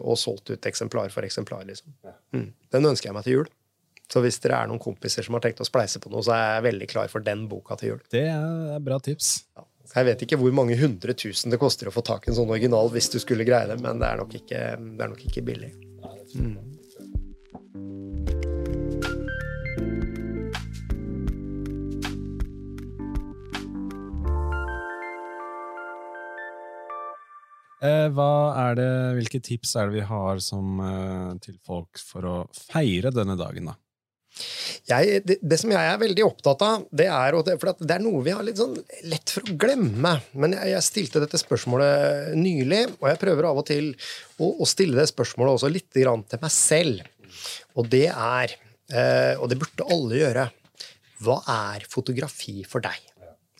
og 0.00 0.20
solgt 0.20 0.52
ut 0.52 0.70
eksemplar 0.70 1.10
for 1.14 1.26
eksemplar. 1.26 1.64
liksom. 1.68 1.94
Mm. 2.36 2.52
Den 2.70 2.92
ønsker 2.92 3.10
jeg 3.10 3.18
meg 3.18 3.26
til 3.26 3.40
jul. 3.40 3.50
Så 4.10 4.22
hvis 4.24 4.40
dere 4.42 4.64
er 4.64 4.70
noen 4.70 4.82
kompiser 4.82 5.22
som 5.22 5.36
har 5.36 5.44
tenkt 5.44 5.62
å 5.62 5.66
spleise 5.68 6.00
på 6.02 6.10
noe, 6.10 6.24
så 6.26 6.34
er 6.34 6.46
jeg 6.56 6.66
veldig 6.66 6.88
klar 6.90 7.10
for 7.12 7.22
den 7.22 7.44
boka 7.50 7.76
til 7.78 7.92
jul. 7.92 8.00
Det 8.10 8.26
er 8.26 8.80
bra 8.82 8.98
tips. 9.02 9.36
Ja. 9.54 9.66
Jeg 9.90 10.06
vet 10.06 10.20
ikke 10.22 10.38
hvor 10.38 10.52
mange 10.54 10.76
hundre 10.78 11.14
tusen 11.18 11.50
det 11.50 11.58
koster 11.58 11.88
å 11.90 11.94
få 11.94 12.02
tak 12.06 12.26
i 12.26 12.30
en 12.30 12.36
sånn 12.36 12.50
original 12.52 12.90
hvis 12.94 13.10
du 13.10 13.18
skulle 13.22 13.46
greie 13.46 13.66
det, 13.70 13.78
men 13.82 13.98
det 14.02 14.06
er 14.06 14.20
nok 14.20 14.34
ikke, 14.38 14.60
det 14.78 15.06
er 15.06 15.10
nok 15.10 15.24
ikke 15.26 15.42
billig. 15.46 15.70
Mm. 16.38 16.69
Hva 28.12 28.32
er 28.68 28.74
det, 28.76 28.90
hvilke 29.16 29.40
tips 29.44 29.76
er 29.80 29.88
det 29.88 30.00
vi 30.00 30.08
har 30.08 30.40
som, 30.44 30.80
eh, 30.84 31.38
til 31.44 31.56
folk 31.64 32.00
for 32.04 32.26
å 32.28 32.34
feire 32.52 33.12
denne 33.14 33.38
dagen, 33.40 33.70
da? 33.72 33.76
Jeg, 34.88 35.22
det, 35.26 35.36
det, 35.42 35.58
som 35.60 35.72
jeg 35.72 35.90
er 35.90 35.98
veldig 36.00 36.24
opptatt 36.26 36.62
av, 36.64 36.84
det 36.94 37.06
er, 37.10 37.36
for 37.60 37.82
det 37.82 37.94
er 37.96 38.02
noe 38.02 38.22
vi 38.24 38.34
har 38.34 38.44
litt 38.46 38.60
sånn 38.60 38.76
lett 39.10 39.32
for 39.34 39.44
å 39.44 39.56
glemme. 39.60 40.14
Men 40.32 40.54
jeg, 40.56 40.70
jeg, 40.74 40.86
stilte 40.86 41.22
dette 41.24 41.40
spørsmålet 41.40 42.36
nylig, 42.38 42.84
og 43.00 43.08
jeg 43.10 43.20
prøver 43.22 43.50
av 43.50 43.60
og 43.62 43.66
til 43.70 43.92
å, 44.38 44.52
å 44.62 44.68
stille 44.68 44.98
det 44.98 45.08
spørsmålet 45.10 45.58
også 45.58 45.72
litt 45.72 45.90
til 45.96 46.10
meg 46.10 46.54
selv. 46.54 47.04
Og 47.78 47.90
det 47.90 48.06
er, 48.10 48.56
eh, 48.92 49.34
og 49.38 49.50
det 49.50 49.60
burde 49.60 49.88
alle 49.92 50.22
gjøre, 50.22 50.48
hva 51.20 51.40
er 51.52 51.84
fotografi 51.90 52.60
for 52.68 52.84
deg? 52.84 53.10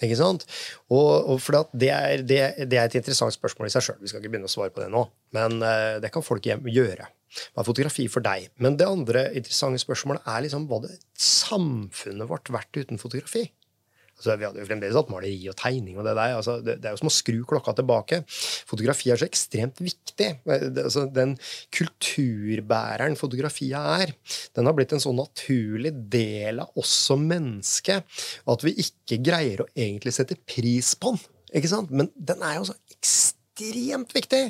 Ikke 0.01 0.19
sant? 0.19 0.47
Og, 0.89 1.09
og 1.29 1.41
for 1.45 1.71
det 1.77 1.91
er, 1.93 2.25
det, 2.25 2.41
det, 2.65 2.79
er, 2.79 2.89
et 2.89 2.99
interessant 3.01 3.35
spørsmål 3.37 3.69
i 3.69 3.75
seg 3.75 3.85
sjøl. 3.85 3.99
Vi 4.01 4.11
skal 4.11 4.23
ikke 4.23 4.33
begynne 4.33 4.49
å 4.49 4.53
svare 4.53 4.73
på 4.73 4.83
det 4.83 4.89
nå, 4.93 5.05
men 5.37 5.61
uh, 5.61 5.99
det 6.01 6.13
kan 6.15 6.25
folk 6.25 6.49
gjøre. 6.49 7.09
Hva 7.53 7.63
er 7.63 7.69
fotografi 7.69 8.09
for 8.11 8.25
deg? 8.25 8.49
Men 8.63 8.79
det 8.81 8.89
andre 8.89 9.29
interessante 9.39 9.83
spørsmålet 9.83 10.27
er 10.27 10.47
liksom, 10.47 10.67
hva 10.71 10.81
det 10.87 10.97
samfunnet 11.21 12.31
vårt 12.31 12.51
vært 12.51 12.81
uten 12.81 12.99
fotografi? 12.99 13.45
Altså, 14.21 14.37
vi 14.37 14.45
hadde 14.45 14.61
jo 14.61 14.69
fremdeles 14.69 14.99
hatt 14.99 15.11
maleri 15.13 15.39
og 15.49 15.57
tegning. 15.57 15.97
og 15.97 16.05
Det 16.05 16.13
der, 16.19 16.37
altså, 16.37 16.59
det, 16.61 16.77
det, 16.83 16.91
er 16.91 16.97
jo 16.97 17.01
som 17.01 17.09
å 17.09 17.15
skru 17.15 17.39
klokka 17.49 17.73
tilbake. 17.79 18.21
Fotografi 18.69 19.09
er 19.09 19.21
så 19.21 19.29
ekstremt 19.31 19.81
viktig. 19.81 20.29
Det, 20.45 20.85
altså, 20.85 21.07
den 21.09 21.35
kulturbæreren 21.73 23.17
fotografiet 23.17 24.05
er, 24.05 24.15
den 24.59 24.69
har 24.69 24.77
blitt 24.77 24.93
en 24.93 25.03
så 25.03 25.15
naturlig 25.17 25.95
del 26.13 26.61
av 26.67 26.81
oss 26.81 26.93
som 27.09 27.25
menneske 27.25 28.01
at 28.01 28.65
vi 28.67 28.77
ikke 28.85 29.21
greier 29.25 29.65
å 29.65 29.71
egentlig 29.73 30.13
sette 30.17 30.37
pris 30.45 30.93
på 31.01 31.17
den. 31.17 31.29
Ikke 31.57 31.71
sant? 31.71 31.91
Men 31.91 32.13
den 32.15 32.45
er 32.47 32.59
jo 32.61 32.69
så 32.69 32.77
ekstremt 32.93 34.13
viktig. 34.15 34.43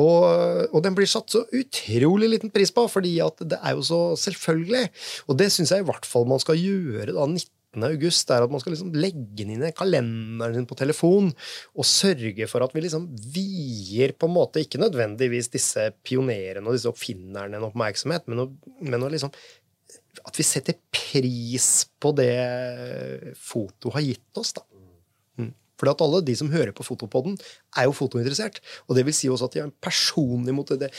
Og, 0.00 0.24
og, 0.68 0.78
den 0.84 0.96
blir 0.96 1.08
satt 1.10 1.32
så 1.32 1.44
utrolig 1.54 2.34
liten 2.34 2.52
pris 2.54 2.74
på, 2.74 2.86
fordi 2.90 3.16
at 3.24 3.40
det 3.54 3.60
er 3.62 3.78
jo 3.78 3.86
så 3.86 4.00
selvfølgelig. 4.20 4.88
Og 5.28 5.38
det 5.40 5.50
syns 5.54 5.72
jeg 5.74 5.84
i 5.84 5.88
hvert 5.88 6.08
fall 6.08 6.28
man 6.28 6.42
skal 6.42 6.60
gjøre 6.60 7.14
da 7.14 7.28
19 7.30 7.48
august, 7.82 8.30
er 8.30 8.44
at 8.44 8.52
man 8.52 8.62
skal 8.62 8.76
liksom 8.76 8.94
legge 8.94 9.24
den 9.40 9.50
inn 9.56 9.66
i 9.66 9.72
kalenderen 9.74 10.54
sin 10.54 10.68
på 10.70 10.78
telefon 10.78 11.32
og 11.74 11.88
sørge 11.88 12.46
for 12.50 12.62
at 12.62 12.76
vi 12.76 12.84
liksom 12.84 13.08
vier 13.34 14.14
på 14.14 14.30
en 14.30 14.36
måte 14.36 14.62
ikke 14.62 14.78
nødvendigvis 14.82 15.50
disse 15.56 15.88
pionerene 16.06 16.62
og 16.68 16.78
disse 16.78 16.92
oppfinnerne 16.92 17.58
en 17.58 17.68
oppmerksomhet, 17.70 18.28
men, 18.30 18.44
å, 18.44 18.48
men 18.86 19.02
å 19.02 19.10
liksom 19.10 19.34
at 20.22 20.38
vi 20.38 20.46
setter 20.46 20.78
pris 20.94 21.88
på 21.98 22.12
det 22.14 23.34
foto 23.40 23.90
har 23.96 24.04
gitt 24.06 24.38
oss. 24.38 24.54
da. 24.54 24.62
For 25.80 25.90
alle 25.90 26.22
de 26.26 26.34
som 26.38 26.50
hører 26.52 26.74
på 26.76 26.86
Fotopodden, 26.86 27.36
er 27.78 27.88
jo 27.88 27.94
fotointeressert. 27.96 28.60
Og 28.88 28.98
det 28.98 29.04
vil 29.08 29.16
si 29.16 29.30
også 29.30 29.48
at 29.48 29.56
de 29.56 29.64
en 29.64 29.74
personlig 29.82 30.54
mot 30.54 30.70
det. 30.80 30.90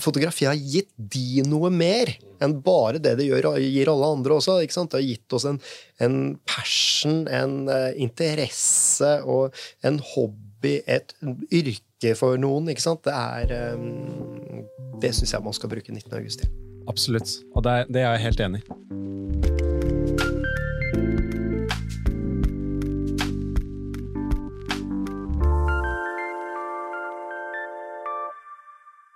Fotografi 0.00 0.48
har 0.48 0.58
gitt 0.58 0.90
de 0.96 1.44
noe 1.48 1.70
mer 1.72 2.14
enn 2.42 2.56
bare 2.64 3.00
det 3.02 3.14
det 3.20 3.28
gjør, 3.28 3.52
gir 3.60 3.90
alle 3.92 4.10
andre 4.16 4.38
også. 4.38 4.60
ikke 4.64 4.78
sant? 4.78 4.92
Det 4.92 5.02
har 5.02 5.08
gitt 5.08 5.36
oss 5.36 5.46
en, 5.48 5.60
en 6.02 6.18
passion, 6.48 7.22
en 7.28 7.58
uh, 7.70 7.90
interesse 7.94 9.14
og 9.22 9.54
en 9.86 10.00
hobby, 10.14 10.80
et 10.86 11.14
yrke 11.52 12.16
for 12.18 12.40
noen. 12.40 12.72
ikke 12.72 12.86
sant? 12.88 13.04
Det 13.06 13.14
er 13.14 13.76
um, 13.76 14.66
Det 15.02 15.14
syns 15.14 15.34
jeg 15.34 15.44
man 15.44 15.56
skal 15.56 15.72
bruke 15.72 15.92
19. 15.92 16.10
august 16.18 16.44
til. 16.44 16.52
Absolutt. 16.90 17.38
Og 17.54 17.62
det 17.62 17.78
er, 17.78 17.94
det 17.94 18.02
er 18.02 18.12
jeg 18.16 18.28
helt 18.30 18.46
enig 18.48 18.64
i. 18.64 19.41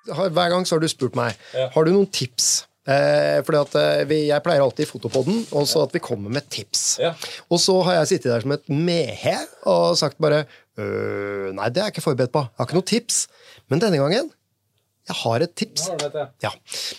hver 0.06 0.52
gang 0.52 0.66
så 0.66 0.76
har 0.76 0.82
du 0.82 0.88
spurt 0.90 1.18
meg 1.18 1.36
ja. 1.54 1.68
har 1.74 1.86
du 1.86 1.92
noen 1.94 2.10
tips. 2.10 2.66
Eh, 2.86 3.40
fordi 3.42 3.58
at 3.58 3.72
eh, 3.80 4.04
vi, 4.06 4.18
Jeg 4.28 4.42
pleier 4.44 4.62
alltid 4.62 4.84
i 4.84 4.88
Fotopodden 4.88 5.40
og 5.58 5.64
så 5.66 5.82
at 5.82 5.94
vi 5.96 6.02
kommer 6.02 6.30
med 6.30 6.46
tips. 6.52 6.84
Ja. 7.02 7.16
Og 7.50 7.58
så 7.62 7.74
har 7.88 7.98
jeg 8.00 8.12
sittet 8.12 8.30
der 8.30 8.44
som 8.44 8.54
et 8.54 8.68
mehe 8.70 9.36
og 9.66 9.98
sagt 9.98 10.20
bare 10.22 10.44
øh, 10.78 11.50
Nei, 11.56 11.70
det 11.70 11.82
er 11.82 11.88
jeg 11.88 11.96
ikke 11.96 12.06
forberedt 12.06 12.34
på. 12.34 12.44
Jeg 12.46 12.62
har 12.62 12.68
ikke 12.68 12.78
noe 12.78 12.90
tips. 12.92 13.24
Men 13.66 13.82
denne 13.82 13.98
gangen 13.98 14.30
jeg 15.06 15.16
har 15.20 15.44
et 15.44 15.54
tips. 15.58 15.86
Ja. 16.42 16.50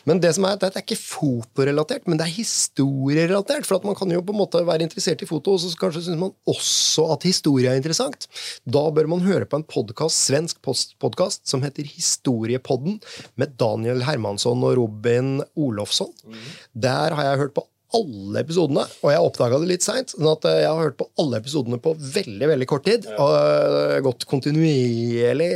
Men 0.07 0.21
det 0.23 0.31
som 0.38 0.47
er, 0.47 0.55
det 0.59 0.69
er 0.71 0.84
ikke 0.84 0.99
fotorelatert, 0.99 2.07
men 2.07 2.19
det 2.19 2.27
er 2.27 2.35
historierelatert. 2.38 3.67
For 3.67 3.79
at 3.79 3.88
man 3.88 3.97
kan 3.99 4.11
jo 4.13 4.23
på 4.23 4.35
en 4.35 4.39
måte 4.39 4.63
være 4.67 4.88
interessert 4.88 5.23
i 5.25 5.29
foto, 5.29 5.55
og 5.55 5.63
så 5.63 5.73
kanskje 5.79 6.05
syns 6.05 6.21
man 6.21 6.35
også 6.47 7.09
at 7.17 7.27
historie 7.27 7.71
er 7.71 7.79
interessant. 7.79 8.29
Da 8.63 8.85
bør 8.95 9.11
man 9.11 9.25
høre 9.27 9.49
på 9.49 9.59
en 9.59 9.67
podcast, 9.67 10.23
svensk 10.29 10.61
podkast 10.63 11.45
som 11.49 11.65
heter 11.65 11.88
Historiepodden, 11.88 13.01
med 13.35 13.57
Daniel 13.59 14.05
Hermansson 14.07 14.63
og 14.63 14.77
Robin 14.79 15.41
Olofsson. 15.59 16.13
Mm. 16.23 16.45
Der 16.88 17.17
har 17.17 17.31
jeg 17.31 17.43
hørt 17.43 17.57
på 17.57 17.67
alle 17.95 18.41
episodene, 18.43 18.84
og 18.99 19.11
jeg 19.14 19.23
oppdaga 19.23 19.59
det 19.61 19.69
litt 19.69 19.85
seint. 19.85 20.11
Sånn 20.11 20.27
at 20.30 20.45
eh, 20.49 20.59
jeg 20.64 20.72
har 20.72 20.89
hørt 20.89 20.97
på 20.99 21.07
alle 21.23 21.39
episodene 21.39 21.80
på 21.84 21.93
veldig 21.95 22.49
veldig 22.51 22.68
kort 22.68 22.84
tid. 22.88 23.07
Ja. 23.07 23.15
Og 23.23 23.35
eh, 23.38 23.99
gått 24.03 24.26
kontinuerlig 24.27 25.47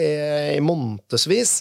i 0.56 0.62
månedsvis. 0.64 1.54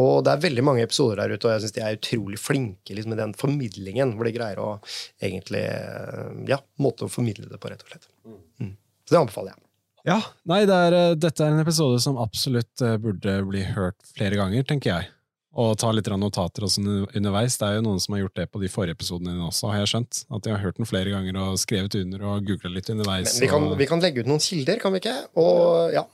Og 0.00 0.26
det 0.26 0.34
er 0.34 0.44
veldig 0.44 0.66
mange 0.66 0.84
episoder 0.84 1.22
der 1.22 1.34
ute, 1.34 1.46
og 1.48 1.54
jeg 1.54 1.64
syns 1.64 1.76
de 1.76 1.84
er 1.86 1.96
utrolig 1.96 2.40
flinke 2.42 2.96
liksom, 2.96 3.16
i 3.16 3.20
den 3.22 3.32
formidlingen. 3.38 4.12
Hvor 4.18 4.28
de 4.28 4.34
greier 4.36 4.60
å 4.60 4.74
egentlig 5.22 5.64
eh, 5.64 6.28
Ja, 6.50 6.60
måte 6.82 7.08
å 7.08 7.12
formidle 7.12 7.48
det 7.48 7.60
på, 7.60 7.72
rett 7.72 7.86
og 7.86 7.94
slett. 7.94 8.08
Mm. 8.26 8.40
mm. 8.60 8.76
Så 9.08 9.16
det 9.16 9.22
anbefaler 9.22 9.54
jeg. 9.54 9.64
Ja, 10.08 10.20
nei, 10.48 10.62
det 10.68 10.76
er, 10.88 10.94
dette 11.20 11.44
er 11.44 11.52
en 11.52 11.60
episode 11.60 11.98
som 12.00 12.20
absolutt 12.20 12.80
burde 13.02 13.34
bli 13.44 13.66
hørt 13.76 13.98
flere 14.14 14.38
ganger, 14.40 14.64
tenker 14.64 14.94
jeg 14.94 15.10
og 15.58 15.72
ta 15.82 15.90
litt 15.90 16.06
notater 16.14 16.66
også 16.66 16.82
underveis. 17.16 17.56
Det 17.58 17.66
er 17.66 17.78
jo 17.78 17.86
noen 17.88 18.00
som 18.02 18.14
har 18.14 18.22
gjort 18.22 18.38
det 18.38 18.46
på 18.52 18.60
de 18.62 18.70
forrige 18.70 18.94
episodene 18.94 19.32
dine 19.32 19.48
også, 19.48 19.72
har 19.72 19.82
jeg 19.82 19.92
skjønt. 19.94 20.22
At 20.30 20.46
de 20.46 20.54
har 20.54 20.62
hørt 20.62 20.78
den 20.78 20.88
flere 20.88 21.10
ganger 21.10 21.40
og 21.42 21.58
skrevet 21.58 21.96
under 21.98 22.22
og 22.30 22.46
googla 22.46 22.70
litt 22.76 22.90
underveis. 22.92 23.34
Men 23.34 23.42
vi 23.42 23.50
kan, 23.50 23.68
vi 23.82 23.88
kan, 23.90 24.04
legge 24.04 24.22
ut 24.22 24.30
noen 24.30 24.44
kilder, 24.44 24.78
kan 24.82 24.94
vi 24.94 25.02
ikke? 25.02 25.16
Og 25.42 25.96
ja, 25.96 26.04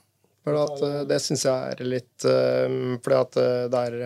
for 0.47 0.57
at, 0.61 0.83
det 1.09 1.19
syns 1.19 1.43
jeg 1.43 1.73
er 1.73 1.81
litt 1.83 2.25
um, 2.27 2.95
fordi 3.03 3.17
at 3.19 3.37
det 3.73 3.81
er, 3.81 3.97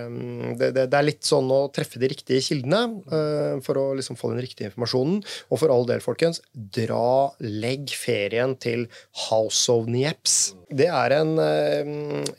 det, 0.57 0.69
det, 0.73 0.85
det 0.89 0.97
er, 0.97 1.05
litt 1.05 1.27
sånn 1.27 1.51
å 1.53 1.59
treffe 1.73 2.01
de 2.01 2.09
riktige 2.11 2.41
kildene 2.43 3.59
for 3.65 3.77
å 3.77 3.85
liksom 3.97 4.17
få 4.17 4.31
den 4.33 4.41
riktige 4.43 4.71
informasjonen. 4.71 5.19
Og 5.53 5.61
for 5.61 5.73
all 5.73 5.85
del, 5.89 6.01
folkens, 6.03 6.41
dra, 6.51 7.31
legg 7.41 7.93
ferien 7.93 8.55
til 8.61 8.87
House 9.27 9.69
of 9.71 9.89
Nieps. 9.91 10.55
Det 10.71 10.89
er 10.89 11.17
en 11.19 11.35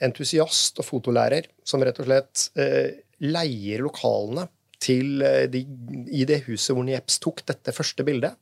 entusiast 0.02 0.82
og 0.82 0.88
fotolærer 0.88 1.46
som 1.66 1.84
rett 1.84 2.00
og 2.02 2.08
slett 2.08 2.48
leier 3.22 3.86
lokalene 3.86 4.48
til 4.82 5.22
de, 5.52 5.62
i 6.10 6.24
det 6.28 6.42
huset 6.48 6.74
hvor 6.74 6.86
Nieps 6.86 7.20
tok 7.22 7.44
dette 7.48 7.74
første 7.74 8.04
bildet. 8.06 8.38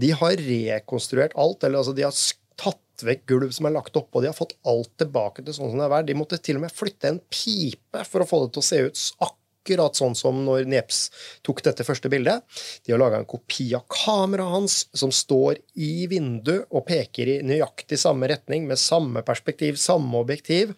De 0.00 0.12
har 0.14 0.38
rekonstruert 0.38 1.34
alt, 1.40 1.64
eller 1.66 1.82
altså 1.82 1.96
de 1.96 2.06
har 2.06 2.14
tatt 2.60 3.04
vekk 3.06 3.26
gulv 3.30 3.52
som 3.56 3.68
er 3.68 3.74
lagt 3.74 3.96
oppå. 3.96 4.20
De 4.20 4.28
har 4.28 4.36
fått 4.36 4.56
alt 4.68 4.92
tilbake 5.00 5.44
til 5.44 5.56
sånn 5.56 5.72
som 5.72 5.80
det 5.80 5.88
er. 5.88 6.08
De 6.08 6.16
måtte 6.18 6.40
til 6.42 6.60
og 6.60 6.66
med 6.66 6.74
flytte 6.74 7.10
en 7.10 7.20
pipe 7.32 8.04
for 8.08 8.22
å 8.22 8.28
få 8.28 8.44
det 8.44 8.54
til 8.54 8.64
å 8.64 8.68
se 8.70 8.82
ut 8.86 9.04
akkurat 9.18 9.39
akkurat 9.60 9.96
sånn 9.96 10.14
som 10.16 10.40
når 10.46 10.64
Neps 10.70 11.08
tok 11.44 11.62
dette 11.64 11.84
første 11.84 12.08
bildet. 12.10 12.42
De 12.84 12.92
har 12.94 13.00
laga 13.00 13.20
en 13.20 13.28
kopi 13.28 13.70
av 13.76 13.84
kameraet 13.92 14.50
hans 14.54 14.76
som 14.96 15.12
står 15.12 15.60
i 15.76 16.06
vinduet 16.10 16.66
og 16.70 16.86
peker 16.88 17.28
i 17.28 17.36
nøyaktig 17.46 17.98
samme 18.00 18.28
retning, 18.30 18.66
med 18.68 18.80
samme 18.80 19.22
perspektiv, 19.26 19.76
samme 19.80 20.20
objektiv. 20.20 20.72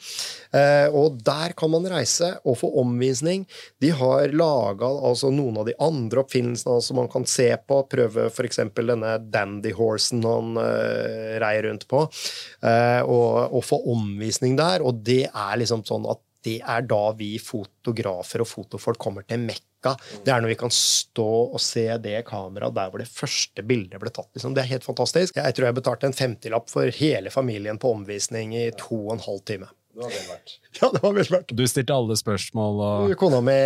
Eh, 0.52 0.88
og 0.90 1.20
der 1.24 1.54
kan 1.56 1.70
man 1.72 1.86
reise 1.88 2.34
og 2.44 2.58
få 2.60 2.72
omvisning. 2.82 3.46
De 3.80 3.92
har 3.94 4.34
laga 4.34 4.90
altså, 4.90 5.30
noen 5.30 5.62
av 5.62 5.68
de 5.68 5.76
andre 5.82 6.24
oppfinnelsene 6.24 6.80
som 6.82 6.98
man 6.98 7.10
kan 7.12 7.26
se 7.28 7.48
på. 7.56 7.82
Prøve 7.92 8.28
f.eks. 8.32 8.62
denne 8.82 9.14
dandy-horsen 9.32 10.22
han 10.26 10.58
uh, 10.58 11.38
rei 11.42 11.54
rundt 11.64 11.86
på, 11.90 12.02
uh, 12.64 13.02
og, 13.06 13.54
og 13.54 13.64
få 13.66 13.78
omvisning 13.92 14.56
der. 14.58 14.84
Og 14.84 15.02
det 15.06 15.24
er 15.30 15.58
liksom 15.60 15.86
sånn 15.86 16.08
at 16.10 16.22
det 16.46 16.58
er 16.60 16.86
da 16.88 17.02
vi 17.18 17.34
fotografer 17.42 18.42
og 18.44 18.50
fotofolk 18.50 19.00
kommer 19.02 19.26
til 19.26 19.42
Mekka. 19.42 19.94
Det 20.24 20.30
er 20.30 20.42
når 20.42 20.52
vi 20.52 20.58
kan 20.62 20.72
stå 20.74 21.28
og 21.54 21.60
se 21.62 21.84
det 22.02 22.24
kameraet 22.28 22.76
der 22.76 22.90
hvor 22.90 23.02
det 23.02 23.10
første 23.10 23.64
bildet 23.66 24.00
ble 24.02 24.12
tatt. 24.14 24.30
Liksom. 24.34 24.54
Det 24.54 24.64
er 24.64 24.72
helt 24.74 24.86
fantastisk. 24.86 25.38
Jeg 25.38 25.56
tror 25.56 25.68
jeg 25.68 25.78
betalte 25.78 26.10
en 26.10 26.18
femtilapp 26.18 26.70
for 26.70 26.90
hele 26.98 27.34
familien 27.34 27.80
på 27.82 27.94
omvisning 27.96 28.56
i 28.58 28.68
to 28.78 29.04
og 29.06 29.16
en 29.16 29.24
halv 29.26 29.46
time. 29.48 29.70
Det 29.92 30.00
var 30.00 30.12
vel 30.12 30.28
verdt. 30.30 30.58
Ja, 30.80 30.88
det 30.88 31.02
var 31.02 31.12
vel 31.12 31.26
verdt. 31.28 31.52
Du 31.52 31.62
stilte 31.68 31.94
alle 31.94 32.14
spørsmål 32.16 32.78
og 32.82 33.12
Kona 33.20 33.42
mi 33.44 33.56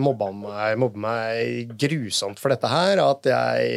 mobba 0.00 0.30
meg, 0.32 0.78
mobba 0.80 1.02
meg 1.04 1.74
grusomt 1.78 2.40
for 2.40 2.52
dette 2.54 2.70
her. 2.70 3.02
At 3.04 3.28
jeg 3.28 3.70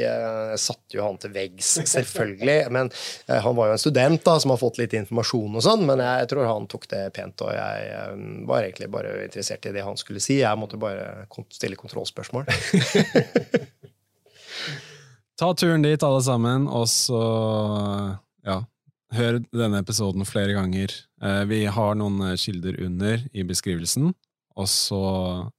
jeg 0.53 0.59
satte 0.61 0.97
jo 0.97 1.03
han 1.05 1.17
til 1.21 1.33
veggs, 1.35 1.73
selvfølgelig. 1.91 2.57
Men 2.75 2.91
uh, 2.93 3.39
han 3.45 3.57
var 3.57 3.69
jo 3.69 3.77
en 3.77 3.83
student 3.83 4.23
da, 4.25 4.37
som 4.41 4.53
har 4.53 4.61
fått 4.61 4.79
litt 4.81 4.95
informasjon 4.97 5.59
og 5.59 5.65
sånn, 5.65 5.85
men 5.87 6.01
jeg 6.03 6.29
tror 6.31 6.47
han 6.49 6.67
tok 6.71 6.87
det 6.91 7.03
pent. 7.15 7.43
Og 7.45 7.51
jeg 7.55 7.77
uh, 7.93 8.15
var 8.49 8.65
egentlig 8.65 8.89
bare 8.93 9.15
interessert 9.25 9.67
i 9.69 9.73
det 9.75 9.85
han 9.85 9.99
skulle 9.99 10.23
si. 10.23 10.39
Jeg 10.41 10.59
måtte 10.59 10.81
bare 10.81 11.25
stille 11.53 11.79
kontrollspørsmål. 11.79 12.43
Ta 15.39 15.49
turen 15.57 15.81
dit, 15.81 16.03
alle 16.05 16.21
sammen, 16.21 16.67
og 16.69 16.85
så 16.91 17.19
ja, 18.45 18.59
hør 19.17 19.39
denne 19.49 19.81
episoden 19.81 20.27
flere 20.29 20.53
ganger. 20.55 20.93
Eh, 21.23 21.43
vi 21.45 21.65
har 21.65 21.95
noen 21.95 22.21
eh, 22.21 22.35
kilder 22.35 22.81
under 22.83 23.21
i 23.31 23.43
beskrivelsen, 23.47 24.11
og 24.55 24.69
så 24.69 25.03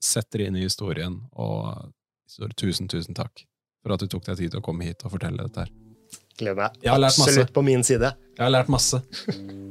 setter 0.03 0.43
det 0.43 0.51
inn 0.51 0.59
i 0.61 0.67
historien. 0.67 1.19
Og 1.33 1.91
så 2.29 2.51
tusen, 2.57 2.91
tusen 2.91 3.17
takk 3.17 3.47
for 3.85 3.95
at 3.95 4.05
du 4.05 4.11
tok 4.11 4.27
deg 4.29 4.43
tid 4.43 4.55
til 4.55 4.61
å 4.63 4.65
komme 4.65 4.87
hit 4.87 5.05
og 5.07 5.15
fortelle 5.17 5.47
dette 5.47 5.65
her. 5.65 5.73
Gleder 6.39 6.75
meg 6.83 7.07
absolutt 7.07 7.53
på 7.55 7.63
min 7.65 7.85
side. 7.87 8.13
Jeg 8.35 8.43
har 8.43 8.53
lært 8.53 8.73
masse. 8.73 9.01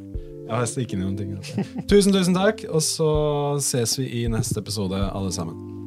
Jeg 0.44 0.52
har 0.60 0.66
stikket 0.68 0.98
inn 0.98 1.06
noen 1.06 1.16
ting. 1.16 1.86
Tusen, 1.88 2.12
tusen 2.12 2.36
takk, 2.36 2.66
og 2.68 2.84
så 2.84 3.08
ses 3.64 3.96
vi 3.98 4.10
i 4.20 4.26
neste 4.30 4.60
episode, 4.60 5.00
alle 5.00 5.32
sammen. 5.32 5.83